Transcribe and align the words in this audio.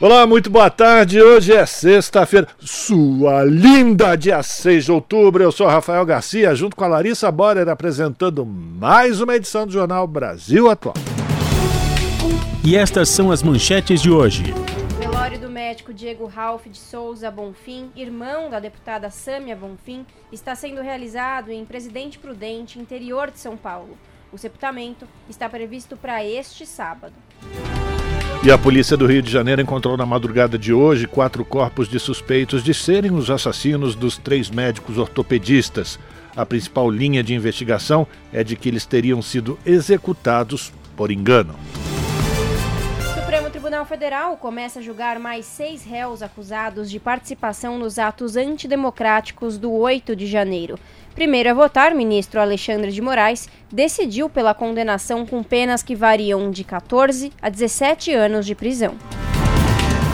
Olá, 0.00 0.24
muito 0.28 0.48
boa 0.48 0.70
tarde. 0.70 1.20
Hoje 1.20 1.52
é 1.52 1.66
sexta-feira, 1.66 2.46
sua 2.60 3.42
linda, 3.42 4.14
dia 4.14 4.40
6 4.40 4.84
de 4.84 4.92
outubro. 4.92 5.42
Eu 5.42 5.50
sou 5.50 5.66
Rafael 5.66 6.06
Garcia, 6.06 6.54
junto 6.54 6.76
com 6.76 6.84
a 6.84 6.86
Larissa 6.86 7.32
Borer, 7.32 7.68
apresentando 7.68 8.46
mais 8.46 9.20
uma 9.20 9.34
edição 9.34 9.66
do 9.66 9.72
Jornal 9.72 10.06
Brasil 10.06 10.70
Atual. 10.70 10.94
E 12.64 12.76
estas 12.76 13.08
são 13.08 13.32
as 13.32 13.42
manchetes 13.42 14.00
de 14.00 14.08
hoje. 14.08 14.54
Velório 15.00 15.40
do 15.40 15.50
médico 15.50 15.92
Diego 15.92 16.26
Ralph 16.26 16.66
de 16.68 16.78
Souza 16.78 17.28
Bonfim, 17.28 17.90
irmão 17.96 18.48
da 18.48 18.60
deputada 18.60 19.10
Sâmia 19.10 19.56
Bonfim, 19.56 20.06
está 20.30 20.54
sendo 20.54 20.80
realizado 20.80 21.50
em 21.50 21.64
Presidente 21.64 22.20
Prudente, 22.20 22.78
interior 22.78 23.32
de 23.32 23.40
São 23.40 23.56
Paulo. 23.56 23.98
O 24.32 24.38
sepultamento 24.38 25.08
está 25.28 25.48
previsto 25.48 25.96
para 25.96 26.24
este 26.24 26.64
sábado. 26.64 27.14
E 28.48 28.50
a 28.50 28.56
polícia 28.56 28.96
do 28.96 29.04
Rio 29.04 29.20
de 29.20 29.30
Janeiro 29.30 29.60
encontrou 29.60 29.94
na 29.94 30.06
madrugada 30.06 30.56
de 30.56 30.72
hoje 30.72 31.06
quatro 31.06 31.44
corpos 31.44 31.86
de 31.86 32.00
suspeitos 32.00 32.64
de 32.64 32.72
serem 32.72 33.12
os 33.12 33.30
assassinos 33.30 33.94
dos 33.94 34.16
três 34.16 34.48
médicos 34.48 34.96
ortopedistas. 34.96 35.98
A 36.34 36.46
principal 36.46 36.90
linha 36.90 37.22
de 37.22 37.34
investigação 37.34 38.06
é 38.32 38.42
de 38.42 38.56
que 38.56 38.70
eles 38.70 38.86
teriam 38.86 39.20
sido 39.20 39.58
executados 39.66 40.72
por 40.96 41.10
engano. 41.10 41.54
O 42.98 43.20
Supremo 43.20 43.50
Tribunal 43.50 43.84
Federal 43.84 44.38
começa 44.38 44.78
a 44.78 44.82
julgar 44.82 45.18
mais 45.18 45.44
seis 45.44 45.84
réus 45.84 46.22
acusados 46.22 46.90
de 46.90 46.98
participação 46.98 47.78
nos 47.78 47.98
atos 47.98 48.34
antidemocráticos 48.34 49.58
do 49.58 49.70
8 49.70 50.16
de 50.16 50.26
janeiro. 50.26 50.78
Primeiro 51.18 51.50
a 51.50 51.52
votar, 51.52 51.96
ministro 51.96 52.40
Alexandre 52.40 52.92
de 52.92 53.02
Moraes 53.02 53.48
decidiu 53.72 54.30
pela 54.30 54.54
condenação 54.54 55.26
com 55.26 55.42
penas 55.42 55.82
que 55.82 55.96
variam 55.96 56.48
de 56.48 56.62
14 56.62 57.32
a 57.42 57.48
17 57.48 58.12
anos 58.12 58.46
de 58.46 58.54
prisão. 58.54 58.94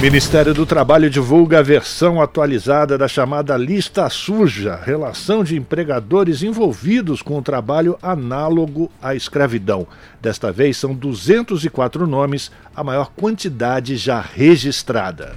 Ministério 0.00 0.54
do 0.54 0.64
Trabalho 0.64 1.10
divulga 1.10 1.58
a 1.58 1.62
versão 1.62 2.22
atualizada 2.22 2.96
da 2.96 3.06
chamada 3.06 3.54
Lista 3.54 4.08
Suja, 4.08 4.80
relação 4.82 5.44
de 5.44 5.58
empregadores 5.58 6.42
envolvidos 6.42 7.20
com 7.20 7.36
o 7.36 7.42
trabalho 7.42 7.98
análogo 8.00 8.90
à 9.02 9.14
escravidão. 9.14 9.86
Desta 10.22 10.50
vez 10.50 10.78
são 10.78 10.94
204 10.94 12.06
nomes, 12.06 12.50
a 12.74 12.82
maior 12.82 13.10
quantidade 13.14 13.94
já 13.98 14.22
registrada. 14.22 15.36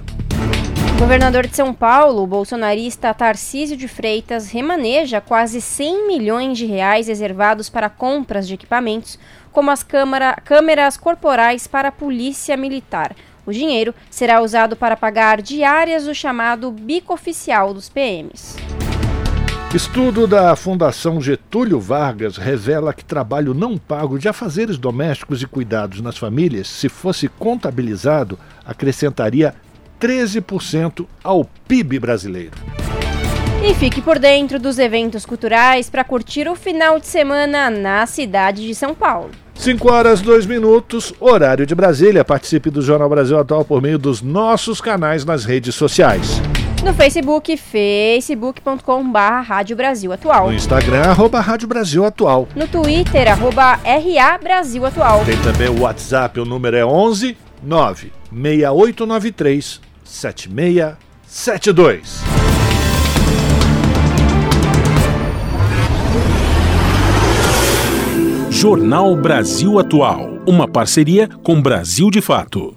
Governador 0.98 1.46
de 1.46 1.54
São 1.54 1.72
Paulo, 1.72 2.24
o 2.24 2.26
bolsonarista 2.26 3.14
Tarcísio 3.14 3.76
de 3.76 3.86
Freitas, 3.86 4.50
remaneja 4.50 5.20
quase 5.20 5.60
100 5.60 6.08
milhões 6.08 6.58
de 6.58 6.66
reais 6.66 7.06
reservados 7.06 7.70
para 7.70 7.88
compras 7.88 8.48
de 8.48 8.54
equipamentos, 8.54 9.16
como 9.52 9.70
as 9.70 9.84
câmara, 9.84 10.36
câmeras 10.44 10.96
corporais 10.96 11.68
para 11.68 11.88
a 11.88 11.92
polícia 11.92 12.56
militar. 12.56 13.14
O 13.46 13.52
dinheiro 13.52 13.94
será 14.10 14.42
usado 14.42 14.74
para 14.74 14.96
pagar 14.96 15.40
diárias 15.40 16.04
do 16.04 16.14
chamado 16.14 16.70
bico 16.72 17.14
oficial 17.14 17.72
dos 17.72 17.88
PMs. 17.88 18.56
Estudo 19.72 20.26
da 20.26 20.56
Fundação 20.56 21.20
Getúlio 21.20 21.78
Vargas 21.78 22.36
revela 22.38 22.92
que 22.92 23.04
trabalho 23.04 23.54
não 23.54 23.78
pago 23.78 24.18
de 24.18 24.28
afazeres 24.28 24.76
domésticos 24.76 25.42
e 25.42 25.46
cuidados 25.46 26.00
nas 26.00 26.18
famílias, 26.18 26.66
se 26.66 26.88
fosse 26.88 27.28
contabilizado, 27.28 28.38
acrescentaria 28.64 29.54
13% 30.00 31.06
ao 31.22 31.44
PIB 31.66 31.98
brasileiro. 31.98 32.52
E 33.62 33.74
fique 33.74 34.00
por 34.00 34.18
dentro 34.20 34.60
dos 34.60 34.78
eventos 34.78 35.26
culturais 35.26 35.90
para 35.90 36.04
curtir 36.04 36.48
o 36.48 36.54
final 36.54 37.00
de 37.00 37.08
semana 37.08 37.68
na 37.68 38.06
cidade 38.06 38.64
de 38.64 38.72
São 38.74 38.94
Paulo. 38.94 39.30
5 39.56 39.92
horas 39.92 40.20
2 40.20 40.46
minutos, 40.46 41.12
horário 41.18 41.66
de 41.66 41.74
Brasília. 41.74 42.24
Participe 42.24 42.70
do 42.70 42.80
Jornal 42.80 43.08
Brasil 43.08 43.36
Atual 43.36 43.64
por 43.64 43.82
meio 43.82 43.98
dos 43.98 44.22
nossos 44.22 44.80
canais 44.80 45.24
nas 45.24 45.44
redes 45.44 45.74
sociais. 45.74 46.40
No 46.84 46.94
Facebook, 46.94 47.56
facebook.com.br 47.56 49.18
Rádio 49.44 49.76
Brasil 49.76 50.12
Atual. 50.12 50.46
No 50.46 50.54
Instagram, 50.54 51.02
arroba 51.02 51.40
Rádio 51.40 51.66
Brasil 51.66 52.04
Atual. 52.04 52.46
No 52.54 52.68
Twitter, 52.68 53.26
arroba 53.26 53.80
RA 53.82 54.38
Brasil 54.38 54.86
Atual. 54.86 55.24
Tem 55.24 55.36
também 55.38 55.68
o 55.68 55.80
WhatsApp, 55.80 56.38
o 56.38 56.44
número 56.44 56.76
é 56.76 56.86
11 56.86 57.36
96893 57.64 59.87
7672. 60.08 62.22
Jornal 68.50 69.14
Brasil 69.14 69.78
Atual, 69.78 70.42
uma 70.46 70.66
parceria 70.66 71.28
com 71.28 71.62
Brasil 71.62 72.10
de 72.10 72.20
Fato. 72.20 72.76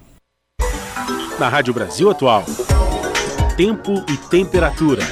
Na 1.40 1.48
Rádio 1.48 1.74
Brasil 1.74 2.08
Atual, 2.10 2.44
tempo 3.56 4.04
e 4.08 4.16
temperatura. 4.28 5.02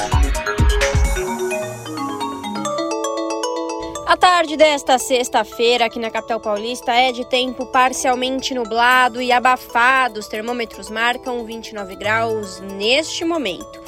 A 4.11 4.17
tarde 4.17 4.57
desta 4.57 4.99
sexta-feira 4.99 5.85
aqui 5.85 6.01
na 6.01 6.11
capital 6.11 6.41
paulista 6.41 6.93
é 6.93 7.13
de 7.13 7.25
tempo 7.25 7.65
parcialmente 7.67 8.53
nublado 8.53 9.23
e 9.23 9.31
abafado. 9.31 10.19
Os 10.19 10.27
termômetros 10.27 10.91
marcam 10.91 11.45
29 11.45 11.95
graus 11.95 12.59
neste 12.59 13.25
momento. 13.25 13.81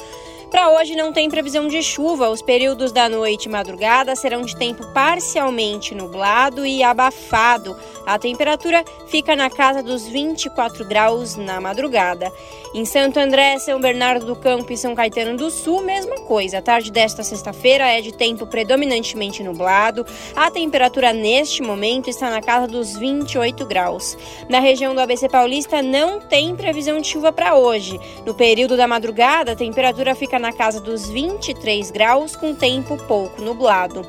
Para 0.53 0.69
hoje 0.69 0.95
não 0.95 1.11
tem 1.11 1.31
previsão 1.31 1.67
de 1.67 1.81
chuva. 1.81 2.29
Os 2.29 2.39
períodos 2.39 2.91
da 2.91 3.09
noite 3.09 3.45
e 3.45 3.49
madrugada 3.49 4.15
serão 4.15 4.43
de 4.43 4.55
tempo 4.55 4.85
parcialmente 4.93 5.95
nublado 5.95 6.63
e 6.63 6.83
abafado. 6.83 7.75
A 8.05 8.19
temperatura 8.19 8.85
fica 9.07 9.35
na 9.35 9.49
casa 9.49 9.81
dos 9.81 10.07
24 10.07 10.85
graus 10.85 11.35
na 11.35 11.59
madrugada. 11.59 12.31
Em 12.71 12.85
Santo 12.85 13.19
André, 13.19 13.57
São 13.57 13.81
Bernardo 13.81 14.27
do 14.27 14.35
Campo 14.35 14.71
e 14.71 14.77
São 14.77 14.93
Caetano 14.93 15.35
do 15.35 15.49
Sul, 15.49 15.81
mesma 15.81 16.17
coisa. 16.17 16.59
A 16.59 16.61
tarde 16.61 16.91
desta 16.91 17.23
sexta-feira 17.23 17.87
é 17.87 17.99
de 17.99 18.13
tempo 18.13 18.45
predominantemente 18.45 19.41
nublado. 19.41 20.05
A 20.35 20.51
temperatura 20.51 21.13
neste 21.13 21.63
momento 21.63 22.11
está 22.11 22.29
na 22.29 22.43
casa 22.43 22.67
dos 22.67 22.95
28 22.95 23.65
graus. 23.65 24.15
Na 24.47 24.59
região 24.59 24.93
do 24.93 25.01
ABC 25.01 25.27
Paulista 25.27 25.81
não 25.81 26.19
tem 26.19 26.55
previsão 26.55 27.01
de 27.01 27.07
chuva 27.07 27.31
para 27.31 27.55
hoje. 27.55 27.99
No 28.23 28.35
período 28.35 28.77
da 28.77 28.85
madrugada, 28.85 29.53
a 29.53 29.55
temperatura 29.55 30.13
fica 30.13 30.42
na 30.43 30.51
casa 30.51 30.81
dos 30.81 31.09
23 31.09 31.89
graus, 31.89 32.35
com 32.35 32.53
tempo 32.53 32.97
pouco 33.07 33.41
nublado. 33.41 34.05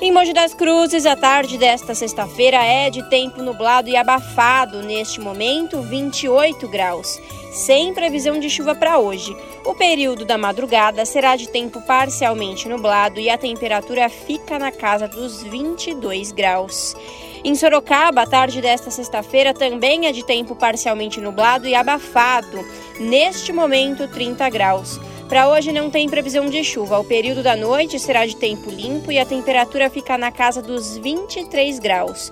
Em 0.00 0.12
Mogi 0.12 0.32
das 0.32 0.54
Cruzes, 0.54 1.04
a 1.04 1.16
tarde 1.16 1.58
desta 1.58 1.94
sexta-feira 1.94 2.62
é 2.64 2.90
de 2.90 3.02
tempo 3.10 3.42
nublado 3.42 3.88
e 3.88 3.96
abafado, 3.96 4.82
neste 4.82 5.20
momento 5.20 5.82
28 5.82 6.68
graus, 6.68 7.20
sem 7.50 7.92
previsão 7.92 8.38
de 8.38 8.48
chuva 8.48 8.74
para 8.74 8.98
hoje. 8.98 9.36
O 9.64 9.74
período 9.74 10.24
da 10.24 10.38
madrugada 10.38 11.04
será 11.04 11.34
de 11.34 11.48
tempo 11.48 11.80
parcialmente 11.82 12.68
nublado 12.68 13.18
e 13.18 13.28
a 13.28 13.38
temperatura 13.38 14.08
fica 14.08 14.58
na 14.58 14.70
casa 14.70 15.08
dos 15.08 15.42
22 15.42 16.30
graus. 16.30 16.94
Em 17.42 17.54
Sorocaba, 17.54 18.22
a 18.22 18.26
tarde 18.26 18.62
desta 18.62 18.90
sexta-feira 18.90 19.52
também 19.52 20.06
é 20.06 20.12
de 20.12 20.24
tempo 20.24 20.56
parcialmente 20.56 21.20
nublado 21.20 21.68
e 21.68 21.74
abafado, 21.74 22.64
neste 22.98 23.52
momento 23.52 24.08
30 24.08 24.48
graus. 24.48 24.98
Para 25.28 25.48
hoje 25.48 25.72
não 25.72 25.90
tem 25.90 26.08
previsão 26.08 26.48
de 26.48 26.62
chuva. 26.62 26.98
O 26.98 27.04
período 27.04 27.42
da 27.42 27.56
noite 27.56 27.98
será 27.98 28.26
de 28.26 28.36
tempo 28.36 28.70
limpo 28.70 29.10
e 29.10 29.18
a 29.18 29.24
temperatura 29.24 29.88
fica 29.88 30.18
na 30.18 30.30
casa 30.30 30.60
dos 30.60 30.96
23 30.98 31.78
graus. 31.78 32.30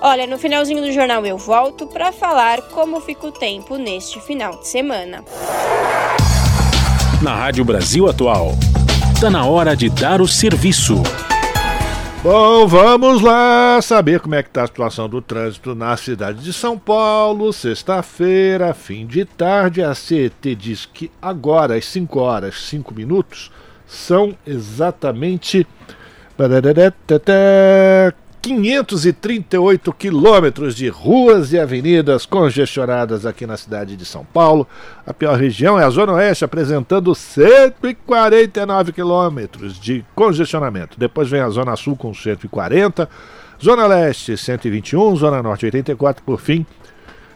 Olha, 0.00 0.26
no 0.26 0.38
finalzinho 0.38 0.82
do 0.82 0.92
jornal 0.92 1.24
eu 1.24 1.38
volto 1.38 1.86
para 1.86 2.12
falar 2.12 2.60
como 2.70 3.00
fica 3.00 3.26
o 3.26 3.32
tempo 3.32 3.76
neste 3.76 4.20
final 4.20 4.58
de 4.58 4.68
semana. 4.68 5.24
Na 7.22 7.34
Rádio 7.34 7.64
Brasil 7.64 8.08
Atual, 8.08 8.52
está 9.14 9.30
na 9.30 9.46
hora 9.46 9.74
de 9.74 9.88
dar 9.88 10.20
o 10.20 10.28
serviço. 10.28 11.02
Bom, 12.24 12.66
vamos 12.66 13.20
lá 13.20 13.78
saber 13.82 14.18
como 14.18 14.34
é 14.34 14.42
que 14.42 14.48
está 14.48 14.62
a 14.62 14.66
situação 14.66 15.06
do 15.06 15.20
trânsito 15.20 15.74
na 15.74 15.94
cidade 15.94 16.42
de 16.42 16.54
São 16.54 16.78
Paulo. 16.78 17.52
Sexta-feira, 17.52 18.72
fim 18.72 19.06
de 19.06 19.26
tarde, 19.26 19.82
a 19.82 19.94
CET 19.94 20.54
diz 20.54 20.86
que 20.86 21.10
agora, 21.20 21.76
às 21.76 21.84
5 21.84 22.18
horas 22.18 22.66
5 22.66 22.94
minutos, 22.94 23.52
são 23.86 24.34
exatamente 24.46 25.66
538 28.44 29.90
quilômetros 29.94 30.76
de 30.76 30.86
ruas 30.86 31.50
e 31.54 31.58
avenidas 31.58 32.26
congestionadas 32.26 33.24
aqui 33.24 33.46
na 33.46 33.56
cidade 33.56 33.96
de 33.96 34.04
São 34.04 34.22
Paulo. 34.22 34.68
A 35.06 35.14
pior 35.14 35.38
região 35.38 35.80
é 35.80 35.84
a 35.84 35.88
Zona 35.88 36.12
Oeste, 36.12 36.44
apresentando 36.44 37.14
149 37.14 38.92
quilômetros 38.92 39.80
de 39.80 40.04
congestionamento. 40.14 41.00
Depois 41.00 41.30
vem 41.30 41.40
a 41.40 41.48
Zona 41.48 41.74
Sul 41.74 41.96
com 41.96 42.12
140, 42.12 43.08
Zona 43.62 43.86
Leste 43.86 44.36
121, 44.36 45.16
Zona 45.16 45.42
Norte 45.42 45.64
84, 45.64 46.22
por 46.22 46.38
fim. 46.38 46.66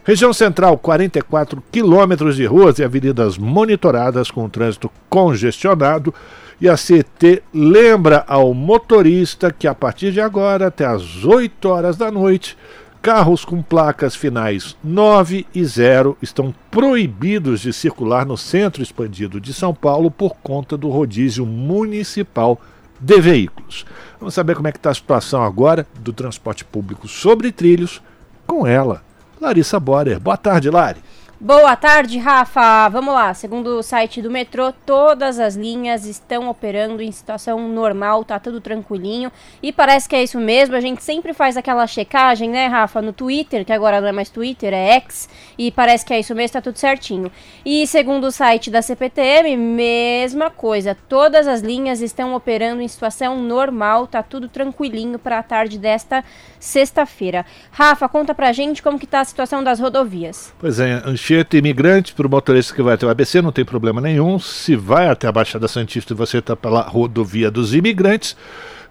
Região 0.03 0.33
Central, 0.33 0.77
44 0.77 1.61
quilômetros 1.71 2.35
de 2.35 2.45
ruas 2.45 2.79
e 2.79 2.83
avenidas 2.83 3.37
monitoradas 3.37 4.31
com 4.31 4.49
trânsito 4.49 4.89
congestionado. 5.09 6.13
E 6.61 6.67
a 6.67 6.75
CT 6.75 7.41
lembra 7.53 8.25
ao 8.27 8.53
motorista 8.53 9.51
que 9.51 9.67
a 9.67 9.73
partir 9.73 10.11
de 10.11 10.19
agora, 10.19 10.67
até 10.67 10.85
às 10.85 11.23
8 11.23 11.69
horas 11.69 11.95
da 11.95 12.11
noite, 12.11 12.57
carros 13.01 13.45
com 13.45 13.61
placas 13.61 14.13
finais 14.15 14.75
9 14.83 15.45
e 15.55 15.63
0 15.63 16.17
estão 16.21 16.53
proibidos 16.69 17.61
de 17.61 17.71
circular 17.71 18.25
no 18.25 18.35
centro 18.35 18.83
expandido 18.83 19.39
de 19.39 19.53
São 19.53 19.73
Paulo 19.73 20.11
por 20.11 20.35
conta 20.43 20.75
do 20.75 20.89
rodízio 20.89 21.45
municipal 21.45 22.59
de 22.99 23.21
veículos. 23.21 23.85
Vamos 24.19 24.33
saber 24.33 24.55
como 24.55 24.67
é 24.67 24.71
que 24.71 24.77
está 24.77 24.89
a 24.89 24.95
situação 24.95 25.41
agora 25.43 25.87
do 25.99 26.11
transporte 26.11 26.65
público 26.65 27.07
sobre 27.07 27.51
trilhos 27.51 28.01
com 28.45 28.67
ela, 28.67 29.01
Larissa 29.39 29.79
Borer. 29.79 30.19
Boa 30.19 30.37
tarde, 30.37 30.69
Lari. 30.69 30.99
Boa 31.41 31.73
tarde, 31.73 32.17
Rafa. 32.17 32.89
Vamos 32.89 33.13
lá. 33.13 33.33
Segundo 33.33 33.79
o 33.79 33.81
site 33.81 34.21
do 34.21 34.29
metrô, 34.29 34.73
todas 34.85 35.39
as 35.39 35.55
linhas 35.55 36.05
estão 36.05 36.49
operando 36.49 37.01
em 37.01 37.13
situação 37.13 37.65
normal, 37.69 38.25
tá 38.25 38.37
tudo 38.37 38.59
tranquilinho. 38.59 39.31
E 39.63 39.71
parece 39.71 40.09
que 40.09 40.17
é 40.17 40.21
isso 40.21 40.37
mesmo. 40.37 40.75
A 40.75 40.81
gente 40.81 41.01
sempre 41.01 41.33
faz 41.33 41.55
aquela 41.55 41.87
checagem, 41.87 42.49
né, 42.49 42.67
Rafa, 42.67 43.01
no 43.01 43.13
Twitter, 43.13 43.63
que 43.63 43.71
agora 43.71 44.01
não 44.01 44.09
é 44.09 44.11
mais 44.11 44.29
Twitter, 44.29 44.73
é 44.73 44.95
X, 44.95 45.29
e 45.57 45.71
parece 45.71 46.05
que 46.05 46.13
é 46.13 46.19
isso 46.19 46.35
mesmo, 46.35 46.55
tá 46.55 46.61
tudo 46.61 46.77
certinho. 46.77 47.31
E 47.65 47.87
segundo 47.87 48.25
o 48.25 48.31
site 48.31 48.69
da 48.69 48.81
CPTM, 48.81 49.55
mesma 49.55 50.49
coisa. 50.49 50.97
Todas 51.07 51.47
as 51.47 51.61
linhas 51.61 52.01
estão 52.01 52.35
operando 52.35 52.81
em 52.81 52.87
situação 52.89 53.41
normal, 53.41 54.07
tá 54.07 54.21
tudo 54.21 54.49
tranquilinho 54.49 55.17
para 55.17 55.39
a 55.39 55.43
tarde 55.43 55.79
desta 55.79 56.21
sexta-feira. 56.59 57.45
Rafa, 57.71 58.09
conta 58.09 58.35
pra 58.35 58.51
gente 58.51 58.83
como 58.83 58.99
que 58.99 59.07
tá 59.07 59.21
a 59.21 59.25
situação 59.25 59.63
das 59.63 59.79
rodovias. 59.79 60.53
Pois 60.59 60.81
é, 60.81 61.01
Anchieta 61.05 61.28
imigrante 61.53 62.13
para 62.13 62.27
o 62.27 62.29
motorista 62.29 62.73
que 62.73 62.81
vai 62.81 62.95
até 62.95 63.05
o 63.05 63.09
ABC 63.09 63.41
não 63.41 63.51
tem 63.51 63.65
problema 63.65 64.01
nenhum. 64.01 64.39
Se 64.39 64.75
vai 64.75 65.07
até 65.07 65.27
a 65.27 65.31
Baixada 65.31 65.67
Santista 65.67 66.13
e 66.13 66.15
você 66.15 66.39
está 66.39 66.55
pela 66.55 66.81
rodovia 66.81 67.51
dos 67.51 67.73
imigrantes, 67.73 68.35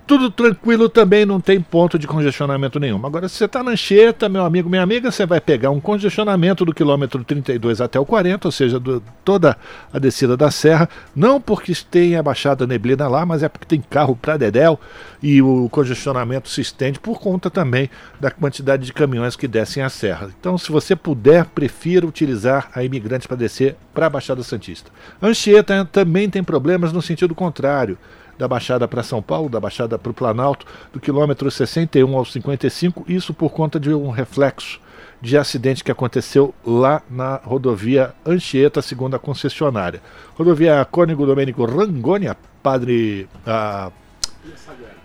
tudo 0.09 0.31
tranquilo 0.31 0.89
também, 0.89 1.27
não 1.27 1.39
tem 1.39 1.61
ponto 1.61 1.99
de 1.99 2.07
congestionamento 2.07 2.81
nenhum. 2.81 3.05
Agora, 3.05 3.29
se 3.29 3.37
você 3.37 3.45
está 3.45 3.63
na 3.63 3.73
Anchieta, 3.73 4.27
meu 4.27 4.43
amigo, 4.43 4.71
minha 4.71 4.83
amiga, 4.83 5.11
você 5.11 5.27
vai 5.27 5.39
pegar 5.39 5.69
um 5.71 5.79
congestionamento 5.79 6.65
do 6.65 6.73
quilômetro 6.73 7.23
32 7.23 7.83
até 7.83 8.01
o 8.01 8.07
40, 8.07 8.49
ou 8.49 8.53
seja, 8.53 8.81
do, 8.81 9.03
toda 9.23 9.55
a 9.93 9.99
descida 9.99 10.35
da 10.35 10.51
serra, 10.51 10.89
não 11.15 11.39
porque 11.39 11.75
tenha 11.91 12.23
baixada 12.23 12.67
neblina 12.67 13.07
lá, 13.07 13.27
mas 13.27 13.43
é 13.43 13.51
porque 13.51 13.67
tem 13.67 13.83
carro 13.83 14.17
para 14.17 14.39
Dedéu 14.39 14.81
e 15.23 15.43
o 15.43 15.69
congestionamento 15.69 16.49
se 16.49 16.63
estende 16.63 16.99
por 16.99 17.21
conta 17.21 17.51
também 17.51 17.91
da 18.19 18.31
quantidade 18.31 18.87
de 18.87 18.95
caminhões 18.95 19.37
que 19.37 19.47
descem 19.47 19.83
a 19.83 19.91
serra. 19.91 20.31
Então, 20.41 20.57
se 20.57 20.73
você 20.73 20.97
puder, 20.97 21.45
prefira 21.45 22.07
utilizar 22.07 22.71
a 22.75 22.83
imigrante 22.83 23.29
para 23.29 23.37
descer 23.37 23.77
para 23.93 24.07
a 24.07 24.11
Baixada 24.11 24.43
Santista. 24.43 24.91
Anchieta 25.21 25.85
também 25.85 26.31
tem 26.31 26.43
problemas 26.43 26.95
no 26.95 27.03
sentido 27.03 27.35
contrário 27.35 27.99
da 28.39 28.47
Baixada 28.47 28.87
para 28.87 29.03
São 29.03 29.21
Paulo, 29.21 29.49
da 29.49 29.59
Baixada 29.59 29.99
para 29.99 30.11
o 30.11 30.15
Planalto, 30.15 30.65
do 30.93 31.01
quilômetro 31.01 31.51
61 31.51 32.17
ao 32.17 32.25
55, 32.25 33.05
isso 33.09 33.35
por 33.35 33.51
conta 33.51 33.81
de 33.81 33.93
um 33.93 34.11
reflexo 34.11 34.81
de 35.21 35.37
acidente 35.37 35.83
que 35.83 35.91
aconteceu 35.91 36.55
lá 36.65 37.03
na 37.11 37.41
rodovia 37.45 38.15
Anchieta, 38.25 38.81
segundo 38.81 39.17
a 39.17 39.19
concessionária. 39.19 40.01
Rodovia 40.37 40.85
Cônigo 40.85 41.27
Domênico 41.27 41.65
Rangoni, 41.65 42.29
padre 42.63 43.29
a 43.45 43.91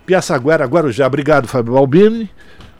Piaçaguera, 0.06 0.66
Guarujá. 0.66 1.08
Obrigado, 1.08 1.48
Fábio 1.48 1.74
Balbini. 1.74 2.30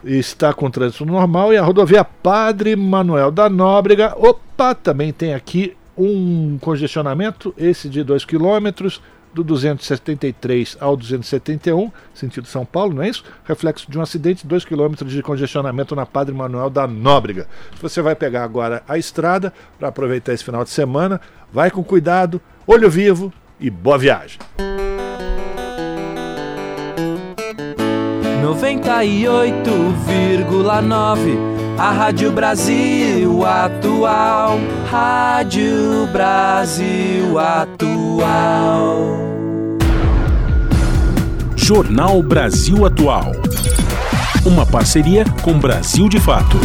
Está 0.04 0.54
com 0.54 0.70
trânsito 0.70 1.06
normal. 1.06 1.54
E 1.54 1.58
a 1.58 1.64
rodovia 1.64 2.04
Padre 2.04 2.76
Manuel 2.76 3.32
da 3.32 3.50
Nóbrega. 3.50 4.14
Opa, 4.18 4.76
também 4.76 5.14
tem 5.14 5.34
aqui 5.34 5.76
um 5.98 6.58
congestionamento, 6.60 7.54
esse 7.58 7.88
de 7.88 8.04
2 8.04 8.26
quilômetros, 8.26 9.02
do 9.34 9.44
273 9.44 10.78
ao 10.80 10.96
271, 10.96 11.92
sentido 12.14 12.48
São 12.48 12.66
Paulo, 12.66 12.94
não 12.94 13.04
é 13.04 13.10
isso? 13.10 13.24
Reflexo 13.44 13.90
de 13.90 13.98
um 13.98 14.02
acidente, 14.02 14.46
2 14.46 14.66
km 14.66 14.94
de 15.06 15.22
congestionamento 15.22 15.96
na 15.96 16.06
Padre 16.06 16.34
Manuel 16.34 16.70
da 16.70 16.88
Nóbrega. 16.88 17.48
Se 17.76 17.82
você 17.82 18.02
vai 18.02 18.16
pegar 18.16 18.44
agora 18.44 18.84
a 18.88 18.98
estrada 18.98 19.54
para 19.80 19.90
aproveitar 19.90 20.34
esse 20.34 20.44
final 20.44 20.64
de 20.64 20.70
semana, 20.70 21.20
vai 21.52 21.72
com 21.72 21.84
cuidado, 21.84 22.42
olho 22.68 22.90
vivo 22.90 23.34
e 23.60 23.70
boa 23.70 23.98
viagem. 23.98 24.40
98,9 28.44 31.38
a 31.78 31.92
Rádio 31.92 32.34
Brasil 32.34 33.46
Atual, 33.46 34.60
Rádio 34.92 36.06
Brasil 36.12 37.40
Atual. 37.40 38.98
Jornal 41.56 42.22
Brasil 42.22 42.86
Atual. 42.86 43.32
Uma 44.46 44.66
parceria 44.66 45.24
com 45.42 45.58
Brasil 45.58 46.10
de 46.10 46.20
Fato. 46.20 46.58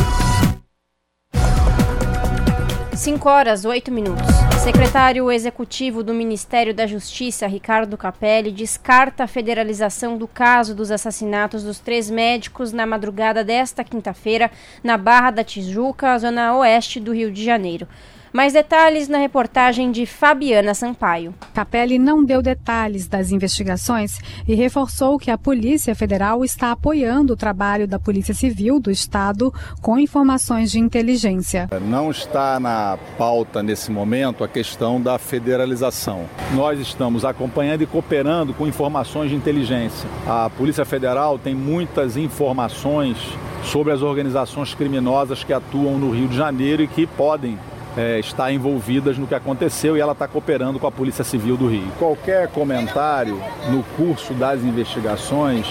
5 2.99 3.29
horas, 3.29 3.65
8 3.65 3.93
minutos. 3.93 4.27
Secretário 4.61 5.31
executivo 5.31 6.03
do 6.03 6.13
Ministério 6.13 6.75
da 6.75 6.85
Justiça, 6.85 7.47
Ricardo 7.47 7.97
Capelli, 7.97 8.51
descarta 8.51 9.23
a 9.23 9.29
federalização 9.29 10.19
do 10.19 10.27
caso 10.27 10.75
dos 10.75 10.91
assassinatos 10.91 11.63
dos 11.63 11.79
três 11.79 12.11
médicos 12.11 12.73
na 12.73 12.85
madrugada 12.85 13.45
desta 13.45 13.85
quinta-feira 13.85 14.51
na 14.83 14.99
Barra 14.99 15.31
da 15.31 15.45
Tijuca, 15.45 16.19
zona 16.19 16.57
oeste 16.57 16.99
do 16.99 17.15
Rio 17.15 17.31
de 17.31 17.45
Janeiro. 17.45 17.87
Mais 18.33 18.53
detalhes 18.53 19.09
na 19.09 19.19
reportagem 19.19 19.91
de 19.91 20.05
Fabiana 20.05 20.75
Sampaio. 20.75 21.35
Capelli 21.55 21.99
não 21.99 22.25
deu 22.25 22.43
detalhes 22.43 23.07
das 23.07 23.33
investigações 23.33 24.19
e 24.47 24.55
reforçou 24.55 25.19
que 25.19 25.31
a 25.31 25.39
Polícia 25.39 25.95
Federal 25.95 26.45
está 26.45 26.73
apoiando 26.73 27.33
o 27.33 27.37
trabalho 27.37 27.89
da 27.89 27.99
Polícia 27.99 28.35
Civil 28.35 28.79
do 28.79 28.91
Estado 28.91 29.53
com 29.81 29.99
informações 29.99 30.71
de 30.71 30.79
inteligência. 30.79 31.69
Não 31.89 32.11
está 32.11 32.61
na 32.61 32.99
pauta 33.17 33.63
nesse 33.63 33.91
momento 33.91 34.45
a 34.45 34.49
questão 34.49 35.01
da 35.01 35.19
federalização. 35.19 36.27
Nós 36.55 36.79
estamos 36.81 37.25
acompanhando 37.25 37.83
e 37.83 37.87
cooperando 37.87 38.53
com 38.53 38.67
informações 38.67 39.31
de 39.31 39.37
inteligência. 39.37 40.09
A 40.27 40.51
Polícia 40.51 40.85
Federal 40.85 41.39
tem 41.39 41.55
muitas 41.55 42.17
informações 42.17 43.17
sobre 43.65 43.93
as 43.93 44.03
organizações 44.03 44.75
criminosas 44.75 45.45
que 45.45 45.53
atuam 45.53 45.99
no 45.99 46.11
Rio 46.11 46.29
de 46.29 46.37
Janeiro 46.37 46.83
e 46.83 46.87
que 46.89 47.07
podem 47.07 47.59
é, 47.99 48.21
estar 48.21 48.53
envolvidas 48.53 49.19
no 49.19 49.27
que 49.27 49.35
aconteceu 49.35 49.97
e 49.97 50.01
ela 50.01 50.13
está 50.13 50.29
cooperando 50.29 50.79
com 50.79 50.87
a 50.87 50.93
Polícia 50.93 51.25
Civil 51.25 51.57
do 51.57 51.67
Rio. 51.67 51.91
Qualquer 51.99 52.47
comentário 52.47 53.43
no 53.71 53.83
curso 53.97 54.33
das 54.35 54.63
investigações 54.63 55.67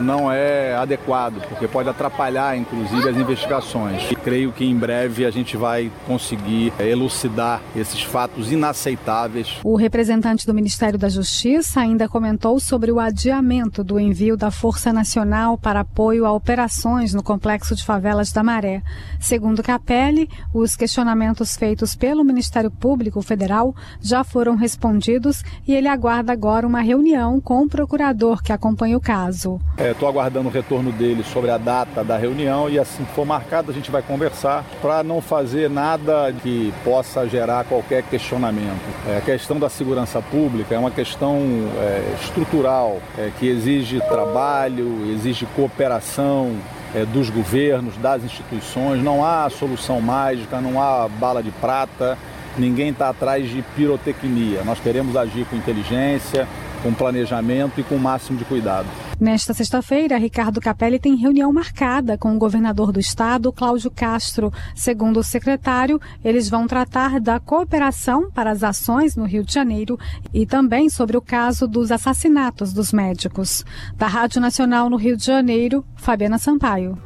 não 0.00 0.30
é 0.30 0.76
adequado, 0.76 1.42
porque 1.48 1.66
pode 1.66 1.88
atrapalhar, 1.88 2.56
inclusive, 2.56 3.08
as 3.08 3.16
investigações. 3.16 4.10
E 4.12 4.14
creio 4.14 4.52
que 4.52 4.64
em 4.64 4.76
breve 4.76 5.26
a 5.26 5.30
gente 5.30 5.56
vai 5.56 5.90
conseguir 6.06 6.72
é, 6.78 6.88
elucidar 6.88 7.60
esses 7.74 8.00
fatos 8.00 8.52
inaceitáveis. 8.52 9.58
O 9.64 9.74
representante 9.74 10.46
do 10.46 10.54
Ministério 10.54 10.98
da 10.98 11.08
Justiça 11.08 11.80
ainda 11.80 12.08
comentou 12.08 12.60
sobre 12.60 12.92
o 12.92 13.00
adiamento 13.00 13.82
do 13.82 13.98
envio 13.98 14.36
da 14.36 14.52
Força 14.52 14.92
Nacional 14.92 15.58
para 15.58 15.80
apoio 15.80 16.26
a 16.26 16.32
operações 16.32 17.12
no 17.12 17.24
complexo 17.24 17.74
de 17.74 17.84
favelas 17.84 18.30
da 18.30 18.42
Maré. 18.44 18.82
Segundo 19.18 19.62
Capelli, 19.62 20.28
os 20.54 20.76
questionamentos 20.76 21.56
feitos 21.56 21.71
feitos 21.72 21.94
pelo 21.94 22.22
Ministério 22.22 22.70
Público 22.70 23.22
Federal 23.22 23.74
já 23.98 24.22
foram 24.22 24.56
respondidos 24.56 25.42
e 25.66 25.74
ele 25.74 25.88
aguarda 25.88 26.30
agora 26.30 26.66
uma 26.66 26.82
reunião 26.82 27.40
com 27.40 27.62
o 27.62 27.68
procurador 27.68 28.42
que 28.42 28.52
acompanha 28.52 28.94
o 28.94 29.00
caso. 29.00 29.58
Estou 29.78 30.06
é, 30.06 30.10
aguardando 30.12 30.50
o 30.50 30.52
retorno 30.52 30.92
dele 30.92 31.24
sobre 31.24 31.50
a 31.50 31.56
data 31.56 32.04
da 32.04 32.18
reunião 32.18 32.68
e 32.68 32.78
assim 32.78 33.04
que 33.04 33.14
for 33.14 33.24
marcado 33.24 33.70
a 33.70 33.74
gente 33.74 33.90
vai 33.90 34.02
conversar 34.02 34.66
para 34.82 35.02
não 35.02 35.22
fazer 35.22 35.70
nada 35.70 36.30
que 36.42 36.74
possa 36.84 37.26
gerar 37.26 37.64
qualquer 37.64 38.02
questionamento. 38.02 38.82
É, 39.08 39.16
a 39.16 39.20
questão 39.22 39.58
da 39.58 39.70
segurança 39.70 40.20
pública 40.20 40.74
é 40.74 40.78
uma 40.78 40.90
questão 40.90 41.38
é, 41.80 42.16
estrutural 42.22 43.00
é, 43.16 43.30
que 43.38 43.46
exige 43.46 43.98
trabalho, 44.00 45.10
exige 45.10 45.46
cooperação, 45.56 46.54
é, 46.94 47.04
dos 47.04 47.30
governos, 47.30 47.96
das 47.96 48.22
instituições. 48.24 49.02
Não 49.02 49.24
há 49.24 49.48
solução 49.50 50.00
mágica, 50.00 50.60
não 50.60 50.80
há 50.80 51.08
bala 51.08 51.42
de 51.42 51.50
prata, 51.50 52.18
ninguém 52.56 52.90
está 52.90 53.08
atrás 53.08 53.48
de 53.48 53.62
pirotecnia. 53.74 54.62
Nós 54.64 54.78
queremos 54.78 55.16
agir 55.16 55.46
com 55.46 55.56
inteligência, 55.56 56.46
com 56.82 56.92
planejamento 56.92 57.80
e 57.80 57.84
com 57.84 57.96
o 57.96 58.00
máximo 58.00 58.38
de 58.38 58.44
cuidado. 58.44 58.86
Nesta 59.20 59.54
sexta-feira, 59.54 60.18
Ricardo 60.18 60.60
Capelli 60.60 60.98
tem 60.98 61.14
reunião 61.14 61.52
marcada 61.52 62.18
com 62.18 62.34
o 62.34 62.38
governador 62.38 62.90
do 62.90 62.98
estado, 62.98 63.52
Cláudio 63.52 63.90
Castro. 63.90 64.52
Segundo 64.74 65.20
o 65.20 65.22
secretário, 65.22 66.00
eles 66.24 66.48
vão 66.50 66.66
tratar 66.66 67.20
da 67.20 67.38
cooperação 67.38 68.30
para 68.30 68.50
as 68.50 68.64
ações 68.64 69.14
no 69.14 69.24
Rio 69.24 69.44
de 69.44 69.52
Janeiro 69.52 69.98
e 70.34 70.44
também 70.44 70.88
sobre 70.88 71.16
o 71.16 71.22
caso 71.22 71.68
dos 71.68 71.92
assassinatos 71.92 72.72
dos 72.72 72.92
médicos. 72.92 73.64
Da 73.96 74.06
Rádio 74.06 74.40
Nacional 74.40 74.90
no 74.90 74.96
Rio 74.96 75.16
de 75.16 75.24
Janeiro, 75.24 75.84
Fabiana 75.94 76.38
Sampaio. 76.38 76.98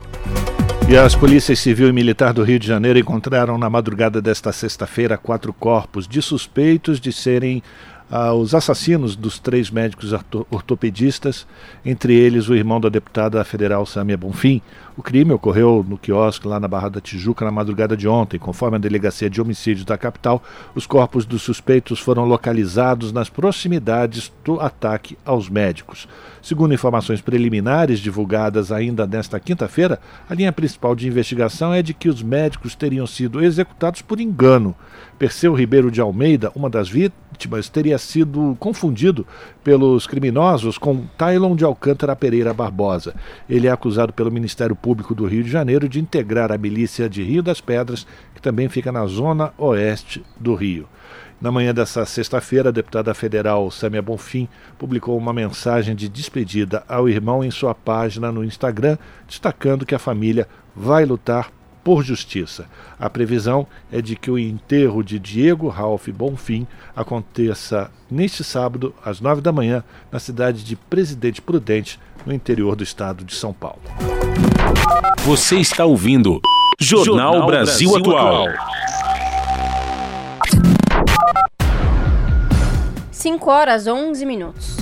E 0.88 0.96
as 0.96 1.16
polícias 1.16 1.58
civil 1.58 1.88
e 1.88 1.92
militar 1.92 2.32
do 2.32 2.44
Rio 2.44 2.60
de 2.60 2.66
Janeiro 2.68 2.96
encontraram 2.96 3.58
na 3.58 3.68
madrugada 3.68 4.22
desta 4.22 4.52
sexta-feira 4.52 5.18
quatro 5.18 5.52
corpos 5.52 6.06
de 6.06 6.22
suspeitos 6.22 7.00
de 7.00 7.12
serem 7.12 7.60
aos 8.10 8.54
assassinos 8.54 9.16
dos 9.16 9.38
três 9.38 9.70
médicos 9.70 10.12
ortopedistas, 10.50 11.46
entre 11.84 12.14
eles 12.14 12.48
o 12.48 12.54
irmão 12.54 12.80
da 12.80 12.88
deputada 12.88 13.42
federal 13.44 13.84
Samia 13.84 14.16
Bonfim. 14.16 14.62
O 14.96 15.02
crime 15.02 15.30
ocorreu 15.30 15.84
no 15.86 15.98
quiosque 15.98 16.48
lá 16.48 16.58
na 16.58 16.66
Barra 16.66 16.88
da 16.88 17.02
Tijuca 17.02 17.44
na 17.44 17.50
madrugada 17.50 17.94
de 17.94 18.08
ontem. 18.08 18.38
Conforme 18.38 18.76
a 18.76 18.80
Delegacia 18.80 19.28
de 19.28 19.42
Homicídios 19.42 19.84
da 19.84 19.98
capital, 19.98 20.42
os 20.74 20.86
corpos 20.86 21.26
dos 21.26 21.42
suspeitos 21.42 22.00
foram 22.00 22.24
localizados 22.24 23.12
nas 23.12 23.28
proximidades 23.28 24.32
do 24.42 24.58
ataque 24.58 25.18
aos 25.22 25.50
médicos. 25.50 26.08
Segundo 26.40 26.72
informações 26.72 27.20
preliminares 27.20 28.00
divulgadas 28.00 28.72
ainda 28.72 29.06
nesta 29.06 29.38
quinta-feira, 29.38 30.00
a 30.30 30.32
linha 30.32 30.50
principal 30.50 30.96
de 30.96 31.06
investigação 31.06 31.74
é 31.74 31.82
de 31.82 31.92
que 31.92 32.08
os 32.08 32.22
médicos 32.22 32.74
teriam 32.74 33.06
sido 33.06 33.44
executados 33.44 34.00
por 34.00 34.18
engano. 34.18 34.74
Perseu 35.18 35.52
Ribeiro 35.52 35.90
de 35.90 36.00
Almeida, 36.00 36.50
uma 36.54 36.70
das 36.70 36.88
vítimas, 36.88 37.68
teria 37.68 37.98
sido 37.98 38.56
confundido 38.58 39.26
pelos 39.62 40.06
criminosos 40.06 40.78
com 40.78 41.04
Tylon 41.18 41.54
de 41.54 41.64
Alcântara 41.64 42.16
Pereira 42.16 42.54
Barbosa. 42.54 43.14
Ele 43.48 43.66
é 43.66 43.70
acusado 43.70 44.12
pelo 44.12 44.30
Ministério 44.30 44.76
Público 44.86 45.16
do 45.16 45.26
Rio 45.26 45.42
de 45.42 45.50
Janeiro 45.50 45.88
de 45.88 45.98
integrar 45.98 46.52
a 46.52 46.56
milícia 46.56 47.08
de 47.08 47.20
Rio 47.20 47.42
das 47.42 47.60
Pedras, 47.60 48.06
que 48.32 48.40
também 48.40 48.68
fica 48.68 48.92
na 48.92 49.04
zona 49.04 49.52
oeste 49.58 50.22
do 50.38 50.54
Rio. 50.54 50.86
Na 51.40 51.50
manhã 51.50 51.74
dessa 51.74 52.06
sexta-feira, 52.06 52.68
a 52.68 52.72
deputada 52.72 53.12
federal 53.12 53.68
Samia 53.68 54.00
Bonfim 54.00 54.48
publicou 54.78 55.18
uma 55.18 55.32
mensagem 55.32 55.96
de 55.96 56.08
despedida 56.08 56.84
ao 56.86 57.08
irmão 57.08 57.42
em 57.42 57.50
sua 57.50 57.74
página 57.74 58.30
no 58.30 58.44
Instagram, 58.44 58.96
destacando 59.26 59.84
que 59.84 59.92
a 59.92 59.98
família 59.98 60.46
vai 60.72 61.04
lutar 61.04 61.50
por 61.82 62.04
justiça. 62.04 62.66
A 62.96 63.10
previsão 63.10 63.66
é 63.90 64.00
de 64.00 64.14
que 64.14 64.30
o 64.30 64.38
enterro 64.38 65.02
de 65.02 65.18
Diego 65.18 65.66
Ralph 65.66 66.08
Bonfim 66.10 66.64
aconteça 66.94 67.90
neste 68.08 68.44
sábado, 68.44 68.94
às 69.04 69.20
nove 69.20 69.40
da 69.40 69.50
manhã, 69.50 69.82
na 70.12 70.20
cidade 70.20 70.62
de 70.62 70.76
Presidente 70.76 71.42
Prudente, 71.42 71.98
no 72.24 72.32
interior 72.32 72.76
do 72.76 72.84
estado 72.84 73.24
de 73.24 73.34
São 73.34 73.52
Paulo. 73.52 73.82
Você 75.24 75.56
está 75.56 75.84
ouvindo 75.84 76.40
Jornal, 76.78 77.32
Jornal 77.34 77.46
Brasil, 77.46 77.90
Brasil 77.90 78.16
Atual. 78.16 78.46
5 83.10 83.50
horas 83.50 83.86
11 83.86 84.24
minutos. 84.26 84.76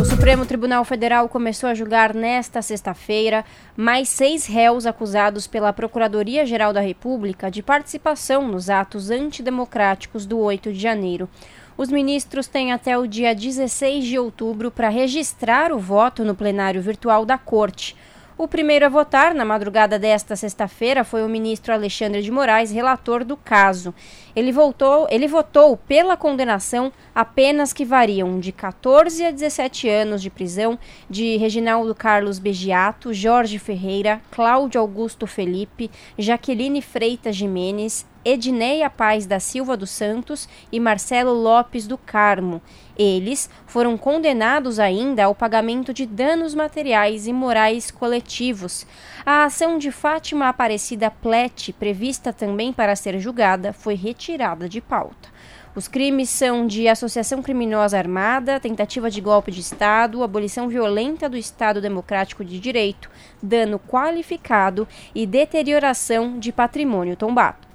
O 0.00 0.04
Supremo 0.04 0.46
Tribunal 0.46 0.84
Federal 0.84 1.28
começou 1.28 1.68
a 1.68 1.74
julgar 1.74 2.14
nesta 2.14 2.62
sexta-feira 2.62 3.44
mais 3.76 4.08
seis 4.08 4.46
réus 4.46 4.86
acusados 4.86 5.46
pela 5.46 5.72
Procuradoria-Geral 5.72 6.72
da 6.72 6.80
República 6.80 7.50
de 7.50 7.62
participação 7.62 8.48
nos 8.48 8.70
atos 8.70 9.10
antidemocráticos 9.10 10.24
do 10.24 10.38
8 10.38 10.72
de 10.72 10.78
janeiro. 10.78 11.28
Os 11.76 11.90
ministros 11.90 12.46
têm 12.46 12.72
até 12.72 12.96
o 12.96 13.06
dia 13.06 13.34
16 13.34 14.04
de 14.04 14.18
outubro 14.18 14.70
para 14.70 14.88
registrar 14.88 15.72
o 15.72 15.78
voto 15.78 16.24
no 16.24 16.34
plenário 16.34 16.80
virtual 16.82 17.24
da 17.24 17.38
Corte. 17.38 17.96
O 18.40 18.48
primeiro 18.48 18.86
a 18.86 18.88
votar 18.88 19.34
na 19.34 19.44
madrugada 19.44 19.98
desta 19.98 20.34
sexta-feira 20.34 21.04
foi 21.04 21.22
o 21.22 21.28
ministro 21.28 21.74
Alexandre 21.74 22.22
de 22.22 22.30
Moraes, 22.30 22.70
relator 22.70 23.22
do 23.22 23.36
caso. 23.36 23.94
Ele, 24.34 24.50
voltou, 24.50 25.06
ele 25.10 25.28
votou 25.28 25.76
pela 25.76 26.16
condenação 26.16 26.90
a 27.14 27.22
penas 27.22 27.74
que 27.74 27.84
variam 27.84 28.40
de 28.40 28.50
14 28.50 29.26
a 29.26 29.30
17 29.30 29.90
anos 29.90 30.22
de 30.22 30.30
prisão 30.30 30.78
de 31.06 31.36
Reginaldo 31.36 31.94
Carlos 31.94 32.38
Begiato, 32.38 33.12
Jorge 33.12 33.58
Ferreira, 33.58 34.22
Cláudio 34.30 34.80
Augusto 34.80 35.26
Felipe, 35.26 35.90
Jaqueline 36.16 36.80
Freitas 36.80 37.36
Jimenez, 37.36 38.06
Edneia 38.24 38.90
Paz 38.90 39.24
da 39.24 39.40
Silva 39.40 39.76
dos 39.76 39.90
Santos 39.90 40.48
e 40.70 40.78
Marcelo 40.78 41.32
Lopes 41.32 41.86
do 41.86 41.96
Carmo. 41.96 42.60
Eles 42.98 43.48
foram 43.66 43.96
condenados 43.96 44.78
ainda 44.78 45.24
ao 45.24 45.34
pagamento 45.34 45.94
de 45.94 46.04
danos 46.04 46.54
materiais 46.54 47.26
e 47.26 47.32
morais 47.32 47.90
coletivos. 47.90 48.86
A 49.24 49.44
ação 49.44 49.78
de 49.78 49.90
Fátima 49.90 50.48
Aparecida 50.48 51.10
Plete, 51.10 51.72
prevista 51.72 52.30
também 52.30 52.74
para 52.74 52.94
ser 52.94 53.18
julgada, 53.18 53.72
foi 53.72 53.94
retirada 53.94 54.68
de 54.68 54.82
pauta. 54.82 55.30
Os 55.74 55.86
crimes 55.86 56.28
são 56.28 56.66
de 56.66 56.88
associação 56.88 57.40
criminosa 57.40 57.96
armada, 57.96 58.58
tentativa 58.58 59.08
de 59.08 59.20
golpe 59.20 59.52
de 59.52 59.60
Estado, 59.60 60.22
abolição 60.22 60.68
violenta 60.68 61.28
do 61.28 61.36
Estado 61.36 61.80
Democrático 61.80 62.44
de 62.44 62.58
Direito, 62.58 63.08
dano 63.40 63.78
qualificado 63.78 64.86
e 65.14 65.24
deterioração 65.24 66.38
de 66.40 66.50
patrimônio 66.50 67.16
tombado. 67.16 67.69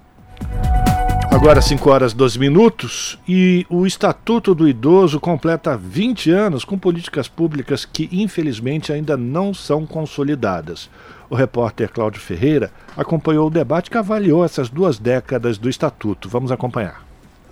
Agora 1.32 1.62
5 1.62 1.89
horas 1.89 2.13
12 2.13 2.39
minutos 2.39 3.20
e 3.27 3.68
o 3.70 3.86
Estatuto 3.86 4.56
do 4.56 4.68
Idoso 4.68 5.20
completa 5.20 5.77
20 5.77 6.32
anos 6.32 6.63
com 6.63 6.77
políticas 6.77 7.27
públicas 7.27 7.86
que 7.86 8.10
infelizmente 8.12 8.92
ainda 8.94 9.18
não 9.18 9.54
são 9.54 9.86
consolidadas. 9.86 10.89
O 11.30 11.36
repórter 11.36 11.92
Cláudio 11.92 12.22
Ferreira 12.22 12.72
acompanhou 12.96 13.48
o 13.48 13.51
debate 13.51 13.92
que 13.92 13.98
avaliou 13.98 14.46
essas 14.46 14.70
duas 14.70 14.98
décadas 14.98 15.58
do 15.58 15.70
Estatuto. 15.70 16.30
Vamos 16.30 16.51
acompanhar 16.51 17.04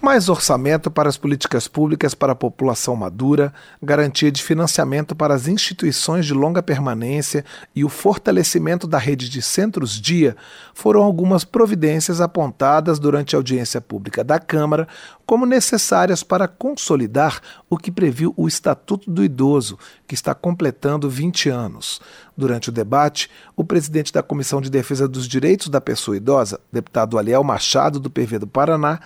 mais 0.04 0.28
orçamento 0.28 0.92
para 0.92 1.08
as 1.08 1.16
políticas 1.16 1.66
públicas 1.66 2.14
para 2.14 2.34
a 2.34 2.36
população 2.36 2.94
madura, 2.94 3.54
garantia 3.82 4.30
de 4.30 4.44
financiamento 4.44 5.16
para 5.16 5.34
as 5.34 5.48
instituições 5.48 6.26
de 6.26 6.34
longa 6.34 6.62
permanência 6.62 7.46
e 7.74 7.86
o 7.86 7.90
fortalecimento 7.90 8.86
da 8.86 8.98
rede 8.98 9.30
de 9.30 9.42
centros-dia 9.42 10.36
foram 10.74 11.02
algumas 11.02 11.46
providências 11.46 12.20
apontadas 12.20 13.00
durante 13.00 13.34
a 13.34 13.40
audiência 13.40 13.80
pública 13.80 14.26
da 14.26 14.40
Câmara 14.40 14.90
como 15.26 15.46
necessárias 15.46 16.22
para 16.22 16.50
consolidar 16.50 17.40
o 17.70 17.78
que 17.78 17.90
previu 17.90 18.34
o 18.36 18.46
Estatuto 18.46 19.10
do 19.10 19.24
Idoso, 19.24 19.80
que 20.06 20.16
está 20.16 20.36
completando 20.36 21.10
20 21.10 21.48
anos. 21.48 22.02
Durante 22.36 22.68
o 22.68 22.74
debate, 22.74 23.30
o 23.56 23.64
presidente 23.64 24.12
da 24.12 24.22
Comissão 24.22 24.60
de 24.60 24.70
Defesa 24.70 25.08
dos 25.08 25.30
Direitos 25.30 25.70
da 25.70 25.80
Pessoa 25.80 26.18
Idosa, 26.18 26.60
deputado 26.70 27.18
Aliel 27.18 27.42
Machado, 27.42 28.02
do 28.02 28.10
PV 28.10 28.40
do 28.40 28.48
Paraná, 28.48 29.00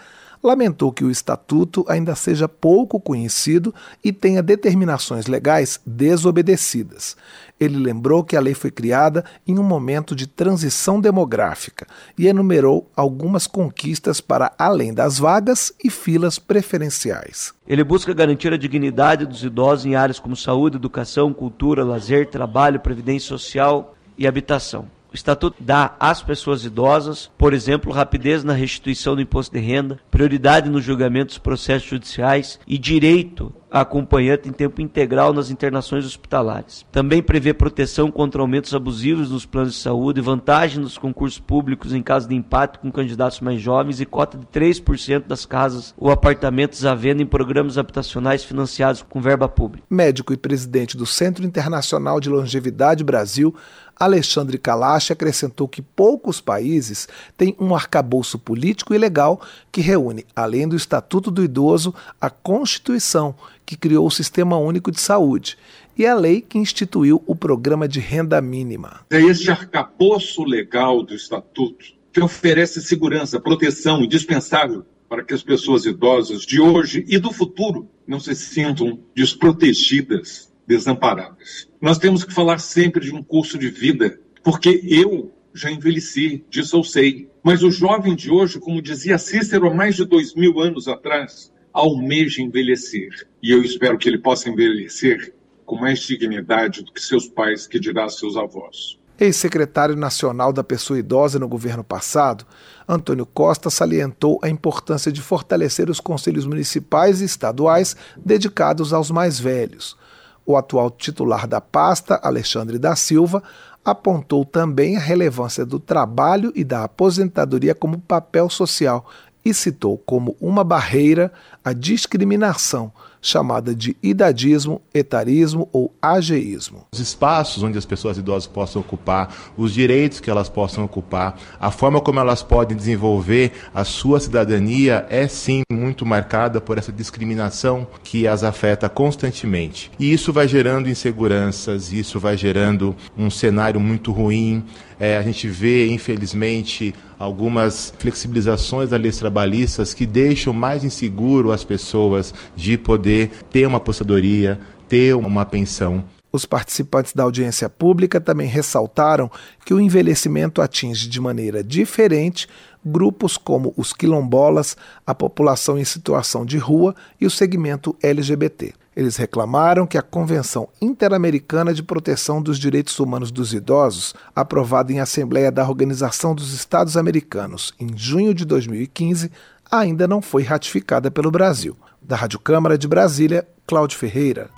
lamentou 0.44 0.92
que 0.92 1.04
o 1.04 1.12
Estatuto 1.12 1.86
ainda 1.88 2.16
seja 2.16 2.48
pouco 2.48 3.00
conhecido 3.00 3.74
e 4.04 4.12
tenha 4.12 4.44
determinações 4.44 5.28
legais 5.28 5.80
desobedecidas. 5.86 7.16
Ele 7.60 7.78
lembrou 7.78 8.24
que 8.24 8.36
a 8.36 8.40
lei 8.40 8.54
foi 8.54 8.70
criada 8.70 9.26
em 9.48 9.58
um 9.58 9.64
momento 9.64 10.16
de 10.16 10.28
transição 10.28 11.02
demográfica 11.02 11.88
e 12.18 12.28
enumerou 12.28 12.90
algumas 12.96 13.48
conquistas 13.48 14.22
para 14.22 14.54
além 14.58 14.94
das 14.94 15.18
vagas 15.18 15.74
e 15.84 15.90
filas 15.90 16.38
preferenciais. 16.38 17.54
Ele 17.68 17.84
busca 17.84 18.14
garantir 18.14 18.54
a 18.54 18.58
dignidade 18.58 19.26
dos 19.26 19.44
idosos 19.44 19.86
em 19.86 19.96
áreas 19.96 20.20
como 20.20 20.36
saúde, 20.36 20.78
educação, 20.78 21.34
cultura, 21.34 21.84
lazer, 21.84 22.28
trabalho, 22.30 22.80
previdência 22.80 23.28
social 23.28 23.96
e 24.18 24.28
habitação. 24.28 24.97
Estatuto 25.18 25.58
dá 25.60 25.96
às 26.00 26.22
pessoas 26.22 26.64
idosas, 26.64 27.32
por 27.38 27.54
exemplo, 27.54 27.92
rapidez 27.92 28.44
na 28.44 28.54
restituição 28.54 29.16
do 29.16 29.22
imposto 29.22 29.52
de 29.52 29.60
renda, 29.60 30.00
prioridade 30.12 30.70
no 30.70 30.80
julgamento 30.80 31.28
dos 31.28 31.38
processos 31.40 31.90
judiciais 31.90 32.60
e 32.68 32.78
direito 32.78 33.54
acompanhante 33.70 34.48
em 34.48 34.52
tempo 34.52 34.82
integral 34.82 35.34
nas 35.34 35.50
internações 35.50 36.06
hospitalares. 36.06 36.86
Também 36.92 37.22
prevê 37.22 37.54
proteção 37.54 38.10
contra 38.10 38.42
aumentos 38.42 38.74
abusivos 38.74 39.30
nos 39.30 39.46
planos 39.46 39.74
de 39.74 39.80
saúde, 39.80 40.22
vantagem 40.22 40.80
nos 40.80 40.98
concursos 40.98 41.40
públicos 41.40 41.94
em 41.94 42.02
caso 42.02 42.28
de 42.28 42.36
empate 42.36 42.80
com 42.80 42.92
candidatos 42.92 43.40
mais 43.42 43.62
jovens 43.62 44.00
e 44.00 44.06
cota 44.06 44.38
de 44.38 44.46
3% 44.46 45.28
das 45.28 45.46
casas 45.46 45.94
ou 45.98 46.12
apartamentos 46.12 46.86
à 46.86 46.96
venda 46.96 47.22
em 47.22 47.26
programas 47.26 47.78
habitacionais 47.78 48.44
financiados 48.44 49.04
com 49.08 49.22
verba 49.22 49.50
pública. 49.50 49.86
Médico 49.90 50.34
e 50.34 50.38
presidente 50.38 50.96
do 50.96 51.06
Centro 51.06 51.46
Internacional 51.46 52.20
de 52.20 52.30
Longevidade 52.30 53.04
Brasil, 53.04 53.54
Alexandre 54.00 54.58
Kalash 54.58 55.12
acrescentou 55.12 55.68
que 55.68 55.82
poucos 55.82 56.40
países 56.40 57.08
têm 57.36 57.56
um 57.60 57.74
arcabouço 57.74 58.38
político 58.38 58.94
e 58.94 58.98
legal 58.98 59.42
que 59.72 59.82
reúne, 59.82 60.26
além 60.36 60.68
do 60.68 60.76
Estatuto 60.76 61.32
do 61.32 61.44
Idoso, 61.44 61.94
a 62.22 62.30
Constituição, 62.30 63.36
que 63.68 63.76
criou 63.76 64.08
o 64.08 64.12
Sistema 64.12 64.58
Único 64.58 64.90
de 64.90 65.02
Saúde, 65.02 65.58
e 65.98 66.06
a 66.08 66.16
lei 66.16 66.40
que 66.40 66.58
instituiu 66.58 67.22
o 67.28 67.36
Programa 67.36 67.86
de 67.86 68.00
Renda 68.00 68.42
Mínima. 68.42 69.02
É 69.10 69.20
esse 69.20 69.52
arcabouço 69.52 70.46
legal 70.46 71.04
do 71.04 71.14
Estatuto 71.14 71.98
que 72.14 72.22
oferece 72.22 72.82
segurança, 72.82 73.42
proteção 73.42 74.02
indispensável 74.02 74.86
para 75.10 75.22
que 75.22 75.34
as 75.34 75.44
pessoas 75.44 75.86
idosas 75.86 76.44
de 76.44 76.62
hoje 76.62 77.04
e 77.10 77.18
do 77.20 77.32
futuro 77.34 77.90
não 78.08 78.22
se 78.22 78.34
sintam 78.34 79.00
desprotegidas, 79.14 80.52
desamparadas. 80.66 81.68
Nós 81.82 81.98
temos 81.98 82.24
que 82.24 82.34
falar 82.34 82.60
sempre 82.60 83.02
de 83.04 83.14
um 83.14 83.22
curso 83.22 83.58
de 83.58 83.70
vida, 83.70 84.18
porque 84.44 84.82
eu 84.86 85.34
já 85.54 85.70
envelheci, 85.70 86.46
disso 86.50 86.78
eu 86.78 86.84
sei. 86.84 87.30
Mas 87.44 87.64
o 87.64 87.72
jovem 87.72 88.16
de 88.16 88.32
hoje, 88.32 88.60
como 88.60 88.82
dizia 88.82 89.18
Cícero 89.18 89.70
há 89.70 89.74
mais 89.74 89.96
de 89.96 90.06
dois 90.06 90.34
mil 90.36 90.60
anos 90.60 90.88
atrás, 90.88 91.52
almeja 91.78 92.42
envelhecer. 92.42 93.10
E 93.42 93.52
eu 93.52 93.62
espero 93.62 93.98
que 94.00 94.10
ele 94.10 94.18
possa 94.18 94.50
envelhecer 94.50 95.34
com 95.64 95.76
mais 95.76 96.00
dignidade 96.00 96.82
do 96.82 96.92
que 96.92 97.02
seus 97.02 97.28
pais, 97.28 97.68
que 97.68 97.80
dirá 97.80 98.10
seus 98.10 98.36
avós. 98.36 98.98
Ex-secretário 99.20 99.96
nacional 99.96 100.52
da 100.52 100.64
pessoa 100.64 100.98
idosa 100.98 101.38
no 101.38 101.48
governo 101.48 101.84
passado, 101.84 102.46
Antônio 102.88 103.26
Costa 103.26 103.70
salientou 103.70 104.40
a 104.44 104.50
importância 104.50 105.12
de 105.12 105.22
fortalecer 105.22 105.90
os 105.90 106.00
conselhos 106.00 106.46
municipais 106.46 107.22
e 107.22 107.26
estaduais 107.26 107.96
dedicados 108.16 108.94
aos 108.94 109.12
mais 109.12 109.40
velhos. 109.40 109.98
O 110.46 110.56
atual 110.56 110.90
titular 110.90 111.48
da 111.48 111.60
pasta, 111.60 112.20
Alexandre 112.24 112.80
da 112.80 112.96
Silva, 112.96 113.44
apontou 113.84 114.46
também 114.46 114.98
a 114.98 115.00
relevância 115.00 115.66
do 115.66 115.80
trabalho 115.80 116.52
e 116.56 116.64
da 116.64 116.84
aposentadoria 116.84 117.76
como 117.76 118.00
papel 118.00 118.50
social 118.50 119.10
e 119.50 119.54
citou 119.54 119.98
como 120.00 120.36
uma 120.42 120.64
barreira 120.64 121.32
a 121.68 121.74
discriminação 121.74 122.94
chamada 123.22 123.76
de 123.76 123.98
idadismo, 124.02 124.82
etarismo 124.94 125.68
ou 125.74 125.94
ageísmo. 126.02 126.86
Os 126.94 127.00
espaços 127.00 127.62
onde 127.62 127.78
as 127.78 127.86
pessoas 127.86 128.18
idosas 128.18 128.48
possam 128.48 128.82
ocupar, 128.82 129.36
os 129.58 129.74
direitos 129.74 130.22
que 130.22 130.30
elas 130.30 130.48
possam 130.48 130.86
ocupar, 130.86 131.38
a 131.60 131.70
forma 131.70 132.00
como 132.00 132.22
elas 132.22 132.42
podem 132.42 132.78
desenvolver 132.78 133.52
a 133.74 133.84
sua 133.84 134.20
cidadania 134.22 135.06
é 135.10 135.28
sim 135.28 135.64
muito 135.70 136.06
marcada 136.06 136.62
por 136.62 136.78
essa 136.78 136.92
discriminação 136.92 137.86
que 138.02 138.28
as 138.28 138.44
afeta 138.44 138.88
constantemente. 138.88 139.92
E 140.00 140.14
isso 140.14 140.32
vai 140.32 140.48
gerando 140.48 140.90
inseguranças, 140.90 141.92
isso 141.92 142.20
vai 142.20 142.38
gerando 142.38 142.96
um 143.18 143.30
cenário 143.30 143.80
muito 143.80 144.14
ruim. 144.14 144.64
É, 145.00 145.18
a 145.18 145.22
gente 145.22 145.48
vê, 145.48 145.88
infelizmente, 145.90 146.94
algumas 147.20 147.94
flexibilizações 148.00 148.90
das 148.90 149.00
leis 149.00 149.18
trabalhistas 149.18 149.94
que 149.94 150.06
deixam 150.06 150.54
mais 150.54 150.84
inseguro 150.84 151.52
as 151.58 151.64
pessoas 151.64 152.34
de 152.56 152.78
poder 152.78 153.30
ter 153.52 153.68
uma 153.68 153.78
aposentadoria, 153.78 154.60
ter 154.88 155.16
uma 155.16 155.46
pensão. 155.46 156.04
Os 156.32 156.46
participantes 156.46 157.14
da 157.14 157.24
audiência 157.24 157.70
pública 157.70 158.22
também 158.22 158.48
ressaltaram 158.48 159.32
que 159.66 159.74
o 159.74 159.80
envelhecimento 159.80 160.62
atinge 160.62 161.08
de 161.08 161.20
maneira 161.20 161.64
diferente 161.64 162.48
grupos 162.88 163.38
como 163.38 163.74
os 163.76 163.94
quilombolas, 163.94 164.78
a 165.06 165.14
população 165.14 165.78
em 165.78 165.84
situação 165.84 166.46
de 166.46 166.58
rua 166.58 166.96
e 167.20 167.26
o 167.26 167.32
segmento 167.32 167.96
LGBT. 168.02 168.74
Eles 168.96 169.16
reclamaram 169.16 169.86
que 169.86 169.98
a 169.98 170.02
Convenção 170.02 170.68
Interamericana 170.82 171.72
de 171.72 171.84
Proteção 171.84 172.42
dos 172.42 172.58
Direitos 172.58 173.00
Humanos 173.00 173.30
dos 173.30 173.54
Idosos, 173.54 174.16
aprovada 174.36 174.92
em 174.92 175.00
Assembleia 175.00 175.52
da 175.52 175.68
Organização 175.68 176.34
dos 176.34 176.52
Estados 176.52 176.98
Americanos 176.98 177.74
em 177.80 177.96
junho 177.96 178.34
de 178.34 178.44
2015, 178.44 179.32
ainda 179.72 180.08
não 180.08 180.22
foi 180.22 180.44
ratificada 180.44 181.12
pelo 181.12 181.32
Brasil. 181.32 181.78
Da 182.02 182.16
Rádio 182.16 182.40
Câmara 182.40 182.78
de 182.78 182.88
Brasília, 182.88 183.48
Cláudio 183.66 183.98
Ferreira. 183.98 184.50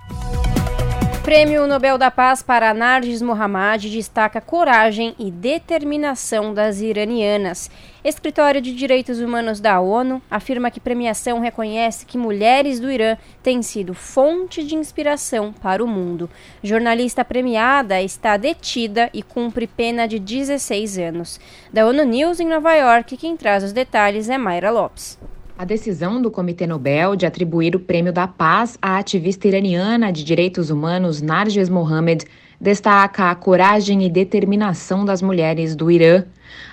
Prêmio 1.24 1.68
Nobel 1.68 1.98
da 1.98 2.10
Paz 2.10 2.42
para 2.42 2.74
Narges 2.74 3.22
Mohammad 3.22 3.86
destaca 3.86 4.42
coragem 4.42 5.14
e 5.20 5.30
determinação 5.30 6.54
das 6.54 6.80
iranianas. 6.82 7.70
Escritório 8.02 8.62
de 8.62 8.74
Direitos 8.74 9.20
Humanos 9.20 9.60
da 9.60 9.82
ONU 9.82 10.22
afirma 10.32 10.72
que 10.72 10.80
premiação 10.80 11.42
reconhece 11.42 12.06
que 12.06 12.18
mulheres 12.18 12.80
do 12.80 12.90
Irã 12.90 13.18
têm 13.44 13.62
sido 13.62 13.94
fonte 13.94 14.64
de 14.64 14.74
inspiração 14.74 15.52
para 15.52 15.84
o 15.84 15.88
mundo. 15.88 16.30
Jornalista 16.64 17.26
premiada 17.26 18.02
está 18.02 18.38
detida 18.38 19.10
e 19.14 19.22
cumpre 19.22 19.68
pena 19.68 20.08
de 20.08 20.18
16 20.18 20.98
anos. 20.98 21.42
Da 21.74 21.86
ONU 21.86 22.06
News 22.06 22.40
em 22.40 22.48
Nova 22.48 22.74
York, 22.74 23.18
quem 23.18 23.36
traz 23.36 23.66
os 23.66 23.74
detalhes 23.74 24.30
é 24.30 24.38
Mayra 24.38 24.72
Lopes. 24.72 25.20
A 25.58 25.66
decisão 25.66 26.22
do 26.22 26.32
Comitê 26.32 26.66
Nobel 26.66 27.18
de 27.18 27.26
atribuir 27.26 27.76
o 27.76 27.82
Prêmio 27.82 28.14
da 28.14 28.26
Paz 28.26 28.78
à 28.82 28.98
ativista 28.98 29.46
iraniana 29.46 30.10
de 30.10 30.24
direitos 30.24 30.70
humanos 30.70 31.22
Narges 31.22 31.68
Mohammed 31.68 32.24
destaca 32.62 33.30
a 33.30 33.36
coragem 33.36 34.06
e 34.06 34.10
determinação 34.10 35.04
das 35.04 35.22
mulheres 35.22 35.76
do 35.76 35.92
Irã. 35.92 36.24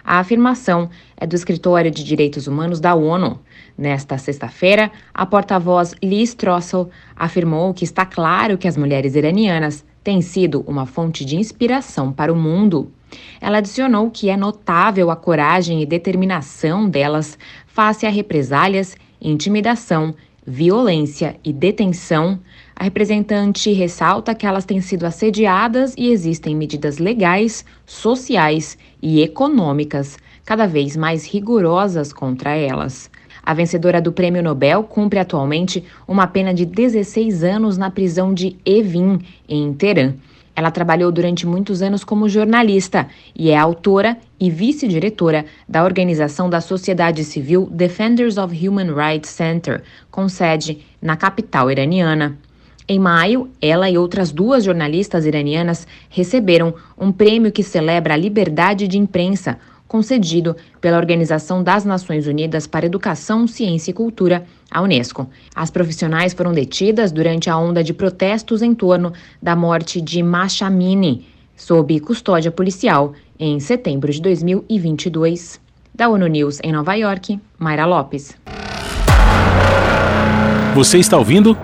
A 0.05 0.19
afirmação 0.19 0.91
é 1.17 1.27
do 1.27 1.35
Escritório 1.35 1.91
de 1.91 2.05
Direitos 2.05 2.47
Humanos 2.47 2.81
da 2.81 2.95
ONU. 2.95 3.41
Nesta 3.77 4.19
sexta-feira, 4.19 4.91
a 5.13 5.27
porta-voz 5.27 5.95
Liz 6.03 6.35
Trossel 6.35 6.91
afirmou 7.15 7.75
que 7.75 7.85
está 7.85 8.07
claro 8.07 8.57
que 8.57 8.69
as 8.69 8.77
mulheres 8.77 9.15
iranianas 9.15 9.85
têm 10.03 10.23
sido 10.23 10.65
uma 10.67 10.87
fonte 10.87 11.25
de 11.25 11.37
inspiração 11.37 12.13
para 12.13 12.33
o 12.33 12.37
mundo. 12.37 12.93
Ela 13.41 13.59
adicionou 13.59 14.11
que 14.11 14.31
é 14.31 14.37
notável 14.37 15.11
a 15.11 15.17
coragem 15.17 15.83
e 15.83 15.87
determinação 15.87 16.89
delas 16.89 17.39
face 17.67 18.07
a 18.07 18.11
represálias, 18.11 18.97
intimidação, 19.21 20.15
violência 20.47 21.37
e 21.45 21.53
detenção. 21.53 22.39
A 22.79 22.85
representante 22.85 23.73
ressalta 23.73 24.35
que 24.35 24.47
elas 24.47 24.67
têm 24.67 24.83
sido 24.83 25.07
assediadas 25.07 25.95
e 25.97 26.11
existem 26.11 26.55
medidas 26.55 26.99
legais, 26.99 27.65
sociais 27.87 28.77
e 29.01 29.23
econômicas 29.23 30.19
cada 30.45 30.67
vez 30.67 30.95
mais 30.95 31.25
rigorosas 31.27 32.13
contra 32.13 32.55
elas. 32.55 33.11
A 33.43 33.55
vencedora 33.55 33.99
do 33.99 34.13
Prêmio 34.13 34.43
Nobel 34.43 34.85
cumpre 34.85 35.19
atualmente 35.19 35.83
uma 36.07 36.27
pena 36.27 36.53
de 36.53 36.67
16 36.67 37.43
anos 37.43 37.79
na 37.79 37.91
prisão 37.91 38.35
de 38.35 38.59
Evin, 38.63 39.21
em 39.49 39.73
Teherã. 39.73 40.13
Ela 40.55 40.71
trabalhou 40.71 41.11
durante 41.11 41.47
muitos 41.47 41.81
anos 41.81 42.05
como 42.05 42.29
jornalista 42.29 43.09
e 43.35 43.49
é 43.49 43.57
autora 43.57 44.19
e 44.39 44.51
vice-diretora 44.51 45.47
da 45.67 45.83
organização 45.83 46.51
da 46.51 46.61
sociedade 46.61 47.25
civil 47.25 47.71
Defenders 47.71 48.37
of 48.37 48.69
Human 48.69 48.93
Rights 48.93 49.31
Center, 49.31 49.83
com 50.11 50.29
sede 50.29 50.85
na 51.01 51.17
capital 51.17 51.71
iraniana. 51.71 52.39
Em 52.89 53.01
maio, 53.01 53.51
ela 53.61 53.91
e 53.91 53.99
outras 53.99 54.31
duas 54.31 54.63
jornalistas 54.63 55.27
iranianas 55.27 55.89
receberam 56.09 56.73
um 56.97 57.11
prêmio 57.11 57.51
que 57.51 57.65
celebra 57.65 58.15
a 58.15 58.17
liberdade 58.17 58.87
de 58.87 58.97
imprensa, 58.97 59.59
concedido 59.89 60.57
pela 60.81 60.97
Organização 60.97 61.65
das 61.65 61.85
Nações 61.85 62.29
Unidas 62.29 62.65
para 62.69 62.87
Educação, 62.87 63.47
Ciência 63.49 63.91
e 63.91 63.95
Cultura, 63.95 64.45
a 64.71 64.81
Unesco. 64.81 65.29
As 65.53 65.69
profissionais 65.69 66.33
foram 66.33 66.53
detidas 66.53 67.11
durante 67.11 67.51
a 67.51 67.59
onda 67.59 67.83
de 67.83 67.93
protestos 67.93 68.63
em 68.63 68.73
torno 68.73 69.13
da 69.43 69.57
morte 69.57 70.01
de 70.01 70.23
Masha 70.23 70.67
Amini, 70.67 71.27
sob 71.57 71.99
custódia 71.99 72.53
policial, 72.53 73.15
em 73.37 73.59
setembro 73.59 74.13
de 74.13 74.23
2022. 74.23 75.61
Da 75.93 76.09
ONU 76.09 76.27
News 76.29 76.61
em 76.63 76.71
Nova 76.71 76.95
York, 76.95 77.41
Mayra 77.59 77.85
Lopes. 77.85 78.37
Você 80.75 80.99
está 80.99 81.17
ouvindo? 81.17 81.57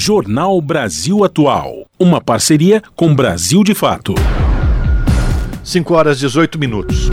Jornal 0.00 0.60
Brasil 0.60 1.24
Atual. 1.24 1.84
Uma 1.98 2.20
parceria 2.20 2.80
com 2.94 3.12
Brasil 3.12 3.64
de 3.64 3.74
Fato. 3.74 4.14
5 5.64 5.92
horas 5.92 6.20
18 6.20 6.56
minutos. 6.56 7.10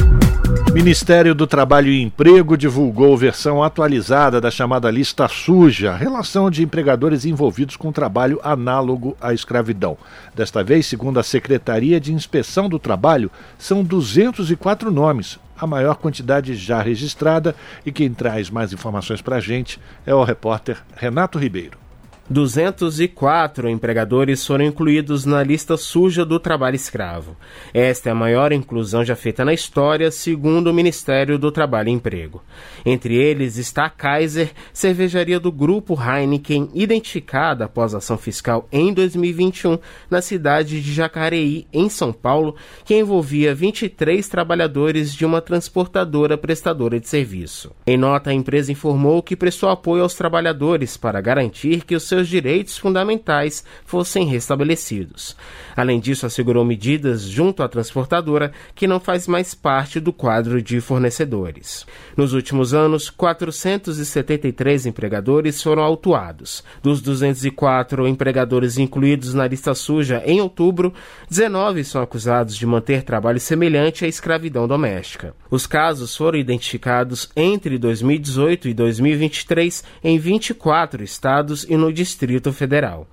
Ministério 0.72 1.34
do 1.34 1.48
Trabalho 1.48 1.90
e 1.90 2.04
Emprego 2.04 2.56
divulgou 2.56 3.18
versão 3.18 3.64
atualizada 3.64 4.40
da 4.40 4.52
chamada 4.52 4.92
lista 4.92 5.28
suja, 5.28 5.96
relação 5.96 6.52
de 6.52 6.62
empregadores 6.62 7.26
envolvidos 7.26 7.76
com 7.76 7.92
trabalho 7.92 8.40
análogo 8.44 9.18
à 9.20 9.34
escravidão. 9.34 9.98
Desta 10.36 10.64
vez, 10.64 10.86
segundo 10.86 11.20
a 11.20 11.24
Secretaria 11.24 12.00
de 12.00 12.14
Inspeção 12.14 12.70
do 12.70 12.78
Trabalho, 12.78 13.32
são 13.58 13.84
204 13.84 14.92
nomes, 14.92 15.40
a 15.58 15.66
maior 15.66 15.96
quantidade 15.96 16.54
já 16.54 16.84
registrada, 16.84 17.56
e 17.84 17.92
quem 17.92 18.14
traz 18.14 18.52
mais 18.52 18.72
informações 18.72 19.24
para 19.24 19.38
a 19.38 19.42
gente 19.42 19.80
é 20.06 20.14
o 20.14 20.24
repórter 20.24 20.78
Renato 20.96 21.40
Ribeiro. 21.40 21.85
204 22.28 23.70
empregadores 23.70 24.46
foram 24.46 24.66
incluídos 24.66 25.26
na 25.26 25.44
lista 25.44 25.78
suja 25.78 26.26
do 26.26 26.40
trabalho 26.40 26.76
escravo. 26.76 27.38
Esta 27.72 28.10
é 28.10 28.12
a 28.12 28.16
maior 28.16 28.52
inclusão 28.52 29.06
já 29.06 29.16
feita 29.16 29.46
na 29.46 29.54
história, 29.54 30.10
segundo 30.10 30.68
o 30.68 30.74
Ministério 30.74 31.38
do 31.38 31.52
Trabalho 31.52 31.90
e 31.90 31.92
Emprego. 31.92 32.42
Entre 32.84 33.16
eles 33.16 33.58
está 33.58 33.86
a 33.86 33.90
Kaiser, 33.92 34.52
cervejaria 34.74 35.40
do 35.40 35.52
grupo 35.52 35.96
Heineken, 35.96 36.72
identificada 36.74 37.66
após 37.66 37.94
ação 37.94 38.18
fiscal 38.18 38.68
em 38.72 38.92
2021 38.92 39.78
na 40.10 40.20
cidade 40.20 40.82
de 40.82 40.94
Jacareí, 40.94 41.68
em 41.72 41.90
São 41.90 42.12
Paulo, 42.12 42.56
que 42.84 42.98
envolvia 42.98 43.54
23 43.54 44.28
trabalhadores 44.28 45.14
de 45.14 45.26
uma 45.26 45.42
transportadora 45.42 46.40
prestadora 46.40 47.00
de 47.00 47.08
serviço. 47.08 47.72
Em 47.86 47.98
nota, 47.98 48.32
a 48.32 48.34
empresa 48.34 48.72
informou 48.72 49.22
que 49.22 49.36
prestou 49.36 49.70
apoio 49.70 50.02
aos 50.02 50.16
trabalhadores 50.16 50.98
para 50.98 51.22
garantir 51.22 51.84
que 51.84 51.96
os 51.96 52.15
seus 52.16 52.30
direitos 52.30 52.78
fundamentais 52.78 53.64
fossem 53.86 54.26
restabelecidos. 54.26 55.36
Além 55.76 56.00
disso, 56.00 56.26
assegurou 56.26 56.64
medidas 56.64 57.24
junto 57.24 57.62
à 57.62 57.68
transportadora 57.68 58.54
que 58.74 58.88
não 58.88 59.00
faz 59.00 59.28
mais 59.28 59.54
parte 59.54 60.00
do 60.00 60.14
quadro 60.14 60.62
de 60.62 60.80
fornecedores. 60.80 61.86
Nos 62.16 62.32
últimos 62.32 62.74
anos, 62.74 63.10
473 63.10 64.86
empregadores 64.86 65.62
foram 65.62 65.84
autuados. 65.84 66.64
Dos 66.82 67.02
204 67.02 68.08
empregadores 68.08 68.78
incluídos 68.78 69.34
na 69.34 69.46
lista 69.46 69.76
suja 69.76 70.24
em 70.26 70.40
outubro, 70.40 70.94
19 71.30 71.84
são 71.84 72.02
acusados 72.02 72.56
de 72.56 72.66
manter 72.66 73.04
trabalho 73.04 73.40
semelhante 73.40 74.06
à 74.06 74.08
escravidão 74.08 74.68
doméstica. 74.68 75.36
Os 75.52 75.68
casos 75.68 76.16
foram 76.16 76.40
identificados 76.40 77.30
entre 77.36 77.78
2018 77.78 78.70
e 78.70 78.74
2023 78.74 79.84
em 80.02 80.18
24 80.18 81.04
estados 81.04 81.66
e 81.68 81.76
no 81.76 81.92
Distrito 81.92 82.05
Federal. 82.54 83.08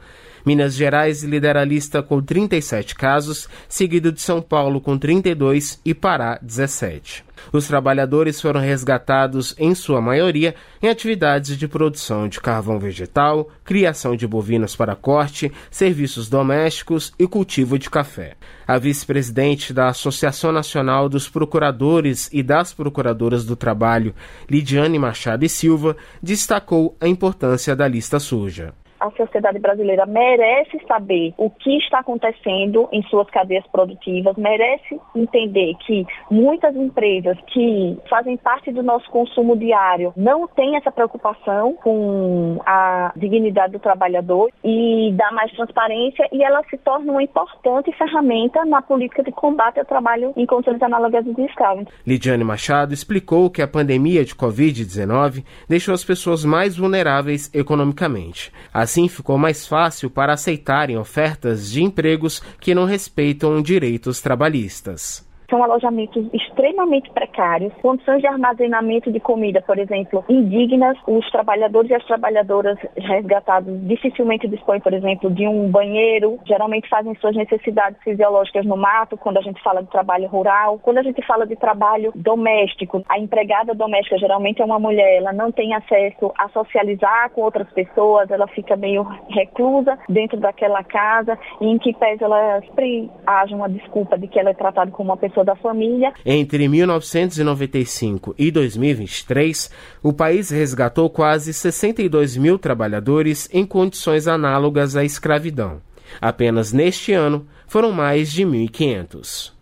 Minas 0.44 0.74
Gerais 0.74 1.22
lidera 1.22 1.60
a 1.60 1.64
lista 1.64 2.02
com 2.02 2.20
37 2.20 2.96
casos, 2.96 3.48
seguido 3.68 4.10
de 4.10 4.20
São 4.20 4.42
Paulo 4.42 4.80
com 4.80 4.98
32 4.98 5.80
e 5.84 5.94
Pará 5.94 6.38
17. 6.42 7.24
Os 7.52 7.66
trabalhadores 7.66 8.40
foram 8.40 8.60
resgatados, 8.60 9.54
em 9.58 9.74
sua 9.74 10.00
maioria, 10.00 10.54
em 10.80 10.88
atividades 10.88 11.56
de 11.56 11.66
produção 11.66 12.28
de 12.28 12.40
carvão 12.40 12.78
vegetal, 12.78 13.50
criação 13.64 14.16
de 14.16 14.26
bovinos 14.26 14.76
para 14.76 14.94
corte, 14.94 15.50
serviços 15.70 16.28
domésticos 16.28 17.12
e 17.18 17.26
cultivo 17.26 17.78
de 17.78 17.90
café. 17.90 18.34
A 18.66 18.78
vice-presidente 18.78 19.72
da 19.72 19.88
Associação 19.88 20.52
Nacional 20.52 21.08
dos 21.08 21.28
Procuradores 21.28 22.28
e 22.32 22.42
das 22.42 22.72
Procuradoras 22.72 23.44
do 23.44 23.56
Trabalho, 23.56 24.14
Lidiane 24.48 24.98
Machado 24.98 25.44
e 25.44 25.48
Silva, 25.48 25.96
destacou 26.22 26.96
a 27.00 27.08
importância 27.08 27.74
da 27.74 27.88
lista 27.88 28.20
suja 28.20 28.72
a 29.02 29.10
sociedade 29.16 29.58
brasileira 29.58 30.06
merece 30.06 30.78
saber 30.86 31.34
o 31.36 31.50
que 31.50 31.76
está 31.78 31.98
acontecendo 31.98 32.88
em 32.92 33.02
suas 33.04 33.28
cadeias 33.30 33.66
produtivas, 33.66 34.36
merece 34.36 35.00
entender 35.14 35.74
que 35.84 36.06
muitas 36.30 36.74
empresas 36.76 37.36
que 37.48 37.98
fazem 38.08 38.36
parte 38.36 38.70
do 38.70 38.82
nosso 38.82 39.10
consumo 39.10 39.56
diário 39.56 40.12
não 40.16 40.46
têm 40.46 40.76
essa 40.76 40.92
preocupação 40.92 41.74
com 41.82 42.60
a 42.64 43.12
dignidade 43.16 43.72
do 43.72 43.80
trabalhador 43.80 44.50
e 44.62 45.12
dá 45.16 45.32
mais 45.32 45.50
transparência 45.52 46.28
e 46.30 46.44
ela 46.44 46.62
se 46.70 46.78
torna 46.78 47.10
uma 47.10 47.22
importante 47.22 47.90
ferramenta 47.96 48.64
na 48.64 48.80
política 48.80 49.24
de 49.24 49.32
combate 49.32 49.80
ao 49.80 49.84
trabalho 49.84 50.32
em 50.36 50.46
condições 50.46 50.80
análogas 50.80 51.24
de 51.24 51.42
escravo. 51.42 51.86
Lidiane 52.06 52.44
Machado 52.44 52.94
explicou 52.94 53.50
que 53.50 53.62
a 53.62 53.68
pandemia 53.68 54.24
de 54.24 54.34
Covid-19 54.34 55.44
deixou 55.68 55.92
as 55.92 56.04
pessoas 56.04 56.44
mais 56.44 56.76
vulneráveis 56.76 57.52
economicamente. 57.52 58.52
As 58.72 58.91
Assim 58.92 59.08
ficou 59.08 59.38
mais 59.38 59.66
fácil 59.66 60.10
para 60.10 60.34
aceitarem 60.34 60.98
ofertas 60.98 61.70
de 61.70 61.82
empregos 61.82 62.42
que 62.60 62.74
não 62.74 62.84
respeitam 62.84 63.62
direitos 63.62 64.20
trabalhistas 64.20 65.26
são 65.52 65.62
alojamentos 65.62 66.26
extremamente 66.32 67.10
precários, 67.10 67.74
condições 67.82 68.22
de 68.22 68.26
armazenamento 68.26 69.12
de 69.12 69.20
comida, 69.20 69.60
por 69.60 69.78
exemplo, 69.78 70.24
indignas. 70.26 70.96
Os 71.06 71.30
trabalhadores 71.30 71.90
e 71.90 71.94
as 71.94 72.04
trabalhadoras 72.06 72.78
resgatados 72.96 73.78
dificilmente 73.86 74.48
dispõem, 74.48 74.80
por 74.80 74.94
exemplo, 74.94 75.30
de 75.30 75.46
um 75.46 75.70
banheiro, 75.70 76.38
geralmente 76.46 76.88
fazem 76.88 77.14
suas 77.16 77.36
necessidades 77.36 78.00
fisiológicas 78.02 78.64
no 78.64 78.78
mato, 78.78 79.18
quando 79.18 79.36
a 79.36 79.42
gente 79.42 79.62
fala 79.62 79.82
de 79.82 79.90
trabalho 79.90 80.26
rural. 80.26 80.78
Quando 80.78 80.98
a 80.98 81.02
gente 81.02 81.20
fala 81.26 81.46
de 81.46 81.54
trabalho 81.54 82.12
doméstico, 82.14 83.04
a 83.06 83.18
empregada 83.18 83.74
doméstica 83.74 84.16
geralmente 84.16 84.62
é 84.62 84.64
uma 84.64 84.78
mulher, 84.78 85.18
ela 85.18 85.34
não 85.34 85.52
tem 85.52 85.74
acesso 85.74 86.32
a 86.38 86.48
socializar 86.48 87.28
com 87.30 87.42
outras 87.42 87.70
pessoas, 87.72 88.30
ela 88.30 88.46
fica 88.46 88.74
meio 88.74 89.02
reclusa 89.28 89.98
dentro 90.08 90.40
daquela 90.40 90.82
casa, 90.82 91.38
e 91.60 91.66
em 91.66 91.76
que 91.76 91.92
pese 91.92 92.24
ela 92.24 92.62
sempre 92.62 93.10
haja 93.26 93.54
uma 93.54 93.68
desculpa 93.68 94.16
de 94.16 94.26
que 94.28 94.38
ela 94.38 94.50
é 94.50 94.54
tratada 94.54 94.90
como 94.90 95.10
uma 95.10 95.16
pessoa 95.18 95.41
da 95.44 95.54
família. 95.54 96.12
Entre 96.24 96.68
1995 96.68 98.34
e 98.38 98.50
2023, 98.50 99.70
o 100.02 100.12
país 100.12 100.50
resgatou 100.50 101.08
quase 101.10 101.52
62 101.52 102.36
mil 102.36 102.58
trabalhadores 102.58 103.48
em 103.52 103.64
condições 103.64 104.26
análogas 104.28 104.96
à 104.96 105.04
escravidão. 105.04 105.80
Apenas 106.20 106.72
neste 106.72 107.12
ano 107.12 107.46
foram 107.66 107.92
mais 107.92 108.30
de 108.30 108.44
1.500. 108.44 109.52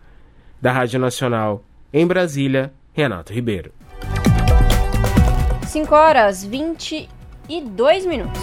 Da 0.60 0.72
Rádio 0.72 0.98
Nacional, 0.98 1.64
em 1.92 2.06
Brasília, 2.06 2.72
Renato 2.92 3.32
Ribeiro. 3.32 3.72
5 5.66 5.94
horas 5.94 6.44
22 6.44 8.04
minutos. 8.06 8.40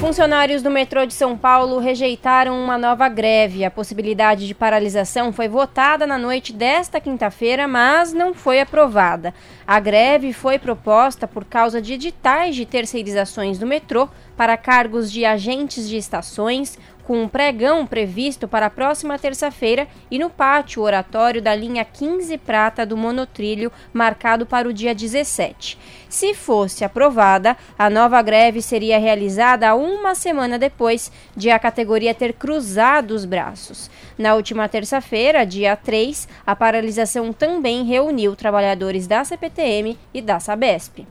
Funcionários 0.00 0.62
do 0.62 0.70
metrô 0.70 1.04
de 1.04 1.12
São 1.12 1.36
Paulo 1.36 1.78
rejeitaram 1.78 2.58
uma 2.58 2.78
nova 2.78 3.06
greve. 3.06 3.66
A 3.66 3.70
possibilidade 3.70 4.46
de 4.46 4.54
paralisação 4.54 5.30
foi 5.30 5.46
votada 5.46 6.06
na 6.06 6.16
noite 6.16 6.54
desta 6.54 6.98
quinta-feira, 6.98 7.68
mas 7.68 8.10
não 8.14 8.32
foi 8.32 8.60
aprovada. 8.60 9.34
A 9.66 9.78
greve 9.78 10.32
foi 10.32 10.58
proposta 10.58 11.28
por 11.28 11.44
causa 11.44 11.82
de 11.82 11.92
editais 11.92 12.56
de 12.56 12.64
terceirizações 12.64 13.58
do 13.58 13.66
metrô 13.66 14.08
para 14.38 14.56
cargos 14.56 15.12
de 15.12 15.26
agentes 15.26 15.86
de 15.86 15.98
estações, 15.98 16.78
com 17.10 17.24
um 17.24 17.28
pregão 17.28 17.84
previsto 17.84 18.46
para 18.46 18.66
a 18.66 18.70
próxima 18.70 19.18
terça-feira 19.18 19.88
e 20.08 20.16
no 20.16 20.30
pátio 20.30 20.80
oratório 20.80 21.42
da 21.42 21.52
linha 21.52 21.84
15 21.84 22.38
Prata 22.38 22.86
do 22.86 22.96
monotrilho, 22.96 23.72
marcado 23.92 24.46
para 24.46 24.68
o 24.68 24.72
dia 24.72 24.94
17. 24.94 25.76
Se 26.08 26.34
fosse 26.34 26.84
aprovada, 26.84 27.56
a 27.76 27.90
nova 27.90 28.22
greve 28.22 28.62
seria 28.62 28.96
realizada 28.96 29.74
uma 29.74 30.14
semana 30.14 30.56
depois 30.56 31.10
de 31.36 31.50
a 31.50 31.58
categoria 31.58 32.14
ter 32.14 32.32
cruzado 32.32 33.10
os 33.10 33.24
braços. 33.24 33.90
Na 34.16 34.36
última 34.36 34.68
terça-feira, 34.68 35.44
dia 35.44 35.74
3, 35.74 36.28
a 36.46 36.54
paralisação 36.54 37.32
também 37.32 37.82
reuniu 37.82 38.36
trabalhadores 38.36 39.08
da 39.08 39.24
CPTM 39.24 39.98
e 40.14 40.22
da 40.22 40.38
Sabesp. 40.38 41.04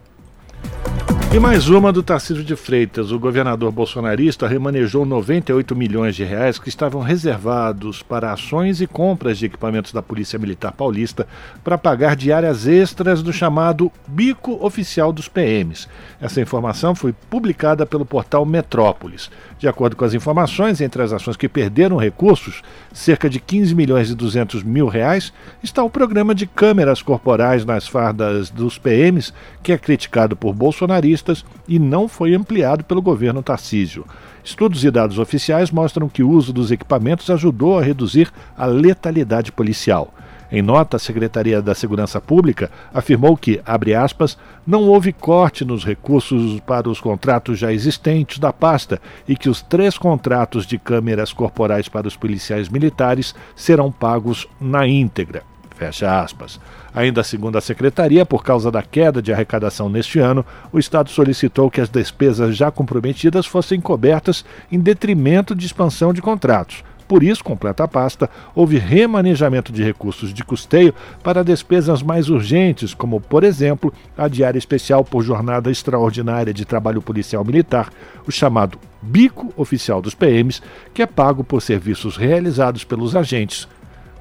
E 1.31 1.37
mais 1.37 1.69
uma 1.69 1.93
do 1.93 2.01
Tarcísio 2.01 2.43
de 2.43 2.55
Freitas. 2.55 3.11
O 3.11 3.19
governador 3.19 3.71
bolsonarista 3.71 4.47
remanejou 4.47 5.05
98 5.05 5.75
milhões 5.75 6.15
de 6.15 6.23
reais 6.23 6.57
que 6.57 6.69
estavam 6.69 7.03
reservados 7.03 8.01
para 8.01 8.33
ações 8.33 8.81
e 8.81 8.87
compras 8.87 9.37
de 9.37 9.45
equipamentos 9.45 9.93
da 9.93 10.01
Polícia 10.01 10.39
Militar 10.39 10.71
Paulista 10.71 11.27
para 11.63 11.77
pagar 11.77 12.15
diárias 12.15 12.65
extras 12.65 13.21
do 13.21 13.31
chamado 13.31 13.91
Bico 14.07 14.57
Oficial 14.65 15.13
dos 15.13 15.27
PMs. 15.27 15.87
Essa 16.19 16.41
informação 16.41 16.95
foi 16.95 17.13
publicada 17.29 17.85
pelo 17.85 18.07
portal 18.07 18.43
Metrópolis. 18.43 19.29
De 19.59 19.67
acordo 19.67 19.95
com 19.95 20.05
as 20.05 20.15
informações, 20.15 20.81
entre 20.81 21.03
as 21.03 21.13
ações 21.13 21.37
que 21.37 21.47
perderam 21.47 21.97
recursos, 21.97 22.63
cerca 22.91 23.29
de 23.29 23.39
15 23.39 23.75
milhões 23.75 24.09
e 24.09 24.15
200 24.15 24.63
mil 24.63 24.87
reais, 24.87 25.31
está 25.61 25.83
o 25.83 25.91
programa 25.91 26.33
de 26.33 26.47
câmeras 26.47 27.03
corporais 27.03 27.63
nas 27.63 27.87
fardas 27.87 28.49
dos 28.49 28.79
PMs, 28.79 29.31
que 29.61 29.71
é 29.71 29.77
criticado 29.77 30.35
por 30.35 30.55
bolsonaristas 30.55 31.18
e 31.67 31.79
não 31.79 32.07
foi 32.07 32.33
ampliado 32.33 32.83
pelo 32.83 33.01
governo 33.01 33.43
Tarcísio. 33.43 34.05
Estudos 34.43 34.83
e 34.83 34.91
dados 34.91 35.19
oficiais 35.19 35.71
mostram 35.71 36.09
que 36.09 36.23
o 36.23 36.29
uso 36.29 36.51
dos 36.51 36.71
equipamentos 36.71 37.29
ajudou 37.29 37.77
a 37.77 37.83
reduzir 37.83 38.31
a 38.57 38.65
letalidade 38.65 39.51
policial. 39.51 40.13
Em 40.51 40.63
nota, 40.63 40.97
a 40.97 40.99
Secretaria 40.99 41.61
da 41.61 41.75
Segurança 41.75 42.19
Pública 42.19 42.71
afirmou 42.91 43.37
que, 43.37 43.61
abre 43.63 43.93
aspas, 43.93 44.35
não 44.65 44.83
houve 44.87 45.13
corte 45.13 45.63
nos 45.63 45.85
recursos 45.85 46.59
para 46.61 46.89
os 46.89 46.99
contratos 46.99 47.59
já 47.59 47.71
existentes 47.71 48.39
da 48.39 48.51
pasta 48.51 48.99
e 49.27 49.35
que 49.35 49.47
os 49.47 49.61
três 49.61 49.97
contratos 49.97 50.65
de 50.65 50.79
câmeras 50.79 51.31
corporais 51.31 51.87
para 51.87 52.07
os 52.07 52.15
policiais 52.15 52.67
militares 52.67 53.35
serão 53.55 53.91
pagos 53.91 54.47
na 54.59 54.87
íntegra. 54.87 55.43
Fecha 55.79 56.21
aspas. 56.21 56.59
Ainda 56.93 57.23
segundo 57.23 57.57
a 57.57 57.61
secretaria, 57.61 58.25
por 58.25 58.43
causa 58.43 58.69
da 58.69 58.83
queda 58.83 59.21
de 59.21 59.31
arrecadação 59.31 59.87
neste 59.87 60.19
ano, 60.19 60.45
o 60.73 60.77
Estado 60.77 61.09
solicitou 61.09 61.71
que 61.71 61.79
as 61.79 61.87
despesas 61.87 62.57
já 62.57 62.69
comprometidas 62.69 63.45
fossem 63.45 63.79
cobertas 63.79 64.43
em 64.69 64.77
detrimento 64.77 65.55
de 65.55 65.65
expansão 65.65 66.11
de 66.11 66.21
contratos. 66.21 66.83
Por 67.07 67.23
isso, 67.23 67.41
completa 67.41 67.85
a 67.85 67.87
pasta, 67.87 68.29
houve 68.53 68.77
remanejamento 68.77 69.71
de 69.71 69.81
recursos 69.81 70.33
de 70.33 70.43
custeio 70.43 70.93
para 71.23 71.45
despesas 71.45 72.03
mais 72.03 72.29
urgentes, 72.29 72.93
como, 72.93 73.21
por 73.21 73.45
exemplo, 73.45 73.93
a 74.17 74.27
diária 74.27 74.59
especial 74.59 75.05
por 75.05 75.23
jornada 75.23 75.71
extraordinária 75.71 76.53
de 76.53 76.65
trabalho 76.65 77.01
policial 77.01 77.45
militar, 77.45 77.89
o 78.27 78.31
chamado 78.31 78.77
bico 79.01 79.53
oficial 79.55 80.01
dos 80.01 80.13
PMs, 80.13 80.61
que 80.93 81.01
é 81.01 81.07
pago 81.07 81.41
por 81.41 81.61
serviços 81.61 82.17
realizados 82.17 82.83
pelos 82.83 83.15
agentes 83.15 83.65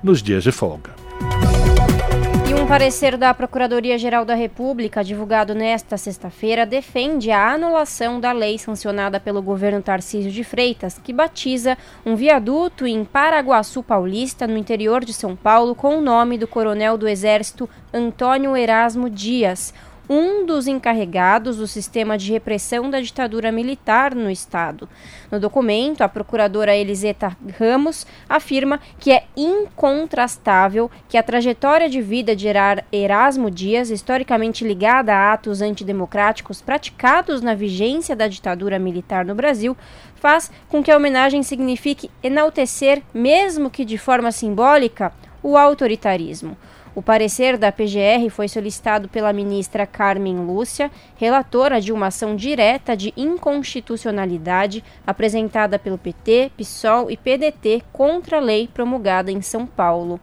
nos 0.05 0.23
dias 0.23 0.45
de 0.45 0.53
folga 0.53 1.08
parecer 2.69 3.17
da 3.17 3.33
Procuradoria-Geral 3.33 4.27
da 4.27 4.35
República, 4.35 5.03
divulgado 5.03 5.55
nesta 5.55 5.97
sexta-feira, 5.97 6.67
defende 6.67 7.31
a 7.31 7.55
anulação 7.55 8.21
da 8.21 8.31
lei 8.31 8.59
sancionada 8.59 9.19
pelo 9.19 9.41
governo 9.41 9.81
Tarcísio 9.81 10.31
de 10.31 10.45
Freitas, 10.45 11.01
que 11.03 11.11
batiza 11.11 11.79
um 12.05 12.15
viaduto 12.15 12.87
em 12.87 13.07
Paraguaçu 13.07 13.83
Paulista, 13.83 14.47
no 14.47 14.59
interior 14.59 15.03
de 15.03 15.15
São 15.15 15.35
Paulo, 15.35 15.75
com 15.75 15.97
o 15.97 16.03
nome 16.03 16.37
do 16.37 16.47
coronel 16.47 16.99
do 16.99 17.09
Exército 17.09 17.67
Antônio 17.91 18.55
Erasmo 18.55 19.09
Dias. 19.09 19.73
Um 20.09 20.47
dos 20.47 20.67
encarregados 20.67 21.59
do 21.59 21.67
sistema 21.67 22.17
de 22.17 22.33
repressão 22.33 22.89
da 22.89 23.01
ditadura 23.01 23.53
militar 23.53 24.15
no 24.15 24.31
Estado. 24.31 24.89
No 25.31 25.39
documento, 25.39 26.01
a 26.03 26.09
procuradora 26.09 26.75
Eliseta 26.75 27.37
Ramos 27.59 28.07
afirma 28.29 28.81
que 28.99 29.13
é 29.13 29.25
incontrastável 29.37 30.91
que 31.09 31.19
a 31.19 31.23
trajetória 31.23 31.89
de 31.89 32.01
vida 32.01 32.35
de 32.35 32.49
Erasmo 32.91 33.51
Dias, 33.51 33.91
historicamente 33.91 34.67
ligada 34.67 35.15
a 35.15 35.33
atos 35.35 35.61
antidemocráticos 35.61 36.63
praticados 36.63 37.43
na 37.43 37.55
vigência 37.55 38.17
da 38.17 38.27
ditadura 38.27 38.79
militar 38.79 39.25
no 39.25 39.35
Brasil, 39.35 39.77
faz 40.15 40.51
com 40.69 40.83
que 40.83 40.91
a 40.91 40.97
homenagem 40.97 41.43
signifique 41.43 42.11
enaltecer, 42.23 43.03
mesmo 43.13 43.71
que 43.71 43.85
de 43.85 43.99
forma 43.99 44.33
simbólica, 44.33 45.13
o 45.43 45.57
autoritarismo. 45.57 46.57
O 46.99 47.03
parecer 47.03 47.57
da 47.57 47.71
PGR 47.71 48.29
foi 48.29 48.49
solicitado 48.49 49.09
pela 49.09 49.33
ministra 49.33 49.87
Carmen 49.87 50.41
Lúcia, 50.41 50.91
relatora 51.15 51.81
de 51.81 51.93
uma 51.93 52.09
ação 52.09 52.35
direta 52.35 52.97
de 52.97 53.15
inconstitucionalidade 53.17 54.83
apresentada 55.07 55.79
pelo 55.79 55.97
PT, 55.97 56.51
PSOL 56.57 57.09
e 57.09 57.17
PDT 57.17 57.85
contra 57.93 58.39
a 58.39 58.41
lei 58.41 58.67
promulgada 58.67 59.31
em 59.31 59.41
São 59.41 59.65
Paulo. 59.65 60.19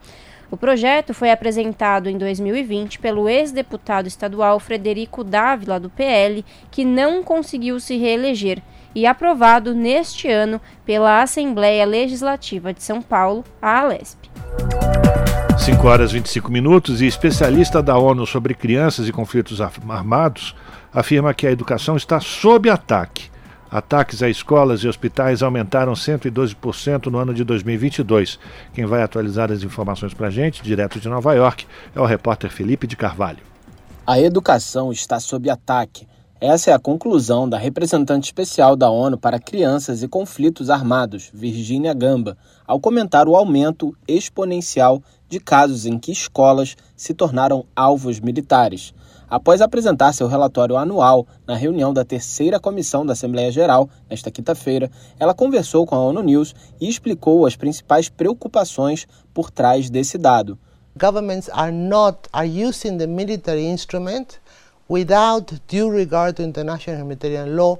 O 0.52 0.58
projeto 0.58 1.14
foi 1.14 1.32
apresentado 1.32 2.10
em 2.10 2.18
2020 2.18 3.00
pelo 3.00 3.30
ex-deputado 3.30 4.08
estadual 4.08 4.60
Frederico 4.60 5.24
Dávila, 5.24 5.80
do 5.80 5.90
PL, 5.90 6.44
que 6.70 6.84
não 6.84 7.24
conseguiu 7.24 7.80
se 7.80 7.96
reeleger, 7.96 8.62
e 8.94 9.08
aprovado 9.08 9.74
neste 9.74 10.28
ano 10.28 10.60
pela 10.86 11.22
Assembleia 11.22 11.86
Legislativa 11.86 12.74
de 12.74 12.84
São 12.84 13.02
Paulo, 13.02 13.46
a 13.62 13.80
Alesp. 13.80 14.30
5 15.58 15.88
horas 15.88 16.12
e 16.12 16.16
25 16.16 16.52
minutos 16.52 17.02
e 17.02 17.08
especialista 17.08 17.82
da 17.82 17.98
ONU 17.98 18.26
sobre 18.28 18.54
crianças 18.54 19.08
e 19.08 19.12
conflitos 19.12 19.60
armados 19.62 20.56
afirma 20.94 21.34
que 21.34 21.48
a 21.48 21.52
educação 21.52 21.96
está 21.96 22.20
sob 22.20 22.70
ataque. 22.70 23.30
Ataques 23.72 24.22
a 24.22 24.30
escolas 24.30 24.82
e 24.82 24.88
hospitais 24.88 25.42
aumentaram 25.42 25.94
112% 25.94 27.08
no 27.08 27.18
ano 27.18 27.34
de 27.34 27.44
2022. 27.44 28.38
Quem 28.74 28.86
vai 28.86 29.02
atualizar 29.02 29.52
as 29.52 29.64
informações 29.64 30.14
para 30.14 30.28
a 30.28 30.32
gente, 30.32 30.62
direto 30.62 31.00
de 31.00 31.10
Nova 31.10 31.34
York, 31.34 31.66
é 31.96 32.00
o 32.00 32.06
repórter 32.06 32.52
Felipe 32.52 32.86
de 32.86 32.96
Carvalho. 32.96 33.40
A 34.06 34.20
educação 34.20 34.92
está 34.92 35.20
sob 35.20 35.50
ataque. 35.50 36.08
Essa 36.40 36.72
é 36.72 36.74
a 36.74 36.80
conclusão 36.80 37.50
da 37.50 37.58
representante 37.58 38.26
especial 38.26 38.76
da 38.76 38.90
ONU 38.90 39.18
para 39.18 39.40
Crianças 39.40 40.04
e 40.04 40.08
Conflitos 40.08 40.70
Armados, 40.70 41.32
Virginia 41.34 41.94
Gamba, 41.94 42.38
ao 42.68 42.80
comentar 42.80 43.28
o 43.28 43.36
aumento 43.36 43.96
exponencial 44.08 45.02
de 45.28 45.40
casos 45.40 45.86
em 45.86 45.98
que 45.98 46.12
escolas 46.12 46.76
se 46.96 47.14
tornaram 47.14 47.66
alvos 47.76 48.20
militares. 48.20 48.94
Após 49.28 49.60
apresentar 49.60 50.14
seu 50.14 50.28
relatório 50.28 50.78
anual 50.78 51.26
na 51.48 51.56
reunião 51.56 51.92
da 51.92 52.06
terceira 52.06 52.60
comissão 52.60 53.06
da 53.06 53.14
Assembleia 53.14 53.52
Geral, 53.52 53.90
nesta 54.10 54.30
quinta-feira, 54.30 54.90
ela 55.20 55.34
conversou 55.34 55.86
com 55.86 55.96
a 55.96 56.00
ONU 56.00 56.22
News 56.22 56.56
e 56.80 56.88
explicou 56.88 57.46
as 57.46 57.56
principais 57.56 58.08
preocupações 58.08 59.08
por 59.34 59.50
trás 59.50 59.90
desse 59.90 60.18
dado. 60.18 60.58
Governments 60.98 61.50
are 61.52 61.72
not 61.72 62.30
are 62.32 62.48
using 62.48 62.98
the 62.98 63.08
military 63.08 63.66
instrument 63.66 64.40
without 64.88 65.60
due 65.68 65.90
regard 65.90 66.36
to 66.36 66.44
international 66.44 67.02
humanitarian 67.02 67.56
law 67.56 67.78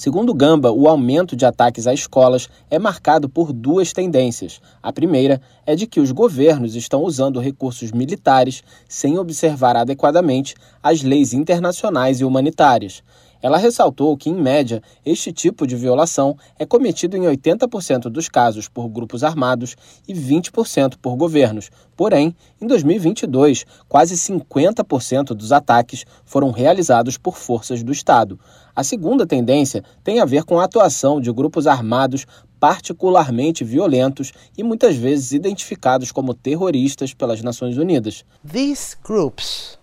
Segundo 0.00 0.32
Gamba, 0.32 0.72
o 0.72 0.88
aumento 0.88 1.36
de 1.36 1.44
ataques 1.44 1.86
a 1.86 1.92
escolas 1.92 2.48
é 2.70 2.78
marcado 2.78 3.28
por 3.28 3.52
duas 3.52 3.92
tendências. 3.92 4.58
A 4.82 4.90
primeira 4.90 5.42
é 5.66 5.76
de 5.76 5.86
que 5.86 6.00
os 6.00 6.10
governos 6.10 6.74
estão 6.74 7.02
usando 7.02 7.38
recursos 7.38 7.92
militares 7.92 8.62
sem 8.88 9.18
observar 9.18 9.76
adequadamente 9.76 10.54
as 10.82 11.02
leis 11.02 11.34
internacionais 11.34 12.18
e 12.18 12.24
humanitárias. 12.24 13.02
Ela 13.42 13.56
ressaltou 13.56 14.16
que, 14.16 14.28
em 14.28 14.34
média, 14.34 14.82
este 15.04 15.32
tipo 15.32 15.66
de 15.66 15.74
violação 15.74 16.36
é 16.58 16.66
cometido 16.66 17.16
em 17.16 17.22
80% 17.22 18.02
dos 18.10 18.28
casos 18.28 18.68
por 18.68 18.88
grupos 18.88 19.24
armados 19.24 19.76
e 20.06 20.12
20% 20.12 20.96
por 21.00 21.16
governos. 21.16 21.70
Porém, 21.96 22.34
em 22.60 22.66
2022, 22.66 23.64
quase 23.88 24.14
50% 24.14 25.34
dos 25.34 25.52
ataques 25.52 26.04
foram 26.24 26.50
realizados 26.50 27.16
por 27.16 27.36
forças 27.36 27.82
do 27.82 27.92
Estado. 27.92 28.38
A 28.80 28.82
segunda 28.82 29.26
tendência 29.26 29.84
tem 30.02 30.20
a 30.20 30.24
ver 30.24 30.42
com 30.42 30.58
a 30.58 30.64
atuação 30.64 31.20
de 31.20 31.30
grupos 31.30 31.66
armados 31.66 32.26
particularmente 32.58 33.62
violentos 33.62 34.32
e 34.56 34.62
muitas 34.62 34.96
vezes 34.96 35.32
identificados 35.32 36.10
como 36.10 36.32
terroristas 36.32 37.12
pelas 37.12 37.42
Nações 37.42 37.76
Unidas. 37.76 38.24
These 38.42 38.96
groups 39.04 39.78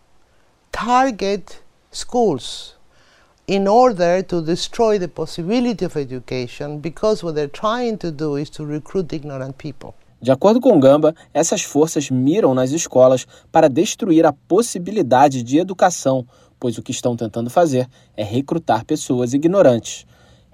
target 0.72 1.62
schools 1.92 2.74
in 3.48 3.68
order 3.68 4.24
to 4.24 4.42
destroy 4.42 4.98
the 4.98 5.08
possibility 5.08 5.86
of 5.86 5.96
education 5.96 6.80
because 6.80 7.24
what 7.24 7.36
they're 7.36 7.48
trying 7.48 7.98
to 7.98 8.10
do 8.10 8.36
is 8.40 8.50
to 8.50 8.66
recruit 8.66 9.14
ignorant 9.14 9.58
people. 9.60 9.94
De 10.20 10.32
acordo 10.32 10.60
com 10.60 10.80
Gamba, 10.80 11.14
essas 11.32 11.62
forças 11.62 12.10
miram 12.10 12.56
nas 12.56 12.72
escolas 12.72 13.28
para 13.52 13.70
destruir 13.70 14.26
a 14.26 14.34
possibilidade 14.34 15.44
de 15.44 15.60
educação, 15.60 16.26
pois 16.60 16.78
o 16.78 16.82
que 16.82 16.92
estão 16.92 17.16
tentando 17.16 17.50
fazer 17.50 17.88
é 18.16 18.24
recrutar 18.24 18.86
pessoas 18.86 19.34
ignorantes. 19.34 20.06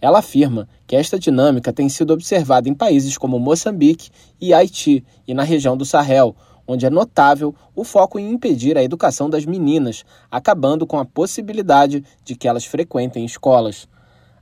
Ela 0.01 0.19
afirma 0.19 0.67
que 0.85 0.95
esta 0.95 1.17
dinâmica 1.17 1.71
tem 1.71 1.87
sido 1.87 2.11
observada 2.11 2.67
em 2.67 2.73
países 2.73 3.17
como 3.17 3.39
Moçambique 3.39 4.09
e 4.39 4.53
Haiti 4.53 5.03
e 5.27 5.33
na 5.33 5.43
região 5.43 5.77
do 5.77 5.85
Sahel, 5.85 6.35
onde 6.67 6.85
é 6.85 6.89
notável 6.89 7.55
o 7.75 7.83
foco 7.83 8.19
em 8.19 8.31
impedir 8.31 8.77
a 8.77 8.83
educação 8.83 9.29
das 9.29 9.45
meninas, 9.45 10.03
acabando 10.29 10.85
com 10.85 10.99
a 10.99 11.05
possibilidade 11.05 12.03
de 12.23 12.35
que 12.35 12.47
elas 12.47 12.65
frequentem 12.65 13.25
escolas. 13.25 13.87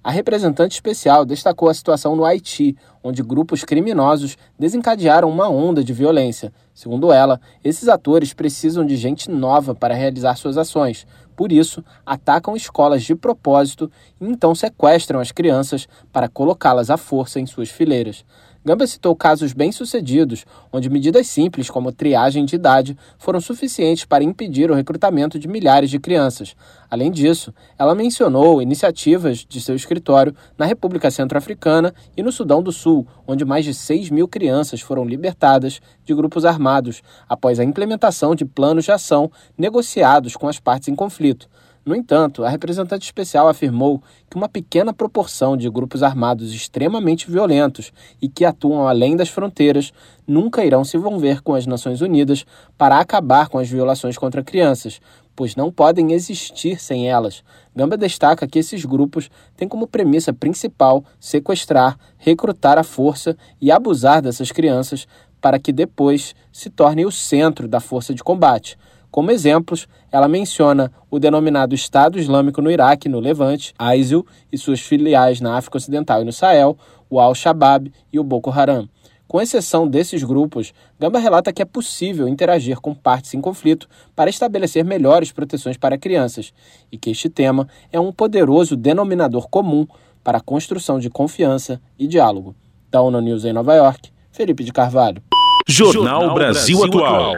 A 0.03 0.09
representante 0.09 0.73
especial 0.73 1.23
destacou 1.23 1.69
a 1.69 1.73
situação 1.75 2.15
no 2.15 2.25
Haiti, 2.25 2.75
onde 3.03 3.21
grupos 3.21 3.63
criminosos 3.63 4.35
desencadearam 4.57 5.29
uma 5.29 5.47
onda 5.47 5.83
de 5.83 5.93
violência. 5.93 6.51
Segundo 6.73 7.11
ela, 7.11 7.39
esses 7.63 7.87
atores 7.87 8.33
precisam 8.33 8.83
de 8.83 8.95
gente 8.95 9.29
nova 9.29 9.75
para 9.75 9.93
realizar 9.93 10.35
suas 10.35 10.57
ações. 10.57 11.05
Por 11.41 11.51
isso, 11.51 11.83
atacam 12.05 12.55
escolas 12.55 13.01
de 13.01 13.15
propósito 13.15 13.91
e 14.21 14.27
então 14.27 14.53
sequestram 14.53 15.19
as 15.19 15.31
crianças 15.31 15.87
para 16.13 16.29
colocá-las 16.29 16.91
à 16.91 16.97
força 16.97 17.39
em 17.39 17.47
suas 17.47 17.67
fileiras. 17.67 18.23
Gamba 18.63 18.85
citou 18.85 19.15
casos 19.15 19.53
bem-sucedidos, 19.53 20.45
onde 20.71 20.87
medidas 20.87 21.25
simples 21.25 21.67
como 21.67 21.91
triagem 21.91 22.45
de 22.45 22.55
idade 22.55 22.95
foram 23.17 23.41
suficientes 23.41 24.05
para 24.05 24.23
impedir 24.23 24.69
o 24.69 24.75
recrutamento 24.75 25.39
de 25.39 25.47
milhares 25.47 25.89
de 25.89 25.97
crianças. 25.97 26.55
Além 26.87 27.09
disso, 27.09 27.51
ela 27.75 27.95
mencionou 27.95 28.61
iniciativas 28.61 29.39
de 29.49 29.59
seu 29.59 29.75
escritório 29.75 30.35
na 30.59 30.67
República 30.67 31.09
Centro-Africana 31.09 31.91
e 32.15 32.21
no 32.21 32.31
Sudão 32.31 32.61
do 32.61 32.71
Sul, 32.71 33.07
onde 33.25 33.43
mais 33.43 33.65
de 33.65 33.73
6 33.73 34.11
mil 34.11 34.27
crianças 34.27 34.79
foram 34.79 35.05
libertadas 35.05 35.81
de 36.05 36.13
grupos 36.13 36.45
armados 36.45 37.01
após 37.27 37.59
a 37.59 37.63
implementação 37.63 38.35
de 38.35 38.45
planos 38.45 38.85
de 38.85 38.91
ação 38.91 39.31
negociados 39.57 40.35
com 40.35 40.47
as 40.47 40.59
partes 40.59 40.87
em 40.87 40.95
conflito. 40.95 41.49
No 41.83 41.95
entanto, 41.95 42.43
a 42.43 42.49
representante 42.49 43.05
especial 43.05 43.47
afirmou 43.47 44.03
que 44.29 44.37
uma 44.37 44.47
pequena 44.47 44.93
proporção 44.93 45.57
de 45.57 45.67
grupos 45.67 46.03
armados 46.03 46.53
extremamente 46.53 47.29
violentos 47.29 47.91
e 48.21 48.29
que 48.29 48.45
atuam 48.45 48.87
além 48.87 49.15
das 49.15 49.29
fronteiras 49.29 49.91
nunca 50.27 50.63
irão 50.63 50.83
se 50.83 50.95
envolver 50.95 51.41
com 51.41 51.55
as 51.55 51.65
Nações 51.65 52.01
Unidas 52.01 52.45
para 52.77 52.99
acabar 52.99 53.49
com 53.49 53.57
as 53.57 53.67
violações 53.67 54.15
contra 54.15 54.43
crianças, 54.43 55.01
pois 55.35 55.55
não 55.55 55.71
podem 55.71 56.11
existir 56.13 56.79
sem 56.79 57.09
elas. 57.09 57.43
Gamba 57.75 57.97
destaca 57.97 58.47
que 58.47 58.59
esses 58.59 58.85
grupos 58.85 59.31
têm 59.57 59.67
como 59.67 59.87
premissa 59.87 60.31
principal 60.31 61.03
sequestrar, 61.19 61.97
recrutar 62.15 62.77
à 62.77 62.83
força 62.83 63.35
e 63.59 63.71
abusar 63.71 64.21
dessas 64.21 64.51
crianças 64.51 65.07
para 65.41 65.57
que 65.57 65.73
depois 65.73 66.35
se 66.51 66.69
tornem 66.69 67.07
o 67.07 67.11
centro 67.11 67.67
da 67.67 67.79
força 67.79 68.13
de 68.13 68.23
combate. 68.23 68.77
Como 69.11 69.29
exemplos, 69.29 69.89
ela 70.09 70.29
menciona 70.29 70.89
o 71.09 71.19
denominado 71.19 71.75
Estado 71.75 72.17
Islâmico 72.17 72.61
no 72.61 72.71
Iraque, 72.71 73.09
no 73.09 73.19
Levante, 73.19 73.73
ISIL 73.97 74.25
e 74.49 74.57
suas 74.57 74.79
filiais 74.79 75.41
na 75.41 75.57
África 75.57 75.77
Ocidental 75.77 76.21
e 76.21 76.25
no 76.25 76.31
Sahel, 76.31 76.77
o 77.09 77.19
Al-Shabaab 77.19 77.91
e 78.11 78.17
o 78.17 78.23
Boko 78.23 78.49
Haram. 78.49 78.87
Com 79.27 79.41
exceção 79.41 79.87
desses 79.87 80.23
grupos, 80.23 80.73
Gamba 80.99 81.19
relata 81.19 81.51
que 81.51 81.61
é 81.61 81.65
possível 81.65 82.27
interagir 82.27 82.79
com 82.79 82.93
partes 82.93 83.33
em 83.33 83.41
conflito 83.41 83.87
para 84.15 84.29
estabelecer 84.29 84.83
melhores 84.83 85.31
proteções 85.31 85.77
para 85.77 85.97
crianças 85.97 86.53
e 86.91 86.97
que 86.97 87.09
este 87.09 87.29
tema 87.29 87.67
é 87.91 87.99
um 87.99 88.11
poderoso 88.11 88.75
denominador 88.75 89.49
comum 89.49 89.85
para 90.23 90.37
a 90.37 90.41
construção 90.41 90.99
de 90.99 91.09
confiança 91.09 91.81
e 91.97 92.07
diálogo. 92.07 92.55
Da 92.89 93.01
ONU 93.01 93.21
News 93.21 93.45
em 93.45 93.53
Nova 93.53 93.73
York, 93.73 94.09
Felipe 94.31 94.63
de 94.63 94.71
Carvalho. 94.71 95.21
Jornal 95.67 96.33
Brasil 96.33 96.83
Atual. 96.83 97.35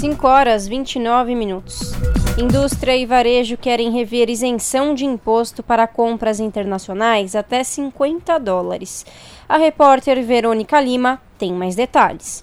5 0.00 0.26
horas 0.26 0.66
29 0.66 1.34
minutos. 1.34 1.92
Indústria 2.38 2.96
e 2.96 3.04
varejo 3.04 3.58
querem 3.58 3.90
rever 3.90 4.30
isenção 4.30 4.94
de 4.94 5.04
imposto 5.04 5.62
para 5.62 5.86
compras 5.86 6.40
internacionais 6.40 7.36
até 7.36 7.62
50 7.62 8.38
dólares. 8.40 9.04
A 9.46 9.58
repórter 9.58 10.24
Verônica 10.24 10.80
Lima 10.80 11.20
tem 11.38 11.52
mais 11.52 11.74
detalhes. 11.74 12.42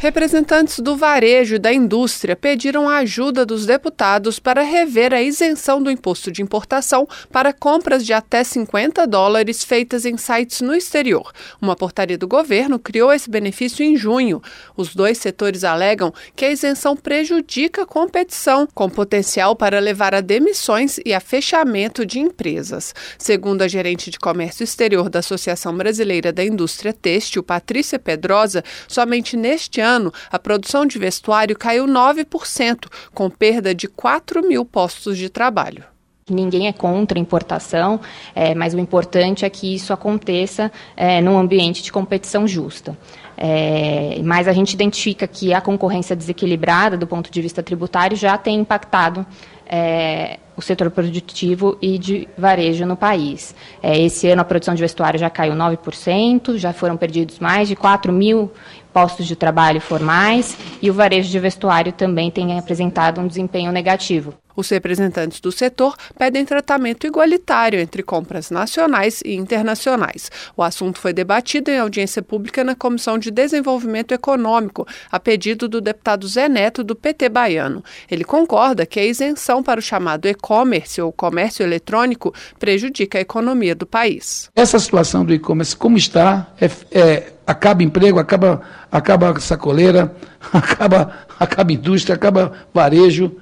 Representantes 0.00 0.78
do 0.78 0.96
varejo 0.96 1.56
e 1.56 1.58
da 1.58 1.72
indústria 1.72 2.36
pediram 2.36 2.88
a 2.88 2.98
ajuda 2.98 3.44
dos 3.44 3.66
deputados 3.66 4.38
para 4.38 4.62
rever 4.62 5.12
a 5.12 5.20
isenção 5.20 5.82
do 5.82 5.90
imposto 5.90 6.30
de 6.30 6.40
importação 6.40 7.04
para 7.32 7.52
compras 7.52 8.06
de 8.06 8.12
até 8.12 8.44
50 8.44 9.04
dólares 9.08 9.64
feitas 9.64 10.06
em 10.06 10.16
sites 10.16 10.60
no 10.60 10.72
exterior. 10.72 11.32
Uma 11.60 11.74
portaria 11.74 12.16
do 12.16 12.28
governo 12.28 12.78
criou 12.78 13.12
esse 13.12 13.28
benefício 13.28 13.84
em 13.84 13.96
junho. 13.96 14.40
Os 14.76 14.94
dois 14.94 15.18
setores 15.18 15.64
alegam 15.64 16.14
que 16.36 16.44
a 16.44 16.50
isenção 16.52 16.96
prejudica 16.96 17.82
a 17.82 17.86
competição, 17.86 18.68
com 18.72 18.88
potencial 18.88 19.56
para 19.56 19.80
levar 19.80 20.14
a 20.14 20.20
demissões 20.20 21.00
e 21.04 21.12
a 21.12 21.18
fechamento 21.18 22.06
de 22.06 22.20
empresas. 22.20 22.94
Segundo 23.18 23.62
a 23.62 23.68
gerente 23.68 24.12
de 24.12 24.18
comércio 24.20 24.62
exterior 24.62 25.10
da 25.10 25.18
Associação 25.18 25.76
Brasileira 25.76 26.32
da 26.32 26.44
Indústria 26.44 26.92
Têxtil, 26.92 27.42
Patrícia 27.42 27.98
Pedrosa, 27.98 28.62
somente 28.86 29.36
neste 29.36 29.80
ano 29.80 29.87
ano, 29.88 30.12
a 30.30 30.38
produção 30.38 30.86
de 30.86 30.98
vestuário 30.98 31.56
caiu 31.56 31.86
9%, 31.86 32.86
com 33.14 33.30
perda 33.30 33.74
de 33.74 33.88
4 33.88 34.46
mil 34.46 34.64
postos 34.64 35.16
de 35.16 35.28
trabalho. 35.28 35.84
Ninguém 36.30 36.68
é 36.68 36.72
contra 36.72 37.18
a 37.18 37.20
importação, 37.20 38.00
é, 38.34 38.54
mas 38.54 38.74
o 38.74 38.78
importante 38.78 39.44
é 39.44 39.50
que 39.50 39.74
isso 39.74 39.92
aconteça 39.92 40.70
é, 40.96 41.20
num 41.20 41.38
ambiente 41.38 41.82
de 41.82 41.90
competição 41.90 42.46
justa. 42.46 42.96
É, 43.40 44.20
mas 44.24 44.48
a 44.48 44.52
gente 44.52 44.72
identifica 44.72 45.26
que 45.26 45.54
a 45.54 45.60
concorrência 45.60 46.16
desequilibrada 46.16 46.96
do 46.96 47.06
ponto 47.06 47.30
de 47.30 47.40
vista 47.40 47.62
tributário 47.62 48.16
já 48.16 48.36
tem 48.36 48.58
impactado 48.58 49.24
é, 49.64 50.38
o 50.56 50.62
setor 50.62 50.90
produtivo 50.90 51.78
e 51.80 51.98
de 51.98 52.28
varejo 52.36 52.84
no 52.84 52.96
país. 52.96 53.54
É, 53.80 53.96
esse 53.96 54.28
ano 54.28 54.42
a 54.42 54.44
produção 54.44 54.74
de 54.74 54.80
vestuário 54.80 55.20
já 55.20 55.30
caiu 55.30 55.54
9%, 55.54 56.56
já 56.56 56.72
foram 56.72 56.96
perdidos 56.96 57.38
mais 57.38 57.68
de 57.68 57.76
4 57.76 58.12
mil 58.12 58.50
postos 58.98 59.28
de 59.28 59.36
trabalho 59.36 59.80
formais 59.80 60.56
e 60.82 60.90
o 60.90 60.94
varejo 60.94 61.30
de 61.30 61.38
vestuário 61.38 61.92
também 61.92 62.32
tem 62.32 62.58
apresentado 62.58 63.20
um 63.20 63.28
desempenho 63.28 63.70
negativo. 63.70 64.34
Os 64.56 64.68
representantes 64.70 65.38
do 65.40 65.52
setor 65.52 65.94
pedem 66.18 66.44
tratamento 66.44 67.06
igualitário 67.06 67.78
entre 67.78 68.02
compras 68.02 68.50
nacionais 68.50 69.22
e 69.24 69.36
internacionais. 69.36 70.32
O 70.56 70.64
assunto 70.64 70.98
foi 70.98 71.12
debatido 71.12 71.70
em 71.70 71.78
audiência 71.78 72.20
pública 72.20 72.64
na 72.64 72.74
Comissão 72.74 73.18
de 73.18 73.30
Desenvolvimento 73.30 74.10
Econômico, 74.10 74.84
a 75.12 75.20
pedido 75.20 75.68
do 75.68 75.80
deputado 75.80 76.26
Zé 76.26 76.48
Neto, 76.48 76.82
do 76.82 76.96
PT 76.96 77.28
baiano. 77.28 77.84
Ele 78.10 78.24
concorda 78.24 78.84
que 78.84 78.98
a 78.98 79.04
isenção 79.04 79.62
para 79.62 79.78
o 79.78 79.82
chamado 79.82 80.26
e-commerce 80.26 81.00
ou 81.00 81.12
comércio 81.12 81.62
eletrônico 81.62 82.34
prejudica 82.58 83.18
a 83.18 83.20
economia 83.20 83.76
do 83.76 83.86
país. 83.86 84.50
Essa 84.56 84.80
situação 84.80 85.24
do 85.24 85.32
e-commerce, 85.32 85.76
como 85.76 85.96
está, 85.96 86.48
é, 86.60 86.68
é, 86.90 87.32
acaba 87.48 87.82
emprego, 87.82 88.20
acaba, 88.20 88.60
acaba 88.92 89.40
sacoleira, 89.40 90.14
acaba, 90.52 91.12
acaba 91.40 91.72
indústria, 91.72 92.14
acaba 92.14 92.52
varejo 92.72 93.32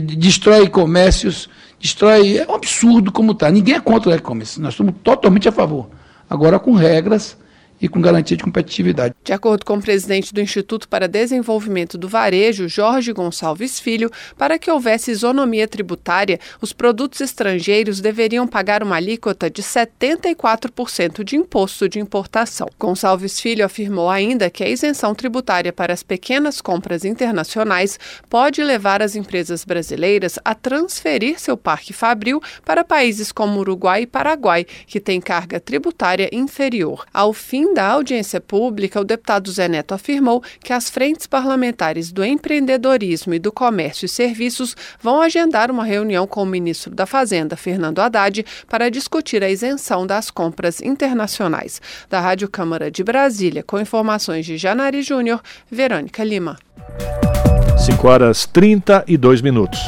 destrói 0.00 0.68
comércios, 0.68 1.48
destrói. 1.78 2.38
É 2.38 2.46
um 2.50 2.54
absurdo 2.54 3.12
como 3.12 3.32
está. 3.32 3.50
Ninguém 3.50 3.74
é 3.74 3.80
contra 3.80 4.10
o 4.10 4.14
e-commerce, 4.14 4.60
nós 4.60 4.74
somos 4.74 4.94
totalmente 5.02 5.48
a 5.48 5.52
favor. 5.52 5.88
Agora 6.28 6.58
com 6.58 6.72
regras 6.72 7.36
e 7.84 7.88
com 7.88 8.00
garantia 8.00 8.34
de 8.34 8.42
competitividade. 8.42 9.14
De 9.22 9.34
acordo 9.34 9.62
com 9.62 9.76
o 9.76 9.82
presidente 9.82 10.32
do 10.32 10.40
Instituto 10.40 10.88
para 10.88 11.06
Desenvolvimento 11.06 11.98
do 11.98 12.08
Varejo, 12.08 12.66
Jorge 12.66 13.12
Gonçalves 13.12 13.78
Filho, 13.78 14.10
para 14.38 14.58
que 14.58 14.70
houvesse 14.70 15.10
isonomia 15.10 15.68
tributária, 15.68 16.40
os 16.62 16.72
produtos 16.72 17.20
estrangeiros 17.20 18.00
deveriam 18.00 18.46
pagar 18.46 18.82
uma 18.82 18.96
alíquota 18.96 19.50
de 19.50 19.62
74% 19.62 21.22
de 21.22 21.36
imposto 21.36 21.86
de 21.86 22.00
importação. 22.00 22.70
Gonçalves 22.80 23.38
Filho 23.38 23.66
afirmou 23.66 24.08
ainda 24.08 24.48
que 24.48 24.64
a 24.64 24.68
isenção 24.68 25.14
tributária 25.14 25.70
para 25.70 25.92
as 25.92 26.02
pequenas 26.02 26.62
compras 26.62 27.04
internacionais 27.04 27.98
pode 28.30 28.64
levar 28.64 29.02
as 29.02 29.14
empresas 29.14 29.62
brasileiras 29.62 30.38
a 30.42 30.54
transferir 30.54 31.38
seu 31.38 31.54
parque 31.54 31.92
fabril 31.92 32.40
para 32.64 32.82
países 32.82 33.30
como 33.30 33.60
Uruguai 33.60 34.02
e 34.02 34.06
Paraguai, 34.06 34.64
que 34.86 34.98
têm 34.98 35.20
carga 35.20 35.60
tributária 35.60 36.30
inferior. 36.32 37.04
Ao 37.12 37.34
fim 37.34 37.73
da 37.74 37.88
audiência 37.88 38.40
pública, 38.40 39.00
o 39.00 39.04
deputado 39.04 39.50
Zé 39.50 39.66
Neto 39.66 39.92
afirmou 39.92 40.42
que 40.60 40.72
as 40.72 40.88
frentes 40.88 41.26
parlamentares 41.26 42.12
do 42.12 42.24
empreendedorismo 42.24 43.34
e 43.34 43.38
do 43.40 43.50
comércio 43.50 44.06
e 44.06 44.08
serviços 44.08 44.76
vão 45.00 45.20
agendar 45.20 45.72
uma 45.72 45.84
reunião 45.84 46.24
com 46.24 46.44
o 46.44 46.46
ministro 46.46 46.94
da 46.94 47.04
Fazenda, 47.04 47.56
Fernando 47.56 47.98
Haddad, 47.98 48.46
para 48.68 48.88
discutir 48.88 49.42
a 49.42 49.50
isenção 49.50 50.06
das 50.06 50.30
compras 50.30 50.80
internacionais. 50.80 51.82
Da 52.08 52.20
Rádio 52.20 52.48
Câmara 52.48 52.90
de 52.90 53.02
Brasília, 53.02 53.64
com 53.64 53.80
informações 53.80 54.46
de 54.46 54.56
Janari 54.56 55.02
Júnior, 55.02 55.42
Verônica 55.68 56.22
Lima. 56.22 56.56
5 57.84 58.08
horas 58.08 58.46
32 58.46 59.42
minutos. 59.42 59.80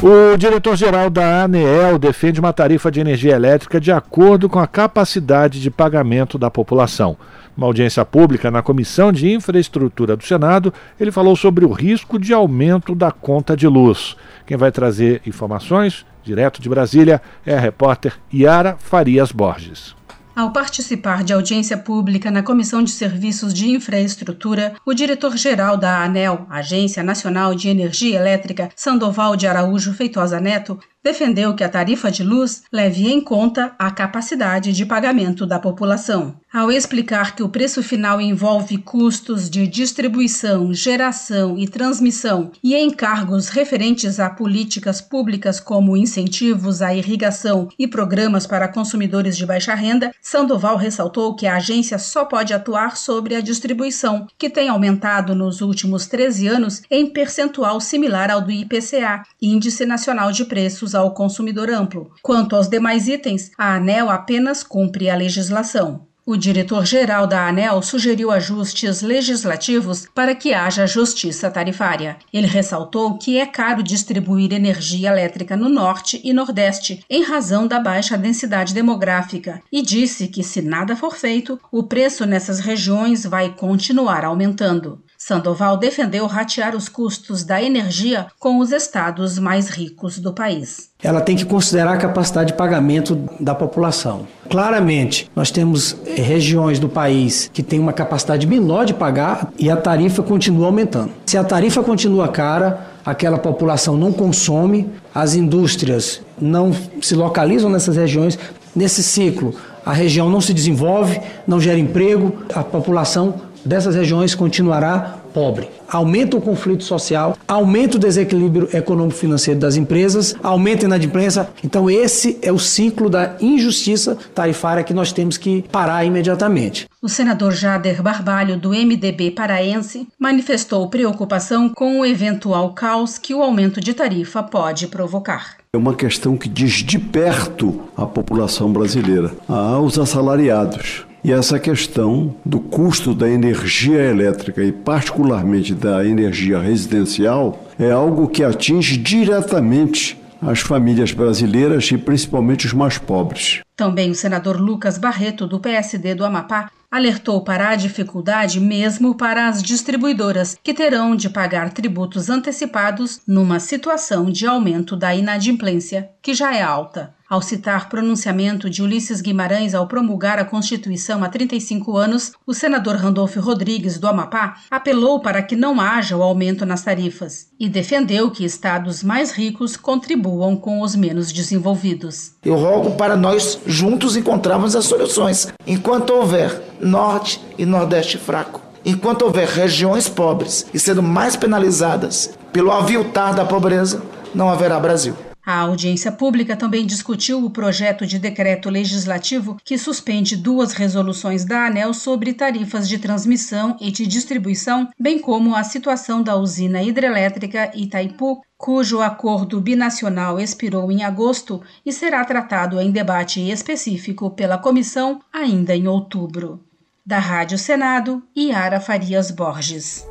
O 0.00 0.36
diretor-geral 0.36 1.10
da 1.10 1.42
ANEEL 1.42 1.98
defende 1.98 2.38
uma 2.38 2.52
tarifa 2.52 2.88
de 2.88 3.00
energia 3.00 3.34
elétrica 3.34 3.80
de 3.80 3.90
acordo 3.90 4.48
com 4.48 4.60
a 4.60 4.66
capacidade 4.66 5.60
de 5.60 5.72
pagamento 5.72 6.38
da 6.38 6.48
população. 6.48 7.16
Numa 7.56 7.66
audiência 7.66 8.04
pública 8.04 8.48
na 8.48 8.62
Comissão 8.62 9.10
de 9.10 9.28
Infraestrutura 9.28 10.16
do 10.16 10.22
Senado, 10.22 10.72
ele 11.00 11.10
falou 11.10 11.34
sobre 11.34 11.64
o 11.64 11.72
risco 11.72 12.16
de 12.16 12.32
aumento 12.32 12.94
da 12.94 13.10
conta 13.10 13.56
de 13.56 13.66
luz. 13.66 14.16
Quem 14.46 14.56
vai 14.56 14.70
trazer 14.70 15.20
informações, 15.26 16.06
direto 16.22 16.62
de 16.62 16.68
Brasília, 16.68 17.20
é 17.44 17.56
a 17.56 17.60
repórter 17.60 18.12
Yara 18.32 18.76
Farias 18.78 19.32
Borges. 19.32 19.97
Ao 20.38 20.52
participar 20.52 21.24
de 21.24 21.32
audiência 21.32 21.76
pública 21.76 22.30
na 22.30 22.44
Comissão 22.44 22.80
de 22.80 22.92
Serviços 22.92 23.52
de 23.52 23.70
Infraestrutura, 23.70 24.76
o 24.86 24.94
diretor-geral 24.94 25.76
da 25.76 26.00
ANEL, 26.04 26.46
Agência 26.48 27.02
Nacional 27.02 27.56
de 27.56 27.68
Energia 27.68 28.20
Elétrica, 28.20 28.70
Sandoval 28.76 29.34
de 29.34 29.48
Araújo 29.48 29.92
Feitosa 29.92 30.38
Neto, 30.38 30.78
defendeu 31.02 31.54
que 31.54 31.64
a 31.64 31.68
tarifa 31.68 32.10
de 32.10 32.22
luz 32.22 32.62
leve 32.72 33.08
em 33.08 33.20
conta 33.20 33.74
a 33.78 33.90
capacidade 33.90 34.72
de 34.72 34.84
pagamento 34.84 35.46
da 35.46 35.58
população. 35.58 36.36
Ao 36.52 36.72
explicar 36.72 37.36
que 37.36 37.42
o 37.42 37.48
preço 37.48 37.82
final 37.82 38.20
envolve 38.20 38.78
custos 38.78 39.50
de 39.50 39.66
distribuição, 39.66 40.72
geração 40.72 41.58
e 41.58 41.68
transmissão 41.68 42.50
e 42.64 42.74
encargos 42.74 43.48
referentes 43.48 44.18
a 44.18 44.30
políticas 44.30 45.00
públicas 45.00 45.60
como 45.60 45.96
incentivos 45.96 46.80
à 46.80 46.94
irrigação 46.94 47.68
e 47.78 47.86
programas 47.86 48.46
para 48.46 48.68
consumidores 48.68 49.36
de 49.36 49.44
baixa 49.44 49.74
renda, 49.74 50.10
Sandoval 50.22 50.76
ressaltou 50.76 51.36
que 51.36 51.46
a 51.46 51.56
agência 51.56 51.98
só 51.98 52.24
pode 52.24 52.54
atuar 52.54 52.96
sobre 52.96 53.34
a 53.34 53.40
distribuição, 53.40 54.26
que 54.38 54.48
tem 54.48 54.68
aumentado 54.68 55.34
nos 55.34 55.60
últimos 55.60 56.06
13 56.06 56.48
anos 56.48 56.82
em 56.90 57.06
percentual 57.06 57.80
similar 57.80 58.30
ao 58.30 58.40
do 58.40 58.50
IPCA, 58.50 59.22
Índice 59.40 59.84
Nacional 59.84 60.32
de 60.32 60.44
Preços 60.44 60.87
ao 60.94 61.12
Consumidor 61.12 61.70
Amplo. 61.70 62.10
Quanto 62.22 62.54
aos 62.54 62.68
demais 62.68 63.08
itens, 63.08 63.50
a 63.56 63.74
ANEL 63.74 64.10
apenas 64.10 64.62
cumpre 64.62 65.08
a 65.08 65.16
legislação. 65.16 66.08
O 66.30 66.36
diretor-geral 66.36 67.26
da 67.26 67.48
ANEL 67.48 67.80
sugeriu 67.80 68.30
ajustes 68.30 69.00
legislativos 69.00 70.06
para 70.14 70.34
que 70.34 70.52
haja 70.52 70.86
justiça 70.86 71.50
tarifária. 71.50 72.18
Ele 72.30 72.46
ressaltou 72.46 73.16
que 73.16 73.38
é 73.38 73.46
caro 73.46 73.82
distribuir 73.82 74.52
energia 74.52 75.08
elétrica 75.08 75.56
no 75.56 75.70
Norte 75.70 76.20
e 76.22 76.34
Nordeste, 76.34 77.02
em 77.08 77.22
razão 77.22 77.66
da 77.66 77.80
baixa 77.80 78.18
densidade 78.18 78.74
demográfica, 78.74 79.62
e 79.72 79.80
disse 79.80 80.28
que, 80.28 80.44
se 80.44 80.60
nada 80.60 80.94
for 80.94 81.16
feito, 81.16 81.58
o 81.72 81.84
preço 81.84 82.26
nessas 82.26 82.60
regiões 82.60 83.24
vai 83.24 83.54
continuar 83.54 84.22
aumentando. 84.22 85.02
Sandoval 85.20 85.76
defendeu 85.76 86.28
ratear 86.28 86.76
os 86.76 86.88
custos 86.88 87.42
da 87.42 87.60
energia 87.60 88.28
com 88.38 88.60
os 88.60 88.70
estados 88.70 89.36
mais 89.36 89.68
ricos 89.68 90.20
do 90.20 90.32
país. 90.32 90.90
Ela 91.02 91.20
tem 91.20 91.34
que 91.34 91.44
considerar 91.44 91.94
a 91.94 91.96
capacidade 91.96 92.52
de 92.52 92.56
pagamento 92.56 93.28
da 93.40 93.52
população. 93.52 94.28
Claramente, 94.48 95.28
nós 95.34 95.50
temos 95.50 95.96
eh, 96.06 96.22
regiões 96.22 96.78
do 96.78 96.88
país 96.88 97.50
que 97.52 97.64
têm 97.64 97.80
uma 97.80 97.92
capacidade 97.92 98.46
menor 98.46 98.86
de 98.86 98.94
pagar 98.94 99.52
e 99.58 99.68
a 99.68 99.76
tarifa 99.76 100.22
continua 100.22 100.66
aumentando. 100.66 101.10
Se 101.26 101.36
a 101.36 101.42
tarifa 101.42 101.82
continua 101.82 102.28
cara, 102.28 102.86
aquela 103.04 103.38
população 103.38 103.96
não 103.96 104.12
consome, 104.12 104.88
as 105.12 105.34
indústrias 105.34 106.20
não 106.40 106.72
se 107.02 107.16
localizam 107.16 107.68
nessas 107.68 107.96
regiões. 107.96 108.38
Nesse 108.74 109.02
ciclo, 109.02 109.52
a 109.84 109.92
região 109.92 110.30
não 110.30 110.40
se 110.40 110.54
desenvolve, 110.54 111.20
não 111.46 111.60
gera 111.60 111.78
emprego, 111.78 112.34
a 112.54 112.62
população 112.62 113.47
dessas 113.68 113.94
regiões 113.94 114.34
continuará 114.34 115.18
pobre. 115.34 115.68
Aumenta 115.86 116.36
o 116.36 116.40
conflito 116.40 116.82
social, 116.82 117.36
aumenta 117.46 117.96
o 117.96 118.00
desequilíbrio 118.00 118.68
econômico-financeiro 118.72 119.60
das 119.60 119.76
empresas, 119.76 120.34
aumenta 120.42 120.84
a 120.84 120.88
inadimplência. 120.88 121.48
Então, 121.62 121.88
esse 121.88 122.38
é 122.42 122.50
o 122.50 122.58
ciclo 122.58 123.08
da 123.08 123.36
injustiça 123.40 124.16
tarifária 124.34 124.82
que 124.82 124.94
nós 124.94 125.12
temos 125.12 125.36
que 125.36 125.62
parar 125.70 126.04
imediatamente. 126.04 126.88
O 127.00 127.08
senador 127.08 127.52
Jader 127.52 128.02
Barbalho, 128.02 128.58
do 128.58 128.70
MDB 128.70 129.30
paraense, 129.30 130.08
manifestou 130.18 130.88
preocupação 130.88 131.68
com 131.68 132.00
o 132.00 132.06
eventual 132.06 132.72
caos 132.72 133.18
que 133.18 133.34
o 133.34 133.42
aumento 133.42 133.80
de 133.80 133.94
tarifa 133.94 134.42
pode 134.42 134.88
provocar. 134.88 135.58
É 135.72 135.76
uma 135.76 135.94
questão 135.94 136.36
que 136.36 136.48
diz 136.48 136.72
de 136.82 136.98
perto 136.98 137.82
a 137.96 138.06
população 138.06 138.72
brasileira, 138.72 139.30
aos 139.46 139.98
assalariados 139.98 141.07
E 141.24 141.32
essa 141.32 141.58
questão 141.58 142.34
do 142.44 142.60
custo 142.60 143.12
da 143.12 143.28
energia 143.28 144.00
elétrica 144.00 144.62
e, 144.62 144.70
particularmente, 144.70 145.74
da 145.74 146.04
energia 146.04 146.60
residencial 146.60 147.66
é 147.78 147.90
algo 147.90 148.28
que 148.28 148.44
atinge 148.44 148.96
diretamente 148.96 150.16
as 150.40 150.60
famílias 150.60 151.12
brasileiras 151.12 151.90
e 151.90 151.98
principalmente 151.98 152.66
os 152.66 152.72
mais 152.72 152.98
pobres. 152.98 153.60
Também 153.76 154.10
o 154.10 154.14
senador 154.14 154.60
Lucas 154.60 154.96
Barreto, 154.98 155.46
do 155.46 155.58
PSD 155.58 156.14
do 156.14 156.24
Amapá, 156.24 156.70
alertou 156.90 157.42
para 157.42 157.68
a 157.68 157.76
dificuldade 157.76 158.60
mesmo 158.60 159.14
para 159.14 159.48
as 159.48 159.62
distribuidoras, 159.62 160.56
que 160.62 160.72
terão 160.72 161.14
de 161.14 161.28
pagar 161.28 161.72
tributos 161.72 162.30
antecipados 162.30 163.20
numa 163.26 163.60
situação 163.60 164.30
de 164.30 164.46
aumento 164.46 164.96
da 164.96 165.14
inadimplência, 165.14 166.10
que 166.22 166.32
já 166.32 166.54
é 166.54 166.62
alta. 166.62 167.14
Ao 167.28 167.42
citar 167.42 167.90
pronunciamento 167.90 168.70
de 168.70 168.82
Ulisses 168.82 169.20
Guimarães 169.20 169.74
ao 169.74 169.86
promulgar 169.86 170.38
a 170.38 170.46
Constituição 170.46 171.22
há 171.22 171.28
35 171.28 171.94
anos, 171.94 172.32
o 172.46 172.54
senador 172.54 172.96
Randolfo 172.96 173.38
Rodrigues, 173.38 173.98
do 173.98 174.08
Amapá, 174.08 174.56
apelou 174.70 175.20
para 175.20 175.42
que 175.42 175.54
não 175.54 175.78
haja 175.78 176.16
o 176.16 176.22
aumento 176.22 176.64
nas 176.64 176.82
tarifas 176.82 177.48
e 177.60 177.68
defendeu 177.68 178.30
que 178.30 178.46
estados 178.46 179.02
mais 179.02 179.30
ricos 179.30 179.76
contribuam 179.76 180.56
com 180.56 180.80
os 180.80 180.96
menos 180.96 181.30
desenvolvidos. 181.30 182.32
Eu 182.42 182.54
rogo 182.54 182.92
para 182.92 183.14
nós 183.14 183.60
juntos 183.66 184.16
encontrarmos 184.16 184.74
as 184.74 184.86
soluções. 184.86 185.48
Enquanto 185.66 186.14
houver 186.14 186.62
Norte 186.80 187.42
e 187.58 187.66
Nordeste 187.66 188.16
fraco, 188.16 188.62
enquanto 188.82 189.20
houver 189.20 189.48
regiões 189.48 190.08
pobres 190.08 190.64
e 190.72 190.78
sendo 190.78 191.02
mais 191.02 191.36
penalizadas 191.36 192.38
pelo 192.54 192.72
aviltar 192.72 193.34
da 193.34 193.44
pobreza, 193.44 194.02
não 194.34 194.48
haverá 194.48 194.80
Brasil. 194.80 195.14
A 195.48 195.60
audiência 195.60 196.12
pública 196.12 196.54
também 196.54 196.84
discutiu 196.84 197.42
o 197.42 197.48
projeto 197.48 198.06
de 198.06 198.18
decreto 198.18 198.68
legislativo 198.68 199.56
que 199.64 199.78
suspende 199.78 200.36
duas 200.36 200.74
resoluções 200.74 201.42
da 201.42 201.64
ANEL 201.64 201.94
sobre 201.94 202.34
tarifas 202.34 202.86
de 202.86 202.98
transmissão 202.98 203.74
e 203.80 203.90
de 203.90 204.06
distribuição, 204.06 204.90
bem 205.00 205.18
como 205.18 205.56
a 205.56 205.64
situação 205.64 206.22
da 206.22 206.36
usina 206.36 206.82
hidrelétrica 206.82 207.72
Itaipu, 207.74 208.42
cujo 208.58 209.00
acordo 209.00 209.58
binacional 209.58 210.38
expirou 210.38 210.92
em 210.92 211.02
agosto 211.02 211.62
e 211.86 211.94
será 211.94 212.22
tratado 212.26 212.78
em 212.78 212.90
debate 212.90 213.40
específico 213.40 214.28
pela 214.28 214.58
comissão 214.58 215.18
ainda 215.32 215.74
em 215.74 215.88
outubro. 215.88 216.62
Da 217.06 217.18
Rádio 217.18 217.56
Senado, 217.56 218.22
Yara 218.36 218.80
Farias 218.80 219.30
Borges. 219.30 220.06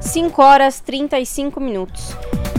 5 0.00 0.42
horas 0.42 0.80
35 0.80 1.60
minutos. 1.60 2.16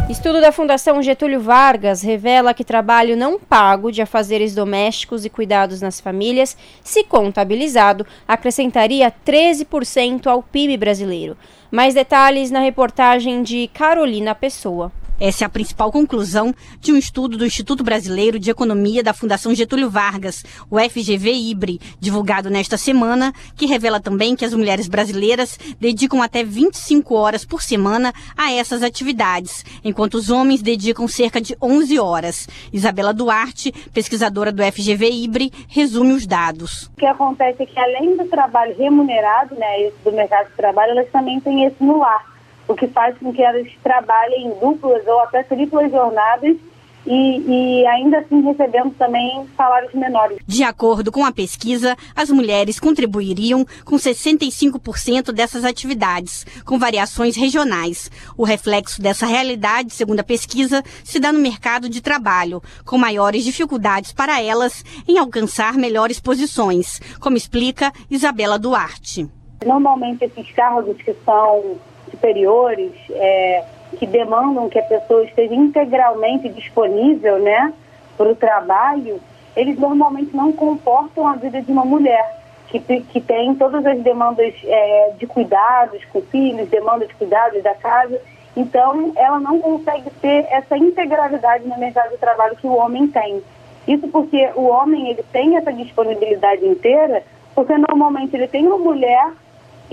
Estudo 0.10 0.41
da 0.41 0.51
Fundação 0.51 1.01
Getúlio 1.01 1.39
Vargas 1.39 2.01
revela 2.01 2.54
que 2.54 2.66
trabalho 2.66 3.16
não 3.16 3.39
pago 3.39 3.89
de 3.89 4.01
afazeres 4.01 4.54
domésticos 4.54 5.24
e 5.24 5.30
cuidados 5.30 5.82
nas 5.82 6.01
famílias, 6.01 6.58
se 6.84 7.06
contabilizado, 7.06 8.06
acrescentaria 8.28 9.12
13% 9.26 10.28
ao 10.28 10.43
PIB 10.43 10.76
brasileiro. 10.76 11.38
Mais 11.72 11.93
detalhes 11.93 12.51
na 12.51 12.60
reportagem 12.60 13.41
de 13.41 13.70
Carolina 13.74 14.36
Pessoa. 14.36 14.91
Essa 15.24 15.45
é 15.45 15.47
a 15.47 15.49
principal 15.49 15.89
conclusão 15.89 16.53
de 16.82 16.91
um 16.91 16.97
estudo 16.97 17.38
do 17.38 17.45
Instituto 17.45 17.82
Brasileiro 17.82 18.38
de 18.38 18.51
Economia 18.51 19.01
da 19.01 19.13
Fundação 19.13 19.55
Getúlio 19.55 19.89
Vargas, 19.89 20.43
o 20.69 20.78
FGV-IBRE, 20.78 21.80
divulgado 21.97 22.49
nesta 22.49 22.76
semana, 22.76 23.32
que 23.55 23.65
revela 23.65 24.01
também 24.01 24.36
que 24.36 24.43
as 24.43 24.53
mulheres 24.53 24.89
brasileiras 24.89 25.57
dedicam 25.80 26.21
até 26.21 26.43
25 26.43 27.15
horas 27.15 27.45
por 27.45 27.61
semana 27.61 28.11
a 28.36 28.51
essas 28.51 28.84
atividades, 28.84 29.63
enquanto 29.82 30.15
os 30.15 30.30
homens 30.30 30.61
dedicam 30.61 31.07
cerca 31.07 31.39
de 31.39 31.55
11 31.61 31.97
horas. 31.99 32.45
Isabela 32.74 33.13
Duarte, 33.13 33.71
pesquisadora 33.93 34.51
do 34.51 34.61
FGV-IBRE, 34.61 35.53
resume 35.69 36.11
os 36.11 36.28
dados. 36.28 36.88
O 36.88 36.97
que 36.97 37.05
acontece 37.05 37.63
é 37.63 37.65
que 37.65 37.80
além 37.80 38.17
do 38.17 38.26
trabalho 38.26 38.76
remunerado, 38.78 39.55
né, 39.55 39.89
do 40.03 40.11
mercado 40.11 40.49
de 40.49 40.55
trabalho, 40.57 40.91
elas 40.91 41.09
também 41.11 41.39
têm 41.39 41.63
esse 41.63 41.82
no 41.82 42.03
ar 42.03 42.32
o 42.74 42.76
que 42.76 42.88
faz 42.88 43.17
com 43.17 43.32
que 43.32 43.41
elas 43.41 43.67
trabalhem 43.82 44.47
em 44.47 44.59
duplas 44.59 45.05
ou 45.07 45.19
até 45.21 45.43
triplas 45.43 45.91
jornadas 45.91 46.57
e, 47.05 47.82
e, 47.82 47.88
ainda 47.88 48.19
assim 48.19 48.41
recebendo 48.41 48.91
também 48.95 49.45
salários 49.57 49.93
menores. 49.93 50.39
De 50.47 50.63
acordo 50.63 51.11
com 51.11 51.26
a 51.26 51.32
pesquisa, 51.32 51.95
as 52.15 52.30
mulheres 52.30 52.80
contribuiriam 52.80 53.65
com 53.84 53.95
65% 53.95 55.32
dessas 55.32 55.65
atividades, 55.65 56.45
com 56.65 56.80
variações 56.80 57.36
regionais. 57.36 58.09
O 58.38 58.43
reflexo 58.43 59.01
dessa 59.01 59.26
realidade, 59.26 59.93
segundo 59.93 60.21
a 60.21 60.24
pesquisa, 60.24 60.84
se 61.03 61.19
dá 61.19 61.32
no 61.32 61.39
mercado 61.39 61.89
de 61.89 62.01
trabalho, 62.01 62.61
com 62.86 62.97
maiores 62.97 63.43
dificuldades 63.43 64.13
para 64.13 64.41
elas 64.41 64.84
em 65.07 65.17
alcançar 65.17 65.74
melhores 65.74 66.19
posições, 66.19 66.99
como 67.19 67.38
explica 67.38 67.91
Isabela 68.09 68.57
Duarte. 68.57 69.30
Normalmente 69.65 70.26
esses 70.26 70.51
cargos 70.51 70.97
que 70.97 71.13
são 71.26 71.78
superiores 72.14 72.91
é, 73.09 73.64
que 73.97 74.05
demandam 74.05 74.70
que 74.70 74.78
a 74.78 74.84
pessoa 74.84 75.24
esteja 75.24 75.53
integralmente 75.53 76.47
disponível 76.49 77.39
né, 77.39 77.74
para 78.16 78.30
o 78.30 78.36
trabalho, 78.36 79.20
eles 79.55 79.78
normalmente 79.80 80.36
não 80.36 80.51
comportam 80.51 81.28
a 81.28 81.36
vida 81.36 81.61
de 81.61 81.72
uma 81.72 81.84
mulher 81.84 82.43
que, 82.68 82.80
que 83.01 83.22
tem 83.22 83.55
todas 83.55 83.86
as 83.86 83.99
demandas 83.99 84.53
é, 84.64 85.14
de 85.18 85.28
cuidados 85.28 86.03
com 86.05 86.22
filhos, 86.22 86.70
demandas 86.70 87.07
de 87.07 87.16
cuidados 87.16 87.61
da 87.64 87.74
casa. 87.74 88.20
Então, 88.55 89.11
ela 89.16 89.39
não 89.39 89.59
consegue 89.59 90.09
ter 90.22 90.45
essa 90.49 90.78
integralidade 90.78 91.68
no 91.68 91.78
mercado 91.78 92.11
de 92.11 92.18
trabalho 92.18 92.55
que 92.55 92.68
o 92.68 92.76
homem 92.76 93.07
tem. 93.07 93.41
Isso 93.88 94.07
porque 94.07 94.49
o 94.55 94.64
homem 94.64 95.09
ele 95.09 95.24
tem 95.32 95.57
essa 95.57 95.74
disponibilidade 95.74 96.66
inteira, 96.66 97.24
porque 97.53 97.78
normalmente 97.78 98.36
ele 98.36 98.47
tem 98.47 98.66
uma 98.66 98.78
mulher 98.78 99.32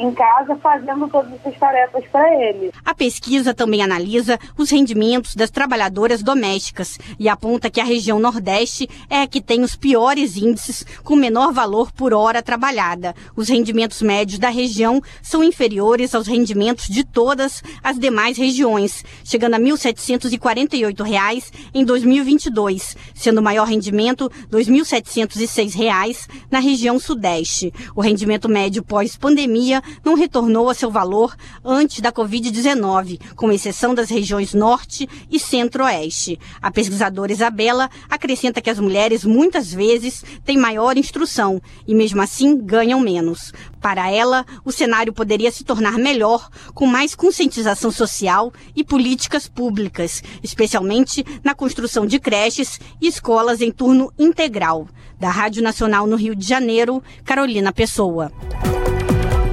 em 0.01 0.13
casa 0.13 0.57
fazendo 0.57 1.07
todas 1.09 1.31
essas 1.35 1.57
tarefas 1.59 2.05
para 2.11 2.35
ele. 2.43 2.73
A 2.85 2.95
pesquisa 2.95 3.53
também 3.53 3.83
analisa 3.83 4.39
os 4.57 4.71
rendimentos 4.71 5.35
das 5.35 5.51
trabalhadoras 5.51 6.23
domésticas 6.23 6.99
e 7.19 7.29
aponta 7.29 7.69
que 7.69 7.81
a 7.81 7.85
região 7.85 8.19
Nordeste 8.19 8.89
é 9.11 9.21
a 9.21 9.27
que 9.27 9.43
tem 9.43 9.63
os 9.63 9.77
piores 9.77 10.37
índices 10.37 10.87
com 11.05 11.15
menor 11.15 11.53
valor 11.53 11.93
por 11.93 12.15
hora 12.15 12.43
trabalhada. 12.43 13.15
Os 13.37 13.49
rendimentos 13.49 14.01
médios 14.01 14.39
da 14.39 14.49
região 14.49 15.03
são 15.23 15.45
inferiores 15.45 16.15
aos 16.15 16.27
rendimentos 16.27 16.87
de 16.87 17.05
todas 17.05 17.63
as 17.83 17.99
demais 17.99 18.39
regiões, 18.39 19.05
chegando 19.23 19.55
a 19.55 19.61
1.748 19.61 21.03
reais 21.03 21.53
em 21.75 21.85
2022, 21.85 22.97
sendo 23.15 23.39
o 23.39 23.43
maior 23.43 23.67
rendimento 23.67 24.31
R$ 24.51 24.59
2.706 24.59 26.27
na 26.51 26.59
região 26.59 26.99
Sudeste. 26.99 27.73
O 27.95 28.01
rendimento 28.01 28.49
médio 28.49 28.83
pós-pandemia 28.83 29.83
não 30.05 30.15
retornou 30.15 30.69
a 30.69 30.75
seu 30.75 30.91
valor 30.91 31.37
antes 31.65 32.01
da 32.01 32.13
Covid-19, 32.13 33.21
com 33.35 33.53
exceção 33.53 33.95
das 33.95 34.11
regiões 34.11 34.55
Norte 34.55 35.09
e 35.31 35.39
Centro-Oeste. 35.39 36.39
A 36.61 36.71
pesquisadora 36.71 37.33
Isabela 37.33 37.91
acrescenta 38.09 38.61
que 38.61 38.71
as 38.71 38.79
mulheres 38.79 39.25
muitas 39.25 39.73
vezes 39.73 40.25
têm 40.45 40.57
maior 40.57 40.97
instrução 40.97 41.61
e, 41.87 41.95
mesmo 41.95 42.21
assim, 42.23 42.59
ganham 42.59 43.01
menos. 43.01 43.53
Para 43.81 44.11
ela, 44.11 44.45
o 44.65 44.71
cenário 44.71 45.13
poderia 45.13 45.51
se 45.51 45.65
tornar 45.65 45.99
melhor 45.99 46.51
com 46.75 46.87
mais 46.87 47.15
conscientização 47.15 47.91
social 47.91 48.53
e 48.77 48.85
políticas 48.85 49.49
públicas, 49.49 50.23
especialmente 50.43 51.25
na 51.43 51.55
construção 51.55 52.07
de 52.07 52.21
creches 52.21 52.79
e 53.01 53.07
escolas 53.07 53.61
em 53.61 53.71
turno 53.71 54.13
integral. 54.19 54.87
Da 55.19 55.31
Rádio 55.31 55.63
Nacional 55.63 56.07
no 56.07 56.17
Rio 56.17 56.35
de 56.35 56.47
Janeiro, 56.47 57.03
Carolina 57.25 57.73
Pessoa. 57.73 58.33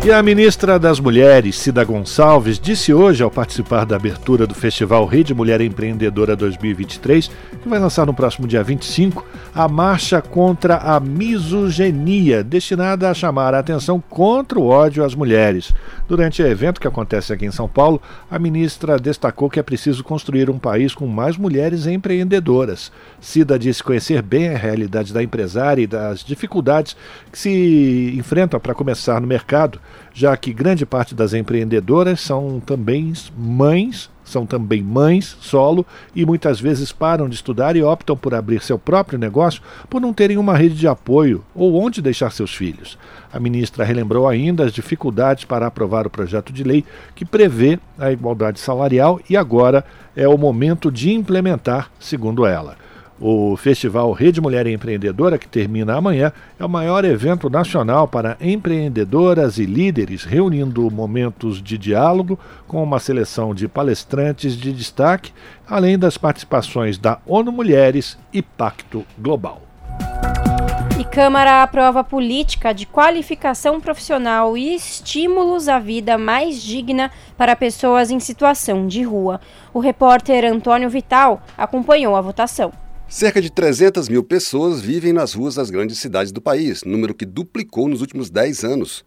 E 0.05 0.11
a 0.11 0.23
ministra 0.23 0.79
das 0.79 0.99
Mulheres, 1.01 1.57
Cida 1.57 1.83
Gonçalves, 1.83 2.57
disse 2.57 2.93
hoje, 2.93 3.23
ao 3.23 3.31
participar 3.31 3.85
da 3.85 3.97
abertura 3.97 4.47
do 4.47 4.53
Festival 4.53 5.05
Rede 5.05 5.33
Mulher 5.33 5.59
Empreendedora 5.59 6.33
2023, 6.33 7.29
que 7.61 7.67
vai 7.67 7.77
lançar 7.77 8.05
no 8.05 8.13
próximo 8.13 8.47
dia 8.47 8.63
25, 8.63 9.25
a 9.53 9.67
marcha 9.67 10.21
contra 10.21 10.77
a 10.77 10.97
misoginia, 10.99 12.41
destinada 12.41 13.09
a 13.09 13.13
chamar 13.13 13.53
a 13.53 13.59
atenção 13.59 14.01
contra 14.09 14.57
o 14.57 14.67
ódio 14.67 15.03
às 15.03 15.13
mulheres. 15.13 15.73
Durante 16.07 16.41
o 16.41 16.47
evento 16.47 16.79
que 16.79 16.87
acontece 16.87 17.33
aqui 17.33 17.45
em 17.45 17.51
São 17.51 17.67
Paulo, 17.67 18.01
a 18.31 18.39
ministra 18.39 18.97
destacou 18.97 19.49
que 19.49 19.59
é 19.59 19.63
preciso 19.63 20.03
construir 20.03 20.49
um 20.49 20.57
país 20.57 20.95
com 20.95 21.05
mais 21.05 21.35
mulheres 21.35 21.85
empreendedoras. 21.85 22.91
Cida 23.19 23.59
disse 23.59 23.83
conhecer 23.83 24.21
bem 24.21 24.47
a 24.49 24.57
realidade 24.57 25.13
da 25.13 25.21
empresária 25.21 25.81
e 25.81 25.87
das 25.87 26.23
dificuldades 26.23 26.95
que 27.29 27.37
se 27.37 28.13
enfrentam 28.17 28.59
para 28.59 28.73
começar 28.73 29.19
no 29.19 29.27
mercado 29.27 29.81
já 30.17 30.35
que 30.35 30.51
grande 30.51 30.83
parte 30.83 31.13
das 31.13 31.35
empreendedoras 31.35 32.21
são 32.21 32.59
também 32.59 33.13
mães, 33.37 34.09
são 34.27 34.45
também 34.45 34.83
mães 34.83 35.37
solo 35.39 35.85
e 36.15 36.25
muitas 36.25 36.59
vezes 36.59 36.91
param 36.91 37.29
de 37.29 37.35
estudar 37.35 37.75
e 37.75 37.83
optam 37.83 38.15
por 38.15 38.33
abrir 38.33 38.61
seu 38.61 38.77
próprio 38.77 39.17
negócio 39.17 39.61
por 39.89 40.01
não 40.01 40.13
terem 40.13 40.37
uma 40.37 40.55
rede 40.55 40.75
de 40.75 40.87
apoio 40.87 41.43
ou 41.55 41.75
onde 41.75 42.01
deixar 42.01 42.31
seus 42.31 42.53
filhos. 42.53 42.97
A 43.31 43.39
ministra 43.39 43.83
relembrou 43.83 44.27
ainda 44.27 44.65
as 44.65 44.73
dificuldades 44.73 45.45
para 45.45 45.67
aprovar 45.67 46.05
o 46.05 46.09
projeto 46.09 46.51
de 46.51 46.63
lei 46.63 46.83
que 47.15 47.25
prevê 47.25 47.79
a 47.97 48.11
igualdade 48.11 48.59
salarial 48.59 49.19
e 49.29 49.37
agora 49.37 49.85
é 50.15 50.27
o 50.27 50.37
momento 50.37 50.91
de 50.91 51.11
implementar, 51.11 51.91
segundo 51.99 52.45
ela. 52.45 52.86
O 53.19 53.57
Festival 53.57 54.11
Rede 54.11 54.39
Mulher 54.39 54.67
Empreendedora, 54.67 55.39
que 55.39 55.47
termina 55.47 55.95
amanhã, 55.95 56.31
é 56.59 56.63
o 56.63 56.69
maior 56.69 57.03
evento 57.03 57.49
nacional 57.49 58.07
para 58.07 58.37
empreendedoras 58.39 59.57
e 59.57 59.65
líderes, 59.65 60.23
reunindo 60.23 60.89
momentos 60.91 61.61
de 61.61 61.79
diálogo 61.79 62.39
com 62.67 62.83
uma 62.83 62.99
seleção 62.99 63.55
de 63.55 63.67
palestrantes 63.67 64.55
de 64.55 64.71
destaque, 64.71 65.33
além 65.67 65.97
das 65.97 66.15
participações 66.15 66.99
da 66.99 67.17
ONU 67.25 67.51
Mulheres 67.51 68.19
e 68.31 68.43
Pacto 68.43 69.03
Global. 69.17 69.63
E 70.99 71.03
Câmara 71.03 71.63
aprova 71.63 72.03
política 72.03 72.71
de 72.71 72.85
qualificação 72.85 73.81
profissional 73.81 74.55
e 74.55 74.75
estímulos 74.75 75.67
à 75.67 75.79
vida 75.79 76.19
mais 76.19 76.61
digna 76.61 77.09
para 77.35 77.55
pessoas 77.55 78.11
em 78.11 78.19
situação 78.19 78.87
de 78.87 79.01
rua. 79.01 79.41
O 79.73 79.79
repórter 79.79 80.45
Antônio 80.45 80.89
Vital 80.89 81.41
acompanhou 81.57 82.15
a 82.15 82.21
votação. 82.21 82.71
Cerca 83.09 83.41
de 83.41 83.49
300 83.49 84.09
mil 84.09 84.21
pessoas 84.21 84.81
vivem 84.81 85.13
nas 85.13 85.33
ruas 85.33 85.55
das 85.55 85.69
grandes 85.69 85.97
cidades 85.97 86.29
do 86.29 86.41
país, 86.41 86.83
número 86.83 87.15
que 87.15 87.25
duplicou 87.25 87.87
nos 87.87 88.01
últimos 88.01 88.29
10 88.29 88.65
anos. 88.65 89.05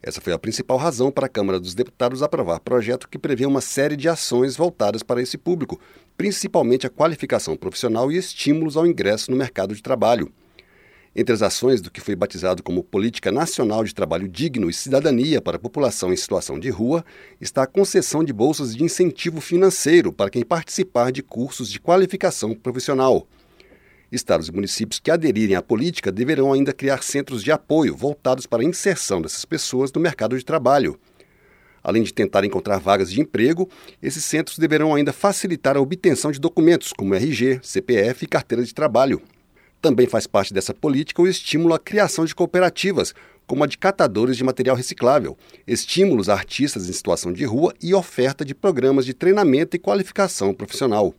Essa 0.00 0.20
foi 0.20 0.32
a 0.32 0.38
principal 0.38 0.76
razão 0.76 1.10
para 1.10 1.26
a 1.26 1.28
Câmara 1.28 1.58
dos 1.58 1.74
Deputados 1.74 2.22
aprovar 2.22 2.60
projeto 2.60 3.08
que 3.08 3.18
prevê 3.18 3.44
uma 3.44 3.60
série 3.60 3.96
de 3.96 4.08
ações 4.08 4.56
voltadas 4.56 5.02
para 5.02 5.20
esse 5.20 5.36
público, 5.36 5.80
principalmente 6.16 6.86
a 6.86 6.90
qualificação 6.90 7.56
profissional 7.56 8.12
e 8.12 8.16
estímulos 8.16 8.76
ao 8.76 8.86
ingresso 8.86 9.28
no 9.28 9.36
mercado 9.36 9.74
de 9.74 9.82
trabalho. 9.82 10.32
Entre 11.14 11.34
as 11.34 11.42
ações 11.42 11.82
do 11.82 11.90
que 11.90 12.00
foi 12.00 12.16
batizado 12.16 12.62
como 12.62 12.82
Política 12.82 13.30
Nacional 13.30 13.84
de 13.84 13.94
Trabalho 13.94 14.26
Digno 14.26 14.70
e 14.70 14.72
Cidadania 14.72 15.42
para 15.42 15.58
a 15.58 15.60
População 15.60 16.10
em 16.10 16.16
Situação 16.16 16.58
de 16.58 16.70
Rua 16.70 17.04
está 17.38 17.64
a 17.64 17.66
concessão 17.66 18.24
de 18.24 18.32
bolsas 18.32 18.74
de 18.74 18.82
incentivo 18.82 19.38
financeiro 19.38 20.10
para 20.10 20.30
quem 20.30 20.42
participar 20.42 21.12
de 21.12 21.22
cursos 21.22 21.70
de 21.70 21.78
qualificação 21.78 22.54
profissional. 22.54 23.28
Estados 24.10 24.48
e 24.48 24.52
municípios 24.52 24.98
que 25.00 25.10
aderirem 25.10 25.54
à 25.54 25.60
política 25.60 26.10
deverão 26.10 26.50
ainda 26.50 26.72
criar 26.72 27.02
centros 27.02 27.42
de 27.42 27.52
apoio 27.52 27.94
voltados 27.94 28.46
para 28.46 28.62
a 28.62 28.66
inserção 28.66 29.20
dessas 29.20 29.44
pessoas 29.44 29.92
no 29.92 30.00
mercado 30.00 30.38
de 30.38 30.44
trabalho. 30.44 30.98
Além 31.82 32.02
de 32.02 32.14
tentar 32.14 32.42
encontrar 32.42 32.78
vagas 32.78 33.10
de 33.10 33.20
emprego, 33.20 33.68
esses 34.02 34.24
centros 34.24 34.56
deverão 34.56 34.94
ainda 34.94 35.12
facilitar 35.12 35.76
a 35.76 35.80
obtenção 35.80 36.30
de 36.32 36.40
documentos 36.40 36.90
como 36.90 37.14
RG, 37.14 37.60
CPF 37.62 38.24
e 38.24 38.28
carteira 38.28 38.64
de 38.64 38.72
trabalho. 38.72 39.20
Também 39.82 40.06
faz 40.06 40.28
parte 40.28 40.54
dessa 40.54 40.72
política 40.72 41.20
o 41.20 41.26
estímulo 41.26 41.74
à 41.74 41.78
criação 41.78 42.24
de 42.24 42.36
cooperativas, 42.36 43.12
como 43.48 43.64
a 43.64 43.66
de 43.66 43.76
catadores 43.76 44.36
de 44.36 44.44
material 44.44 44.76
reciclável, 44.76 45.36
estímulos 45.66 46.28
a 46.28 46.34
artistas 46.34 46.88
em 46.88 46.92
situação 46.92 47.32
de 47.32 47.44
rua 47.44 47.74
e 47.82 47.92
oferta 47.92 48.44
de 48.44 48.54
programas 48.54 49.04
de 49.04 49.12
treinamento 49.12 49.74
e 49.74 49.80
qualificação 49.80 50.54
profissional. 50.54 51.12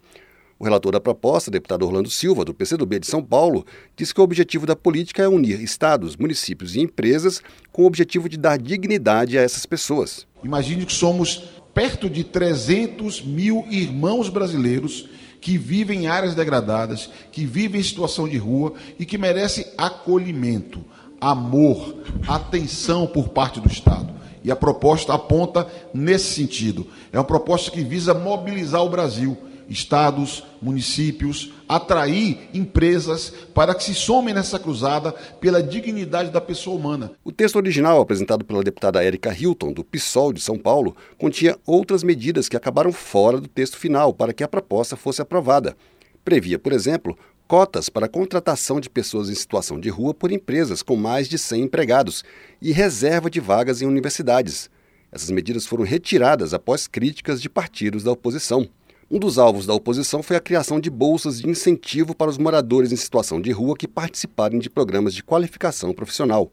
O 0.57 0.63
relator 0.63 0.93
da 0.93 1.01
proposta, 1.01 1.51
deputado 1.51 1.85
Orlando 1.85 2.09
Silva, 2.09 2.45
do 2.45 2.53
PCdoB 2.53 2.99
de 2.99 3.07
São 3.07 3.21
Paulo, 3.21 3.65
disse 3.97 4.13
que 4.13 4.21
o 4.21 4.23
objetivo 4.23 4.65
da 4.65 4.77
política 4.77 5.21
é 5.21 5.27
unir 5.27 5.59
estados, 5.61 6.15
municípios 6.15 6.77
e 6.77 6.79
empresas 6.79 7.41
com 7.69 7.83
o 7.83 7.85
objetivo 7.85 8.29
de 8.29 8.37
dar 8.37 8.57
dignidade 8.57 9.37
a 9.37 9.41
essas 9.41 9.65
pessoas. 9.65 10.25
Imagine 10.41 10.85
que 10.85 10.93
somos 10.93 11.49
perto 11.73 12.09
de 12.09 12.23
300 12.23 13.25
mil 13.25 13.65
irmãos 13.69 14.29
brasileiros 14.29 15.09
que 15.43 15.57
vivem 15.57 16.05
em 16.05 16.07
áreas 16.07 16.33
degradadas, 16.33 17.09
que 17.29 17.45
vivem 17.45 17.81
em 17.81 17.83
situação 17.83 18.29
de 18.29 18.37
rua 18.37 18.75
e 18.97 19.05
que 19.05 19.17
merecem 19.17 19.65
acolhimento, 19.77 20.85
amor, 21.19 21.97
atenção 22.25 23.05
por 23.05 23.27
parte 23.27 23.59
do 23.59 23.67
Estado. 23.67 24.07
E 24.41 24.49
a 24.49 24.55
proposta 24.55 25.13
aponta 25.13 25.67
nesse 25.93 26.33
sentido. 26.33 26.87
É 27.11 27.17
uma 27.17 27.25
proposta 27.25 27.69
que 27.69 27.83
visa 27.83 28.13
mobilizar 28.13 28.81
o 28.83 28.89
Brasil 28.89 29.37
estados, 29.69 30.43
municípios, 30.61 31.53
atrair 31.67 32.49
empresas 32.53 33.31
para 33.53 33.73
que 33.73 33.83
se 33.83 33.93
somem 33.93 34.33
nessa 34.33 34.59
cruzada 34.59 35.11
pela 35.39 35.61
dignidade 35.61 36.31
da 36.31 36.41
pessoa 36.41 36.77
humana. 36.77 37.11
O 37.23 37.31
texto 37.31 37.55
original, 37.55 38.01
apresentado 38.01 38.45
pela 38.45 38.63
deputada 38.63 39.03
Érica 39.03 39.33
Hilton, 39.33 39.73
do 39.73 39.83
PSOL 39.83 40.33
de 40.33 40.41
São 40.41 40.57
Paulo, 40.57 40.95
continha 41.17 41.57
outras 41.65 42.03
medidas 42.03 42.47
que 42.47 42.57
acabaram 42.57 42.91
fora 42.91 43.39
do 43.39 43.47
texto 43.47 43.77
final 43.77 44.13
para 44.13 44.33
que 44.33 44.43
a 44.43 44.47
proposta 44.47 44.95
fosse 44.95 45.21
aprovada. 45.21 45.75
Previa, 46.23 46.57
por 46.57 46.71
exemplo, 46.71 47.17
cotas 47.47 47.89
para 47.89 48.05
a 48.05 48.09
contratação 48.09 48.79
de 48.79 48.89
pessoas 48.89 49.29
em 49.29 49.35
situação 49.35 49.79
de 49.79 49.89
rua 49.89 50.13
por 50.13 50.31
empresas 50.31 50.81
com 50.81 50.95
mais 50.95 51.27
de 51.27 51.37
100 51.37 51.63
empregados 51.63 52.23
e 52.61 52.71
reserva 52.71 53.29
de 53.29 53.39
vagas 53.39 53.81
em 53.81 53.85
universidades. 53.85 54.69
Essas 55.11 55.29
medidas 55.29 55.67
foram 55.67 55.83
retiradas 55.83 56.53
após 56.53 56.87
críticas 56.87 57.41
de 57.41 57.47
partidos 57.49 58.03
da 58.03 58.11
oposição. 58.11 58.67
Um 59.13 59.19
dos 59.19 59.37
alvos 59.37 59.67
da 59.67 59.75
oposição 59.75 60.23
foi 60.23 60.35
a 60.35 60.39
criação 60.39 60.79
de 60.79 60.89
bolsas 60.89 61.39
de 61.39 61.47
incentivo 61.47 62.15
para 62.15 62.31
os 62.31 62.37
moradores 62.39 62.91
em 62.91 62.95
situação 62.95 63.39
de 63.39 63.51
rua 63.51 63.77
que 63.77 63.87
participarem 63.87 64.57
de 64.57 64.71
programas 64.71 65.13
de 65.13 65.23
qualificação 65.23 65.93
profissional. 65.93 66.51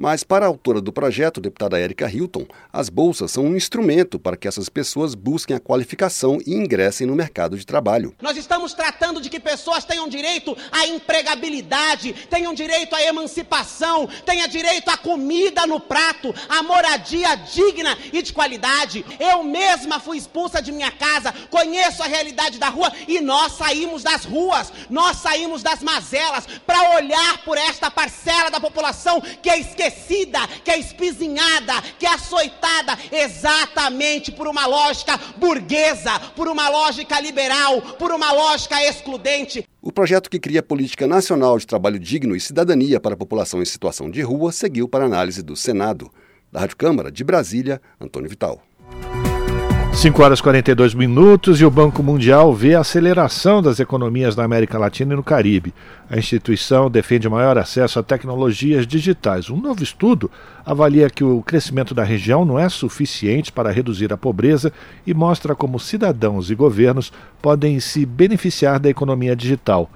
Mas, 0.00 0.22
para 0.22 0.46
a 0.46 0.48
autora 0.48 0.80
do 0.80 0.92
projeto, 0.92 1.40
deputada 1.40 1.76
Érica 1.76 2.08
Hilton, 2.08 2.46
as 2.72 2.88
bolsas 2.88 3.32
são 3.32 3.46
um 3.46 3.56
instrumento 3.56 4.16
para 4.16 4.36
que 4.36 4.46
essas 4.46 4.68
pessoas 4.68 5.12
busquem 5.12 5.56
a 5.56 5.60
qualificação 5.60 6.38
e 6.46 6.54
ingressem 6.54 7.04
no 7.04 7.16
mercado 7.16 7.58
de 7.58 7.66
trabalho. 7.66 8.14
Nós 8.22 8.36
estamos 8.36 8.72
tratando 8.74 9.20
de 9.20 9.28
que 9.28 9.40
pessoas 9.40 9.84
tenham 9.84 10.08
direito 10.08 10.56
à 10.70 10.86
empregabilidade, 10.86 12.12
tenham 12.30 12.54
direito 12.54 12.94
à 12.94 13.02
emancipação, 13.02 14.08
tenham 14.24 14.46
direito 14.46 14.88
à 14.88 14.96
comida 14.96 15.66
no 15.66 15.80
prato, 15.80 16.32
à 16.48 16.62
moradia 16.62 17.34
digna 17.34 17.98
e 18.12 18.22
de 18.22 18.32
qualidade. 18.32 19.04
Eu 19.18 19.42
mesma 19.42 19.98
fui 19.98 20.16
expulsa 20.16 20.62
de 20.62 20.70
minha 20.70 20.92
casa, 20.92 21.34
conheço 21.50 22.04
a 22.04 22.06
realidade 22.06 22.60
da 22.60 22.68
rua 22.68 22.92
e 23.08 23.20
nós 23.20 23.54
saímos 23.54 24.04
das 24.04 24.24
ruas, 24.24 24.72
nós 24.88 25.16
saímos 25.16 25.60
das 25.60 25.82
mazelas 25.82 26.46
para 26.64 26.94
olhar 26.94 27.38
por 27.38 27.58
esta 27.58 27.90
parcela 27.90 28.48
da 28.48 28.60
população 28.60 29.20
que 29.42 29.50
é 29.50 29.58
esquecida 29.58 29.87
que 30.64 30.70
é 30.70 30.78
espizinhada, 30.78 31.74
que 31.98 32.06
é 32.06 32.14
açoitada 32.14 32.98
exatamente 33.10 34.32
por 34.32 34.46
uma 34.46 34.66
lógica 34.66 35.18
burguesa, 35.36 36.18
por 36.34 36.48
uma 36.48 36.68
lógica 36.68 37.20
liberal, 37.20 37.80
por 37.98 38.10
uma 38.10 38.32
lógica 38.32 38.82
excludente. 38.84 39.64
O 39.80 39.92
projeto 39.92 40.28
que 40.30 40.38
cria 40.38 40.60
a 40.60 40.62
Política 40.62 41.06
Nacional 41.06 41.58
de 41.58 41.66
Trabalho 41.66 41.98
Digno 41.98 42.34
e 42.34 42.40
Cidadania 42.40 43.00
para 43.00 43.14
a 43.14 43.18
População 43.18 43.62
em 43.62 43.64
Situação 43.64 44.10
de 44.10 44.22
Rua 44.22 44.52
seguiu 44.52 44.88
para 44.88 45.04
análise 45.04 45.42
do 45.42 45.56
Senado. 45.56 46.10
Da 46.50 46.60
Rádio 46.60 46.76
Câmara 46.76 47.12
de 47.12 47.22
Brasília, 47.22 47.80
Antônio 48.00 48.28
Vital. 48.28 48.62
5 49.98 50.22
horas 50.22 50.38
e 50.38 50.42
42 50.44 50.94
minutos 50.94 51.60
e 51.60 51.64
o 51.64 51.70
Banco 51.72 52.04
Mundial 52.04 52.54
vê 52.54 52.76
a 52.76 52.80
aceleração 52.82 53.60
das 53.60 53.80
economias 53.80 54.36
na 54.36 54.44
América 54.44 54.78
Latina 54.78 55.12
e 55.12 55.16
no 55.16 55.24
Caribe. 55.24 55.74
A 56.08 56.16
instituição 56.16 56.88
defende 56.88 57.28
maior 57.28 57.58
acesso 57.58 57.98
a 57.98 58.02
tecnologias 58.04 58.86
digitais. 58.86 59.50
Um 59.50 59.56
novo 59.60 59.82
estudo 59.82 60.30
avalia 60.64 61.10
que 61.10 61.24
o 61.24 61.42
crescimento 61.42 61.94
da 61.94 62.04
região 62.04 62.44
não 62.44 62.60
é 62.60 62.68
suficiente 62.68 63.50
para 63.50 63.72
reduzir 63.72 64.12
a 64.12 64.16
pobreza 64.16 64.72
e 65.04 65.12
mostra 65.12 65.52
como 65.56 65.80
cidadãos 65.80 66.48
e 66.48 66.54
governos 66.54 67.12
podem 67.42 67.80
se 67.80 68.06
beneficiar 68.06 68.78
da 68.78 68.88
economia 68.88 69.34
digital. 69.34 69.90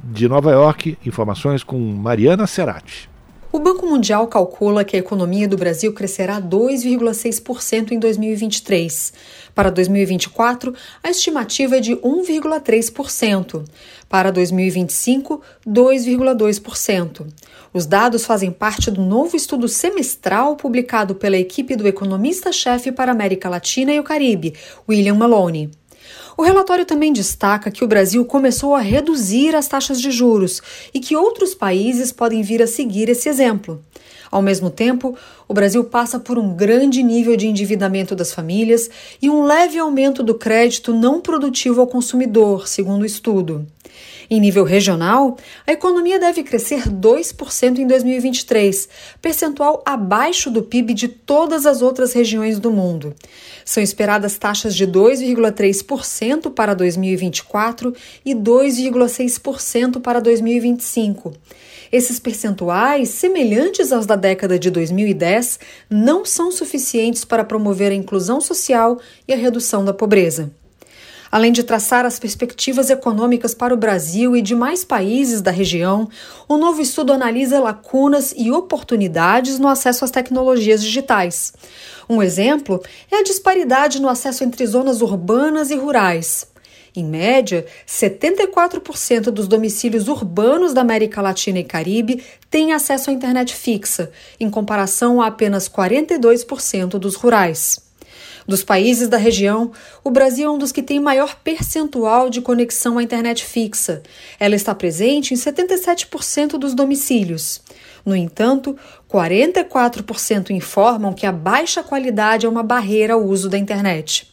De 0.00 0.28
Nova 0.28 0.52
York, 0.52 0.96
informações 1.04 1.64
com 1.64 1.76
Mariana 1.76 2.46
Serati. 2.46 3.09
O 3.52 3.58
Banco 3.58 3.84
Mundial 3.84 4.28
calcula 4.28 4.84
que 4.84 4.94
a 4.94 5.00
economia 5.00 5.48
do 5.48 5.56
Brasil 5.56 5.92
crescerá 5.92 6.40
2,6% 6.40 7.90
em 7.90 7.98
2023. 7.98 9.12
Para 9.52 9.70
2024, 9.70 10.72
a 11.02 11.10
estimativa 11.10 11.78
é 11.78 11.80
de 11.80 11.96
1,3%. 11.96 13.64
Para 14.08 14.30
2025, 14.30 15.42
2,2%. 15.66 17.26
Os 17.74 17.86
dados 17.86 18.24
fazem 18.24 18.52
parte 18.52 18.88
do 18.88 19.02
novo 19.02 19.36
estudo 19.36 19.66
semestral 19.66 20.54
publicado 20.54 21.16
pela 21.16 21.36
equipe 21.36 21.74
do 21.74 21.88
economista-chefe 21.88 22.92
para 22.92 23.10
a 23.10 23.14
América 23.14 23.48
Latina 23.48 23.92
e 23.92 23.98
o 23.98 24.04
Caribe, 24.04 24.54
William 24.88 25.16
Maloney. 25.16 25.72
O 26.40 26.42
relatório 26.42 26.86
também 26.86 27.12
destaca 27.12 27.70
que 27.70 27.84
o 27.84 27.86
Brasil 27.86 28.24
começou 28.24 28.74
a 28.74 28.80
reduzir 28.80 29.54
as 29.54 29.68
taxas 29.68 30.00
de 30.00 30.10
juros 30.10 30.62
e 30.94 30.98
que 30.98 31.14
outros 31.14 31.54
países 31.54 32.12
podem 32.12 32.40
vir 32.40 32.62
a 32.62 32.66
seguir 32.66 33.10
esse 33.10 33.28
exemplo. 33.28 33.84
Ao 34.30 34.40
mesmo 34.40 34.70
tempo, 34.70 35.14
o 35.46 35.52
Brasil 35.52 35.84
passa 35.84 36.18
por 36.18 36.38
um 36.38 36.56
grande 36.56 37.02
nível 37.02 37.36
de 37.36 37.46
endividamento 37.46 38.16
das 38.16 38.32
famílias 38.32 38.88
e 39.20 39.28
um 39.28 39.44
leve 39.44 39.78
aumento 39.78 40.22
do 40.22 40.34
crédito 40.34 40.94
não 40.94 41.20
produtivo 41.20 41.82
ao 41.82 41.86
consumidor, 41.86 42.66
segundo 42.66 43.02
o 43.02 43.06
estudo. 43.06 43.66
Em 44.32 44.38
nível 44.38 44.62
regional, 44.62 45.36
a 45.66 45.72
economia 45.72 46.16
deve 46.16 46.44
crescer 46.44 46.88
2% 46.88 47.78
em 47.78 47.86
2023, 47.86 48.88
percentual 49.20 49.82
abaixo 49.84 50.52
do 50.52 50.62
PIB 50.62 50.94
de 50.94 51.08
todas 51.08 51.66
as 51.66 51.82
outras 51.82 52.12
regiões 52.12 52.60
do 52.60 52.70
mundo. 52.70 53.12
São 53.64 53.82
esperadas 53.82 54.38
taxas 54.38 54.76
de 54.76 54.86
2,3% 54.86 56.48
para 56.52 56.74
2024 56.74 57.92
e 58.24 58.32
2,6% 58.32 60.00
para 60.00 60.20
2025. 60.20 61.32
Esses 61.90 62.20
percentuais, 62.20 63.08
semelhantes 63.08 63.90
aos 63.90 64.06
da 64.06 64.14
década 64.14 64.56
de 64.60 64.70
2010, 64.70 65.58
não 65.90 66.24
são 66.24 66.52
suficientes 66.52 67.24
para 67.24 67.42
promover 67.42 67.90
a 67.90 67.96
inclusão 67.96 68.40
social 68.40 69.00
e 69.26 69.32
a 69.32 69.36
redução 69.36 69.84
da 69.84 69.92
pobreza. 69.92 70.52
Além 71.30 71.52
de 71.52 71.62
traçar 71.62 72.04
as 72.04 72.18
perspectivas 72.18 72.90
econômicas 72.90 73.54
para 73.54 73.72
o 73.72 73.76
Brasil 73.76 74.36
e 74.36 74.42
demais 74.42 74.84
países 74.84 75.40
da 75.40 75.52
região, 75.52 76.08
o 76.48 76.56
novo 76.56 76.82
estudo 76.82 77.12
analisa 77.12 77.60
lacunas 77.60 78.34
e 78.36 78.50
oportunidades 78.50 79.58
no 79.58 79.68
acesso 79.68 80.04
às 80.04 80.10
tecnologias 80.10 80.82
digitais. 80.82 81.52
Um 82.08 82.20
exemplo 82.20 82.82
é 83.10 83.20
a 83.20 83.22
disparidade 83.22 84.02
no 84.02 84.08
acesso 84.08 84.42
entre 84.42 84.66
zonas 84.66 85.00
urbanas 85.00 85.70
e 85.70 85.76
rurais. 85.76 86.48
Em 86.96 87.04
média, 87.04 87.64
74% 87.86 89.30
dos 89.30 89.46
domicílios 89.46 90.08
urbanos 90.08 90.74
da 90.74 90.80
América 90.80 91.22
Latina 91.22 91.60
e 91.60 91.64
Caribe 91.64 92.24
têm 92.50 92.72
acesso 92.72 93.10
à 93.10 93.12
internet 93.12 93.54
fixa, 93.54 94.10
em 94.40 94.50
comparação 94.50 95.22
a 95.22 95.28
apenas 95.28 95.68
42% 95.68 96.98
dos 96.98 97.14
rurais. 97.14 97.89
Dos 98.46 98.64
países 98.64 99.08
da 99.08 99.16
região, 99.16 99.72
o 100.02 100.10
Brasil 100.10 100.48
é 100.48 100.52
um 100.52 100.58
dos 100.58 100.72
que 100.72 100.82
tem 100.82 100.98
maior 100.98 101.36
percentual 101.36 102.30
de 102.30 102.40
conexão 102.40 102.98
à 102.98 103.02
internet 103.02 103.44
fixa. 103.44 104.02
Ela 104.38 104.54
está 104.54 104.74
presente 104.74 105.34
em 105.34 105.36
77% 105.36 106.58
dos 106.58 106.74
domicílios. 106.74 107.60
No 108.04 108.16
entanto, 108.16 108.76
44% 109.10 110.50
informam 110.50 111.12
que 111.12 111.26
a 111.26 111.32
baixa 111.32 111.82
qualidade 111.82 112.46
é 112.46 112.48
uma 112.48 112.62
barreira 112.62 113.14
ao 113.14 113.24
uso 113.24 113.48
da 113.48 113.58
internet. 113.58 114.26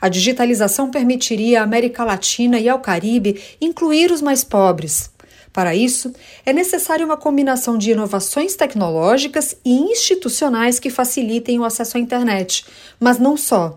A 0.00 0.08
digitalização 0.08 0.90
permitiria 0.90 1.60
à 1.60 1.64
América 1.64 2.04
Latina 2.04 2.58
e 2.60 2.68
ao 2.68 2.80
Caribe 2.80 3.40
incluir 3.60 4.10
os 4.10 4.20
mais 4.20 4.44
pobres. 4.44 5.10
Para 5.56 5.74
isso, 5.74 6.12
é 6.44 6.52
necessária 6.52 7.06
uma 7.06 7.16
combinação 7.16 7.78
de 7.78 7.90
inovações 7.90 8.54
tecnológicas 8.54 9.56
e 9.64 9.72
institucionais 9.90 10.78
que 10.78 10.90
facilitem 10.90 11.58
o 11.58 11.64
acesso 11.64 11.96
à 11.96 12.00
internet, 12.00 12.66
mas 13.00 13.18
não 13.18 13.38
só. 13.38 13.74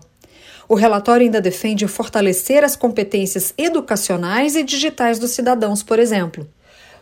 O 0.68 0.74
relatório 0.74 1.24
ainda 1.24 1.40
defende 1.40 1.88
fortalecer 1.88 2.62
as 2.64 2.76
competências 2.76 3.54
educacionais 3.56 4.56
e 4.56 4.62
digitais 4.62 5.18
dos 5.18 5.30
cidadãos, 5.30 5.82
por 5.82 5.98
exemplo. 5.98 6.46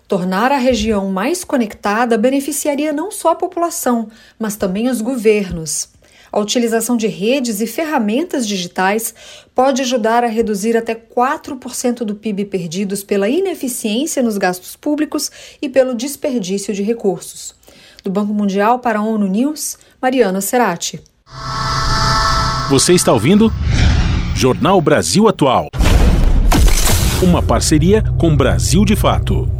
Tornar 0.07 0.53
a 0.53 0.59
região 0.59 1.11
mais 1.11 1.43
conectada 1.43 2.17
beneficiaria 2.17 2.93
não 2.93 3.11
só 3.11 3.31
a 3.33 3.35
população, 3.35 4.09
mas 4.39 4.55
também 4.55 4.89
os 4.89 5.01
governos. 5.01 5.89
A 6.31 6.39
utilização 6.39 6.97
de 6.97 7.07
redes 7.07 7.61
e 7.61 7.67
ferramentas 7.67 8.47
digitais 8.47 9.15
pode 9.55 9.83
ajudar 9.83 10.25
a 10.25 10.29
reduzir 10.29 10.77
até 10.77 10.95
4% 10.95 11.99
do 12.05 12.15
PIB 12.15 12.45
perdidos 12.45 13.03
pela 13.03 13.29
ineficiência 13.29 14.23
nos 14.23 14.37
gastos 14.39 14.77
públicos 14.77 15.31
e 15.61 15.69
pelo 15.69 15.95
desperdício 15.95 16.75
de 16.75 16.83
recursos. 16.83 17.55
Do 18.05 18.11
Banco 18.11 18.33
Mundial 18.33 18.79
para 18.79 18.99
a 18.99 19.03
ONU 19.03 19.27
News, 19.27 19.79
Mariana 20.01 20.41
Serati. 20.41 21.01
Você 22.71 22.93
está 22.93 23.13
ouvindo? 23.13 23.51
Jornal 24.37 24.81
Brasil 24.81 25.27
Atual. 25.27 25.69
Uma 27.23 27.43
parceria 27.43 28.05
com 28.19 28.37
Brasil 28.37 28.85
de 28.85 28.95
Fato. 28.95 29.58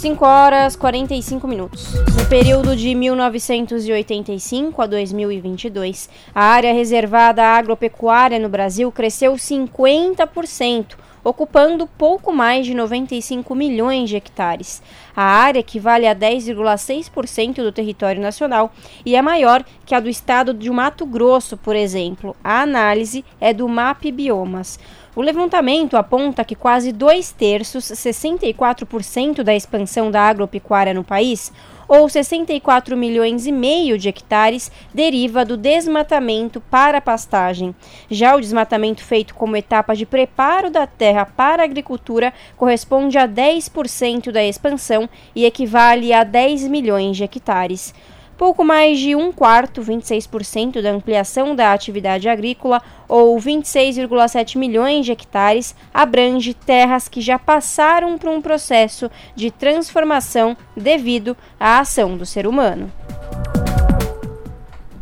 5 0.00 0.24
horas 0.24 0.76
45 0.76 1.46
minutos. 1.46 1.92
No 2.16 2.26
período 2.26 2.74
de 2.74 2.94
1985 2.94 4.80
a 4.80 4.86
2022, 4.86 6.08
a 6.34 6.42
área 6.42 6.72
reservada 6.72 7.44
agropecuária 7.44 8.38
no 8.38 8.48
Brasil 8.48 8.90
cresceu 8.90 9.34
50%, 9.34 10.96
ocupando 11.22 11.86
pouco 11.86 12.32
mais 12.32 12.64
de 12.64 12.72
95 12.72 13.54
milhões 13.54 14.08
de 14.08 14.16
hectares. 14.16 14.82
A 15.14 15.22
área 15.22 15.60
equivale 15.60 16.06
a 16.06 16.14
10,6% 16.14 17.56
do 17.56 17.70
território 17.70 18.22
nacional 18.22 18.72
e 19.04 19.14
é 19.14 19.20
maior 19.20 19.62
que 19.84 19.94
a 19.94 20.00
do 20.00 20.08
estado 20.08 20.54
de 20.54 20.70
Mato 20.70 21.04
Grosso, 21.04 21.58
por 21.58 21.76
exemplo. 21.76 22.34
A 22.42 22.62
análise 22.62 23.22
é 23.38 23.52
do 23.52 23.68
MAP 23.68 24.10
Biomas. 24.10 24.78
O 25.14 25.22
levantamento 25.22 25.96
aponta 25.96 26.44
que 26.44 26.54
quase 26.54 26.92
dois 26.92 27.32
terços, 27.32 27.84
64% 27.84 29.42
da 29.42 29.52
expansão 29.52 30.08
da 30.08 30.22
agropecuária 30.22 30.94
no 30.94 31.02
país, 31.02 31.52
ou 31.88 32.08
64 32.08 32.96
milhões 32.96 33.44
e 33.44 33.50
meio 33.50 33.98
de 33.98 34.08
hectares, 34.08 34.70
deriva 34.94 35.44
do 35.44 35.56
desmatamento 35.56 36.60
para 36.60 37.00
pastagem. 37.00 37.74
Já 38.08 38.36
o 38.36 38.40
desmatamento 38.40 39.02
feito 39.02 39.34
como 39.34 39.56
etapa 39.56 39.96
de 39.96 40.06
preparo 40.06 40.70
da 40.70 40.86
terra 40.86 41.26
para 41.26 41.62
a 41.62 41.64
agricultura 41.64 42.32
corresponde 42.56 43.18
a 43.18 43.26
10% 43.26 44.30
da 44.30 44.44
expansão 44.44 45.10
e 45.34 45.44
equivale 45.44 46.12
a 46.12 46.22
10 46.22 46.68
milhões 46.68 47.16
de 47.16 47.24
hectares. 47.24 47.92
Pouco 48.40 48.64
mais 48.64 48.98
de 48.98 49.14
um 49.14 49.30
quarto, 49.30 49.82
26% 49.82 50.80
da 50.80 50.90
ampliação 50.90 51.54
da 51.54 51.74
atividade 51.74 52.26
agrícola, 52.26 52.80
ou 53.06 53.38
26,7 53.38 54.56
milhões 54.56 55.04
de 55.04 55.12
hectares, 55.12 55.76
abrange 55.92 56.54
terras 56.54 57.06
que 57.06 57.20
já 57.20 57.38
passaram 57.38 58.16
por 58.16 58.30
um 58.30 58.40
processo 58.40 59.10
de 59.36 59.50
transformação 59.50 60.56
devido 60.74 61.36
à 61.60 61.80
ação 61.80 62.16
do 62.16 62.24
ser 62.24 62.46
humano. 62.46 62.90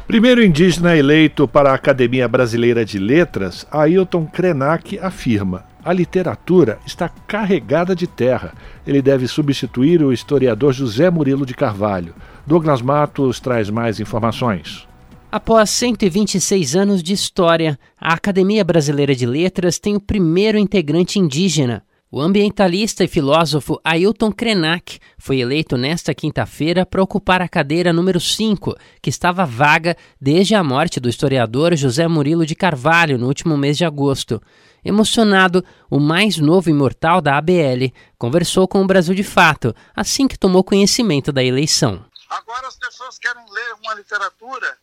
Primeiro 0.09 0.43
indígena 0.43 0.97
eleito 0.97 1.47
para 1.47 1.71
a 1.71 1.75
Academia 1.75 2.27
Brasileira 2.27 2.85
de 2.85 2.99
Letras, 2.99 3.65
Ailton 3.71 4.27
Krenak 4.27 4.99
afirma: 4.99 5.68
a 5.85 5.93
literatura 5.93 6.79
está 6.87 7.09
carregada 7.09 7.95
de 7.95 8.07
terra. 8.07 8.53
Ele 8.87 9.01
deve 9.01 9.27
substituir 9.27 10.03
o 10.03 10.13
historiador 10.13 10.73
José 10.73 11.11
Murilo 11.11 11.47
de 11.47 11.55
Carvalho. 11.55 12.15
Douglas 12.47 12.83
Matos 12.83 13.41
traz 13.41 13.71
mais 13.71 14.01
informações. 14.01 14.87
Após 15.31 15.69
126 15.71 16.75
anos 16.75 17.03
de 17.03 17.13
história, 17.13 17.79
a 18.01 18.15
Academia 18.15 18.65
Brasileira 18.65 19.15
de 19.15 19.27
Letras 19.27 19.79
tem 19.79 19.95
o 19.95 20.01
primeiro 20.01 20.57
integrante 20.57 21.19
indígena. 21.19 21.85
O 22.11 22.23
ambientalista 22.23 23.05
e 23.05 23.09
filósofo 23.09 23.79
Ailton 23.85 24.33
Krenak 24.33 24.99
foi 25.19 25.41
eleito 25.41 25.77
nesta 25.77 26.15
quinta-feira 26.15 26.87
para 26.87 27.03
ocupar 27.03 27.43
a 27.43 27.49
cadeira 27.49 27.93
número 27.93 28.19
5, 28.19 28.75
que 29.03 29.11
estava 29.11 29.45
vaga 29.45 29.95
desde 30.19 30.55
a 30.55 30.65
morte 30.65 30.99
do 30.99 31.11
historiador 31.11 31.77
José 31.77 32.09
Murilo 32.09 32.47
de 32.47 32.55
Carvalho 32.55 33.19
no 33.19 33.27
último 33.27 33.59
mês 33.59 33.77
de 33.77 33.85
agosto. 33.85 34.41
Emocionado, 34.85 35.65
o 35.91 35.99
mais 35.99 36.37
novo 36.37 36.71
imortal 36.71 37.21
da 37.21 37.37
ABL 37.37 37.93
conversou 38.17 38.69
com 38.69 38.83
o 38.83 38.87
Brasil 38.87 39.15
de 39.15 39.25
Fato 39.25 39.75
assim 39.95 40.29
que 40.29 40.39
tomou 40.39 40.63
conhecimento 40.63 41.33
da 41.33 41.43
eleição. 41.43 42.05
Agora 42.29 42.69
as 42.69 42.77
pessoas 42.77 43.19
querem 43.19 43.45
ler 43.51 43.75
uma 43.75 43.95
literatura 43.95 44.79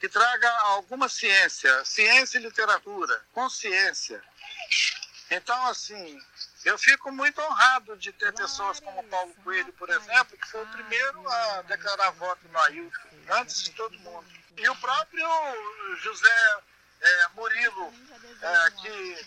que 0.00 0.08
traga 0.08 0.50
alguma 0.68 1.08
ciência, 1.08 1.84
ciência 1.84 2.38
e 2.38 2.42
literatura, 2.42 3.22
consciência. 3.32 4.22
Então, 5.30 5.66
assim, 5.66 6.18
eu 6.64 6.78
fico 6.78 7.10
muito 7.10 7.40
honrado 7.40 7.96
de 7.96 8.12
ter 8.12 8.32
pessoas 8.34 8.80
como 8.80 9.02
Paulo 9.04 9.34
Coelho, 9.42 9.72
por 9.74 9.88
exemplo, 9.90 10.36
que 10.38 10.48
foi 10.48 10.62
o 10.62 10.66
primeiro 10.66 11.28
a 11.28 11.62
declarar 11.62 12.10
voto 12.12 12.46
no 12.50 12.58
Ailton, 12.60 13.08
antes 13.40 13.64
de 13.64 13.70
todo 13.72 13.98
mundo. 14.00 14.26
E 14.56 14.68
o 14.68 14.76
próprio 14.76 15.26
José 16.02 16.58
é, 17.04 17.28
Murilo, 17.34 17.92
é, 18.42 18.70
que 18.70 19.26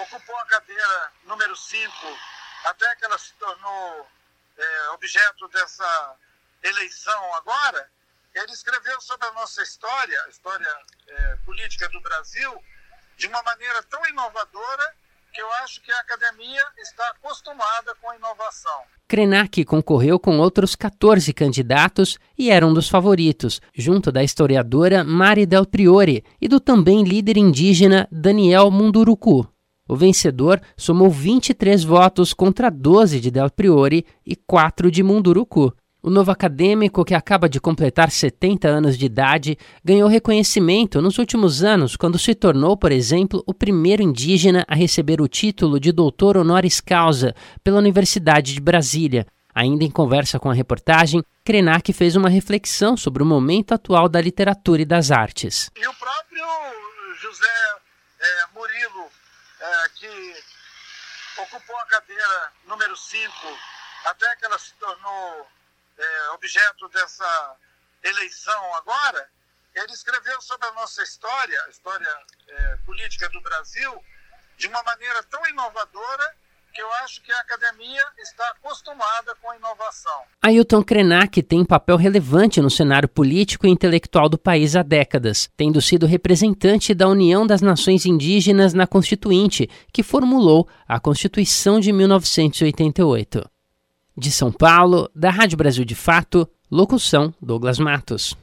ocupou 0.00 0.36
a 0.38 0.46
cadeira 0.46 1.12
número 1.24 1.56
5, 1.56 2.18
até 2.64 2.96
que 2.96 3.04
ela 3.04 3.18
se 3.18 3.32
tornou 3.34 4.10
é, 4.56 4.88
objeto 4.90 5.48
dessa 5.48 6.16
eleição 6.62 7.34
agora, 7.34 7.90
ele 8.34 8.52
escreveu 8.52 9.00
sobre 9.00 9.26
a 9.28 9.32
nossa 9.32 9.62
história, 9.62 10.22
a 10.24 10.28
história 10.28 10.78
é, 11.06 11.36
política 11.44 11.88
do 11.90 12.00
Brasil, 12.00 12.64
de 13.16 13.26
uma 13.26 13.42
maneira 13.42 13.82
tão 13.84 14.04
inovadora 14.06 14.96
que 15.32 15.40
eu 15.40 15.52
acho 15.54 15.80
que 15.80 15.92
a 15.92 16.00
academia 16.00 16.72
está 16.78 17.08
acostumada 17.10 17.94
com 17.96 18.10
a 18.10 18.16
inovação. 18.16 18.86
Krenak 19.12 19.62
concorreu 19.66 20.18
com 20.18 20.38
outros 20.38 20.74
14 20.74 21.34
candidatos 21.34 22.16
e 22.38 22.50
era 22.50 22.66
um 22.66 22.72
dos 22.72 22.88
favoritos, 22.88 23.60
junto 23.74 24.10
da 24.10 24.24
historiadora 24.24 25.04
Mari 25.04 25.44
Del 25.44 25.66
Priore 25.66 26.24
e 26.40 26.48
do 26.48 26.58
também 26.58 27.04
líder 27.04 27.36
indígena 27.36 28.08
Daniel 28.10 28.70
Munduruku. 28.70 29.46
O 29.86 29.94
vencedor 29.94 30.62
somou 30.78 31.10
23 31.10 31.84
votos 31.84 32.32
contra 32.32 32.70
12 32.70 33.20
de 33.20 33.30
Del 33.30 33.50
Priore 33.50 34.06
e 34.24 34.34
4 34.34 34.90
de 34.90 35.02
Munduruku. 35.02 35.74
O 36.04 36.10
novo 36.10 36.32
acadêmico, 36.32 37.04
que 37.04 37.14
acaba 37.14 37.48
de 37.48 37.60
completar 37.60 38.10
70 38.10 38.66
anos 38.66 38.98
de 38.98 39.06
idade, 39.06 39.56
ganhou 39.84 40.08
reconhecimento 40.08 41.00
nos 41.00 41.16
últimos 41.16 41.62
anos 41.62 41.94
quando 41.94 42.18
se 42.18 42.34
tornou, 42.34 42.76
por 42.76 42.90
exemplo, 42.90 43.40
o 43.46 43.54
primeiro 43.54 44.02
indígena 44.02 44.64
a 44.66 44.74
receber 44.74 45.20
o 45.20 45.28
título 45.28 45.78
de 45.78 45.92
doutor 45.92 46.36
honoris 46.36 46.80
causa 46.80 47.36
pela 47.62 47.78
Universidade 47.78 48.52
de 48.52 48.60
Brasília. 48.60 49.28
Ainda 49.54 49.84
em 49.84 49.90
conversa 49.92 50.40
com 50.40 50.50
a 50.50 50.54
reportagem, 50.54 51.22
Krenak 51.44 51.92
fez 51.92 52.16
uma 52.16 52.28
reflexão 52.28 52.96
sobre 52.96 53.22
o 53.22 53.26
momento 53.26 53.72
atual 53.72 54.08
da 54.08 54.20
literatura 54.20 54.82
e 54.82 54.84
das 54.84 55.12
artes. 55.12 55.70
E 55.76 55.86
o 55.86 55.94
próprio 55.94 56.44
José 57.20 57.46
é, 58.18 58.26
Murilo, 58.52 59.06
é, 59.60 59.88
que 59.94 61.42
ocupou 61.42 61.76
a 61.76 61.86
cadeira 61.86 62.52
número 62.66 62.96
5, 62.96 63.30
até 64.06 64.34
que 64.34 64.46
ela 64.46 64.58
se 64.58 64.74
tornou 64.80 65.46
é, 66.02 66.30
objeto 66.30 66.88
dessa 66.88 67.56
eleição 68.02 68.74
agora, 68.74 69.28
ele 69.74 69.92
escreveu 69.92 70.40
sobre 70.40 70.66
a 70.68 70.72
nossa 70.72 71.02
história, 71.02 71.62
a 71.64 71.70
história 71.70 72.18
é, 72.48 72.76
política 72.84 73.28
do 73.30 73.40
Brasil 73.40 74.04
de 74.56 74.68
uma 74.68 74.82
maneira 74.82 75.22
tão 75.24 75.46
inovadora 75.48 76.34
que 76.72 76.80
eu 76.80 76.90
acho 77.04 77.22
que 77.22 77.30
a 77.30 77.40
academia 77.40 78.02
está 78.18 78.48
acostumada 78.50 79.34
com 79.40 79.50
a 79.50 79.56
inovação. 79.56 80.22
Ailton 80.40 80.82
Krenak 80.82 81.42
tem 81.42 81.64
papel 81.64 81.96
relevante 81.96 82.60
no 82.62 82.70
cenário 82.70 83.08
político 83.08 83.66
e 83.66 83.70
intelectual 83.70 84.28
do 84.28 84.38
país 84.38 84.74
há 84.74 84.82
décadas, 84.82 85.50
tendo 85.54 85.82
sido 85.82 86.06
representante 86.06 86.94
da 86.94 87.06
União 87.06 87.46
das 87.46 87.60
Nações 87.60 88.06
Indígenas 88.06 88.72
na 88.72 88.86
Constituinte, 88.86 89.68
que 89.92 90.02
formulou 90.02 90.66
a 90.88 90.98
Constituição 90.98 91.78
de 91.78 91.92
1988. 91.92 93.52
De 94.16 94.30
São 94.30 94.52
Paulo, 94.52 95.10
da 95.14 95.30
Rádio 95.30 95.56
Brasil 95.56 95.86
de 95.86 95.94
Fato, 95.94 96.46
locução 96.70 97.32
Douglas 97.40 97.78
Matos. 97.78 98.36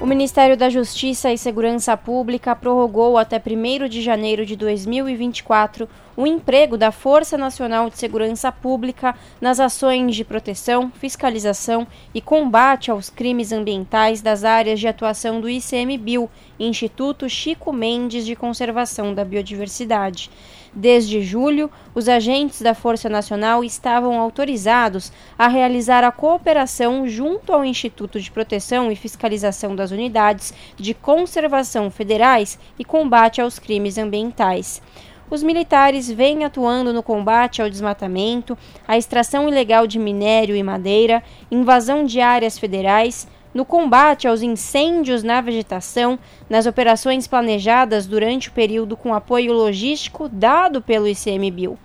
O 0.00 0.06
Ministério 0.06 0.56
da 0.56 0.70
Justiça 0.70 1.32
e 1.32 1.36
Segurança 1.36 1.96
Pública 1.96 2.54
prorrogou 2.54 3.18
até 3.18 3.42
1 3.44 3.88
de 3.88 4.00
janeiro 4.00 4.46
de 4.46 4.54
2024 4.54 5.88
o 6.16 6.26
emprego 6.26 6.76
da 6.76 6.92
Força 6.92 7.36
Nacional 7.36 7.90
de 7.90 7.98
Segurança 7.98 8.52
Pública 8.52 9.16
nas 9.40 9.58
ações 9.58 10.14
de 10.14 10.24
proteção, 10.24 10.92
fiscalização 10.92 11.84
e 12.14 12.20
combate 12.20 12.92
aos 12.92 13.10
crimes 13.10 13.50
ambientais 13.50 14.22
das 14.22 14.44
áreas 14.44 14.78
de 14.78 14.86
atuação 14.86 15.40
do 15.40 15.50
ICMBio, 15.50 16.30
Instituto 16.58 17.28
Chico 17.28 17.72
Mendes 17.72 18.24
de 18.24 18.36
Conservação 18.36 19.12
da 19.12 19.24
Biodiversidade. 19.24 20.30
Desde 20.74 21.22
julho, 21.22 21.70
os 21.94 22.08
agentes 22.08 22.60
da 22.60 22.74
Força 22.74 23.08
Nacional 23.08 23.64
estavam 23.64 24.20
autorizados 24.20 25.12
a 25.38 25.48
realizar 25.48 26.04
a 26.04 26.12
cooperação 26.12 27.08
junto 27.08 27.52
ao 27.52 27.64
Instituto 27.64 28.20
de 28.20 28.30
Proteção 28.30 28.92
e 28.92 28.96
Fiscalização 28.96 29.74
das 29.74 29.90
Unidades 29.90 30.52
de 30.76 30.94
Conservação 30.94 31.90
Federais 31.90 32.58
e 32.78 32.84
Combate 32.84 33.40
aos 33.40 33.58
Crimes 33.58 33.98
Ambientais. 33.98 34.82
Os 35.30 35.42
militares 35.42 36.10
vêm 36.10 36.44
atuando 36.44 36.90
no 36.92 37.02
combate 37.02 37.60
ao 37.60 37.68
desmatamento, 37.68 38.56
à 38.86 38.96
extração 38.96 39.46
ilegal 39.46 39.86
de 39.86 39.98
minério 39.98 40.56
e 40.56 40.62
madeira, 40.62 41.22
invasão 41.50 42.04
de 42.04 42.18
áreas 42.18 42.58
federais, 42.58 43.28
no 43.58 43.64
combate 43.64 44.28
aos 44.28 44.40
incêndios 44.40 45.24
na 45.24 45.40
vegetação, 45.40 46.16
nas 46.48 46.64
operações 46.64 47.26
planejadas 47.26 48.06
durante 48.06 48.50
o 48.50 48.52
período 48.52 48.96
com 48.96 49.12
apoio 49.12 49.52
logístico 49.52 50.28
dado 50.28 50.80
pelo 50.80 51.08
ICMBio. 51.08 51.76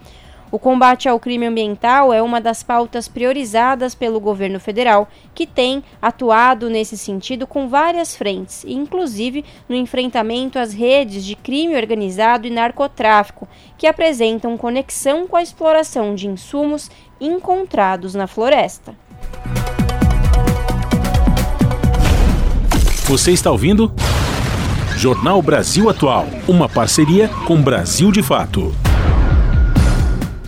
O 0.51 0.59
combate 0.59 1.09
ao 1.09 1.19
crime 1.19 1.47
ambiental 1.47 2.13
é 2.13 2.21
uma 2.21 2.39
das 2.39 2.61
pautas 2.61 3.07
priorizadas 3.07 3.95
pelo 3.95 4.19
governo 4.19 4.59
federal, 4.59 5.09
que 5.33 5.47
tem 5.47 5.83
atuado 5.99 6.69
nesse 6.69 6.95
sentido 6.95 7.47
com 7.47 7.67
várias 7.67 8.15
frentes, 8.15 8.63
inclusive 8.67 9.43
no 9.67 9.75
enfrentamento 9.75 10.59
às 10.59 10.73
redes 10.73 11.25
de 11.25 11.35
crime 11.35 11.75
organizado 11.75 12.45
e 12.45 12.51
narcotráfico, 12.51 13.47
que 13.79 13.87
apresentam 13.87 14.55
conexão 14.59 15.27
com 15.27 15.37
a 15.37 15.41
exploração 15.41 16.13
de 16.13 16.27
insumos 16.27 16.91
encontrados 17.19 18.13
na 18.13 18.27
floresta. 18.27 18.95
Você 23.13 23.31
está 23.31 23.51
ouvindo? 23.51 23.93
Jornal 24.97 25.39
Brasil 25.39 25.87
Atual, 25.87 26.27
uma 26.47 26.67
parceria 26.67 27.27
com 27.45 27.61
Brasil 27.61 28.11
de 28.11 28.23
Fato. 28.23 28.73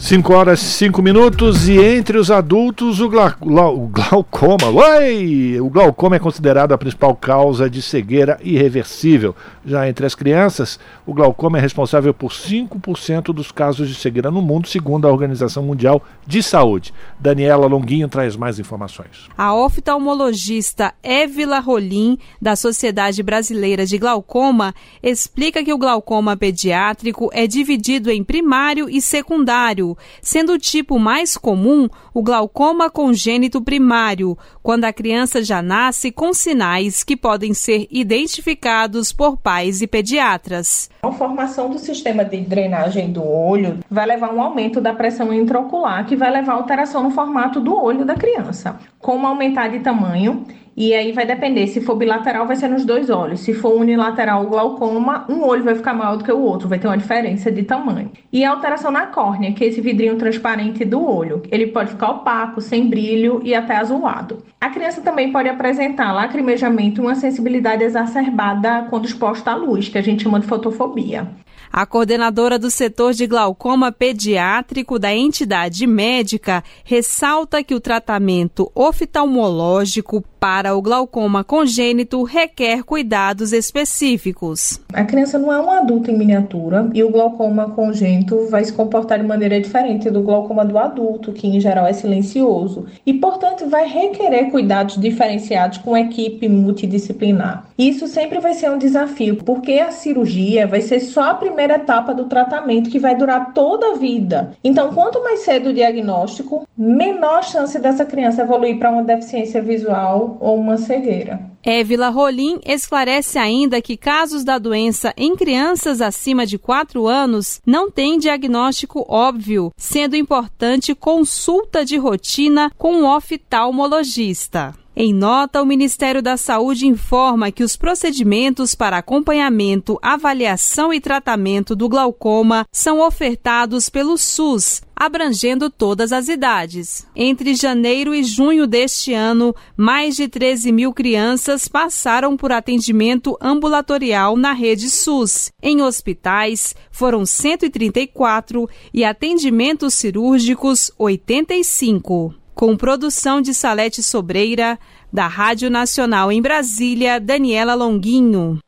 5 0.05 0.33
horas 0.35 0.61
e 0.61 0.65
5 0.65 1.01
minutos 1.01 1.67
e 1.67 1.79
entre 1.79 2.19
os 2.19 2.29
adultos 2.29 2.99
o, 2.99 3.07
o 3.07 3.87
glaucoma. 3.87 4.69
Oi! 4.69 5.59
O 5.59 5.67
glaucoma 5.67 6.15
é 6.15 6.19
considerado 6.19 6.73
a 6.73 6.77
principal 6.77 7.15
causa 7.15 7.67
de 7.67 7.81
cegueira 7.81 8.39
irreversível. 8.43 9.35
Já 9.65 9.89
entre 9.89 10.05
as 10.05 10.13
crianças, 10.13 10.79
o 11.07 11.13
glaucoma 11.15 11.57
é 11.57 11.61
responsável 11.61 12.13
por 12.13 12.29
5% 12.29 13.33
dos 13.33 13.51
casos 13.51 13.89
de 13.89 13.95
cegueira 13.95 14.29
no 14.29 14.43
mundo, 14.43 14.67
segundo 14.67 15.07
a 15.07 15.11
Organização 15.11 15.63
Mundial 15.63 16.03
de 16.27 16.43
Saúde. 16.43 16.93
Daniela 17.19 17.65
Longuinho 17.65 18.07
traz 18.07 18.35
mais 18.35 18.59
informações. 18.59 19.27
A 19.35 19.55
oftalmologista 19.55 20.93
Évila 21.01 21.59
Rolim, 21.59 22.19
da 22.39 22.55
Sociedade 22.55 23.23
Brasileira 23.23 23.87
de 23.87 23.97
Glaucoma, 23.97 24.71
explica 25.01 25.63
que 25.63 25.73
o 25.73 25.79
glaucoma 25.79 26.37
pediátrico 26.37 27.31
é 27.33 27.47
dividido 27.47 28.11
em 28.11 28.23
primário 28.23 28.87
e 28.87 29.01
secundário 29.01 29.94
sendo 30.21 30.53
o 30.53 30.59
tipo 30.59 30.99
mais 30.99 31.37
comum 31.37 31.87
o 32.13 32.23
glaucoma 32.23 32.89
congênito 32.89 33.61
primário, 33.61 34.37
quando 34.63 34.85
a 34.85 34.93
criança 34.93 35.43
já 35.43 35.61
nasce 35.61 36.11
com 36.11 36.33
sinais 36.33 37.03
que 37.03 37.17
podem 37.17 37.53
ser 37.53 37.87
identificados 37.91 39.11
por 39.11 39.37
pais 39.37 39.81
e 39.81 39.87
pediatras. 39.87 40.89
A 41.03 41.11
formação 41.11 41.69
do 41.69 41.77
sistema 41.77 42.23
de 42.23 42.41
drenagem 42.41 43.11
do 43.11 43.23
olho 43.23 43.79
vai 43.89 44.05
levar 44.05 44.29
a 44.29 44.33
um 44.33 44.41
aumento 44.41 44.79
da 44.79 44.93
pressão 44.93 45.33
intraocular, 45.33 46.05
que 46.05 46.15
vai 46.15 46.31
levar 46.31 46.53
a 46.53 46.55
alteração 46.55 47.03
no 47.03 47.11
formato 47.11 47.59
do 47.59 47.75
olho 47.75 48.05
da 48.05 48.15
criança. 48.15 48.79
Como 48.99 49.27
aumentar 49.27 49.67
de 49.67 49.79
tamanho, 49.79 50.45
e 50.77 50.93
aí 50.93 51.13
vai 51.13 51.25
depender, 51.25 51.67
se 51.67 51.79
for 51.79 51.95
bilateral, 51.95 52.45
vai 52.45 52.57
ser 52.57 52.67
nos 52.67 52.83
dois 52.83 53.09
olhos. 53.09 53.39
Se 53.39 53.53
for 53.53 53.79
unilateral 53.79 54.43
o 54.43 54.49
glaucoma, 54.49 55.25
um 55.29 55.41
olho 55.41 55.63
vai 55.63 55.73
ficar 55.73 55.93
maior 55.93 56.17
do 56.17 56.23
que 56.25 56.31
o 56.31 56.41
outro, 56.41 56.67
vai 56.67 56.77
ter 56.77 56.87
uma 56.87 56.97
diferença 56.97 57.49
de 57.49 57.63
tamanho. 57.63 58.11
E 58.31 58.43
a 58.43 58.51
alteração 58.51 58.91
na 58.91 59.05
córnea, 59.05 59.53
que 59.53 59.63
é 59.63 59.67
esse 59.67 59.79
vidrinho 59.79 60.17
transparente 60.17 60.83
do 60.83 61.01
olho. 61.01 61.41
Ele 61.49 61.67
pode 61.67 61.91
ficar 61.91 62.11
opaco, 62.11 62.59
sem 62.59 62.89
brilho 62.89 63.39
e 63.41 63.55
até 63.55 63.77
azulado. 63.77 64.43
A 64.59 64.69
criança 64.69 64.99
também 65.01 65.31
pode 65.31 65.47
apresentar 65.47 66.11
lacrimejamento 66.11 66.99
e 66.99 67.05
uma 67.05 67.15
sensibilidade 67.15 67.83
exacerbada 67.83 68.87
quando 68.89 69.05
exposta 69.05 69.51
à 69.51 69.55
luz, 69.55 69.87
que 69.87 69.97
a 69.97 70.01
gente 70.01 70.23
chama 70.23 70.41
de 70.41 70.47
fotofobia. 70.47 71.25
A 71.71 71.85
coordenadora 71.85 72.57
do 72.57 72.69
setor 72.69 73.13
de 73.13 73.27
glaucoma 73.27 73.91
pediátrico 73.91 74.97
da 74.97 75.13
entidade 75.13 75.85
médica 75.85 76.63
ressalta 76.83 77.63
que 77.63 77.75
o 77.75 77.81
tratamento 77.81 78.71
oftalmológico 78.73 80.23
para 80.45 80.75
o 80.75 80.81
glaucoma 80.81 81.43
congênito 81.43 82.21
requer 82.21 82.83
cuidados 82.83 83.51
específicos. 83.51 84.79
A 84.93 85.03
criança 85.03 85.39
não 85.39 85.51
é 85.51 85.59
um 85.59 85.71
adulto 85.71 86.11
em 86.11 86.15
miniatura 86.15 86.87
e 86.93 87.03
o 87.03 87.09
glaucoma 87.09 87.71
congênito 87.71 88.45
vai 88.47 88.63
se 88.63 88.71
comportar 88.71 89.17
de 89.17 89.25
maneira 89.25 89.59
diferente 89.59 90.07
do 90.07 90.21
glaucoma 90.21 90.63
do 90.63 90.77
adulto, 90.77 91.33
que 91.33 91.47
em 91.47 91.59
geral 91.59 91.87
é 91.87 91.93
silencioso, 91.93 92.85
e 93.03 93.15
portanto 93.15 93.67
vai 93.67 93.87
requerer 93.87 94.51
cuidados 94.51 95.01
diferenciados 95.01 95.79
com 95.79 95.97
equipe 95.97 96.47
multidisciplinar. 96.47 97.65
Isso 97.75 98.07
sempre 98.07 98.39
vai 98.39 98.53
ser 98.53 98.69
um 98.69 98.77
desafio, 98.77 99.37
porque 99.37 99.73
a 99.79 99.91
cirurgia 99.91 100.67
vai 100.67 100.81
ser 100.81 100.99
só 100.99 101.31
a 101.31 101.33
primeira 101.33 101.75
etapa 101.75 102.13
do 102.13 102.25
tratamento 102.25 102.91
que 102.91 102.99
vai 102.99 103.15
durar 103.15 103.51
toda 103.51 103.93
a 103.93 103.95
vida. 103.95 104.51
Então, 104.63 104.93
quanto 104.93 105.23
mais 105.23 105.39
cedo 105.39 105.69
o 105.69 105.73
diagnóstico, 105.73 106.67
menor 106.77 107.43
chance 107.43 107.79
dessa 107.79 108.05
criança 108.05 108.43
evoluir 108.43 108.77
para 108.77 108.91
uma 108.91 109.03
deficiência 109.03 109.59
visual 109.59 110.34
ou 110.39 110.59
uma 110.59 110.77
cegueira. 110.77 111.51
Évila 111.63 112.09
Rolim 112.09 112.59
esclarece 112.65 113.39
ainda 113.39 113.81
que 113.81 113.97
casos 113.97 114.43
da 114.43 114.59
doença 114.59 115.13
em 115.17 115.35
crianças 115.35 115.99
acima 115.99 116.45
de 116.45 116.59
4 116.59 117.07
anos 117.07 117.59
não 117.65 117.89
têm 117.89 118.19
diagnóstico 118.19 119.03
óbvio, 119.09 119.71
sendo 119.75 120.15
importante 120.15 120.93
consulta 120.93 121.83
de 121.83 121.97
rotina 121.97 122.71
com 122.77 122.93
um 122.93 123.05
oftalmologista. 123.05 124.84
Em 124.97 125.13
nota, 125.13 125.61
o 125.61 125.65
Ministério 125.65 126.21
da 126.21 126.37
Saúde 126.37 126.87
informa 126.87 127.51
que 127.51 127.65
os 127.65 127.75
procedimentos 127.75 128.73
para 128.73 128.97
acompanhamento, 128.97 129.99
avaliação 130.01 130.93
e 130.93 131.01
tratamento 131.01 131.75
do 131.75 131.89
glaucoma 131.89 132.65
são 132.71 133.05
ofertados 133.05 133.89
pelo 133.89 134.17
SUS, 134.17 134.81
abrangendo 134.95 135.69
todas 135.69 136.13
as 136.13 136.29
idades. 136.29 137.05
Entre 137.13 137.55
janeiro 137.55 138.15
e 138.15 138.23
junho 138.23 138.65
deste 138.65 139.13
ano, 139.13 139.53
mais 139.75 140.15
de 140.15 140.29
13 140.29 140.71
mil 140.71 140.93
crianças 140.93 141.67
passaram 141.67 142.37
por 142.37 142.53
atendimento 142.53 143.37
ambulatorial 143.41 144.37
na 144.37 144.53
rede 144.53 144.89
SUS. 144.89 145.51
Em 145.61 145.81
hospitais, 145.81 146.73
foram 146.89 147.25
134 147.25 148.69
e 148.93 149.03
atendimentos 149.03 149.93
cirúrgicos, 149.93 150.89
85 150.97 152.44
com 152.55 152.75
produção 152.77 153.41
de 153.41 153.53
Salete 153.53 154.01
Sobreira, 154.01 154.79
da 155.11 155.27
Rádio 155.27 155.69
Nacional 155.69 156.31
em 156.31 156.41
Brasília, 156.41 157.19
Daniela 157.19 157.75
Longuinho. 157.75 158.59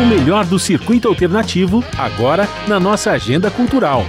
O 0.00 0.06
melhor 0.06 0.46
do 0.46 0.58
circuito 0.58 1.08
alternativo, 1.08 1.84
agora 1.98 2.48
na 2.68 2.78
nossa 2.78 3.10
agenda 3.10 3.50
cultural. 3.50 4.06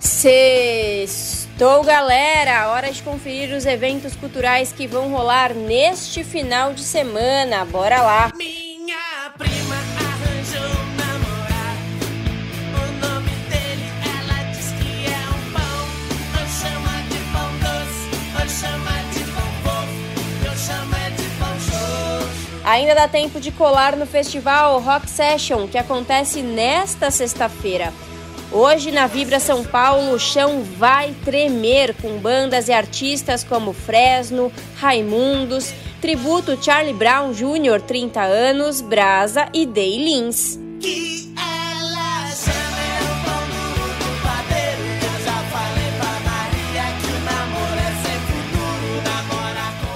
Sextou, 0.00 1.84
galera! 1.84 2.70
Hora 2.70 2.90
de 2.90 3.02
conferir 3.02 3.54
os 3.54 3.66
eventos 3.66 4.16
culturais 4.16 4.72
que 4.72 4.86
vão 4.86 5.10
rolar 5.10 5.52
neste 5.52 6.24
final 6.24 6.72
de 6.72 6.80
semana. 6.80 7.66
Bora 7.66 8.00
lá! 8.00 8.30
prima 8.30 8.73
Ainda 22.66 22.94
dá 22.94 23.08
tempo 23.08 23.40
de 23.40 23.50
colar 23.50 23.96
no 23.96 24.04
festival 24.04 24.78
Rock 24.80 25.08
Session, 25.08 25.66
que 25.68 25.78
acontece 25.78 26.42
nesta 26.42 27.10
sexta-feira. 27.10 27.94
Hoje, 28.52 28.90
na 28.90 29.06
Vibra 29.06 29.40
São 29.40 29.64
Paulo, 29.64 30.12
o 30.12 30.18
chão 30.18 30.62
vai 30.76 31.14
tremer 31.24 31.94
com 31.94 32.18
bandas 32.18 32.68
e 32.68 32.72
artistas 32.72 33.42
como 33.42 33.72
Fresno, 33.72 34.52
Raimundos, 34.76 35.72
Tributo 36.04 36.52
Charlie 36.62 36.92
Brown 36.92 37.32
Jr., 37.32 37.80
30 37.80 38.20
anos, 38.20 38.82
Brasa 38.82 39.48
e 39.54 39.64
Day 39.64 39.96
Lins. 39.96 40.58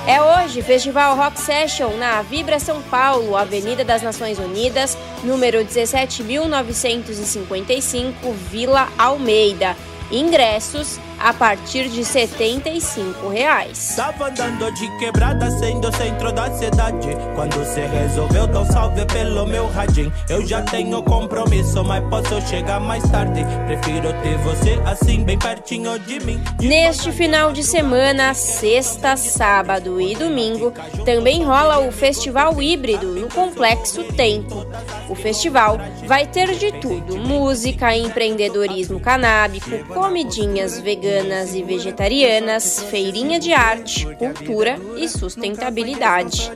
É 0.06 0.22
hoje, 0.22 0.62
Festival 0.62 1.14
Rock 1.14 1.38
Session 1.38 1.90
na 1.98 2.22
Vibra 2.22 2.58
São 2.58 2.80
Paulo, 2.84 3.36
Avenida 3.36 3.84
das 3.84 4.00
Nações 4.00 4.38
Unidas, 4.38 4.96
número 5.22 5.58
17.955, 5.58 8.32
Vila 8.50 8.88
Almeida. 8.96 9.76
Ingressos 10.10 10.98
a 11.18 11.32
partir 11.32 11.88
de 11.88 12.04
75 12.04 13.28
reais. 13.28 13.94
Tava 13.96 14.28
andando 14.28 14.72
de 14.72 14.98
quebrada 14.98 15.50
sendo 15.50 15.94
centro 15.96 16.32
da 16.32 16.50
cidade. 16.52 17.08
Quando 17.34 17.64
resolveu 17.86 18.44
um 18.44 18.64
salve 18.72 19.04
pelo 19.06 19.46
meu 19.46 19.68
radinho. 19.68 20.12
Eu 20.28 20.46
já 20.46 20.62
tenho 20.62 21.02
compromisso, 21.02 21.82
mas 21.84 22.04
posso 22.08 22.40
chegar 22.48 22.80
mais 22.80 23.02
tarde. 23.10 23.44
Prefiro 23.66 24.12
ter 24.22 24.38
você 24.38 24.80
assim, 24.86 25.24
bem 25.24 25.38
pertinho 25.38 25.98
de 25.98 26.20
mim. 26.20 26.40
Neste 26.60 27.10
final 27.12 27.52
de 27.52 27.62
semana, 27.62 28.34
sexta, 28.34 29.16
sábado 29.16 30.00
e 30.00 30.14
domingo, 30.14 30.72
também 31.04 31.44
rola 31.44 31.80
o 31.80 31.92
Festival 31.92 32.60
Híbrido 32.62 33.08
no 33.08 33.28
Complexo 33.28 34.04
Tempo. 34.12 34.66
O 35.08 35.14
festival 35.14 35.78
vai 36.06 36.26
ter 36.26 36.54
de 36.56 36.72
tudo: 36.72 37.16
música, 37.16 37.96
empreendedorismo 37.96 39.00
canábico, 39.00 39.84
comidinhas 39.92 40.78
veganas 40.78 41.07
veganas 41.08 41.54
e 41.54 41.62
vegetarianas, 41.62 42.82
feirinha 42.90 43.40
de 43.40 43.52
arte, 43.52 44.06
cultura 44.16 44.78
e 44.96 45.08
sustentabilidade. 45.08 46.52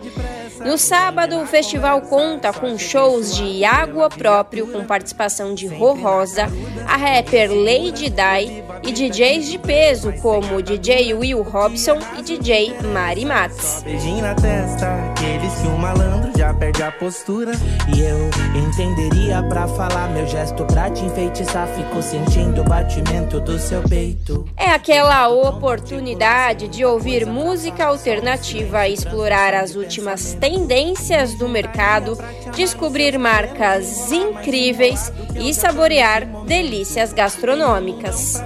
No 0.65 0.77
sábado, 0.77 1.41
o 1.41 1.47
festival 1.47 2.03
conta 2.03 2.53
com 2.53 2.79
shows 2.79 3.35
de 3.35 3.65
água 3.65 4.09
próprio, 4.09 4.67
com 4.69 4.85
participação 4.85 5.55
de 5.55 5.67
Rô 5.67 5.95
Rosa, 5.95 6.47
a 6.87 6.97
rapper 6.97 7.51
Lady 7.51 8.11
Di 8.11 8.63
e 8.85 8.93
DJs 8.93 9.51
de 9.51 9.59
peso 9.59 10.13
como 10.21 10.63
DJ 10.63 11.15
Will 11.15 11.43
Robson 11.43 11.99
e 12.19 12.23
DJ 12.23 12.75
Mari 12.93 13.25
Matos. 13.25 13.83
Beijinho 13.83 14.23
na 14.23 14.35
testa, 14.35 14.87
aqueles 15.11 15.55
que 15.55 15.67
o 15.69 15.79
malandro 15.79 16.33
já 16.37 16.53
perde 16.55 16.83
a 16.83 16.93
postura. 16.93 17.53
E 17.95 18.01
eu 18.01 18.31
entenderia 18.55 19.43
pra 19.45 19.67
falar 19.69 20.09
meu 20.11 20.27
gesto 20.27 20.65
pra 20.67 20.91
te 20.91 21.05
enfeitiçar. 21.05 21.67
Fico 21.69 22.03
sentindo 22.03 22.61
o 22.61 22.65
batimento 22.65 23.41
do 23.41 23.59
seu 23.59 23.83
peito. 23.83 24.42
É 24.57 24.71
aquela 24.71 25.29
oportunidade 25.29 26.69
de 26.69 26.85
ouvir 26.85 27.27
música 27.27 27.87
alternativa, 27.87 28.89
explorar 28.89 29.55
as 29.55 29.75
últimas 29.75 30.35
tendências 30.35 31.35
do 31.35 31.49
mercado, 31.49 32.17
descobrir 32.55 33.19
marcas 33.19 34.11
incríveis 34.13 35.13
e 35.35 35.53
saborear 35.53 36.25
delícias 36.45 37.13
gastronômicas. 37.13 38.43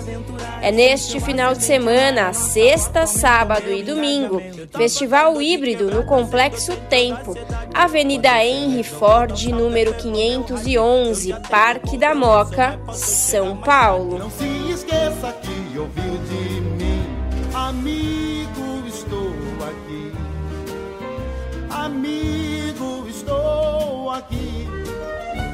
É 0.63 0.73
neste 0.73 1.21
final 1.21 1.55
de 1.55 1.63
semana, 1.63 2.33
sexta, 2.33 3.07
sábado 3.07 3.71
e 3.71 3.83
domingo, 3.83 4.41
festival 4.77 5.41
híbrido 5.41 5.91
no 5.91 6.05
Complexo 6.05 6.75
Tempo, 6.89 7.35
Avenida 7.73 8.43
Henry 8.43 8.83
Ford, 8.83 9.45
número 9.49 9.95
511, 9.95 11.35
Parque 11.49 11.99
da 11.99 12.15
Moca, 12.15 12.81
São 12.93 13.57
Paulo. 13.59 14.31
Amigo, 17.87 18.87
estou 18.89 19.33
aqui. 19.69 20.13
Amigo, 21.71 23.07
estou 23.09 24.11
aqui. 24.11 24.46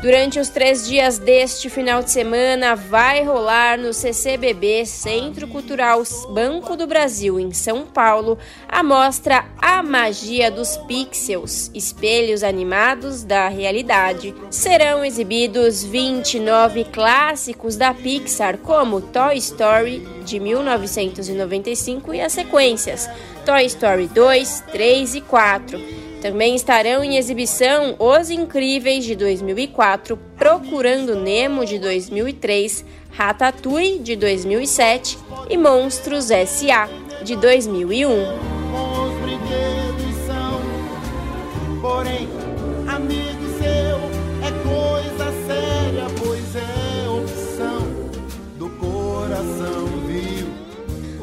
Durante 0.02 0.40
os 0.40 0.48
três 0.48 0.84
dias 0.84 1.16
deste 1.16 1.70
final 1.70 2.02
de 2.02 2.10
semana, 2.10 2.74
vai 2.74 3.22
rolar 3.22 3.78
no 3.78 3.94
CCBB, 3.94 4.84
Centro 4.84 5.46
Cultural 5.46 6.02
Banco 6.28 6.74
do 6.76 6.88
Brasil, 6.88 7.38
em 7.38 7.52
São 7.52 7.86
Paulo, 7.86 8.36
a 8.68 8.82
mostra 8.82 9.44
A 9.58 9.80
Magia 9.80 10.50
dos 10.50 10.76
Pixels 10.88 11.70
Espelhos 11.72 12.42
Animados 12.42 13.22
da 13.22 13.46
Realidade. 13.46 14.34
Serão 14.50 15.04
exibidos 15.04 15.84
29 15.84 16.82
clássicos 16.86 17.76
da 17.76 17.94
Pixar, 17.94 18.58
como 18.58 19.00
Toy 19.00 19.36
Story, 19.36 20.00
de 20.24 20.40
1995, 20.40 22.12
e 22.12 22.20
as 22.20 22.32
sequências 22.32 23.08
Toy 23.46 23.66
Story 23.66 24.08
2, 24.08 24.64
3 24.72 25.14
e 25.14 25.20
4. 25.20 26.01
Também 26.22 26.54
estarão 26.54 27.02
em 27.02 27.16
exibição 27.16 27.96
Os 27.98 28.30
Incríveis 28.30 29.04
de 29.04 29.16
2004, 29.16 30.16
Procurando 30.38 31.16
Nemo 31.16 31.66
de 31.66 31.80
2003, 31.80 32.84
Ratatouille 33.10 33.98
de 33.98 34.14
2007 34.14 35.18
e 35.50 35.58
Monstros 35.58 36.30
S.A. 36.30 36.88
de 37.24 37.34
2001. 37.34 38.52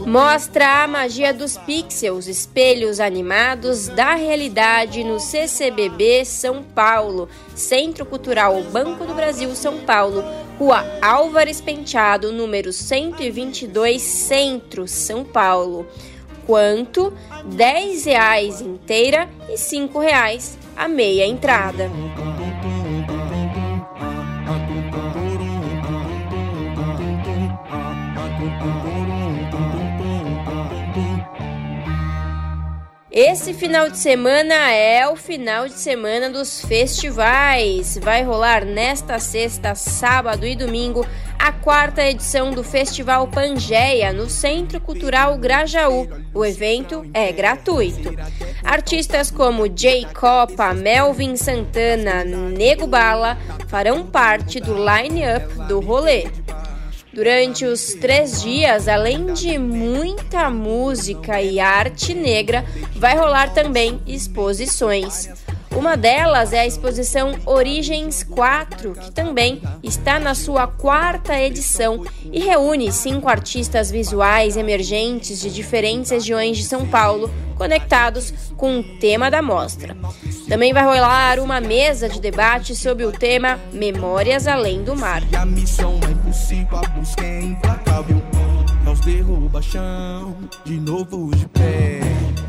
Mostra 0.10 0.82
a 0.84 0.88
magia 0.88 1.32
dos 1.32 1.55
pixels, 1.55 2.26
espelhos 2.26 2.99
animados 2.99 3.88
da 3.89 4.16
realidade 4.16 5.03
no 5.03 5.20
CCBB 5.20 6.26
São 6.26 6.64
Paulo, 6.64 7.30
Centro 7.53 8.07
Cultural 8.07 8.60
Banco 8.64 9.05
do 9.05 9.14
Brasil 9.14 9.53
São 9.55 9.82
Paulo, 9.82 10.24
Rua 10.57 10.84
Álvares 10.99 11.62
Penteado, 11.62 12.32
número 12.32 12.74
122, 12.74 14.01
Centro, 14.01 14.88
São 14.88 15.24
Paulo. 15.24 15.86
Quanto? 16.47 17.14
10 17.45 18.05
reais 18.05 18.62
inteira 18.62 19.30
e 19.47 19.60
5 19.60 19.99
reais 19.99 20.57
a 20.76 20.88
meia 20.88 21.28
entrada. 21.28 21.88
Esse 33.12 33.55
final 33.55 33.89
de 33.89 33.97
semana 33.97 34.72
é 34.72 35.07
o 35.07 35.16
final 35.16 35.68
de 35.68 35.74
semana 35.74 36.30
dos 36.30 36.62
festivais. 36.62 37.97
Vai 37.99 38.24
rolar 38.24 38.64
nesta 38.64 39.18
sexta, 39.18 39.74
sábado 39.74 40.45
e 40.45 40.55
domingo 40.55 41.03
a 41.39 41.51
quarta 41.51 42.03
edição 42.03 42.51
do 42.51 42.64
Festival 42.64 43.28
Pangeia 43.28 44.14
no 44.14 44.30
Centro 44.30 44.80
Cultural 44.80 45.36
Grajaú. 45.39 46.07
O 46.36 46.45
evento 46.45 47.03
é 47.12 47.32
gratuito. 47.32 48.14
Artistas 48.64 49.32
como 49.32 49.66
Jay 49.76 50.05
Copa, 50.14 50.72
Melvin 50.76 51.36
Santana, 51.36 52.24
Nego 52.24 52.86
Bala 52.86 53.39
farão 53.68 54.05
parte 54.05 54.60
do 54.60 54.76
line-up 54.76 55.47
do 55.68 55.80
rolê. 55.80 56.28
Durante 57.12 57.66
os 57.66 57.95
três 57.95 58.41
dias, 58.41 58.88
além 58.88 59.34
de 59.34 59.57
muita 59.57 60.49
música 60.49 61.41
e 61.41 61.60
arte 61.60 62.14
negra, 62.14 62.64
vai 62.95 63.18
rolar 63.18 63.53
também 63.53 63.99
exposições. 64.05 65.28
Uma 65.76 65.95
delas 65.95 66.51
é 66.51 66.59
a 66.61 66.65
exposição 66.65 67.34
Origens 67.45 68.24
4, 68.24 68.93
que 68.93 69.11
também 69.11 69.61
está 69.84 70.20
na 70.20 70.34
sua 70.34 70.67
quarta 70.67 71.39
edição 71.39 72.03
e 72.32 72.39
reúne 72.39 72.91
cinco 72.91 73.30
artistas 73.30 73.91
visuais 73.91 74.57
emergentes 74.57 75.39
de 75.39 75.49
diferentes 75.49 76.11
regiões 76.11 76.57
de 76.57 76.63
São 76.63 76.88
Paulo, 76.88 77.30
conectados 77.55 78.34
com 78.57 78.80
o 78.80 78.84
tema 78.99 79.30
da 79.30 79.41
mostra. 79.41 79.95
Também 80.47 80.74
vai 80.74 80.84
rolar 80.84 81.39
uma 81.39 81.61
mesa 81.61 82.09
de 82.09 82.20
debate 82.20 82.76
sobre 82.76 83.05
o 83.05 83.11
tema 83.11 83.59
Memórias 83.72 84.47
Além 84.47 84.84
do 84.84 84.95
Mar. 84.95 85.22
É 85.32 85.38
é. 87.22 88.84
Nós 88.84 88.99
derruba 89.01 89.61
chão, 89.61 90.36
de 90.65 90.80
novo 90.80 91.30
de 91.36 91.47
pé. 91.47 91.99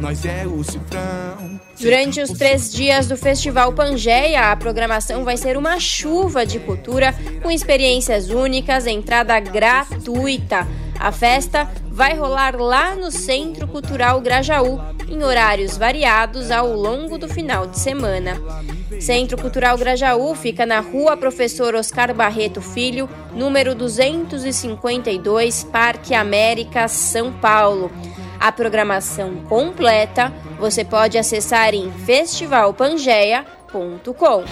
Nós 0.00 0.24
é 0.24 0.46
o 0.46 0.64
cifrão. 0.64 1.60
Durante 1.78 2.22
os 2.22 2.30
três 2.30 2.72
dias 2.72 3.06
do 3.06 3.18
Festival 3.18 3.70
Pangeia, 3.72 4.50
a 4.50 4.56
programação 4.56 5.24
vai 5.24 5.36
ser 5.36 5.58
uma 5.58 5.78
chuva 5.78 6.46
de 6.46 6.58
cultura 6.58 7.14
com 7.42 7.50
experiências 7.50 8.30
únicas, 8.30 8.86
entrada 8.86 9.38
gratuita. 9.38 10.66
A 10.98 11.12
festa 11.12 11.70
vai 11.90 12.14
rolar 12.14 12.56
lá 12.56 12.94
no 12.94 13.10
Centro 13.10 13.68
Cultural 13.68 14.20
Grajaú, 14.22 14.80
em 15.08 15.22
horários 15.22 15.76
variados 15.76 16.50
ao 16.50 16.74
longo 16.74 17.18
do 17.18 17.28
final 17.28 17.66
de 17.66 17.78
semana. 17.78 18.40
Centro 19.00 19.36
Cultural 19.36 19.76
Grajaú 19.76 20.34
fica 20.34 20.64
na 20.64 20.80
Rua 20.80 21.16
Professor 21.16 21.74
Oscar 21.74 22.14
Barreto 22.14 22.62
Filho, 22.62 23.08
número 23.34 23.74
252, 23.74 25.64
Parque 25.64 26.14
América, 26.14 26.88
São 26.88 27.32
Paulo. 27.32 27.90
A 28.40 28.50
programação 28.50 29.36
completa 29.50 30.32
você 30.58 30.82
pode 30.82 31.18
acessar 31.18 31.74
em 31.74 31.92
festivalpangeia.com. 31.92 34.44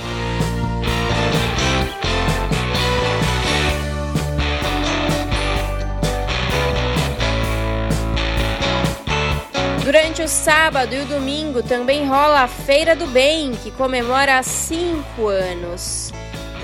Durante 9.83 10.21
o 10.21 10.29
sábado 10.29 10.95
e 10.95 11.01
o 11.01 11.07
domingo 11.07 11.63
também 11.63 12.07
rola 12.07 12.43
a 12.43 12.47
Feira 12.47 12.95
do 12.95 13.07
Bem, 13.07 13.53
que 13.53 13.71
comemora 13.71 14.43
cinco 14.43 15.29
anos. 15.29 16.13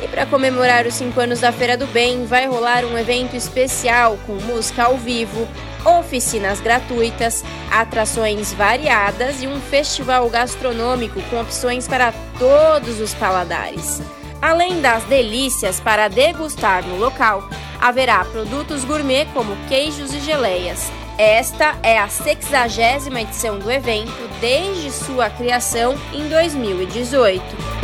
E 0.03 0.09
para 0.09 0.27
comemorar 0.27 0.87
os 0.87 0.93
cinco 0.93 1.19
anos 1.21 1.41
da 1.41 1.51
Feira 1.51 1.75
do 1.75 1.87
Bem, 1.87 2.27
vai 2.27 2.47
rolar 2.47 2.85
um 2.85 2.99
evento 2.99 3.35
especial 3.35 4.19
com 4.27 4.35
música 4.35 4.85
ao 4.85 4.99
vivo, 4.99 5.49
oficinas 5.85 6.61
gratuitas, 6.61 7.45
atrações 7.71 8.53
variadas 8.53 9.43
e 9.43 9.47
um 9.47 9.61
festival 9.61 10.29
gastronômico 10.29 11.21
com 11.31 11.41
opções 11.41 11.87
para 11.87 12.13
todos 12.39 13.01
os 13.01 13.15
paladares. 13.15 14.03
Além 14.41 14.81
das 14.81 15.05
delícias 15.05 15.81
para 15.81 16.09
degustar 16.09 16.85
no 16.87 16.97
local, 16.97 17.49
haverá 17.81 18.25
produtos 18.25 18.85
gourmet 18.85 19.27
como 19.33 19.57
queijos 19.69 20.13
e 20.13 20.21
geleias, 20.21 20.91
esta 21.17 21.77
é 21.81 21.97
a 21.97 22.09
60 22.09 23.21
edição 23.21 23.57
do 23.57 23.71
evento 23.71 24.29
desde 24.41 24.91
sua 24.91 25.31
criação 25.31 25.95
em 26.13 26.29
2018. 26.29 27.84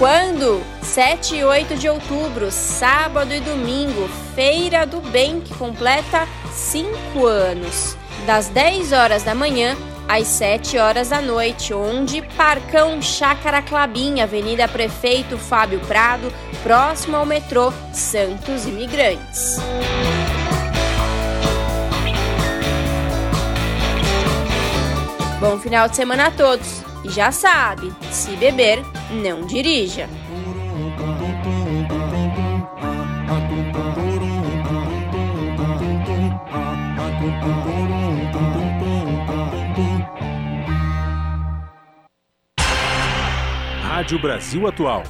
Quando? 0.00 0.62
7 0.80 1.36
e 1.36 1.44
8 1.44 1.76
de 1.76 1.86
outubro, 1.86 2.50
sábado 2.50 3.34
e 3.34 3.40
domingo, 3.40 4.08
Feira 4.34 4.86
do 4.86 4.98
Bem, 5.02 5.42
que 5.42 5.52
completa 5.52 6.26
5 6.50 7.26
anos. 7.26 7.98
Das 8.24 8.48
10 8.48 8.92
horas 8.92 9.24
da 9.24 9.34
manhã 9.34 9.76
às 10.08 10.26
7 10.26 10.78
horas 10.78 11.10
da 11.10 11.20
noite, 11.20 11.74
onde 11.74 12.22
Parcão 12.34 13.02
Chácara 13.02 13.60
Clabim, 13.60 14.22
Avenida 14.22 14.66
Prefeito 14.66 15.36
Fábio 15.36 15.80
Prado, 15.80 16.32
próximo 16.62 17.18
ao 17.18 17.26
metrô 17.26 17.70
Santos 17.92 18.64
Imigrantes. 18.64 19.58
Bom 25.38 25.58
final 25.58 25.90
de 25.90 25.96
semana 25.96 26.28
a 26.28 26.30
todos. 26.30 26.89
E 27.04 27.08
já 27.08 27.32
sabe, 27.32 27.90
se 28.10 28.36
beber, 28.36 28.84
não 29.10 29.46
dirija. 29.46 30.06
Rádio 43.82 44.18
Brasil 44.18 44.66
Atual. 44.66 45.04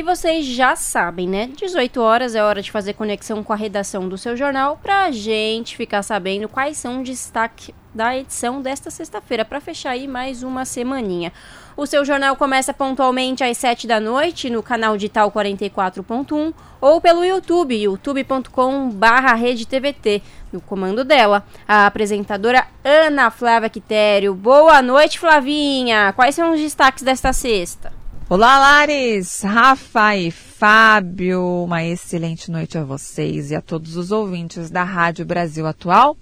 E 0.00 0.02
vocês 0.02 0.46
já 0.46 0.74
sabem, 0.76 1.28
né? 1.28 1.50
18 1.54 2.00
horas 2.00 2.34
é 2.34 2.42
hora 2.42 2.62
de 2.62 2.72
fazer 2.72 2.94
conexão 2.94 3.44
com 3.44 3.52
a 3.52 3.56
redação 3.56 4.08
do 4.08 4.16
seu 4.16 4.34
jornal 4.34 4.80
para 4.82 5.04
a 5.04 5.10
gente 5.10 5.76
ficar 5.76 6.02
sabendo 6.02 6.48
quais 6.48 6.78
são 6.78 7.02
os 7.02 7.06
destaques 7.06 7.74
da 7.94 8.16
edição 8.16 8.62
desta 8.62 8.90
sexta-feira, 8.90 9.44
para 9.44 9.60
fechar 9.60 9.90
aí 9.90 10.08
mais 10.08 10.42
uma 10.42 10.64
semaninha. 10.64 11.34
O 11.76 11.84
seu 11.84 12.02
jornal 12.02 12.34
começa 12.34 12.72
pontualmente 12.72 13.44
às 13.44 13.58
7 13.58 13.86
da 13.86 14.00
noite 14.00 14.48
no 14.48 14.62
canal 14.62 14.96
digital 14.96 15.30
44.1 15.30 16.54
ou 16.80 16.98
pelo 16.98 17.22
YouTube, 17.22 17.74
youtube.com/barra 17.74 19.36
TVT, 19.68 20.22
no 20.50 20.62
comando 20.62 21.04
dela, 21.04 21.44
a 21.68 21.84
apresentadora 21.84 22.66
Ana 22.82 23.30
Flávia 23.30 23.68
Quitério. 23.68 24.34
Boa 24.34 24.80
noite, 24.80 25.18
Flavinha! 25.18 26.14
Quais 26.16 26.34
são 26.34 26.54
os 26.54 26.58
destaques 26.58 27.02
desta 27.02 27.34
sexta? 27.34 27.99
Olá, 28.32 28.60
Lares, 28.60 29.42
Rafa 29.42 30.16
e 30.16 30.30
Fábio, 30.30 31.64
uma 31.64 31.82
excelente 31.82 32.48
noite 32.48 32.78
a 32.78 32.84
vocês 32.84 33.50
e 33.50 33.56
a 33.56 33.60
todos 33.60 33.96
os 33.96 34.12
ouvintes 34.12 34.70
da 34.70 34.84
Rádio 34.84 35.26
Brasil 35.26 35.66
Atual. 35.66 36.16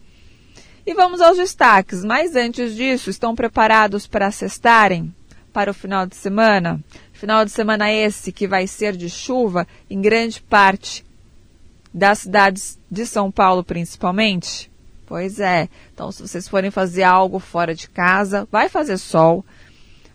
E 0.86 0.94
vamos 0.94 1.20
aos 1.20 1.36
destaques, 1.36 2.02
mas 2.02 2.34
antes 2.34 2.74
disso, 2.74 3.10
estão 3.10 3.34
preparados 3.34 4.06
para 4.06 4.30
cestarem 4.30 5.14
para 5.52 5.70
o 5.70 5.74
final 5.74 6.06
de 6.06 6.16
semana? 6.16 6.82
Final 7.12 7.44
de 7.44 7.50
semana 7.50 7.92
esse 7.92 8.32
que 8.32 8.48
vai 8.48 8.66
ser 8.66 8.96
de 8.96 9.10
chuva 9.10 9.68
em 9.90 10.00
grande 10.00 10.40
parte 10.40 11.04
das 11.92 12.20
cidades 12.20 12.78
de 12.90 13.04
São 13.04 13.30
Paulo, 13.30 13.62
principalmente? 13.62 14.70
Pois 15.04 15.38
é, 15.40 15.68
então 15.92 16.10
se 16.10 16.22
vocês 16.22 16.48
forem 16.48 16.70
fazer 16.70 17.02
algo 17.02 17.38
fora 17.38 17.74
de 17.74 17.86
casa, 17.86 18.48
vai 18.50 18.70
fazer 18.70 18.96
sol 18.96 19.44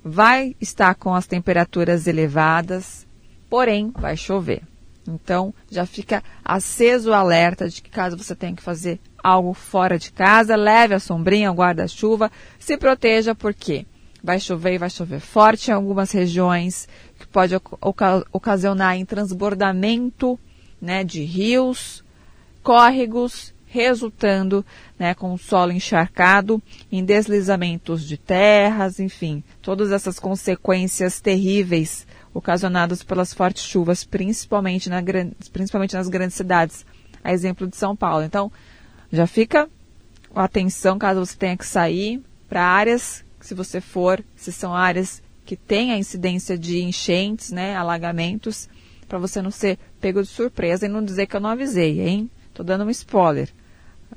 vai 0.03 0.55
estar 0.59 0.95
com 0.95 1.13
as 1.13 1.25
temperaturas 1.25 2.07
elevadas, 2.07 3.07
porém 3.49 3.91
vai 3.97 4.17
chover. 4.17 4.63
Então 5.07 5.53
já 5.69 5.85
fica 5.85 6.23
aceso 6.43 7.11
o 7.11 7.13
alerta 7.13 7.69
de 7.69 7.81
que 7.81 7.89
caso 7.89 8.17
você 8.17 8.35
tenha 8.35 8.55
que 8.55 8.61
fazer 8.61 8.99
algo 9.23 9.53
fora 9.53 9.97
de 9.97 10.11
casa, 10.11 10.55
leve 10.55 10.93
a 10.93 10.99
sombrinha, 10.99 11.51
o 11.51 11.55
guarda-chuva, 11.55 12.31
se 12.59 12.77
proteja 12.77 13.33
porque 13.33 13.85
vai 14.23 14.39
chover 14.39 14.75
e 14.75 14.77
vai 14.77 14.89
chover 14.89 15.19
forte 15.19 15.69
em 15.69 15.73
algumas 15.73 16.11
regiões, 16.11 16.87
que 17.19 17.27
pode 17.27 17.53
oca 17.55 18.25
ocasionar 18.31 18.95
em 18.95 19.05
transbordamento 19.05 20.39
né, 20.81 21.03
de 21.03 21.23
rios, 21.23 22.03
córregos 22.61 23.53
resultando 23.73 24.63
né, 24.99 25.15
com 25.15 25.33
o 25.33 25.37
solo 25.37 25.71
encharcado, 25.71 26.61
em 26.91 27.03
deslizamentos 27.03 28.07
de 28.07 28.17
terras, 28.17 28.99
enfim, 28.99 29.43
todas 29.63 29.91
essas 29.91 30.19
consequências 30.19 31.19
terríveis 31.19 32.05
ocasionadas 32.31 33.01
pelas 33.01 33.33
fortes 33.33 33.63
chuvas, 33.63 34.03
principalmente, 34.03 34.91
na, 34.91 35.01
principalmente 35.51 35.95
nas 35.95 36.07
grandes 36.07 36.37
cidades, 36.37 36.85
a 37.23 37.33
exemplo 37.33 37.65
de 37.67 37.75
São 37.75 37.95
Paulo. 37.95 38.23
Então, 38.23 38.51
já 39.11 39.25
fica 39.25 39.67
atenção 40.35 40.99
caso 40.99 41.25
você 41.25 41.35
tenha 41.35 41.57
que 41.57 41.65
sair 41.65 42.21
para 42.47 42.63
áreas, 42.63 43.25
se 43.41 43.55
você 43.55 43.81
for, 43.81 44.23
se 44.35 44.51
são 44.51 44.75
áreas 44.75 45.21
que 45.45 45.55
têm 45.55 45.91
a 45.91 45.97
incidência 45.97 46.55
de 46.55 46.83
enchentes, 46.83 47.51
né, 47.51 47.75
alagamentos, 47.75 48.69
para 49.07 49.17
você 49.17 49.41
não 49.41 49.49
ser 49.51 49.79
pego 49.99 50.21
de 50.21 50.27
surpresa 50.27 50.85
e 50.85 50.89
não 50.89 51.03
dizer 51.03 51.25
que 51.25 51.35
eu 51.35 51.41
não 51.41 51.49
avisei, 51.49 52.01
hein? 52.01 52.29
Tô 52.53 52.63
dando 52.63 52.83
um 52.83 52.89
spoiler. 52.91 53.49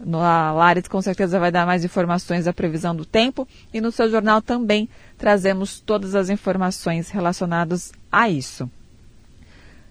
A 0.00 0.52
Lares 0.52 0.88
com 0.88 1.00
certeza 1.00 1.38
vai 1.38 1.50
dar 1.50 1.66
mais 1.66 1.84
informações 1.84 2.44
da 2.44 2.52
previsão 2.52 2.94
do 2.94 3.04
tempo 3.04 3.46
e 3.72 3.80
no 3.80 3.90
seu 3.92 4.10
jornal 4.10 4.42
também 4.42 4.88
trazemos 5.16 5.80
todas 5.80 6.14
as 6.14 6.28
informações 6.28 7.10
relacionadas 7.10 7.92
a 8.10 8.28
isso. 8.28 8.70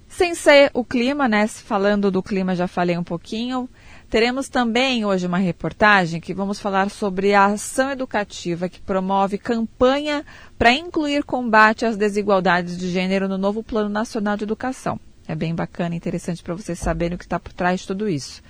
Sem 0.07 0.33
ser 0.33 0.71
o 0.73 0.85
clima, 0.85 1.27
né? 1.27 1.45
Falando 1.47 2.09
do 2.09 2.23
clima 2.23 2.55
já 2.55 2.67
falei 2.67 2.97
um 2.97 3.03
pouquinho. 3.03 3.69
Teremos 4.09 4.47
também 4.47 5.03
hoje 5.03 5.27
uma 5.27 5.37
reportagem 5.37 6.21
que 6.21 6.33
vamos 6.33 6.59
falar 6.59 6.89
sobre 6.89 7.33
a 7.33 7.47
ação 7.47 7.89
educativa 7.91 8.69
que 8.69 8.79
promove 8.79 9.37
campanha 9.37 10.23
para 10.57 10.71
incluir 10.71 11.23
combate 11.23 11.85
às 11.85 11.97
desigualdades 11.97 12.77
de 12.77 12.89
gênero 12.89 13.27
no 13.27 13.37
novo 13.37 13.61
Plano 13.61 13.89
Nacional 13.89 14.37
de 14.37 14.43
Educação. 14.43 14.99
É 15.27 15.35
bem 15.35 15.55
bacana 15.55 15.95
e 15.95 15.97
interessante 15.97 16.43
para 16.43 16.53
vocês 16.53 16.77
saberem 16.79 17.15
o 17.15 17.17
que 17.17 17.25
está 17.25 17.39
por 17.39 17.51
trás 17.51 17.81
de 17.81 17.87
tudo 17.87 18.07
isso. 18.07 18.41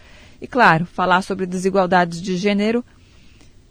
E 0.42 0.48
claro, 0.48 0.86
falar 0.86 1.22
sobre 1.22 1.46
desigualdades 1.46 2.22
de 2.22 2.38
gênero 2.38 2.84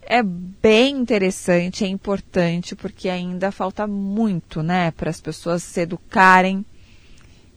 é 0.01 0.21
bem 0.21 0.97
interessante, 0.97 1.83
é 1.83 1.87
importante, 1.87 2.75
porque 2.75 3.09
ainda 3.09 3.51
falta 3.51 3.87
muito, 3.87 4.61
né, 4.61 4.91
para 4.91 5.09
as 5.09 5.19
pessoas 5.19 5.63
se 5.63 5.81
educarem 5.81 6.63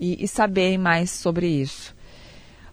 e, 0.00 0.24
e 0.24 0.28
saberem 0.28 0.78
mais 0.78 1.11
sobre 1.11 1.46
isso. 1.46 1.94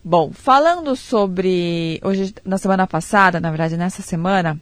Bom, 0.03 0.31
falando 0.31 0.95
sobre. 0.95 1.99
Hoje, 2.03 2.33
na 2.45 2.59
semana 2.59 2.85
passada, 2.85 3.39
na 3.39 3.49
verdade, 3.49 3.75
nessa 3.75 4.03
semana, 4.03 4.61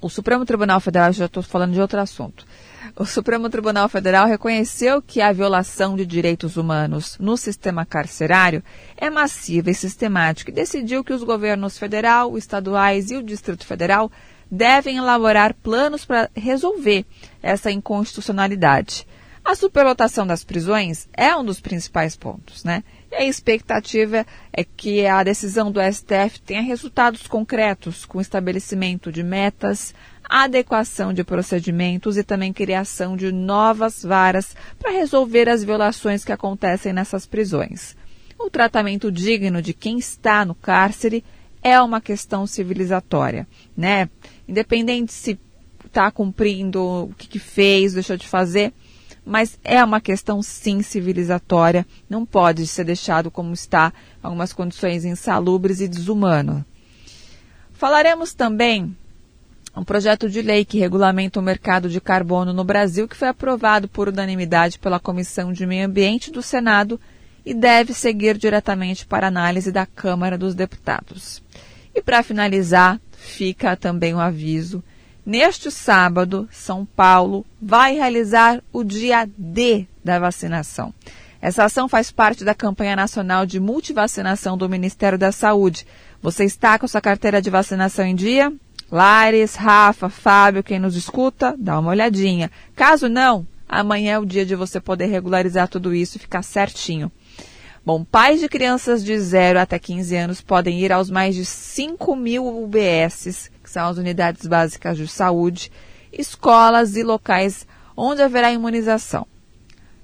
o 0.00 0.08
Supremo 0.08 0.46
Tribunal 0.46 0.80
Federal, 0.80 1.12
já 1.12 1.26
estou 1.26 1.42
falando 1.42 1.74
de 1.74 1.80
outro 1.80 2.00
assunto. 2.00 2.46
O 2.96 3.04
Supremo 3.04 3.50
Tribunal 3.50 3.88
Federal 3.88 4.24
reconheceu 4.24 5.02
que 5.02 5.20
a 5.20 5.32
violação 5.32 5.96
de 5.96 6.06
direitos 6.06 6.56
humanos 6.56 7.18
no 7.18 7.36
sistema 7.36 7.84
carcerário 7.84 8.62
é 8.96 9.10
massiva 9.10 9.68
e 9.68 9.74
sistemática 9.74 10.52
e 10.52 10.54
decidiu 10.54 11.02
que 11.02 11.12
os 11.12 11.24
governos 11.24 11.76
federal, 11.76 12.38
estaduais 12.38 13.10
e 13.10 13.16
o 13.16 13.22
Distrito 13.22 13.66
Federal 13.66 14.12
devem 14.48 14.96
elaborar 14.96 15.54
planos 15.54 16.04
para 16.04 16.30
resolver 16.36 17.04
essa 17.42 17.68
inconstitucionalidade. 17.68 19.04
A 19.44 19.56
superlotação 19.56 20.24
das 20.24 20.44
prisões 20.44 21.08
é 21.12 21.34
um 21.34 21.44
dos 21.44 21.60
principais 21.60 22.16
pontos, 22.16 22.62
né? 22.62 22.84
E 23.10 23.16
a 23.16 23.26
expectativa 23.26 24.24
é 24.52 24.64
que 24.64 25.04
a 25.04 25.22
decisão 25.22 25.70
do 25.70 25.80
STF 25.80 26.40
tenha 26.46 26.62
resultados 26.62 27.26
concretos, 27.26 28.06
com 28.06 28.20
estabelecimento 28.20 29.12
de 29.12 29.22
metas, 29.22 29.94
adequação 30.28 31.12
de 31.12 31.22
procedimentos 31.22 32.16
e 32.16 32.24
também 32.24 32.52
criação 32.52 33.16
de 33.16 33.30
novas 33.30 34.02
varas 34.02 34.56
para 34.78 34.92
resolver 34.92 35.48
as 35.48 35.62
violações 35.62 36.24
que 36.24 36.32
acontecem 36.32 36.92
nessas 36.92 37.26
prisões. 37.26 37.96
O 38.38 38.50
tratamento 38.50 39.12
digno 39.12 39.62
de 39.62 39.72
quem 39.72 39.98
está 39.98 40.44
no 40.44 40.54
cárcere 40.54 41.24
é 41.62 41.80
uma 41.80 42.00
questão 42.00 42.46
civilizatória, 42.46 43.46
né? 43.76 44.08
Independente 44.46 45.12
se 45.12 45.38
está 45.86 46.10
cumprindo 46.10 46.82
o 46.82 47.14
que, 47.16 47.28
que 47.28 47.38
fez, 47.38 47.94
deixou 47.94 48.16
de 48.16 48.26
fazer, 48.26 48.72
mas 49.24 49.58
é 49.64 49.82
uma 49.82 50.00
questão 50.00 50.42
sim 50.42 50.82
civilizatória, 50.82 51.86
não 52.08 52.26
pode 52.26 52.66
ser 52.66 52.84
deixado 52.84 53.30
como 53.30 53.54
está, 53.54 53.92
algumas 54.22 54.52
condições 54.52 55.04
insalubres 55.04 55.80
e 55.80 55.88
desumanas. 55.88 56.62
Falaremos 57.72 58.34
também 58.34 58.94
um 59.80 59.84
projeto 59.84 60.30
de 60.30 60.40
lei 60.40 60.64
que 60.64 60.78
regulamenta 60.78 61.40
o 61.40 61.42
mercado 61.42 61.88
de 61.88 62.00
carbono 62.00 62.52
no 62.52 62.62
Brasil, 62.62 63.08
que 63.08 63.16
foi 63.16 63.28
aprovado 63.28 63.88
por 63.88 64.08
unanimidade 64.08 64.78
pela 64.78 65.00
Comissão 65.00 65.52
de 65.52 65.66
Meio 65.66 65.86
Ambiente 65.86 66.30
do 66.30 66.42
Senado 66.42 67.00
e 67.44 67.52
deve 67.52 67.92
seguir 67.92 68.38
diretamente 68.38 69.04
para 69.04 69.26
análise 69.26 69.72
da 69.72 69.84
Câmara 69.84 70.38
dos 70.38 70.54
Deputados. 70.54 71.42
E 71.94 72.00
para 72.00 72.22
finalizar, 72.22 73.00
fica 73.12 73.76
também 73.76 74.14
um 74.14 74.20
aviso. 74.20 74.82
Neste 75.26 75.70
sábado, 75.70 76.48
São 76.50 76.84
Paulo 76.84 77.44
vai 77.60 77.94
realizar 77.94 78.62
o 78.72 78.84
dia 78.84 79.28
D 79.36 79.86
da 80.04 80.18
vacinação. 80.18 80.92
Essa 81.40 81.64
ação 81.64 81.88
faz 81.88 82.10
parte 82.10 82.44
da 82.44 82.54
campanha 82.54 82.96
nacional 82.96 83.44
de 83.44 83.60
multivacinação 83.60 84.56
do 84.56 84.68
Ministério 84.68 85.18
da 85.18 85.30
Saúde. 85.30 85.86
Você 86.22 86.44
está 86.44 86.78
com 86.78 86.88
sua 86.88 87.00
carteira 87.00 87.42
de 87.42 87.50
vacinação 87.50 88.06
em 88.06 88.14
dia? 88.14 88.52
Lares, 88.90 89.54
Rafa, 89.54 90.08
Fábio, 90.08 90.62
quem 90.62 90.78
nos 90.78 90.96
escuta, 90.96 91.54
dá 91.58 91.78
uma 91.78 91.90
olhadinha. 91.90 92.50
Caso 92.76 93.08
não, 93.08 93.46
amanhã 93.68 94.14
é 94.14 94.18
o 94.18 94.26
dia 94.26 94.44
de 94.44 94.54
você 94.54 94.80
poder 94.80 95.06
regularizar 95.06 95.68
tudo 95.68 95.94
isso 95.94 96.16
e 96.16 96.20
ficar 96.20 96.42
certinho. 96.42 97.10
Bom, 97.84 98.02
pais 98.02 98.40
de 98.40 98.48
crianças 98.48 99.04
de 99.04 99.18
0 99.18 99.58
até 99.58 99.78
15 99.78 100.16
anos 100.16 100.40
podem 100.40 100.80
ir 100.80 100.90
aos 100.90 101.10
mais 101.10 101.34
de 101.34 101.44
5 101.44 102.16
mil 102.16 102.46
UBSs, 102.46 103.50
que 103.62 103.70
são 103.70 103.88
as 103.88 103.98
unidades 103.98 104.46
básicas 104.46 104.96
de 104.96 105.06
saúde, 105.06 105.70
escolas 106.10 106.96
e 106.96 107.02
locais 107.02 107.66
onde 107.96 108.22
haverá 108.22 108.52
imunização. 108.52 109.26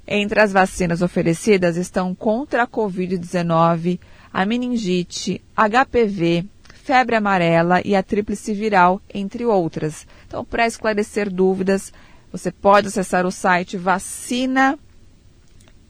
Entre 0.07 0.41
as 0.41 0.53
vacinas 0.53 1.03
oferecidas 1.03 1.77
estão 1.77 2.15
contra 2.15 2.65
a 2.65 2.67
Covid-19, 2.67 3.99
a 4.33 4.45
meningite, 4.45 5.41
HPV, 5.57 6.45
febre 6.83 7.17
amarela 7.17 7.81
e 7.85 7.95
a 7.95 8.03
tríplice 8.03 8.53
viral, 8.53 9.01
entre 9.13 9.45
outras. 9.45 10.07
Então, 10.27 10.45
para 10.45 10.67
esclarecer 10.67 11.31
dúvidas, 11.31 11.93
você 12.33 12.51
pode 12.51 12.89
acessar 12.89 13.27
o 13.27 13.31
site 13.31 13.77
vacina 13.77 14.79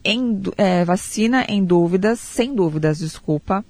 em, 0.03 0.41
é, 0.57 0.83
vacina 0.83 1.45
em 1.47 1.63
dúvidas, 1.63 2.19
sem 2.19 2.53
dúvidas, 2.53 2.99
desculpa, 2.99 3.63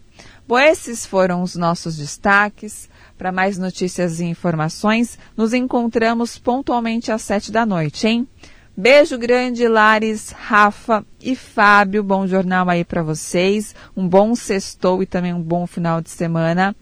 Bom, 0.47 0.59
esses 0.59 1.07
foram 1.07 1.43
os 1.43 1.57
nossos 1.57 1.97
destaques. 1.97 2.91
Para 3.21 3.31
mais 3.31 3.59
notícias 3.59 4.19
e 4.19 4.25
informações, 4.25 5.19
nos 5.37 5.53
encontramos 5.53 6.39
pontualmente 6.39 7.13
às 7.13 7.21
sete 7.21 7.53
da 7.53 7.67
noite, 7.67 8.09
hein? 8.09 8.27
Beijo 8.75 9.19
grande, 9.19 9.69
Lares, 9.69 10.31
Rafa 10.31 11.05
e 11.23 11.37
Fábio. 11.37 12.03
Bom 12.03 12.27
jornal 12.27 12.67
aí 12.71 12.83
para 12.83 13.03
vocês. 13.03 13.75
Um 13.95 14.09
bom 14.09 14.35
sextou 14.35 15.03
e 15.03 15.07
também 15.07 15.35
um 15.35 15.43
bom 15.43 15.67
final 15.67 16.01
de 16.01 16.09
semana. 16.09 16.75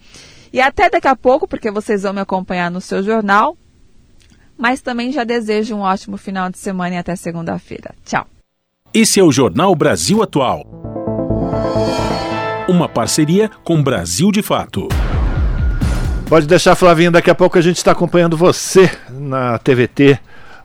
E 0.52 0.60
até 0.60 0.88
daqui 0.88 1.08
a 1.08 1.16
pouco, 1.16 1.48
porque 1.48 1.72
vocês 1.72 2.04
vão 2.04 2.12
me 2.12 2.20
acompanhar 2.20 2.70
no 2.70 2.80
seu 2.80 3.02
jornal. 3.02 3.56
Mas 4.56 4.80
também 4.80 5.10
já 5.10 5.24
desejo 5.24 5.74
um 5.74 5.80
ótimo 5.80 6.16
final 6.16 6.48
de 6.50 6.58
semana 6.58 6.94
e 6.94 6.98
até 6.98 7.16
segunda-feira. 7.16 7.96
Tchau. 8.04 8.28
Esse 8.94 9.18
é 9.18 9.24
o 9.24 9.32
Jornal 9.32 9.74
Brasil 9.74 10.22
Atual. 10.22 10.62
Uma 12.68 12.88
parceria 12.88 13.50
com 13.64 13.82
Brasil 13.82 14.30
de 14.30 14.40
Fato. 14.40 14.86
Pode 16.28 16.46
deixar, 16.46 16.74
Flavinho, 16.74 17.10
daqui 17.10 17.30
a 17.30 17.34
pouco 17.34 17.56
a 17.56 17.60
gente 17.62 17.78
está 17.78 17.92
acompanhando 17.92 18.36
você 18.36 18.90
na 19.08 19.56
TVT, 19.56 20.18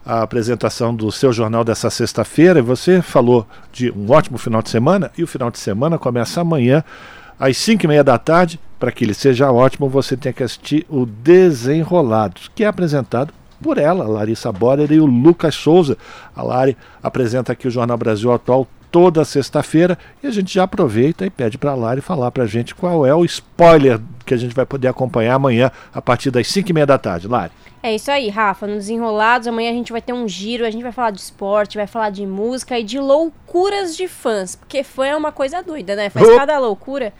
a 0.04 0.20
apresentação 0.20 0.94
do 0.94 1.10
seu 1.10 1.32
jornal 1.32 1.64
dessa 1.64 1.88
sexta-feira. 1.88 2.58
E 2.58 2.62
você 2.62 3.00
falou 3.00 3.46
de 3.72 3.90
um 3.90 4.12
ótimo 4.12 4.36
final 4.36 4.60
de 4.60 4.68
semana, 4.68 5.10
e 5.16 5.22
o 5.22 5.26
final 5.26 5.50
de 5.50 5.58
semana 5.58 5.98
começa 5.98 6.42
amanhã, 6.42 6.84
às 7.40 7.56
5 7.56 7.82
e 7.82 7.88
meia 7.88 8.04
da 8.04 8.18
tarde. 8.18 8.60
Para 8.78 8.92
que 8.92 9.04
ele 9.04 9.14
seja 9.14 9.50
ótimo, 9.50 9.88
você 9.88 10.18
tem 10.18 10.34
que 10.34 10.42
assistir 10.42 10.84
o 10.86 11.06
Desenrolados, 11.06 12.50
que 12.54 12.62
é 12.62 12.66
apresentado 12.66 13.32
por 13.62 13.78
ela, 13.78 14.06
Larissa 14.06 14.52
Borer 14.52 14.92
e 14.92 15.00
o 15.00 15.06
Lucas 15.06 15.54
Souza. 15.54 15.96
A 16.36 16.42
Lari 16.42 16.76
apresenta 17.02 17.52
aqui 17.52 17.66
o 17.66 17.70
Jornal 17.70 17.96
Brasil 17.96 18.30
Atual 18.30 18.68
toda 18.94 19.24
sexta-feira 19.24 19.98
e 20.22 20.26
a 20.28 20.30
gente 20.30 20.54
já 20.54 20.62
aproveita 20.62 21.26
e 21.26 21.30
pede 21.30 21.58
para 21.58 21.72
a 21.72 21.74
Lari 21.74 22.00
falar 22.00 22.30
para 22.30 22.44
a 22.44 22.46
gente 22.46 22.76
qual 22.76 23.04
é 23.04 23.12
o 23.12 23.24
spoiler 23.24 24.00
que 24.24 24.32
a 24.32 24.36
gente 24.36 24.54
vai 24.54 24.64
poder 24.64 24.86
acompanhar 24.86 25.34
amanhã 25.34 25.68
a 25.92 26.00
partir 26.00 26.30
das 26.30 26.46
5 26.46 26.70
e 26.70 26.72
meia 26.72 26.86
da 26.86 26.96
tarde. 26.96 27.26
Lari. 27.26 27.50
É 27.82 27.92
isso 27.92 28.08
aí, 28.08 28.28
Rafa. 28.28 28.68
Nos 28.68 28.76
Desenrolados, 28.76 29.48
amanhã 29.48 29.70
a 29.70 29.72
gente 29.72 29.90
vai 29.90 30.00
ter 30.00 30.12
um 30.12 30.28
giro, 30.28 30.64
a 30.64 30.70
gente 30.70 30.84
vai 30.84 30.92
falar 30.92 31.10
de 31.10 31.18
esporte, 31.18 31.76
vai 31.76 31.88
falar 31.88 32.10
de 32.10 32.24
música 32.24 32.78
e 32.78 32.84
de 32.84 33.00
loucuras 33.00 33.96
de 33.96 34.06
fãs. 34.06 34.54
Porque 34.54 34.84
fã 34.84 35.06
é 35.06 35.16
uma 35.16 35.32
coisa 35.32 35.60
doida, 35.60 35.96
né? 35.96 36.08
Faz 36.08 36.28
oh. 36.28 36.36
cada 36.36 36.56
loucura. 36.60 37.12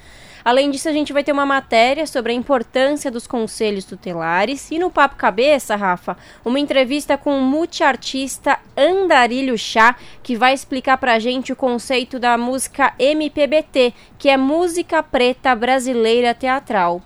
Além 0.45 0.71
disso, 0.71 0.89
a 0.89 0.93
gente 0.93 1.13
vai 1.13 1.25
ter 1.25 1.33
uma 1.33 1.47
matéria 1.47 2.07
sobre 2.07 2.33
a 2.33 2.35
importância 2.35 3.11
dos 3.11 3.27
conselhos 3.27 3.87
tutelares 3.87 4.71
e 4.71 4.79
no 4.79 4.91
Papo 4.91 5.17
Cabeça, 5.17 5.75
Rafa, 5.75 6.19
uma 6.45 6.61
entrevista 6.61 7.17
com 7.17 7.39
o 7.39 7.43
multiartista 7.43 8.59
Andarilho 8.77 9.57
Chá, 9.57 9.97
que 10.23 10.37
vai 10.37 10.53
explicar 10.53 10.99
pra 10.99 11.19
gente 11.19 11.53
o 11.53 11.57
conceito 11.57 12.19
da 12.19 12.37
música 12.37 12.93
MPBT, 12.99 13.95
que 14.19 14.29
é 14.29 14.37
Música 14.37 15.03
Preta 15.03 15.55
Brasileira 15.55 16.35
Teatral. 16.35 17.01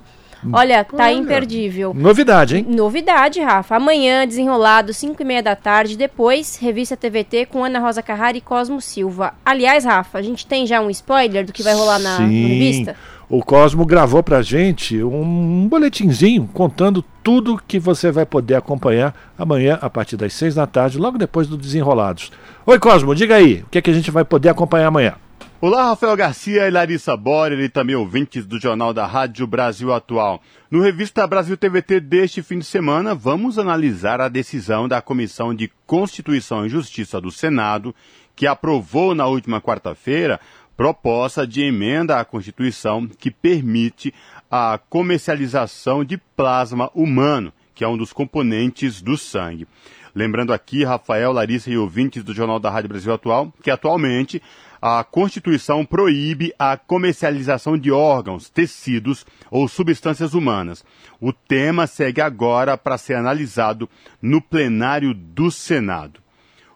Olha, 0.53 0.85
tá 0.85 1.05
Olha, 1.05 1.13
imperdível. 1.13 1.93
Novidade, 1.93 2.57
hein? 2.57 2.67
Novidade, 2.69 3.41
Rafa. 3.41 3.77
Amanhã, 3.77 4.27
desenrolado, 4.27 4.95
5 4.95 5.21
e 5.21 5.25
meia 5.25 5.43
da 5.43 5.57
tarde. 5.57 5.97
Depois, 5.97 6.57
revista 6.57 6.97
TVT 6.97 7.47
com 7.47 7.65
Ana 7.65 7.81
Rosa 7.81 8.03
Carrara 8.03 8.37
e 8.37 8.41
Cosmo 8.41 8.81
Silva. 8.81 9.35
Aliás, 9.45 9.85
Rafa, 9.85 10.19
a 10.19 10.23
gente 10.23 10.47
tem 10.47 10.67
já 10.67 10.81
um 10.81 10.91
spoiler 10.91 11.45
do 11.45 11.53
que 11.53 11.63
vai 11.63 11.75
rolar 11.75 11.99
na, 11.99 12.21
na 12.21 12.27
revista? 12.27 12.97
O 13.31 13.45
Cosmo 13.45 13.85
gravou 13.85 14.23
pra 14.23 14.41
gente 14.41 15.03
um 15.03 15.69
boletinzinho 15.69 16.49
contando 16.51 17.05
tudo 17.23 17.61
que 17.69 17.79
você 17.79 18.11
vai 18.11 18.25
poder 18.25 18.55
acompanhar 18.55 19.15
amanhã 19.37 19.79
a 19.83 19.91
partir 19.91 20.17
das 20.17 20.33
seis 20.33 20.55
da 20.55 20.67
tarde, 20.67 20.97
logo 20.97 21.19
depois 21.19 21.47
do 21.47 21.59
Desenrolados. 21.59 22.33
Oi, 22.65 22.79
Cosmo, 22.79 23.15
diga 23.15 23.35
aí, 23.35 23.65
o 23.67 23.71
que, 23.71 23.77
é 23.77 23.83
que 23.83 23.91
a 23.91 23.93
gente 23.93 24.11
vai 24.11 24.25
poder 24.25 24.49
acompanhar 24.49 24.87
amanhã? 24.87 25.17
Olá, 25.61 25.89
Rafael 25.89 26.17
Garcia 26.17 26.69
e 26.69 26.71
Larissa 26.71 27.15
Borer 27.19 27.61
e 27.61 27.69
também 27.69 27.95
ouvintes 27.95 28.47
do 28.47 28.59
Jornal 28.59 28.95
da 28.95 29.07
Rádio 29.07 29.47
Brasil 29.47 29.93
Atual. 29.93 30.41
No 30.71 30.81
Revista 30.81 31.27
Brasil 31.27 31.55
TVT 31.55 32.01
deste 32.01 32.43
fim 32.43 32.61
de 32.61 32.65
semana, 32.65 33.15
vamos 33.15 33.59
analisar 33.59 34.23
a 34.23 34.29
decisão 34.29 34.89
da 34.89 35.03
Comissão 35.03 35.55
de 35.55 35.71
Constituição 35.87 36.65
e 36.65 36.71
Justiça 36.71 37.21
do 37.21 37.31
Senado, 37.31 37.95
que 38.35 38.47
aprovou 38.47 39.17
na 39.17 39.27
última 39.27 39.61
quarta-feira 39.61 40.41
proposta 40.79 41.45
de 41.45 41.61
emenda 41.61 42.21
à 42.21 42.25
Constituição 42.25 43.09
que 43.09 43.33
permite 43.33 44.15
a 44.49 44.79
comercialização 44.89 46.05
de 46.05 46.17
plasma 46.17 46.89
humano, 46.95 47.53
que 47.75 47.83
é 47.83 47.89
um 47.89 47.97
dos 47.97 48.13
componentes 48.13 49.03
do 49.03 49.19
sangue. 49.19 49.67
Lembrando 50.15 50.53
aqui, 50.53 50.85
Rafael, 50.85 51.33
Larissa 51.33 51.69
e 51.69 51.77
ouvintes 51.77 52.23
do 52.23 52.33
Jornal 52.33 52.61
da 52.61 52.71
Rádio 52.71 52.91
Brasil 52.91 53.13
Atual, 53.13 53.53
que 53.61 53.73
atualmente 53.73 54.41
a 54.81 55.03
Constituição 55.03 55.85
proíbe 55.85 56.55
a 56.57 56.77
comercialização 56.77 57.77
de 57.77 57.91
órgãos, 57.91 58.49
tecidos 58.49 59.27
ou 59.51 59.67
substâncias 59.67 60.33
humanas. 60.33 60.85
O 61.21 61.33
tema 61.33 61.89
segue 61.89 62.21
agora 62.21 62.79
para 62.79 62.97
ser 62.97 63.15
analisado 63.15 63.91
no 64.23 64.41
plenário 64.41 65.13
do 65.13 65.51
Senado. 65.51 66.28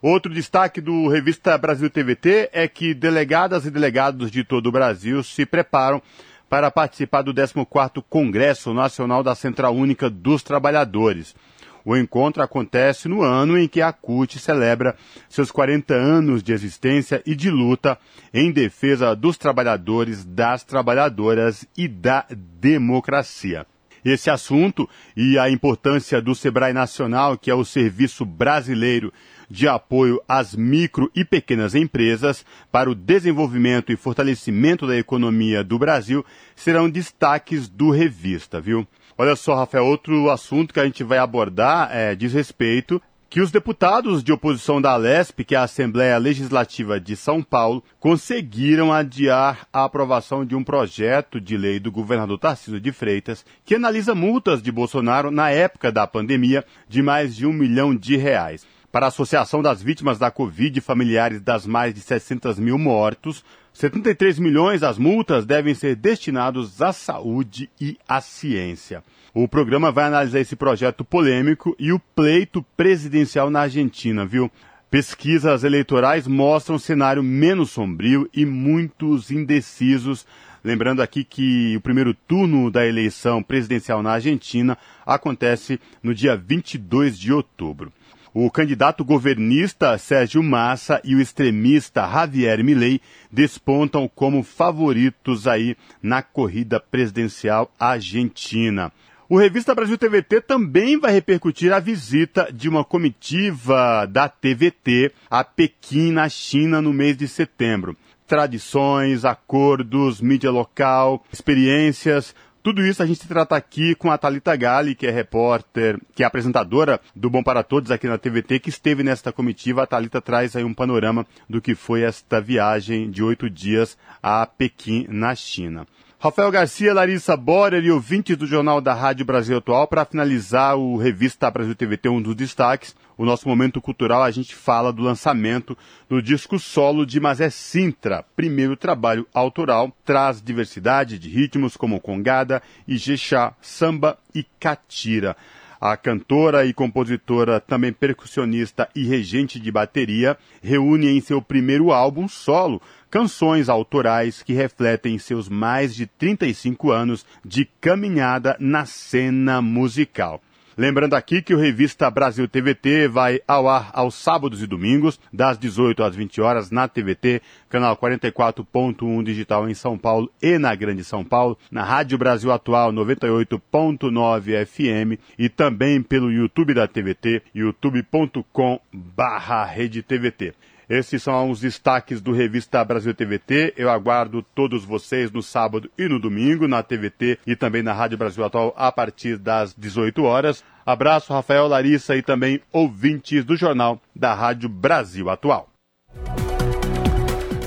Outro 0.02 0.34
destaque 0.34 0.80
do 0.80 1.06
Revista 1.06 1.56
Brasil 1.56 1.88
TVT 1.88 2.50
é 2.52 2.66
que 2.66 2.92
delegadas 2.92 3.64
e 3.64 3.70
delegados 3.70 4.32
de 4.32 4.42
todo 4.42 4.66
o 4.66 4.72
Brasil 4.72 5.22
se 5.22 5.46
preparam 5.46 6.02
para 6.50 6.72
participar 6.72 7.22
do 7.22 7.32
14º 7.32 8.02
Congresso 8.10 8.74
Nacional 8.74 9.22
da 9.22 9.36
Central 9.36 9.76
Única 9.76 10.10
dos 10.10 10.42
Trabalhadores. 10.42 11.36
O 11.84 11.96
encontro 11.96 12.42
acontece 12.42 13.06
no 13.06 13.22
ano 13.22 13.56
em 13.56 13.68
que 13.68 13.80
a 13.80 13.92
CUT 13.92 14.40
celebra 14.40 14.96
seus 15.28 15.52
40 15.52 15.94
anos 15.94 16.42
de 16.42 16.52
existência 16.52 17.22
e 17.24 17.36
de 17.36 17.48
luta 17.48 17.96
em 18.34 18.50
defesa 18.50 19.14
dos 19.14 19.38
trabalhadores, 19.38 20.24
das 20.24 20.64
trabalhadoras 20.64 21.64
e 21.76 21.86
da 21.86 22.26
democracia. 22.60 23.64
Esse 24.04 24.30
assunto 24.30 24.88
e 25.16 25.38
a 25.38 25.48
importância 25.48 26.20
do 26.20 26.34
Sebrae 26.34 26.72
Nacional, 26.72 27.38
que 27.38 27.52
é 27.52 27.54
o 27.54 27.64
Serviço 27.64 28.26
Brasileiro 28.26 29.12
de 29.52 29.68
Apoio 29.68 30.18
às 30.26 30.56
Micro 30.56 31.10
e 31.14 31.26
Pequenas 31.26 31.74
Empresas 31.74 32.44
para 32.72 32.90
o 32.90 32.94
Desenvolvimento 32.94 33.92
e 33.92 33.96
Fortalecimento 33.96 34.86
da 34.86 34.96
Economia 34.96 35.62
do 35.62 35.78
Brasil, 35.78 36.24
serão 36.56 36.88
destaques 36.88 37.68
do 37.68 37.90
revista, 37.90 38.58
viu? 38.62 38.88
Olha 39.18 39.36
só, 39.36 39.54
Rafael, 39.54 39.84
outro 39.84 40.30
assunto 40.30 40.72
que 40.72 40.80
a 40.80 40.84
gente 40.86 41.04
vai 41.04 41.18
abordar 41.18 41.90
é, 41.92 42.14
diz 42.14 42.32
respeito 42.32 43.00
que 43.28 43.40
os 43.42 43.50
deputados 43.50 44.22
de 44.22 44.32
oposição 44.32 44.80
da 44.80 44.92
Alesp, 44.92 45.44
que 45.44 45.54
é 45.54 45.58
a 45.58 45.62
Assembleia 45.62 46.16
Legislativa 46.18 46.98
de 46.98 47.14
São 47.14 47.42
Paulo, 47.42 47.82
conseguiram 48.00 48.92
adiar 48.92 49.66
a 49.72 49.84
aprovação 49.84 50.44
de 50.44 50.54
um 50.54 50.64
projeto 50.64 51.40
de 51.40 51.56
lei 51.56 51.78
do 51.78 51.92
governador 51.92 52.38
Tarcísio 52.38 52.80
de 52.80 52.92
Freitas 52.92 53.44
que 53.64 53.74
analisa 53.74 54.14
multas 54.14 54.62
de 54.62 54.72
Bolsonaro 54.72 55.30
na 55.30 55.50
época 55.50 55.92
da 55.92 56.06
pandemia 56.06 56.64
de 56.88 57.02
mais 57.02 57.36
de 57.36 57.46
um 57.46 57.52
milhão 57.52 57.94
de 57.94 58.16
reais. 58.16 58.66
Para 58.92 59.06
a 59.06 59.08
Associação 59.08 59.62
das 59.62 59.82
Vítimas 59.82 60.18
da 60.18 60.30
Covid 60.30 60.78
e 60.78 60.82
familiares 60.82 61.40
das 61.40 61.66
mais 61.66 61.94
de 61.94 62.00
600 62.00 62.58
mil 62.58 62.76
mortos, 62.76 63.42
73 63.72 64.38
milhões 64.38 64.82
das 64.82 64.98
multas 64.98 65.46
devem 65.46 65.72
ser 65.72 65.96
destinados 65.96 66.82
à 66.82 66.92
saúde 66.92 67.70
e 67.80 67.96
à 68.06 68.20
ciência. 68.20 69.02
O 69.32 69.48
programa 69.48 69.90
vai 69.90 70.04
analisar 70.04 70.40
esse 70.40 70.54
projeto 70.54 71.06
polêmico 71.06 71.74
e 71.78 71.90
o 71.90 71.98
pleito 71.98 72.62
presidencial 72.76 73.48
na 73.48 73.62
Argentina, 73.62 74.26
viu? 74.26 74.52
Pesquisas 74.90 75.64
eleitorais 75.64 76.26
mostram 76.26 76.76
um 76.76 76.78
cenário 76.78 77.22
menos 77.22 77.70
sombrio 77.70 78.28
e 78.30 78.44
muitos 78.44 79.30
indecisos. 79.30 80.26
Lembrando 80.62 81.00
aqui 81.00 81.24
que 81.24 81.74
o 81.78 81.80
primeiro 81.80 82.12
turno 82.12 82.70
da 82.70 82.86
eleição 82.86 83.42
presidencial 83.42 84.02
na 84.02 84.12
Argentina 84.12 84.76
acontece 85.06 85.80
no 86.02 86.14
dia 86.14 86.36
22 86.36 87.18
de 87.18 87.32
outubro. 87.32 87.90
O 88.34 88.50
candidato 88.50 89.04
governista 89.04 89.98
Sérgio 89.98 90.42
Massa 90.42 91.02
e 91.04 91.14
o 91.14 91.20
extremista 91.20 92.08
Javier 92.08 92.64
Milei 92.64 92.98
despontam 93.30 94.08
como 94.08 94.42
favoritos 94.42 95.46
aí 95.46 95.76
na 96.02 96.22
corrida 96.22 96.80
presidencial 96.80 97.70
argentina. 97.78 98.90
O 99.28 99.36
Revista 99.36 99.74
Brasil 99.74 99.98
TVT 99.98 100.40
também 100.40 100.98
vai 100.98 101.12
repercutir 101.12 101.74
a 101.74 101.78
visita 101.78 102.48
de 102.50 102.70
uma 102.70 102.82
comitiva 102.82 104.06
da 104.06 104.30
TVT 104.30 105.12
a 105.30 105.44
Pequim, 105.44 106.10
na 106.10 106.26
China, 106.26 106.80
no 106.80 106.92
mês 106.92 107.18
de 107.18 107.28
setembro. 107.28 107.94
Tradições, 108.26 109.26
acordos, 109.26 110.22
mídia 110.22 110.50
local, 110.50 111.22
experiências, 111.30 112.34
tudo 112.62 112.86
isso 112.86 113.02
a 113.02 113.06
gente 113.06 113.26
trata 113.26 113.56
aqui 113.56 113.94
com 113.94 114.10
a 114.10 114.16
Talita 114.16 114.54
Gali, 114.54 114.94
que 114.94 115.06
é 115.06 115.10
repórter, 115.10 115.98
que 116.14 116.22
é 116.22 116.26
apresentadora 116.26 117.00
do 117.14 117.28
Bom 117.28 117.42
para 117.42 117.64
Todos 117.64 117.90
aqui 117.90 118.06
na 118.06 118.18
TVT, 118.18 118.60
que 118.60 118.68
esteve 118.70 119.02
nesta 119.02 119.32
comitiva. 119.32 119.82
A 119.82 119.86
Talita 119.86 120.20
traz 120.20 120.54
aí 120.54 120.62
um 120.62 120.72
panorama 120.72 121.26
do 121.48 121.60
que 121.60 121.74
foi 121.74 122.02
esta 122.02 122.40
viagem 122.40 123.10
de 123.10 123.22
oito 123.22 123.50
dias 123.50 123.98
a 124.22 124.46
Pequim, 124.46 125.06
na 125.08 125.34
China. 125.34 125.86
Rafael 126.20 126.52
Garcia, 126.52 126.94
Larissa 126.94 127.36
Borer 127.36 127.82
e 127.82 127.90
ouvintes 127.90 128.36
do 128.36 128.46
Jornal 128.46 128.80
da 128.80 128.94
Rádio 128.94 129.26
Brasil 129.26 129.58
Atual, 129.58 129.88
para 129.88 130.04
finalizar 130.04 130.76
o 130.76 130.96
Revista 130.96 131.50
Brasil 131.50 131.74
TVT, 131.74 132.08
um 132.08 132.22
dos 132.22 132.36
destaques, 132.36 132.94
o 133.22 133.24
nosso 133.24 133.48
momento 133.48 133.80
cultural, 133.80 134.24
a 134.24 134.32
gente 134.32 134.52
fala 134.52 134.92
do 134.92 135.00
lançamento 135.00 135.78
do 136.08 136.20
disco 136.20 136.58
solo 136.58 137.06
de 137.06 137.20
Mazé 137.20 137.50
Sintra, 137.50 138.24
primeiro 138.34 138.76
trabalho 138.76 139.28
autoral, 139.32 139.96
traz 140.04 140.42
diversidade 140.42 141.20
de 141.20 141.28
ritmos 141.28 141.76
como 141.76 142.00
congada, 142.00 142.60
ijexá, 142.86 143.54
samba 143.60 144.18
e 144.34 144.44
catira. 144.58 145.36
A 145.80 145.96
cantora 145.96 146.66
e 146.66 146.72
compositora, 146.72 147.60
também 147.60 147.92
percussionista 147.92 148.88
e 148.92 149.04
regente 149.04 149.60
de 149.60 149.70
bateria, 149.70 150.36
reúne 150.60 151.06
em 151.06 151.20
seu 151.20 151.40
primeiro 151.40 151.92
álbum 151.92 152.26
solo 152.26 152.82
canções 153.08 153.68
autorais 153.68 154.42
que 154.42 154.52
refletem 154.52 155.16
seus 155.16 155.48
mais 155.48 155.94
de 155.94 156.06
35 156.06 156.90
anos 156.90 157.24
de 157.44 157.68
caminhada 157.80 158.56
na 158.58 158.84
cena 158.84 159.62
musical. 159.62 160.42
Lembrando 160.76 161.14
aqui 161.14 161.40
que 161.42 161.54
o 161.54 161.58
Revista 161.58 162.10
Brasil 162.10 162.48
TVT 162.48 163.08
vai 163.08 163.40
ao 163.46 163.68
ar 163.68 163.90
aos 163.92 164.14
sábados 164.14 164.62
e 164.62 164.66
domingos, 164.66 165.20
das 165.30 165.58
18 165.58 166.02
às 166.02 166.16
20 166.16 166.40
horas 166.40 166.70
na 166.70 166.88
TVT, 166.88 167.42
canal 167.68 167.94
44.1 167.96 169.22
digital 169.22 169.68
em 169.68 169.74
São 169.74 169.98
Paulo 169.98 170.32
e 170.40 170.56
na 170.58 170.74
Grande 170.74 171.04
São 171.04 171.22
Paulo, 171.22 171.58
na 171.70 171.84
Rádio 171.84 172.16
Brasil 172.16 172.50
Atual 172.50 172.90
98.9 172.90 174.64
FM 174.64 175.20
e 175.38 175.50
também 175.50 176.00
pelo 176.00 176.32
YouTube 176.32 176.72
da 176.72 176.88
TVT, 176.88 177.42
youtube.com/redetvt. 177.54 180.54
Esses 180.92 181.22
são 181.22 181.50
os 181.50 181.60
destaques 181.60 182.20
do 182.20 182.32
Revista 182.32 182.84
Brasil 182.84 183.14
TVT. 183.14 183.72
Eu 183.78 183.88
aguardo 183.88 184.42
todos 184.54 184.84
vocês 184.84 185.32
no 185.32 185.42
sábado 185.42 185.90
e 185.96 186.06
no 186.06 186.20
domingo 186.20 186.68
na 186.68 186.82
TVT 186.82 187.38
e 187.46 187.56
também 187.56 187.82
na 187.82 187.94
Rádio 187.94 188.18
Brasil 188.18 188.44
Atual 188.44 188.74
a 188.76 188.92
partir 188.92 189.38
das 189.38 189.72
18 189.72 190.22
horas. 190.22 190.62
Abraço, 190.84 191.32
Rafael 191.32 191.66
Larissa 191.66 192.14
e 192.14 192.20
também 192.20 192.60
ouvintes 192.70 193.42
do 193.42 193.56
jornal 193.56 193.98
da 194.14 194.34
Rádio 194.34 194.68
Brasil 194.68 195.30
Atual. 195.30 195.66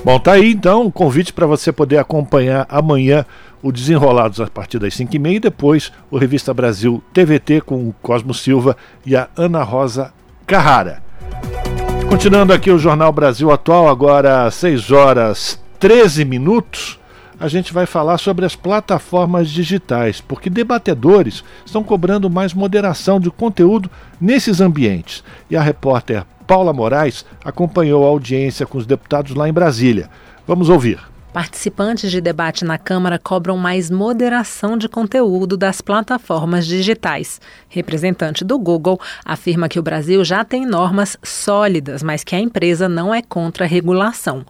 Bom, 0.03 0.19
tá 0.19 0.33
aí 0.33 0.51
então 0.51 0.85
o 0.85 0.91
convite 0.91 1.33
para 1.33 1.47
você 1.47 1.71
poder 1.71 1.97
acompanhar 1.97 2.67
amanhã 2.69 3.25
o 3.59 3.71
Desenrolados 3.71 4.39
a 4.39 4.45
partir 4.45 4.77
das 4.77 4.93
5h30 4.93 5.33
e 5.33 5.39
depois 5.39 5.91
o 6.11 6.19
Revista 6.19 6.53
Brasil 6.53 7.03
TVT 7.11 7.61
com 7.61 7.89
o 7.89 7.93
Cosmo 8.03 8.35
Silva 8.35 8.77
e 9.03 9.15
a 9.15 9.27
Ana 9.35 9.63
Rosa 9.63 10.13
Carrara. 10.45 11.04
Continuando 12.09 12.53
aqui 12.53 12.71
o 12.71 12.77
Jornal 12.77 13.11
Brasil 13.11 13.51
Atual, 13.51 13.89
agora 13.89 14.45
às 14.45 14.55
6 14.55 14.91
horas 14.91 15.59
13 15.79 16.23
minutos, 16.23 16.99
a 17.39 17.47
gente 17.47 17.73
vai 17.73 17.85
falar 17.85 18.17
sobre 18.17 18.45
as 18.45 18.55
plataformas 18.55 19.49
digitais, 19.49 20.21
porque 20.21 20.49
debatedores 20.49 21.43
estão 21.65 21.83
cobrando 21.83 22.29
mais 22.29 22.53
moderação 22.53 23.19
de 23.19 23.29
conteúdo 23.29 23.89
nesses 24.19 24.61
ambientes. 24.61 25.23
E 25.49 25.57
a 25.57 25.61
repórter 25.61 26.23
Paula 26.47 26.71
Moraes 26.71 27.25
acompanhou 27.43 28.05
a 28.05 28.09
audiência 28.09 28.65
com 28.65 28.77
os 28.77 28.85
deputados 28.85 29.35
lá 29.35 29.49
em 29.49 29.53
Brasília. 29.53 30.09
Vamos 30.47 30.69
ouvir. 30.69 30.99
Participantes 31.35 32.11
de 32.11 32.21
debate 32.21 32.63
na 32.63 32.77
Câmara 32.77 33.19
cobram 33.19 33.57
mais 33.57 33.91
moderação 33.91 34.77
de 34.77 34.87
conteúdo 34.87 35.57
das 35.57 35.81
plataformas 35.81 36.65
digitais. 36.65 37.41
Representante 37.67 38.45
do 38.45 38.57
Google 38.57 38.97
afirma 39.25 39.67
que 39.67 39.77
o 39.77 39.83
Brasil 39.83 40.23
já 40.23 40.45
tem 40.45 40.65
normas 40.65 41.17
sólidas, 41.21 42.01
mas 42.01 42.23
que 42.23 42.37
a 42.37 42.39
empresa 42.39 42.87
não 42.87 43.13
é 43.13 43.21
contra 43.21 43.65
a 43.65 43.67
regulação. 43.67 44.45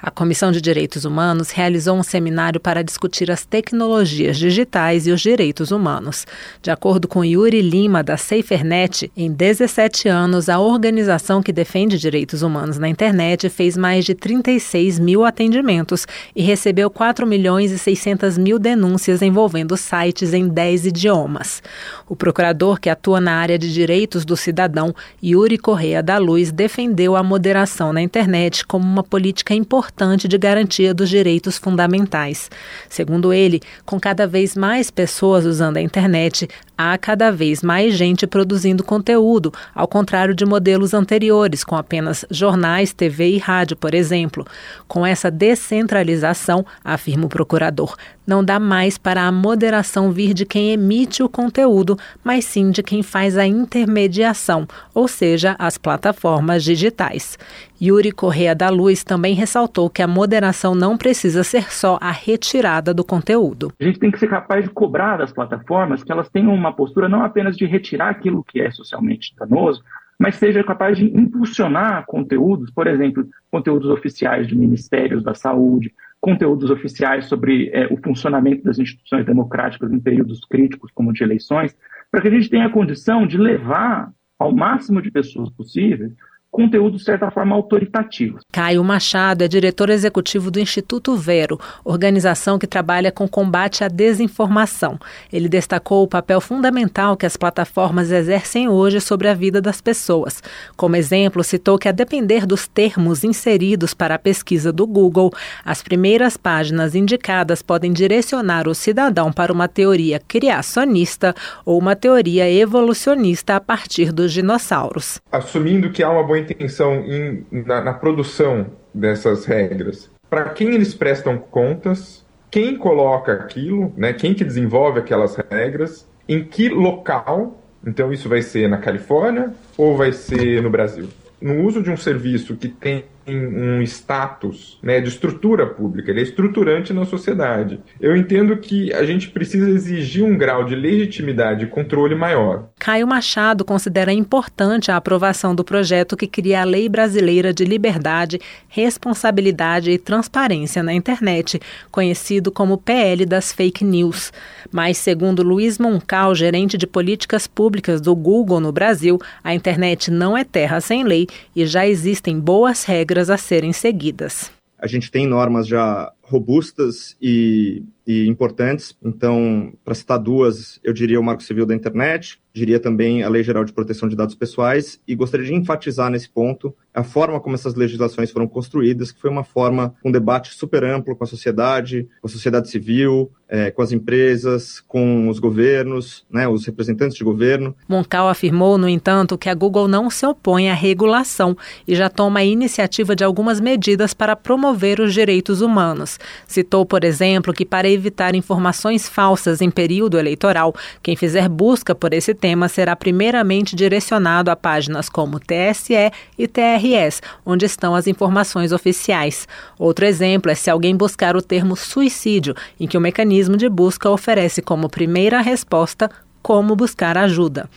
A 0.00 0.12
Comissão 0.12 0.52
de 0.52 0.60
Direitos 0.60 1.04
Humanos 1.04 1.50
realizou 1.50 1.96
um 1.96 2.04
seminário 2.04 2.60
para 2.60 2.84
discutir 2.84 3.32
as 3.32 3.44
tecnologias 3.44 4.38
digitais 4.38 5.08
e 5.08 5.10
os 5.10 5.20
direitos 5.20 5.72
humanos. 5.72 6.24
De 6.62 6.70
acordo 6.70 7.08
com 7.08 7.24
Yuri 7.24 7.60
Lima, 7.60 8.00
da 8.00 8.16
SaferNet, 8.16 9.10
em 9.16 9.32
17 9.32 10.08
anos, 10.08 10.48
a 10.48 10.60
organização 10.60 11.42
que 11.42 11.52
defende 11.52 11.98
direitos 11.98 12.42
humanos 12.42 12.78
na 12.78 12.88
internet 12.88 13.48
fez 13.48 13.76
mais 13.76 14.04
de 14.04 14.14
36 14.14 15.00
mil 15.00 15.24
atendimentos 15.24 16.06
e 16.34 16.42
recebeu 16.42 16.88
4 16.88 17.26
milhões 17.26 17.72
e 17.72 17.78
600 17.78 18.38
mil 18.38 18.56
denúncias 18.56 19.20
envolvendo 19.20 19.76
sites 19.76 20.32
em 20.32 20.46
10 20.46 20.86
idiomas. 20.86 21.60
O 22.08 22.14
procurador 22.14 22.78
que 22.78 22.88
atua 22.88 23.20
na 23.20 23.32
área 23.32 23.58
de 23.58 23.72
direitos 23.74 24.24
do 24.24 24.36
cidadão, 24.36 24.94
Yuri 25.20 25.58
Correia 25.58 26.00
da 26.04 26.18
Luz, 26.18 26.52
defendeu 26.52 27.16
a 27.16 27.22
moderação 27.24 27.92
na 27.92 28.00
internet 28.00 28.64
como 28.64 28.84
uma 28.84 29.02
política 29.02 29.52
importante 29.52 29.87
importante 29.88 30.28
de 30.28 30.36
garantia 30.36 30.92
dos 30.92 31.08
direitos 31.08 31.56
fundamentais. 31.56 32.50
Segundo 32.90 33.32
ele, 33.32 33.60
com 33.86 33.98
cada 33.98 34.26
vez 34.26 34.54
mais 34.54 34.90
pessoas 34.90 35.46
usando 35.46 35.78
a 35.78 35.80
internet, 35.80 36.46
há 36.78 36.96
cada 36.96 37.32
vez 37.32 37.60
mais 37.60 37.94
gente 37.94 38.24
produzindo 38.24 38.84
conteúdo, 38.84 39.52
ao 39.74 39.88
contrário 39.88 40.32
de 40.32 40.46
modelos 40.46 40.94
anteriores, 40.94 41.64
com 41.64 41.74
apenas 41.74 42.24
jornais, 42.30 42.92
TV 42.92 43.30
e 43.30 43.38
rádio, 43.38 43.76
por 43.76 43.92
exemplo. 43.92 44.46
Com 44.86 45.04
essa 45.04 45.30
descentralização, 45.30 46.64
afirma 46.84 47.26
o 47.26 47.28
procurador, 47.28 47.96
não 48.28 48.44
dá 48.44 48.60
mais 48.60 48.98
para 48.98 49.22
a 49.22 49.32
moderação 49.32 50.12
vir 50.12 50.34
de 50.34 50.44
quem 50.44 50.70
emite 50.70 51.22
o 51.22 51.30
conteúdo, 51.30 51.96
mas 52.22 52.44
sim 52.44 52.70
de 52.70 52.82
quem 52.82 53.02
faz 53.02 53.38
a 53.38 53.46
intermediação, 53.46 54.68
ou 54.94 55.08
seja, 55.08 55.56
as 55.58 55.78
plataformas 55.78 56.62
digitais. 56.62 57.38
Yuri 57.80 58.10
Correa 58.10 58.54
da 58.54 58.68
Luz 58.68 59.04
também 59.04 59.34
ressaltou 59.34 59.88
que 59.88 60.02
a 60.02 60.06
moderação 60.06 60.74
não 60.74 60.98
precisa 60.98 61.44
ser 61.44 61.72
só 61.72 61.96
a 62.00 62.10
retirada 62.10 62.92
do 62.92 63.04
conteúdo. 63.04 63.72
A 63.80 63.84
gente 63.84 64.00
tem 64.00 64.10
que 64.10 64.18
ser 64.18 64.28
capaz 64.28 64.64
de 64.64 64.70
cobrar 64.70 65.16
das 65.16 65.32
plataformas 65.32 66.02
que 66.02 66.10
elas 66.10 66.28
tenham 66.28 66.52
uma 66.52 66.67
postura 66.72 67.08
não 67.08 67.22
apenas 67.22 67.56
de 67.56 67.66
retirar 67.66 68.10
aquilo 68.10 68.44
que 68.44 68.60
é 68.60 68.70
socialmente 68.70 69.34
danoso, 69.36 69.82
mas 70.18 70.34
seja 70.34 70.64
capaz 70.64 70.98
de 70.98 71.04
impulsionar 71.04 72.04
conteúdos, 72.06 72.70
por 72.70 72.86
exemplo, 72.86 73.28
conteúdos 73.50 73.88
oficiais 73.88 74.48
de 74.48 74.56
ministérios 74.56 75.22
da 75.22 75.32
saúde, 75.34 75.94
conteúdos 76.20 76.70
oficiais 76.70 77.26
sobre 77.26 77.70
é, 77.72 77.86
o 77.86 77.96
funcionamento 77.96 78.64
das 78.64 78.78
instituições 78.78 79.24
democráticas 79.24 79.92
em 79.92 80.00
períodos 80.00 80.44
críticos, 80.44 80.90
como 80.92 81.12
de 81.12 81.22
eleições, 81.22 81.76
para 82.10 82.20
que 82.20 82.28
a 82.28 82.30
gente 82.30 82.50
tenha 82.50 82.66
a 82.66 82.70
condição 82.70 83.26
de 83.26 83.38
levar 83.38 84.12
ao 84.38 84.52
máximo 84.52 85.00
de 85.00 85.10
pessoas 85.10 85.50
possíveis 85.50 86.12
conteúdos, 86.58 86.98
de 86.98 87.04
certa 87.04 87.30
forma, 87.30 87.54
autoritativos. 87.54 88.42
Caio 88.50 88.82
Machado 88.82 89.44
é 89.44 89.48
diretor 89.48 89.90
executivo 89.90 90.50
do 90.50 90.58
Instituto 90.58 91.14
Vero, 91.14 91.56
organização 91.84 92.58
que 92.58 92.66
trabalha 92.66 93.12
com 93.12 93.28
combate 93.28 93.84
à 93.84 93.88
desinformação. 93.88 94.98
Ele 95.32 95.48
destacou 95.48 96.02
o 96.02 96.08
papel 96.08 96.40
fundamental 96.40 97.16
que 97.16 97.24
as 97.24 97.36
plataformas 97.36 98.10
exercem 98.10 98.68
hoje 98.68 99.00
sobre 99.00 99.28
a 99.28 99.34
vida 99.34 99.60
das 99.60 99.80
pessoas. 99.80 100.42
Como 100.76 100.96
exemplo, 100.96 101.44
citou 101.44 101.78
que, 101.78 101.88
a 101.88 101.92
depender 101.92 102.44
dos 102.44 102.66
termos 102.66 103.22
inseridos 103.22 103.94
para 103.94 104.16
a 104.16 104.18
pesquisa 104.18 104.72
do 104.72 104.84
Google, 104.84 105.32
as 105.64 105.80
primeiras 105.80 106.36
páginas 106.36 106.96
indicadas 106.96 107.62
podem 107.62 107.92
direcionar 107.92 108.66
o 108.66 108.74
cidadão 108.74 109.32
para 109.32 109.52
uma 109.52 109.68
teoria 109.68 110.20
criacionista 110.26 111.36
ou 111.64 111.78
uma 111.78 111.94
teoria 111.94 112.50
evolucionista 112.50 113.54
a 113.54 113.60
partir 113.60 114.10
dos 114.10 114.32
dinossauros. 114.32 115.20
Assumindo 115.30 115.90
que 115.90 116.02
há 116.02 116.10
uma 116.10 116.24
boa 116.24 116.47
intenção 116.52 117.04
em, 117.04 117.44
na, 117.50 117.80
na 117.80 117.92
produção 117.92 118.66
dessas 118.92 119.44
regras? 119.44 120.10
Para 120.28 120.50
quem 120.50 120.74
eles 120.74 120.94
prestam 120.94 121.38
contas? 121.38 122.24
Quem 122.50 122.76
coloca 122.76 123.32
aquilo? 123.32 123.92
Né? 123.96 124.12
Quem 124.12 124.34
que 124.34 124.44
desenvolve 124.44 125.00
aquelas 125.00 125.36
regras? 125.50 126.08
Em 126.28 126.44
que 126.44 126.68
local? 126.68 127.62
Então 127.86 128.12
isso 128.12 128.28
vai 128.28 128.42
ser 128.42 128.68
na 128.68 128.78
Califórnia 128.78 129.52
ou 129.76 129.96
vai 129.96 130.12
ser 130.12 130.62
no 130.62 130.70
Brasil? 130.70 131.08
No 131.40 131.64
uso 131.64 131.82
de 131.82 131.90
um 131.90 131.96
serviço 131.96 132.56
que 132.56 132.68
tem 132.68 133.04
um 133.34 133.82
status 133.82 134.78
né, 134.82 135.00
de 135.00 135.08
estrutura 135.08 135.66
pública, 135.66 136.10
ele 136.10 136.20
é 136.20 136.22
estruturante 136.22 136.92
na 136.92 137.04
sociedade. 137.04 137.80
Eu 138.00 138.16
entendo 138.16 138.56
que 138.56 138.92
a 138.92 139.04
gente 139.04 139.28
precisa 139.28 139.68
exigir 139.68 140.24
um 140.24 140.36
grau 140.36 140.64
de 140.64 140.74
legitimidade 140.74 141.64
e 141.64 141.68
controle 141.68 142.14
maior. 142.14 142.68
Caio 142.78 143.06
Machado 143.06 143.64
considera 143.64 144.12
importante 144.12 144.90
a 144.90 144.96
aprovação 144.96 145.54
do 145.54 145.64
projeto 145.64 146.16
que 146.16 146.26
cria 146.26 146.62
a 146.62 146.64
Lei 146.64 146.88
Brasileira 146.88 147.52
de 147.52 147.64
Liberdade, 147.64 148.40
Responsabilidade 148.68 149.90
e 149.90 149.98
Transparência 149.98 150.82
na 150.82 150.94
Internet, 150.94 151.60
conhecido 151.90 152.50
como 152.50 152.78
PL 152.78 153.26
das 153.26 153.52
Fake 153.52 153.84
News. 153.84 154.32
Mas, 154.70 154.98
segundo 154.98 155.42
Luiz 155.42 155.78
Moncal, 155.78 156.34
gerente 156.34 156.76
de 156.76 156.86
políticas 156.86 157.46
públicas 157.46 158.00
do 158.00 158.14
Google 158.14 158.60
no 158.60 158.72
Brasil, 158.72 159.18
a 159.42 159.54
internet 159.54 160.10
não 160.10 160.36
é 160.36 160.44
terra 160.44 160.80
sem 160.80 161.04
lei 161.04 161.26
e 161.54 161.66
já 161.66 161.86
existem 161.86 162.38
boas 162.38 162.84
regras 162.84 163.08
regras 163.08 163.17
a 163.18 163.36
serem 163.36 163.72
seguidas. 163.72 164.50
A 164.78 164.86
gente 164.86 165.10
tem 165.10 165.26
normas 165.26 165.66
já 165.66 166.12
robustas 166.22 167.16
e, 167.20 167.82
e 168.08 168.26
importantes. 168.26 168.96
Então, 169.04 169.70
para 169.84 169.94
citar 169.94 170.18
duas, 170.18 170.80
eu 170.82 170.94
diria 170.94 171.20
o 171.20 171.22
Marco 171.22 171.42
Civil 171.42 171.66
da 171.66 171.74
Internet, 171.74 172.40
diria 172.54 172.80
também 172.80 173.22
a 173.22 173.28
Lei 173.28 173.42
Geral 173.42 173.66
de 173.66 173.72
Proteção 173.72 174.08
de 174.08 174.16
Dados 174.16 174.34
Pessoais, 174.34 174.98
e 175.06 175.14
gostaria 175.14 175.44
de 175.44 175.54
enfatizar 175.54 176.10
nesse 176.10 176.30
ponto 176.30 176.74
a 176.94 177.04
forma 177.04 177.38
como 177.38 177.54
essas 177.54 177.74
legislações 177.74 178.30
foram 178.30 178.48
construídas, 178.48 179.12
que 179.12 179.20
foi 179.20 179.30
uma 179.30 179.44
forma, 179.44 179.94
um 180.02 180.10
debate 180.10 180.54
super 180.54 180.82
amplo 180.82 181.14
com 181.14 181.22
a 181.22 181.26
sociedade, 181.26 182.08
com 182.20 182.26
a 182.26 182.30
sociedade 182.30 182.70
civil, 182.70 183.30
é, 183.48 183.70
com 183.70 183.82
as 183.82 183.92
empresas, 183.92 184.80
com 184.80 185.28
os 185.28 185.38
governos, 185.38 186.26
né, 186.30 186.48
os 186.48 186.66
representantes 186.66 187.16
de 187.16 187.22
governo. 187.22 187.74
Moncal 187.88 188.28
afirmou, 188.28 188.76
no 188.76 188.88
entanto, 188.88 189.38
que 189.38 189.48
a 189.48 189.54
Google 189.54 189.86
não 189.86 190.10
se 190.10 190.26
opõe 190.26 190.68
à 190.68 190.74
regulação 190.74 191.56
e 191.86 191.94
já 191.94 192.10
toma 192.10 192.40
a 192.40 192.44
iniciativa 192.44 193.14
de 193.14 193.22
algumas 193.22 193.60
medidas 193.60 194.12
para 194.12 194.34
promover 194.34 194.98
os 194.98 195.14
direitos 195.14 195.60
humanos. 195.60 196.18
Citou, 196.46 196.84
por 196.84 197.04
exemplo, 197.04 197.54
que 197.54 197.64
para 197.64 197.88
evitar 197.98 198.34
informações 198.34 199.08
falsas 199.08 199.60
em 199.60 199.70
período 199.70 200.18
eleitoral, 200.18 200.74
quem 201.02 201.14
fizer 201.16 201.48
busca 201.48 201.94
por 201.94 202.14
esse 202.14 202.34
tema 202.34 202.68
será 202.68 202.96
primeiramente 202.96 203.76
direcionado 203.76 204.50
a 204.50 204.56
páginas 204.56 205.08
como 205.08 205.38
TSE 205.38 206.10
e 206.38 206.48
TRS, 206.48 207.20
onde 207.44 207.66
estão 207.66 207.94
as 207.94 208.06
informações 208.06 208.72
oficiais. 208.72 209.46
Outro 209.78 210.06
exemplo 210.06 210.50
é 210.50 210.54
se 210.54 210.70
alguém 210.70 210.96
buscar 210.96 211.36
o 211.36 211.42
termo 211.42 211.76
suicídio, 211.76 212.54
em 212.80 212.86
que 212.86 212.96
o 212.96 213.00
mecanismo 213.00 213.56
de 213.56 213.68
busca 213.68 214.08
oferece 214.08 214.62
como 214.62 214.88
primeira 214.88 215.40
resposta 215.40 216.10
como 216.42 216.76
buscar 216.76 217.16
ajuda. 217.16 217.68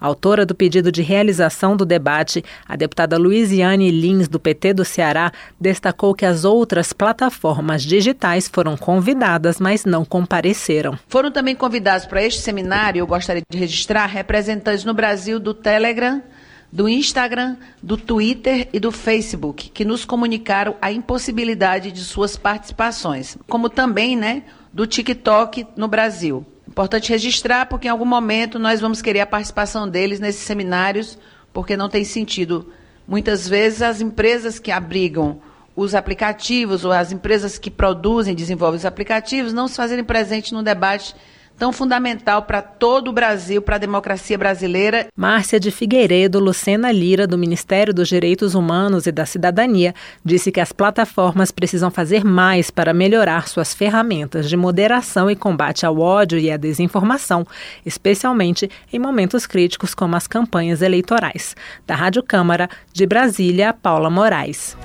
Autora 0.00 0.46
do 0.46 0.54
pedido 0.54 0.90
de 0.90 1.02
realização 1.02 1.76
do 1.76 1.84
debate, 1.84 2.42
a 2.66 2.74
deputada 2.74 3.18
Luiziane 3.18 3.90
Lins, 3.90 4.28
do 4.28 4.40
PT 4.40 4.72
do 4.72 4.84
Ceará, 4.84 5.30
destacou 5.60 6.14
que 6.14 6.24
as 6.24 6.44
outras 6.44 6.92
plataformas 6.92 7.82
digitais 7.82 8.48
foram 8.48 8.76
convidadas, 8.78 9.60
mas 9.60 9.84
não 9.84 10.04
compareceram. 10.04 10.98
Foram 11.06 11.30
também 11.30 11.54
convidados 11.54 12.06
para 12.06 12.22
este 12.24 12.40
seminário, 12.40 13.00
eu 13.00 13.06
gostaria 13.06 13.42
de 13.50 13.58
registrar, 13.58 14.06
representantes 14.06 14.84
no 14.84 14.94
Brasil 14.94 15.38
do 15.38 15.52
Telegram, 15.52 16.22
do 16.72 16.88
Instagram, 16.88 17.56
do 17.82 17.96
Twitter 17.96 18.68
e 18.72 18.78
do 18.78 18.92
Facebook, 18.92 19.68
que 19.70 19.84
nos 19.84 20.04
comunicaram 20.04 20.76
a 20.80 20.92
impossibilidade 20.92 21.90
de 21.90 22.00
suas 22.00 22.36
participações, 22.36 23.36
como 23.48 23.68
também, 23.68 24.16
né, 24.16 24.44
do 24.72 24.86
TikTok 24.86 25.66
no 25.76 25.88
Brasil. 25.88 26.46
Importante 26.70 27.10
registrar, 27.10 27.66
porque 27.66 27.88
em 27.88 27.90
algum 27.90 28.04
momento 28.04 28.56
nós 28.56 28.80
vamos 28.80 29.02
querer 29.02 29.20
a 29.20 29.26
participação 29.26 29.88
deles 29.88 30.20
nesses 30.20 30.42
seminários, 30.42 31.18
porque 31.52 31.76
não 31.76 31.88
tem 31.88 32.04
sentido. 32.04 32.72
Muitas 33.08 33.48
vezes 33.48 33.82
as 33.82 34.00
empresas 34.00 34.60
que 34.60 34.70
abrigam 34.70 35.40
os 35.74 35.96
aplicativos 35.96 36.84
ou 36.84 36.92
as 36.92 37.10
empresas 37.10 37.58
que 37.58 37.72
produzem 37.72 38.36
desenvolvem 38.36 38.78
os 38.78 38.84
aplicativos 38.84 39.52
não 39.52 39.66
se 39.66 39.76
fazerem 39.76 40.04
presente 40.04 40.54
no 40.54 40.62
debate 40.62 41.14
tão 41.60 41.74
fundamental 41.74 42.44
para 42.44 42.62
todo 42.62 43.08
o 43.08 43.12
Brasil, 43.12 43.60
para 43.60 43.76
a 43.76 43.78
democracia 43.78 44.38
brasileira. 44.38 45.08
Márcia 45.14 45.60
de 45.60 45.70
Figueiredo 45.70 46.40
Lucena 46.40 46.90
Lira, 46.90 47.26
do 47.26 47.36
Ministério 47.36 47.92
dos 47.92 48.08
Direitos 48.08 48.54
Humanos 48.54 49.06
e 49.06 49.12
da 49.12 49.26
Cidadania, 49.26 49.94
disse 50.24 50.50
que 50.50 50.58
as 50.58 50.72
plataformas 50.72 51.50
precisam 51.50 51.90
fazer 51.90 52.24
mais 52.24 52.70
para 52.70 52.94
melhorar 52.94 53.46
suas 53.46 53.74
ferramentas 53.74 54.48
de 54.48 54.56
moderação 54.56 55.30
e 55.30 55.36
combate 55.36 55.84
ao 55.84 55.98
ódio 55.98 56.38
e 56.38 56.50
à 56.50 56.56
desinformação, 56.56 57.46
especialmente 57.84 58.70
em 58.90 58.98
momentos 58.98 59.46
críticos 59.46 59.94
como 59.94 60.16
as 60.16 60.26
campanhas 60.26 60.80
eleitorais. 60.80 61.54
Da 61.86 61.94
Rádio 61.94 62.22
Câmara, 62.22 62.70
de 62.90 63.04
Brasília, 63.06 63.74
Paula 63.74 64.08
Moraes. 64.08 64.78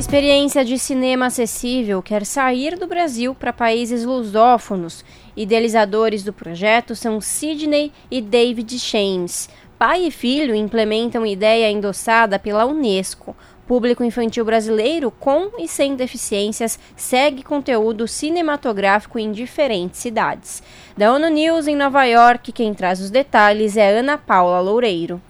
Experiência 0.00 0.64
de 0.64 0.78
cinema 0.78 1.26
acessível 1.26 2.00
quer 2.00 2.24
sair 2.24 2.78
do 2.78 2.86
Brasil 2.86 3.34
para 3.34 3.52
países 3.52 4.02
lusófonos. 4.02 5.04
Idealizadores 5.40 6.22
do 6.22 6.34
projeto 6.34 6.94
são 6.94 7.18
Sidney 7.18 7.90
e 8.10 8.20
David 8.20 8.78
Shames. 8.78 9.48
Pai 9.78 10.04
e 10.04 10.10
filho 10.10 10.54
implementam 10.54 11.24
ideia 11.24 11.70
endossada 11.70 12.38
pela 12.38 12.66
Unesco. 12.66 13.34
Público 13.66 14.04
infantil 14.04 14.44
brasileiro 14.44 15.10
com 15.10 15.52
e 15.58 15.66
sem 15.66 15.96
deficiências 15.96 16.78
segue 16.94 17.42
conteúdo 17.42 18.06
cinematográfico 18.06 19.18
em 19.18 19.32
diferentes 19.32 20.00
cidades. 20.00 20.62
Da 20.94 21.10
ONU 21.10 21.30
News 21.30 21.66
em 21.66 21.74
Nova 21.74 22.04
York, 22.04 22.52
quem 22.52 22.74
traz 22.74 23.00
os 23.00 23.10
detalhes 23.10 23.78
é 23.78 23.98
Ana 23.98 24.18
Paula 24.18 24.60
Loureiro. 24.60 25.22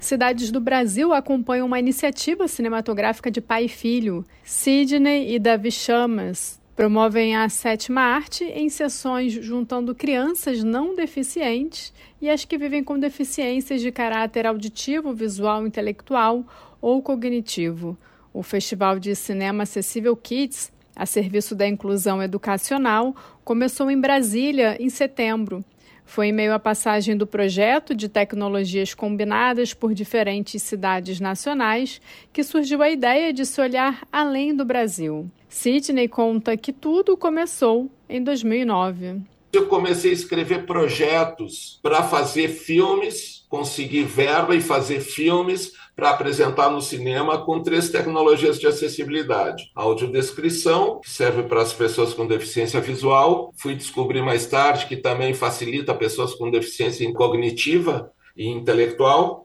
Cidades 0.00 0.50
do 0.50 0.60
Brasil 0.60 1.12
acompanham 1.12 1.66
uma 1.66 1.78
iniciativa 1.78 2.48
cinematográfica 2.48 3.30
de 3.30 3.42
pai 3.42 3.66
e 3.66 3.68
filho. 3.68 4.24
Sidney 4.42 5.34
e 5.34 5.38
Davi 5.38 5.70
Chamas 5.70 6.61
promovem 6.74 7.36
a 7.36 7.48
sétima 7.48 8.00
arte 8.00 8.44
em 8.44 8.68
sessões 8.68 9.32
juntando 9.32 9.94
crianças 9.94 10.62
não 10.62 10.94
deficientes 10.94 11.92
e 12.20 12.30
as 12.30 12.44
que 12.44 12.56
vivem 12.56 12.82
com 12.82 12.98
deficiências 12.98 13.80
de 13.80 13.92
caráter 13.92 14.46
auditivo, 14.46 15.12
visual, 15.12 15.66
intelectual 15.66 16.44
ou 16.80 17.02
cognitivo. 17.02 17.96
O 18.32 18.42
Festival 18.42 18.98
de 18.98 19.14
Cinema 19.14 19.64
Acessível 19.64 20.16
Kids, 20.16 20.72
a 20.96 21.04
serviço 21.04 21.54
da 21.54 21.66
inclusão 21.66 22.22
educacional, 22.22 23.14
começou 23.44 23.90
em 23.90 24.00
Brasília 24.00 24.76
em 24.80 24.88
setembro 24.88 25.64
foi 26.04 26.26
em 26.26 26.32
meio 26.32 26.52
à 26.52 26.58
passagem 26.58 27.16
do 27.16 27.26
projeto 27.26 27.94
de 27.94 28.08
tecnologias 28.08 28.92
combinadas 28.92 29.72
por 29.72 29.94
diferentes 29.94 30.62
cidades 30.62 31.20
nacionais 31.20 32.00
que 32.32 32.42
surgiu 32.42 32.82
a 32.82 32.90
ideia 32.90 33.32
de 33.32 33.46
se 33.46 33.60
olhar 33.60 34.06
além 34.12 34.54
do 34.54 34.64
Brasil. 34.64 35.30
Sidney 35.52 36.08
conta 36.08 36.56
que 36.56 36.72
tudo 36.72 37.14
começou 37.14 37.90
em 38.08 38.24
2009. 38.24 39.20
Eu 39.52 39.66
comecei 39.66 40.10
a 40.10 40.14
escrever 40.14 40.64
projetos 40.64 41.78
para 41.82 42.02
fazer 42.02 42.48
filmes, 42.48 43.44
conseguir 43.50 44.04
verba 44.04 44.56
e 44.56 44.62
fazer 44.62 45.00
filmes 45.00 45.72
para 45.94 46.08
apresentar 46.08 46.70
no 46.70 46.80
cinema 46.80 47.44
com 47.44 47.62
três 47.62 47.90
tecnologias 47.90 48.58
de 48.58 48.66
acessibilidade. 48.66 49.70
Audiodescrição, 49.74 51.00
que 51.00 51.10
serve 51.10 51.42
para 51.42 51.60
as 51.60 51.74
pessoas 51.74 52.14
com 52.14 52.26
deficiência 52.26 52.80
visual. 52.80 53.52
Fui 53.54 53.74
descobrir 53.74 54.22
mais 54.22 54.46
tarde 54.46 54.86
que 54.86 54.96
também 54.96 55.34
facilita 55.34 55.94
pessoas 55.94 56.34
com 56.34 56.50
deficiência 56.50 57.12
cognitiva 57.12 58.10
e 58.34 58.48
intelectual. 58.48 59.41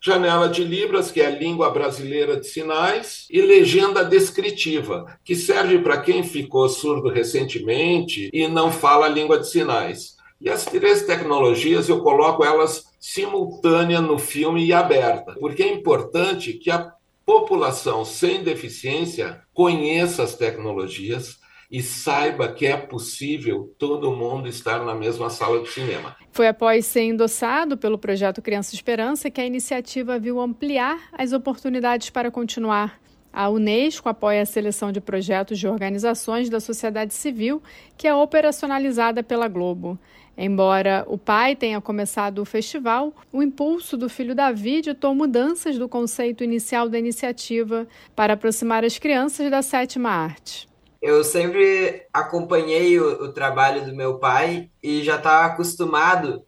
Janela 0.00 0.48
de 0.48 0.62
Libras, 0.62 1.10
que 1.10 1.20
é 1.20 1.26
a 1.26 1.30
língua 1.30 1.70
brasileira 1.70 2.38
de 2.38 2.46
sinais, 2.46 3.26
e 3.30 3.40
legenda 3.40 4.04
descritiva, 4.04 5.18
que 5.24 5.34
serve 5.34 5.78
para 5.80 6.00
quem 6.00 6.22
ficou 6.22 6.68
surdo 6.68 7.08
recentemente 7.08 8.30
e 8.32 8.46
não 8.46 8.70
fala 8.70 9.06
a 9.06 9.10
língua 9.10 9.38
de 9.38 9.48
sinais. 9.48 10.16
E 10.40 10.48
as 10.48 10.64
três 10.64 11.02
tecnologias 11.02 11.88
eu 11.88 12.00
coloco 12.00 12.44
elas 12.44 12.84
simultânea 13.00 14.00
no 14.00 14.18
filme 14.18 14.64
e 14.64 14.72
aberta, 14.72 15.34
porque 15.40 15.62
é 15.62 15.72
importante 15.72 16.52
que 16.52 16.70
a 16.70 16.92
população 17.26 18.04
sem 18.04 18.42
deficiência 18.42 19.42
conheça 19.52 20.22
as 20.22 20.34
tecnologias 20.34 21.38
e 21.70 21.82
saiba 21.82 22.52
que 22.52 22.66
é 22.66 22.76
possível 22.76 23.74
todo 23.78 24.10
mundo 24.10 24.48
estar 24.48 24.84
na 24.84 24.94
mesma 24.94 25.28
sala 25.28 25.62
de 25.62 25.68
cinema. 25.70 26.16
Foi 26.32 26.48
após 26.48 26.86
ser 26.86 27.02
endossado 27.02 27.76
pelo 27.76 27.98
projeto 27.98 28.40
Criança 28.40 28.74
Esperança 28.74 29.30
que 29.30 29.40
a 29.40 29.46
iniciativa 29.46 30.18
viu 30.18 30.40
ampliar 30.40 30.98
as 31.12 31.32
oportunidades 31.32 32.10
para 32.10 32.30
continuar. 32.30 32.98
A 33.30 33.50
Unesco 33.50 34.08
apoia 34.08 34.42
a 34.42 34.46
seleção 34.46 34.90
de 34.90 35.00
projetos 35.00 35.58
de 35.58 35.68
organizações 35.68 36.48
da 36.48 36.60
sociedade 36.60 37.12
civil 37.12 37.62
que 37.96 38.08
é 38.08 38.14
operacionalizada 38.14 39.22
pela 39.22 39.46
Globo. 39.46 39.98
Embora 40.36 41.04
o 41.08 41.18
pai 41.18 41.54
tenha 41.54 41.80
começado 41.80 42.38
o 42.38 42.44
festival, 42.44 43.12
o 43.32 43.42
impulso 43.42 43.96
do 43.96 44.08
filho 44.08 44.34
Davi 44.34 44.80
ditou 44.80 45.14
mudanças 45.14 45.76
do 45.76 45.88
conceito 45.88 46.44
inicial 46.44 46.88
da 46.88 46.98
iniciativa 46.98 47.86
para 48.14 48.34
aproximar 48.34 48.84
as 48.84 48.98
crianças 48.98 49.50
da 49.50 49.62
sétima 49.62 50.10
arte. 50.10 50.68
Eu 51.00 51.22
sempre 51.22 52.02
acompanhei 52.12 52.98
o, 52.98 53.24
o 53.24 53.32
trabalho 53.32 53.84
do 53.84 53.94
meu 53.94 54.18
pai 54.18 54.70
e 54.82 55.02
já 55.02 55.16
estava 55.16 55.46
acostumado 55.46 56.44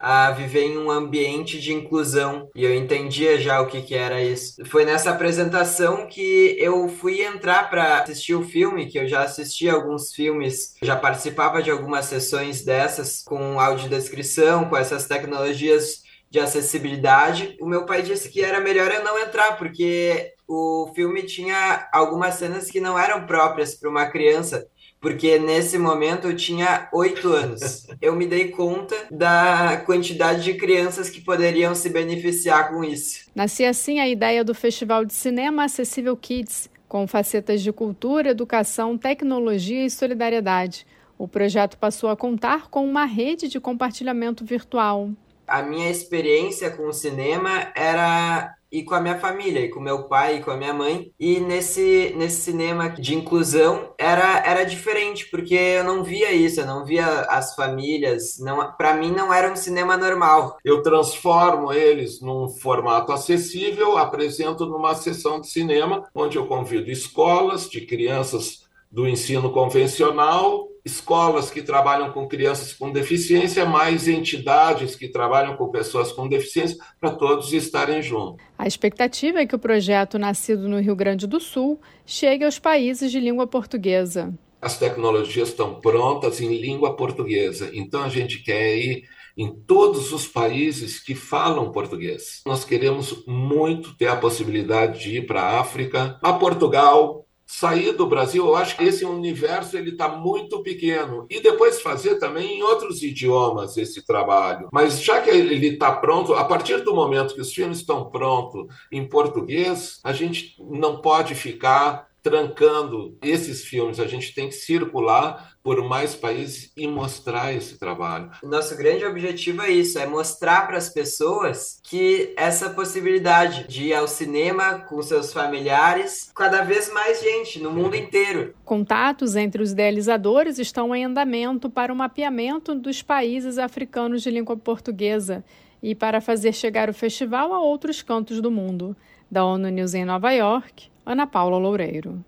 a 0.00 0.30
viver 0.30 0.62
em 0.62 0.78
um 0.78 0.90
ambiente 0.90 1.60
de 1.60 1.74
inclusão 1.74 2.48
e 2.56 2.64
eu 2.64 2.74
entendia 2.74 3.38
já 3.38 3.60
o 3.60 3.66
que, 3.66 3.82
que 3.82 3.94
era 3.94 4.22
isso. 4.22 4.64
Foi 4.64 4.86
nessa 4.86 5.10
apresentação 5.10 6.06
que 6.06 6.56
eu 6.58 6.88
fui 6.88 7.22
entrar 7.22 7.68
para 7.68 7.98
assistir 7.98 8.34
o 8.34 8.42
filme, 8.42 8.86
que 8.86 8.98
eu 8.98 9.06
já 9.06 9.22
assisti 9.22 9.68
alguns 9.68 10.14
filmes, 10.14 10.74
já 10.82 10.96
participava 10.96 11.62
de 11.62 11.70
algumas 11.70 12.06
sessões 12.06 12.64
dessas 12.64 13.22
com 13.22 13.60
audiodescrição, 13.60 14.70
com 14.70 14.76
essas 14.76 15.06
tecnologias 15.06 16.00
de 16.30 16.40
acessibilidade. 16.40 17.58
O 17.60 17.66
meu 17.66 17.84
pai 17.84 18.00
disse 18.00 18.30
que 18.30 18.40
era 18.40 18.58
melhor 18.58 18.90
eu 18.90 19.04
não 19.04 19.18
entrar, 19.18 19.58
porque 19.58 20.32
o 20.52 20.90
filme 20.92 21.22
tinha 21.22 21.88
algumas 21.92 22.34
cenas 22.34 22.68
que 22.68 22.80
não 22.80 22.98
eram 22.98 23.24
próprias 23.24 23.76
para 23.76 23.88
uma 23.88 24.06
criança 24.06 24.66
porque 25.00 25.38
nesse 25.38 25.78
momento 25.78 26.28
eu 26.28 26.36
tinha 26.36 26.88
oito 26.92 27.32
anos. 27.32 27.86
Eu 28.02 28.14
me 28.14 28.26
dei 28.26 28.48
conta 28.48 28.94
da 29.10 29.82
quantidade 29.86 30.44
de 30.44 30.54
crianças 30.54 31.08
que 31.08 31.22
poderiam 31.22 31.74
se 31.74 31.88
beneficiar 31.88 32.70
com 32.70 32.84
isso. 32.84 33.30
Nascia 33.34 33.70
assim 33.70 33.98
a 33.98 34.08
ideia 34.08 34.44
do 34.44 34.54
Festival 34.54 35.04
de 35.04 35.14
Cinema 35.14 35.64
Acessível 35.64 36.16
Kids, 36.16 36.68
com 36.86 37.06
facetas 37.06 37.62
de 37.62 37.72
cultura, 37.72 38.30
educação, 38.30 38.98
tecnologia 38.98 39.86
e 39.86 39.90
solidariedade. 39.90 40.86
O 41.16 41.26
projeto 41.26 41.78
passou 41.78 42.10
a 42.10 42.16
contar 42.16 42.68
com 42.68 42.84
uma 42.84 43.06
rede 43.06 43.48
de 43.48 43.58
compartilhamento 43.58 44.44
virtual. 44.44 45.10
A 45.46 45.62
minha 45.62 45.90
experiência 45.90 46.70
com 46.70 46.86
o 46.86 46.92
cinema 46.92 47.72
era 47.74 48.54
e 48.70 48.82
com 48.82 48.94
a 48.94 49.00
minha 49.00 49.18
família, 49.18 49.60
e 49.60 49.68
com 49.68 49.80
meu 49.80 50.04
pai, 50.04 50.36
e 50.36 50.42
com 50.42 50.50
a 50.50 50.56
minha 50.56 50.72
mãe. 50.72 51.12
E 51.18 51.40
nesse, 51.40 52.14
nesse 52.16 52.42
cinema 52.42 52.88
de 52.88 53.14
inclusão 53.14 53.92
era, 53.98 54.42
era 54.46 54.64
diferente, 54.64 55.26
porque 55.30 55.54
eu 55.54 55.84
não 55.84 56.02
via 56.04 56.32
isso, 56.32 56.60
eu 56.60 56.66
não 56.66 56.84
via 56.84 57.06
as 57.22 57.54
famílias, 57.54 58.38
não 58.38 58.72
para 58.76 58.94
mim 58.94 59.10
não 59.10 59.32
era 59.32 59.50
um 59.50 59.56
cinema 59.56 59.96
normal. 59.96 60.58
Eu 60.64 60.82
transformo 60.82 61.72
eles 61.72 62.20
num 62.20 62.48
formato 62.48 63.12
acessível, 63.12 63.98
apresento 63.98 64.66
numa 64.66 64.94
sessão 64.94 65.40
de 65.40 65.48
cinema, 65.48 66.08
onde 66.14 66.38
eu 66.38 66.46
convido 66.46 66.90
escolas 66.90 67.68
de 67.68 67.80
crianças 67.82 68.64
do 68.90 69.08
ensino 69.08 69.50
convencional 69.50 70.69
escolas 70.84 71.50
que 71.50 71.62
trabalham 71.62 72.12
com 72.12 72.26
crianças 72.28 72.72
com 72.72 72.90
deficiência, 72.90 73.64
mais 73.64 74.08
entidades 74.08 74.96
que 74.96 75.08
trabalham 75.08 75.56
com 75.56 75.68
pessoas 75.68 76.12
com 76.12 76.28
deficiência, 76.28 76.76
para 77.00 77.10
todos 77.10 77.52
estarem 77.52 78.02
juntos. 78.02 78.44
A 78.58 78.66
expectativa 78.66 79.40
é 79.40 79.46
que 79.46 79.54
o 79.54 79.58
projeto, 79.58 80.18
nascido 80.18 80.68
no 80.68 80.80
Rio 80.80 80.96
Grande 80.96 81.26
do 81.26 81.40
Sul, 81.40 81.80
chegue 82.04 82.44
aos 82.44 82.58
países 82.58 83.10
de 83.10 83.20
língua 83.20 83.46
portuguesa. 83.46 84.32
As 84.60 84.78
tecnologias 84.78 85.48
estão 85.48 85.80
prontas 85.80 86.40
em 86.40 86.60
língua 86.60 86.94
portuguesa, 86.94 87.70
então 87.72 88.02
a 88.02 88.08
gente 88.08 88.42
quer 88.42 88.76
ir 88.76 89.04
em 89.36 89.50
todos 89.50 90.12
os 90.12 90.26
países 90.26 91.00
que 91.00 91.14
falam 91.14 91.72
português. 91.72 92.42
Nós 92.44 92.64
queremos 92.64 93.24
muito 93.26 93.96
ter 93.96 94.08
a 94.08 94.16
possibilidade 94.16 95.00
de 95.00 95.16
ir 95.16 95.26
para 95.26 95.40
a 95.40 95.60
África, 95.60 96.18
a 96.22 96.32
Portugal, 96.34 97.24
sair 97.50 97.92
do 97.92 98.06
Brasil, 98.06 98.46
eu 98.46 98.54
acho 98.54 98.76
que 98.76 98.84
esse 98.84 99.04
universo 99.04 99.76
ele 99.76 99.90
está 99.90 100.08
muito 100.08 100.62
pequeno 100.62 101.26
e 101.28 101.40
depois 101.40 101.82
fazer 101.82 102.14
também 102.14 102.58
em 102.58 102.62
outros 102.62 103.02
idiomas 103.02 103.76
esse 103.76 104.06
trabalho. 104.06 104.68
Mas 104.72 105.02
já 105.02 105.20
que 105.20 105.30
ele 105.30 105.66
está 105.66 105.90
pronto, 105.90 106.32
a 106.34 106.44
partir 106.44 106.84
do 106.84 106.94
momento 106.94 107.34
que 107.34 107.40
os 107.40 107.52
filmes 107.52 107.78
estão 107.78 108.08
prontos 108.08 108.66
em 108.92 109.06
português, 109.06 109.98
a 110.04 110.12
gente 110.12 110.54
não 110.60 111.00
pode 111.02 111.34
ficar 111.34 112.08
trancando 112.22 113.16
esses 113.22 113.64
filmes. 113.64 113.98
A 113.98 114.06
gente 114.06 114.34
tem 114.34 114.48
que 114.48 114.54
circular 114.54 115.49
por 115.62 115.86
mais 115.86 116.14
países 116.14 116.72
e 116.76 116.86
mostrar 116.86 117.52
esse 117.52 117.78
trabalho. 117.78 118.30
Nosso 118.42 118.76
grande 118.76 119.04
objetivo 119.04 119.62
é 119.62 119.70
isso, 119.70 119.98
é 119.98 120.06
mostrar 120.06 120.66
para 120.66 120.76
as 120.76 120.88
pessoas 120.88 121.80
que 121.82 122.32
essa 122.36 122.70
possibilidade 122.70 123.66
de 123.68 123.88
ir 123.88 123.94
ao 123.94 124.08
cinema 124.08 124.80
com 124.80 125.02
seus 125.02 125.32
familiares, 125.32 126.30
cada 126.34 126.62
vez 126.62 126.92
mais 126.92 127.20
gente 127.20 127.60
no 127.60 127.70
mundo 127.70 127.94
inteiro. 127.94 128.54
Contatos 128.64 129.36
entre 129.36 129.62
os 129.62 129.72
idealizadores 129.72 130.58
estão 130.58 130.94
em 130.94 131.04
andamento 131.04 131.68
para 131.68 131.92
o 131.92 131.96
mapeamento 131.96 132.74
dos 132.74 133.02
países 133.02 133.58
africanos 133.58 134.22
de 134.22 134.30
língua 134.30 134.56
portuguesa 134.56 135.44
e 135.82 135.94
para 135.94 136.20
fazer 136.20 136.52
chegar 136.52 136.88
o 136.88 136.94
festival 136.94 137.52
a 137.52 137.60
outros 137.60 138.02
cantos 138.02 138.40
do 138.40 138.50
mundo. 138.50 138.96
Da 139.30 139.44
ONU 139.44 139.68
News 139.68 139.94
em 139.94 140.04
Nova 140.04 140.32
York, 140.32 140.88
Ana 141.06 141.26
Paula 141.26 141.56
Loureiro. 141.56 142.24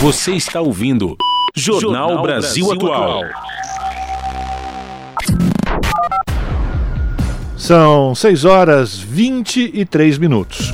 Você 0.00 0.32
está 0.32 0.60
ouvindo 0.60 1.16
Jornal, 1.54 2.08
Jornal 2.08 2.22
Brasil, 2.22 2.66
Brasil 2.66 2.92
Atual. 2.92 3.22
São 7.56 8.14
6 8.14 8.44
horas 8.44 8.98
23 8.98 10.18
minutos. 10.18 10.72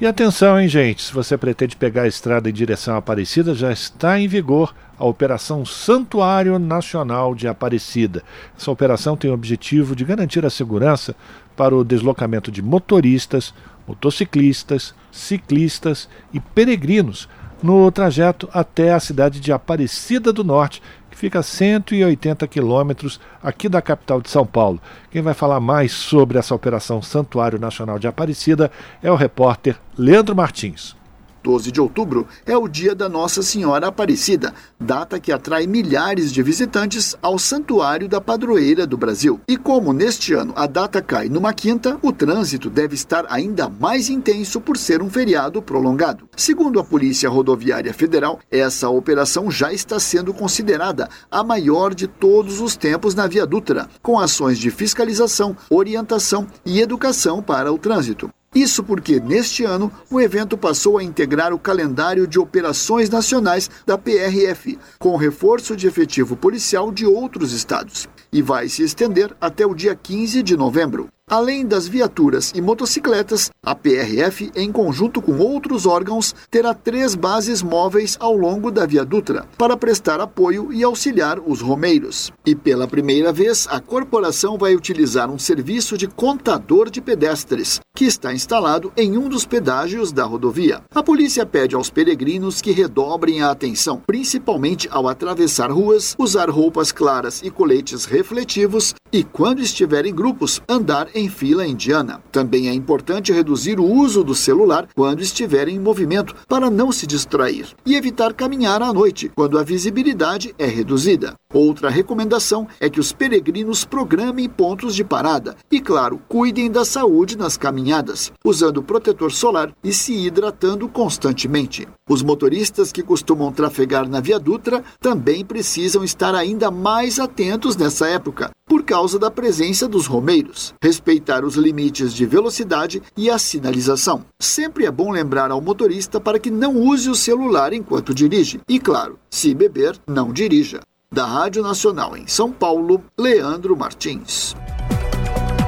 E 0.00 0.06
atenção, 0.06 0.60
hein, 0.60 0.68
gente? 0.68 1.02
Se 1.02 1.12
você 1.12 1.36
pretende 1.36 1.74
pegar 1.74 2.02
a 2.02 2.06
estrada 2.06 2.48
em 2.48 2.52
direção 2.52 2.94
à 2.94 2.98
Aparecida, 2.98 3.54
já 3.54 3.72
está 3.72 4.18
em 4.18 4.28
vigor 4.28 4.74
a 4.98 5.04
Operação 5.04 5.64
Santuário 5.64 6.58
Nacional 6.58 7.34
de 7.34 7.48
Aparecida. 7.48 8.22
Essa 8.56 8.70
operação 8.70 9.16
tem 9.16 9.30
o 9.30 9.34
objetivo 9.34 9.96
de 9.96 10.04
garantir 10.04 10.44
a 10.44 10.50
segurança 10.50 11.16
para 11.56 11.74
o 11.74 11.84
deslocamento 11.84 12.50
de 12.50 12.62
motoristas, 12.62 13.54
motociclistas, 13.86 14.94
ciclistas 15.10 16.08
e 16.32 16.38
peregrinos 16.38 17.28
no 17.62 17.90
trajeto 17.90 18.48
até 18.52 18.92
a 18.92 19.00
cidade 19.00 19.40
de 19.40 19.52
Aparecida 19.52 20.32
do 20.32 20.44
Norte, 20.44 20.82
que 21.10 21.16
fica 21.16 21.38
a 21.38 21.42
180 21.42 22.46
quilômetros 22.46 23.20
aqui 23.42 23.68
da 23.68 23.82
capital 23.82 24.20
de 24.20 24.30
São 24.30 24.46
Paulo. 24.46 24.80
Quem 25.10 25.22
vai 25.22 25.34
falar 25.34 25.60
mais 25.60 25.92
sobre 25.92 26.38
essa 26.38 26.54
operação 26.54 27.00
Santuário 27.02 27.58
Nacional 27.58 27.98
de 27.98 28.06
Aparecida 28.06 28.70
é 29.02 29.10
o 29.10 29.16
repórter 29.16 29.76
Leandro 29.96 30.34
Martins. 30.34 30.97
12 31.42 31.70
de 31.70 31.80
outubro 31.80 32.26
é 32.46 32.56
o 32.56 32.68
dia 32.68 32.94
da 32.94 33.08
Nossa 33.08 33.42
Senhora 33.42 33.88
Aparecida, 33.88 34.54
data 34.78 35.18
que 35.20 35.32
atrai 35.32 35.66
milhares 35.66 36.32
de 36.32 36.42
visitantes 36.42 37.16
ao 37.22 37.38
Santuário 37.38 38.08
da 38.08 38.20
Padroeira 38.20 38.86
do 38.86 38.96
Brasil. 38.96 39.40
E 39.48 39.56
como 39.56 39.92
neste 39.92 40.34
ano 40.34 40.52
a 40.56 40.66
data 40.66 41.00
cai 41.00 41.28
numa 41.28 41.52
quinta, 41.52 41.98
o 42.02 42.12
trânsito 42.12 42.68
deve 42.68 42.94
estar 42.94 43.24
ainda 43.28 43.68
mais 43.68 44.08
intenso 44.08 44.60
por 44.60 44.76
ser 44.76 45.02
um 45.02 45.10
feriado 45.10 45.62
prolongado. 45.62 46.28
Segundo 46.36 46.80
a 46.80 46.84
Polícia 46.84 47.28
Rodoviária 47.28 47.92
Federal, 47.92 48.40
essa 48.50 48.88
operação 48.88 49.50
já 49.50 49.72
está 49.72 49.98
sendo 49.98 50.32
considerada 50.32 51.08
a 51.30 51.42
maior 51.42 51.94
de 51.94 52.06
todos 52.06 52.60
os 52.60 52.76
tempos 52.76 53.14
na 53.14 53.26
Via 53.26 53.46
Dutra, 53.46 53.88
com 54.02 54.18
ações 54.18 54.58
de 54.58 54.70
fiscalização, 54.70 55.56
orientação 55.70 56.46
e 56.64 56.80
educação 56.80 57.42
para 57.42 57.72
o 57.72 57.78
trânsito. 57.78 58.30
Isso 58.54 58.82
porque, 58.82 59.20
neste 59.20 59.64
ano, 59.64 59.92
o 60.10 60.20
evento 60.20 60.56
passou 60.56 60.96
a 60.96 61.04
integrar 61.04 61.52
o 61.52 61.58
calendário 61.58 62.26
de 62.26 62.38
operações 62.38 63.10
nacionais 63.10 63.70
da 63.84 63.98
PRF, 63.98 64.78
com 64.98 65.16
reforço 65.16 65.76
de 65.76 65.86
efetivo 65.86 66.34
policial 66.34 66.90
de 66.90 67.04
outros 67.04 67.52
estados, 67.52 68.08
e 68.32 68.40
vai 68.40 68.68
se 68.68 68.82
estender 68.82 69.36
até 69.38 69.66
o 69.66 69.74
dia 69.74 69.94
15 69.94 70.42
de 70.42 70.56
novembro. 70.56 71.08
Além 71.30 71.66
das 71.66 71.86
viaturas 71.86 72.52
e 72.54 72.62
motocicletas, 72.62 73.50
a 73.62 73.74
PRF, 73.74 74.50
em 74.56 74.72
conjunto 74.72 75.20
com 75.20 75.36
outros 75.36 75.84
órgãos, 75.84 76.34
terá 76.50 76.72
três 76.72 77.14
bases 77.14 77.62
móveis 77.62 78.16
ao 78.18 78.34
longo 78.34 78.70
da 78.70 78.86
Via 78.86 79.04
Dutra 79.04 79.46
para 79.58 79.76
prestar 79.76 80.20
apoio 80.20 80.72
e 80.72 80.82
auxiliar 80.82 81.38
os 81.38 81.60
romeiros. 81.60 82.32
E 82.46 82.54
pela 82.54 82.88
primeira 82.88 83.30
vez, 83.30 83.68
a 83.70 83.78
corporação 83.78 84.56
vai 84.56 84.74
utilizar 84.74 85.30
um 85.30 85.38
serviço 85.38 85.98
de 85.98 86.06
contador 86.06 86.88
de 86.88 87.02
pedestres, 87.02 87.78
que 87.94 88.06
está 88.06 88.32
instalado 88.32 88.90
em 88.96 89.18
um 89.18 89.28
dos 89.28 89.44
pedágios 89.44 90.12
da 90.12 90.24
rodovia. 90.24 90.82
A 90.94 91.02
polícia 91.02 91.44
pede 91.44 91.74
aos 91.74 91.90
peregrinos 91.90 92.62
que 92.62 92.70
redobrem 92.70 93.42
a 93.42 93.50
atenção, 93.50 94.00
principalmente 94.06 94.88
ao 94.90 95.06
atravessar 95.06 95.70
ruas, 95.70 96.14
usar 96.18 96.48
roupas 96.48 96.90
claras 96.90 97.42
e 97.42 97.50
coletes 97.50 98.06
refletivos 98.06 98.94
e, 99.12 99.22
quando 99.24 99.60
estiver 99.60 100.06
em 100.06 100.14
grupos, 100.14 100.62
andar 100.68 101.08
em 101.12 101.17
fila 101.26 101.66
indiana. 101.66 102.22
Também 102.30 102.68
é 102.68 102.74
importante 102.74 103.32
reduzir 103.32 103.80
o 103.80 103.84
uso 103.84 104.22
do 104.22 104.34
celular 104.34 104.86
quando 104.94 105.22
estiver 105.22 105.68
em 105.68 105.78
movimento 105.78 106.34
para 106.46 106.68
não 106.68 106.92
se 106.92 107.06
distrair 107.06 107.68
e 107.86 107.94
evitar 107.94 108.34
caminhar 108.34 108.82
à 108.82 108.92
noite, 108.92 109.32
quando 109.34 109.58
a 109.58 109.62
visibilidade 109.62 110.54
é 110.58 110.66
reduzida. 110.66 111.34
Outra 111.54 111.88
recomendação 111.88 112.68
é 112.78 112.90
que 112.90 113.00
os 113.00 113.10
peregrinos 113.10 113.82
programem 113.82 114.46
pontos 114.50 114.94
de 114.94 115.02
parada 115.02 115.56
e, 115.70 115.80
claro, 115.80 116.20
cuidem 116.28 116.70
da 116.70 116.84
saúde 116.84 117.38
nas 117.38 117.56
caminhadas, 117.56 118.30
usando 118.44 118.82
protetor 118.82 119.32
solar 119.32 119.72
e 119.82 119.90
se 119.90 120.12
hidratando 120.12 120.86
constantemente. 120.90 121.88
Os 122.06 122.22
motoristas 122.22 122.92
que 122.92 123.02
costumam 123.02 123.50
trafegar 123.50 124.06
na 124.06 124.20
Via 124.20 124.38
Dutra 124.38 124.84
também 125.00 125.42
precisam 125.42 126.04
estar 126.04 126.34
ainda 126.34 126.70
mais 126.70 127.18
atentos 127.18 127.76
nessa 127.76 128.06
época, 128.08 128.50
por 128.66 128.82
causa 128.82 129.18
da 129.18 129.30
presença 129.30 129.88
dos 129.88 130.06
romeiros, 130.06 130.74
respeitar 131.08 131.42
os 131.42 131.54
limites 131.54 132.12
de 132.12 132.26
velocidade 132.26 133.02
e 133.16 133.30
a 133.30 133.38
sinalização. 133.38 134.26
Sempre 134.38 134.84
é 134.84 134.90
bom 134.90 135.10
lembrar 135.10 135.50
ao 135.50 135.60
motorista 135.60 136.20
para 136.20 136.38
que 136.38 136.50
não 136.50 136.76
use 136.76 137.08
o 137.08 137.14
celular 137.14 137.72
enquanto 137.72 138.12
dirige 138.12 138.60
e, 138.68 138.78
claro, 138.78 139.18
se 139.30 139.54
beber, 139.54 139.96
não 140.06 140.32
dirija. 140.32 140.80
Da 141.10 141.24
Rádio 141.24 141.62
Nacional 141.62 142.14
em 142.14 142.26
São 142.26 142.52
Paulo, 142.52 143.02
Leandro 143.18 143.74
Martins. 143.74 144.54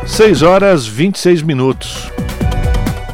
6 0.07 0.43
horas 0.43 0.87
26 0.87 1.41
minutos. 1.41 2.11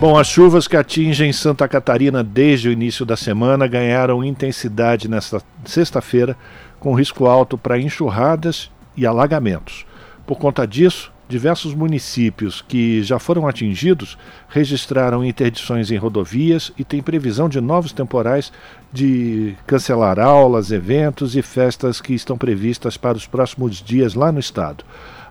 Bom, 0.00 0.18
as 0.18 0.26
chuvas 0.26 0.66
que 0.66 0.76
atingem 0.76 1.32
Santa 1.32 1.68
Catarina 1.68 2.24
desde 2.24 2.68
o 2.68 2.72
início 2.72 3.06
da 3.06 3.16
semana 3.16 3.68
ganharam 3.68 4.24
intensidade 4.24 5.08
nesta 5.08 5.40
sexta-feira, 5.64 6.36
com 6.80 6.92
risco 6.92 7.26
alto 7.26 7.56
para 7.56 7.78
enxurradas 7.78 8.68
e 8.96 9.06
alagamentos. 9.06 9.86
Por 10.26 10.38
conta 10.38 10.66
disso, 10.66 11.12
diversos 11.28 11.74
municípios 11.74 12.62
que 12.66 13.02
já 13.02 13.18
foram 13.18 13.46
atingidos 13.48 14.16
registraram 14.48 15.24
interdições 15.24 15.90
em 15.90 15.96
rodovias 15.96 16.72
e 16.78 16.84
tem 16.84 17.02
previsão 17.02 17.48
de 17.48 17.60
novos 17.60 17.92
temporais 17.92 18.52
de 18.92 19.54
cancelar 19.66 20.18
aulas, 20.18 20.70
eventos 20.70 21.36
e 21.36 21.42
festas 21.42 22.00
que 22.00 22.14
estão 22.14 22.38
previstas 22.38 22.96
para 22.96 23.16
os 23.16 23.26
próximos 23.26 23.82
dias 23.82 24.14
lá 24.14 24.30
no 24.30 24.38
estado. 24.38 24.84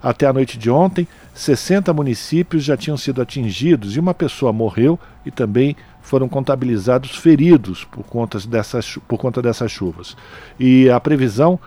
Até 0.04 0.28
a 0.28 0.34
noite 0.34 0.58
de 0.58 0.70
ontem, 0.70 1.08
60 1.34 1.92
municípios 1.94 2.64
já 2.64 2.78
tinham 2.78 2.98
sido 2.98 3.22
atingidos 3.22 3.96
e 3.96 4.00
uma 4.00 4.14
pessoa 4.14 4.54
morreu 4.54 5.00
e 5.26 5.32
também 5.32 5.76
foram 6.02 6.30
contabilizados 6.30 7.16
feridos 7.16 7.84
por 7.86 8.04
conta 8.04 8.38
dessas, 8.40 9.00
por 9.08 9.18
conta 9.18 9.42
dessas 9.42 9.72
chuvas. 9.72 10.16
E 10.60 10.88
a 10.90 11.00
previsão 11.00 11.60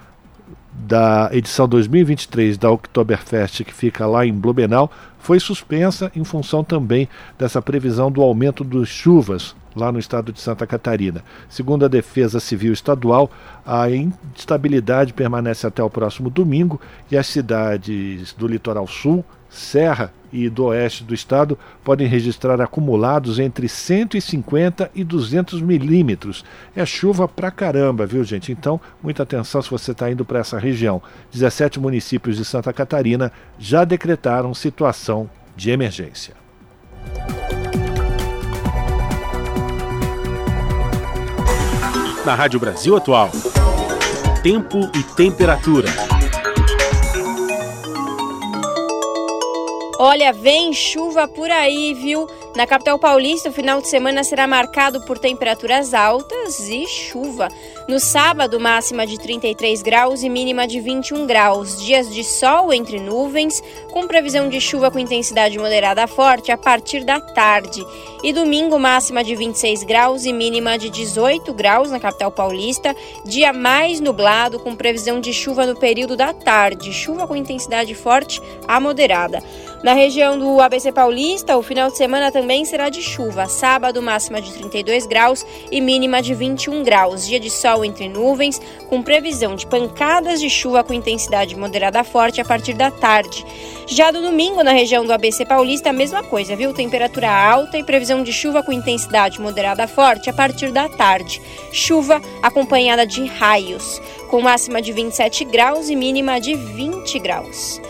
da 0.73 1.31
edição 1.33 1.69
2023 1.69 2.57
da 2.57 2.71
Oktoberfest, 2.71 3.65
que 3.65 3.73
fica 3.73 4.07
lá 4.07 4.27
em 4.27 4.33
Blumenau, 4.33 4.91
foi 5.19 5.41
suspensa 5.41 6.11
em 6.15 6.25
função 6.25 6.63
também 6.63 7.09
dessa 7.39 7.61
previsão 7.61 8.11
do 8.11 8.23
aumento 8.23 8.63
das 8.65 8.89
chuvas 8.89 9.55
lá 9.75 9.93
no 9.93 9.99
estado 9.99 10.33
de 10.33 10.41
Santa 10.41 10.67
Catarina. 10.67 11.23
Segundo 11.49 11.85
a 11.85 11.89
Defesa 11.89 12.41
Civil 12.41 12.73
Estadual, 12.73 13.31
a 13.65 13.89
instabilidade 13.91 15.13
permanece 15.13 15.67
até 15.67 15.83
o 15.83 15.91
próximo 15.91 16.31
domingo 16.31 16.81
e 17.11 17.17
as 17.17 17.27
cidades 17.27 18.33
do 18.33 18.47
litoral 18.47 18.87
sul, 18.87 19.25
Serra 19.49 20.13
e 20.33 20.49
do 20.49 20.67
oeste 20.67 21.05
do 21.05 21.15
estado 21.15 21.59
podem 21.83 22.07
registrar 22.07 22.61
acumulados 22.61 23.39
entre 23.39 23.69
150 23.69 24.91
e 24.95 25.05
200 25.05 25.61
milímetros. 25.61 26.45
É 26.75 26.85
chuva 26.85 27.27
pra 27.27 27.51
caramba, 27.51 28.07
viu, 28.07 28.23
gente? 28.25 28.53
Então, 28.53 28.81
muita 29.03 29.23
atenção 29.23 29.63
se 29.63 29.71
você 29.71 29.93
está 29.93 30.11
indo 30.11 30.25
para 30.25 30.41
essa 30.41 30.59
região. 30.59 31.03
17 31.33 31.81
municípios 31.81 32.37
de 32.37 32.45
Santa 32.45 32.73
Catarina 32.73 33.33
já 33.59 33.85
decretaram 33.85 34.55
situação 34.55 35.29
de 35.57 35.71
emergência. 35.71 36.35
Na 42.25 42.35
Rádio 42.35 42.61
Brasil 42.61 42.95
Atual, 42.95 43.31
tempo 44.43 44.91
e 44.95 45.03
temperatura. 45.03 46.08
Olha, 50.01 50.33
vem 50.33 50.73
chuva 50.73 51.27
por 51.27 51.51
aí, 51.51 51.93
viu? 51.93 52.29
Na 52.55 52.69
capital 52.69 53.01
paulista, 53.01 53.49
o 53.49 53.53
final 53.53 53.81
de 53.81 53.89
semana 53.89 54.23
será 54.23 54.47
marcado 54.47 55.01
por 55.05 55.19
temperaturas 55.19 55.93
altas 55.93 56.61
e 56.69 56.87
chuva. 56.87 57.49
No 57.89 57.99
sábado, 57.99 58.61
máxima 58.61 59.05
de 59.05 59.19
33 59.19 59.83
graus 59.83 60.23
e 60.23 60.29
mínima 60.29 60.69
de 60.69 60.81
21 60.81 61.27
graus. 61.27 61.85
Dias 61.85 62.15
de 62.15 62.23
sol 62.23 62.73
entre 62.73 63.01
nuvens, 63.01 63.61
com 63.91 64.07
previsão 64.07 64.49
de 64.49 64.61
chuva 64.61 64.91
com 64.91 64.99
intensidade 64.99 65.59
moderada 65.59 66.05
a 66.05 66.07
forte 66.07 66.53
a 66.53 66.57
partir 66.57 67.05
da 67.05 67.21
tarde. 67.21 67.85
E 68.23 68.33
domingo, 68.33 68.79
máxima 68.79 69.23
de 69.23 69.35
26 69.37 69.85
graus 69.85 70.25
e 70.25 70.33
mínima 70.33 70.77
de 70.77 70.91
18 70.91 71.53
graus 71.55 71.91
na 71.91 72.01
capital 72.01 72.31
paulista. 72.33 72.95
Dia 73.25 73.53
mais 73.53 74.01
nublado, 74.01 74.59
com 74.59 74.75
previsão 74.75 75.21
de 75.21 75.33
chuva 75.33 75.65
no 75.65 75.77
período 75.77 76.17
da 76.17 76.33
tarde. 76.33 76.93
Chuva 76.93 77.27
com 77.27 77.37
intensidade 77.37 77.95
forte 77.95 78.41
a 78.67 78.81
moderada. 78.81 79.43
Na 79.83 79.93
região 79.93 80.37
do 80.37 80.61
ABC 80.61 80.91
Paulista, 80.91 81.57
o 81.57 81.63
final 81.63 81.89
de 81.89 81.97
semana 81.97 82.33
também 82.33 82.65
será 82.65 82.89
de 82.89 83.01
chuva. 83.01 83.47
Sábado, 83.47 84.03
máxima 84.03 84.43
de 84.43 84.53
32 84.53 85.07
graus 85.07 85.47
e 85.71 85.81
mínima 85.81 86.21
de 86.21 86.35
21 86.35 86.83
graus. 86.83 87.25
Dia 87.25 87.39
de 87.39 87.49
sol 87.49 87.85
entre 87.85 88.09
nuvens, 88.09 88.61
com 88.89 89.01
previsão 89.01 89.55
de 89.55 89.67
pancadas 89.67 90.41
de 90.41 90.51
chuva 90.51 90.83
com 90.83 90.93
intensidade 90.93 91.55
moderada 91.57 92.03
forte 92.03 92.41
a 92.41 92.45
partir 92.45 92.75
da 92.75 92.91
tarde. 92.91 93.47
Já 93.91 94.13
no 94.13 94.21
domingo, 94.21 94.63
na 94.63 94.73
região 94.73 95.07
do 95.07 95.13
ABC 95.15 95.47
Paulista, 95.47 95.89
a 95.89 95.95
mesma 95.95 96.23
coisa, 96.23 96.55
viu? 96.55 96.75
Temperatura 96.75 97.31
alta 97.31 97.79
e 97.79 97.83
previsão 97.83 98.23
de 98.23 98.31
chuva 98.35 98.63
com 98.63 98.71
intensidade 98.71 99.41
moderada 99.41 99.89
forte 99.89 100.29
a 100.29 100.33
partir 100.33 100.71
da 100.71 100.91
tarde. 100.91 101.41
Chuva 101.73 102.21
acompanhada 102.43 103.07
de 103.07 103.25
raios, 103.25 103.99
com 104.29 104.43
máxima 104.43 104.83
de 104.83 104.93
27 104.93 105.43
graus 105.47 105.89
e 105.89 105.97
mínima 105.97 106.39
de 106.39 106.55
20 106.55 107.19
graus. 107.19 107.81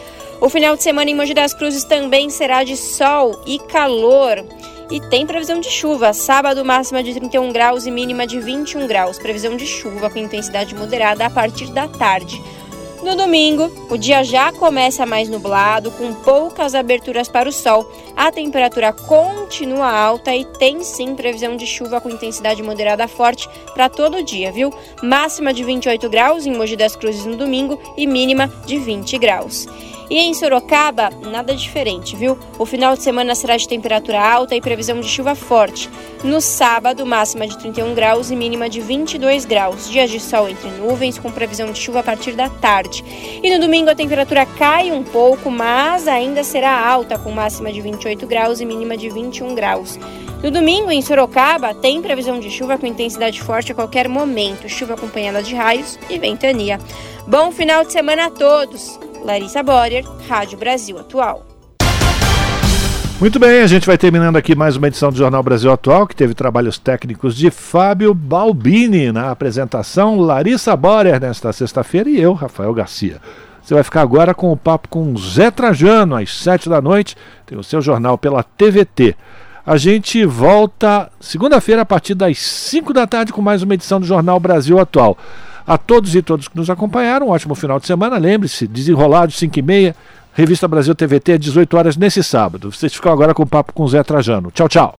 O 0.41 0.49
final 0.49 0.77
de 0.77 0.85
semana 0.85 1.11
em 1.11 1.17
Mogi 1.17 1.35
das 1.35 1.53
Cruzes 1.53 1.83
também 1.83 2.31
será 2.31 2.63
de 2.63 2.77
sol 2.77 3.43
e 3.45 3.59
calor. 3.59 4.45
E 4.93 5.01
tem 5.11 5.27
previsão 5.27 5.59
de 5.59 5.69
chuva. 5.69 6.13
Sábado, 6.13 6.65
máxima 6.65 7.03
de 7.03 7.13
31 7.13 7.53
graus 7.53 7.87
e 7.87 7.91
mínima 7.91 8.25
de 8.25 8.39
21 8.39 8.87
graus. 8.87 9.19
Previsão 9.19 9.57
de 9.57 9.67
chuva 9.67 10.09
com 10.09 10.19
intensidade 10.21 10.77
moderada 10.77 11.27
a 11.27 11.31
partir 11.31 11.67
da 11.73 11.89
tarde. 11.89 12.41
No 13.03 13.15
domingo, 13.15 13.71
o 13.89 13.97
dia 13.97 14.25
já 14.25 14.53
começa 14.53 15.07
mais 15.07 15.29
nublado, 15.29 15.91
com 15.93 16.13
poucas 16.13 16.75
aberturas 16.75 17.29
para 17.29 17.49
o 17.49 17.53
sol. 17.53 17.89
A 18.17 18.33
temperatura 18.33 18.93
continua 18.93 19.89
alta 19.89 20.35
e 20.35 20.45
tem 20.45 20.83
sim 20.83 21.15
previsão 21.15 21.57
de 21.57 21.65
chuva 21.65 22.01
com 22.01 22.11
intensidade 22.11 22.61
moderada 22.61 23.07
forte 23.07 23.49
para 23.73 23.89
todo 23.89 24.19
o 24.19 24.25
dia, 24.25 24.51
viu? 24.51 24.73
Máxima 25.01 25.55
de 25.55 25.63
28 25.63 26.11
graus 26.11 26.45
em 26.45 26.57
Mogi 26.57 26.77
das 26.77 26.97
Cruzes 26.97 27.25
no 27.25 27.37
domingo 27.37 27.79
e 27.97 28.05
mínima 28.05 28.53
de 28.67 28.79
20 28.79 29.17
graus. 29.19 29.69
E 30.11 30.19
em 30.19 30.33
Sorocaba, 30.33 31.11
nada 31.31 31.55
diferente, 31.55 32.17
viu? 32.17 32.39
O 32.59 32.65
final 32.65 32.97
de 32.97 33.03
semana 33.03 33.35
será 33.35 33.57
de 33.59 33.69
temperatura 33.69 34.19
alta 34.19 34.57
e 34.57 34.61
previsão 34.61 35.01
de 35.01 35.09
chuva 35.09 35.35
forte. 35.35 35.91
No 36.25 36.41
sábado, 36.41 37.05
máxima 37.05 37.47
de 37.47 37.59
31 37.59 37.95
graus 37.95 38.31
e 38.31 38.37
mínima 38.37 38.71
de 38.71 38.81
22 38.81 39.45
graus. 39.45 39.91
Dias 39.91 40.11
de 40.11 40.19
sol 40.19 40.49
entre 40.49 40.71
nuvens, 40.71 41.19
com 41.19 41.31
previsão 41.31 41.71
de 41.71 41.79
chuva 41.79 42.01
a 42.01 42.03
partir 42.03 42.33
da 42.33 42.49
tarde. 42.49 43.05
E 43.43 43.51
no 43.55 43.61
domingo, 43.61 43.91
a 43.91 43.95
temperatura 43.95 44.47
cai 44.47 44.91
um 44.91 45.05
pouco, 45.05 45.51
mas 45.51 46.09
ainda 46.09 46.43
será 46.43 46.89
alta, 46.89 47.19
com 47.19 47.31
máxima 47.31 47.71
de 47.71 47.83
28 47.83 48.27
graus 48.27 48.61
e 48.61 48.65
mínima 48.65 48.97
de 48.97 49.11
21 49.11 49.55
graus. 49.55 49.99
No 50.43 50.51
domingo, 50.51 50.91
em 50.91 51.03
Sorocaba, 51.03 51.75
tem 51.75 52.01
previsão 52.01 52.41
de 52.41 52.51
chuva 52.51 52.79
com 52.79 52.87
intensidade 52.87 53.43
forte 53.43 53.73
a 53.73 53.75
qualquer 53.75 54.09
momento, 54.09 54.69
chuva 54.69 54.95
acompanhada 54.95 55.43
de 55.43 55.55
raios 55.55 55.99
e 56.09 56.19
ventania. 56.19 56.81
Bom 57.27 57.51
final 57.51 57.85
de 57.85 57.93
semana 57.93 58.27
a 58.27 58.31
todos! 58.31 59.08
Larissa 59.25 59.63
Borer, 59.63 60.05
Rádio 60.29 60.59
Brasil 60.59 60.99
Atual. 60.99 61.45
Muito 63.21 63.39
bem, 63.39 63.63
a 63.63 63.67
gente 63.67 63.87
vai 63.87 63.99
terminando 63.99 64.37
aqui 64.37 64.55
mais 64.55 64.77
uma 64.77 64.87
edição 64.87 65.11
do 65.11 65.19
Jornal 65.19 65.43
Brasil 65.43 65.73
Atual, 65.73 66.07
que 66.07 66.15
teve 66.15 66.35
trabalhos 66.35 66.79
técnicos 66.79 67.37
de 67.37 67.51
Fábio 67.51 68.15
Balbini 68.15 69.11
na 69.11 69.31
apresentação, 69.31 70.21
Larissa 70.21 70.77
Borer 70.77 71.21
nesta 71.21 71.53
sexta-feira 71.53 72.09
e 72.09 72.21
eu, 72.21 72.33
Rafael 72.33 72.73
Garcia. 72.73 73.21
Você 73.61 73.75
vai 73.75 73.83
ficar 73.83 74.03
agora 74.03 74.33
com 74.33 74.53
o 74.53 74.57
papo 74.57 74.89
com 74.89 75.17
Zé 75.17 75.51
Trajano, 75.51 76.15
às 76.17 76.33
sete 76.33 76.69
da 76.69 76.81
noite, 76.81 77.17
tem 77.45 77.59
o 77.59 77.65
seu 77.65 77.83
jornal 77.83 78.17
pela 78.17 78.43
TVT. 78.43 79.17
A 79.67 79.77
gente 79.77 80.25
volta 80.25 81.11
segunda-feira 81.21 81.83
a 81.83 81.85
partir 81.85 82.15
das 82.15 82.39
5 82.39 82.95
da 82.95 83.07
tarde 83.07 83.33
com 83.33 83.43
mais 83.43 83.63
uma 83.63 83.75
edição 83.75 84.01
do 84.01 84.07
Jornal 84.07 84.41
Brasil 84.41 84.79
Atual. 84.79 85.19
A 85.69 85.77
todos 85.77 86.15
e 86.15 86.23
todos 86.23 86.49
que 86.49 86.57
nos 86.57 86.71
acompanharam, 86.71 87.27
um 87.27 87.31
ótimo 87.31 87.55
final 87.55 87.79
de 87.79 87.87
semana. 87.87 88.17
Lembre-se, 88.17 88.67
desenrolado 88.67 89.31
5 89.33 89.59
e 89.59 89.61
meia, 89.61 89.97
Revista 90.33 90.67
Brasil 90.67 90.95
TVT, 90.95 91.37
18 91.37 91.77
horas 91.77 91.95
nesse 91.95 92.25
sábado. 92.25 92.73
Vocês 92.73 92.95
ficam 92.95 93.13
agora 93.13 93.35
com 93.35 93.43
o 93.43 93.47
papo 93.47 93.75
com 93.75 93.83
o 93.83 93.89
Zé 93.89 94.03
Trajano. 94.03 94.51
Tchau, 94.51 94.67
tchau. 94.67 94.95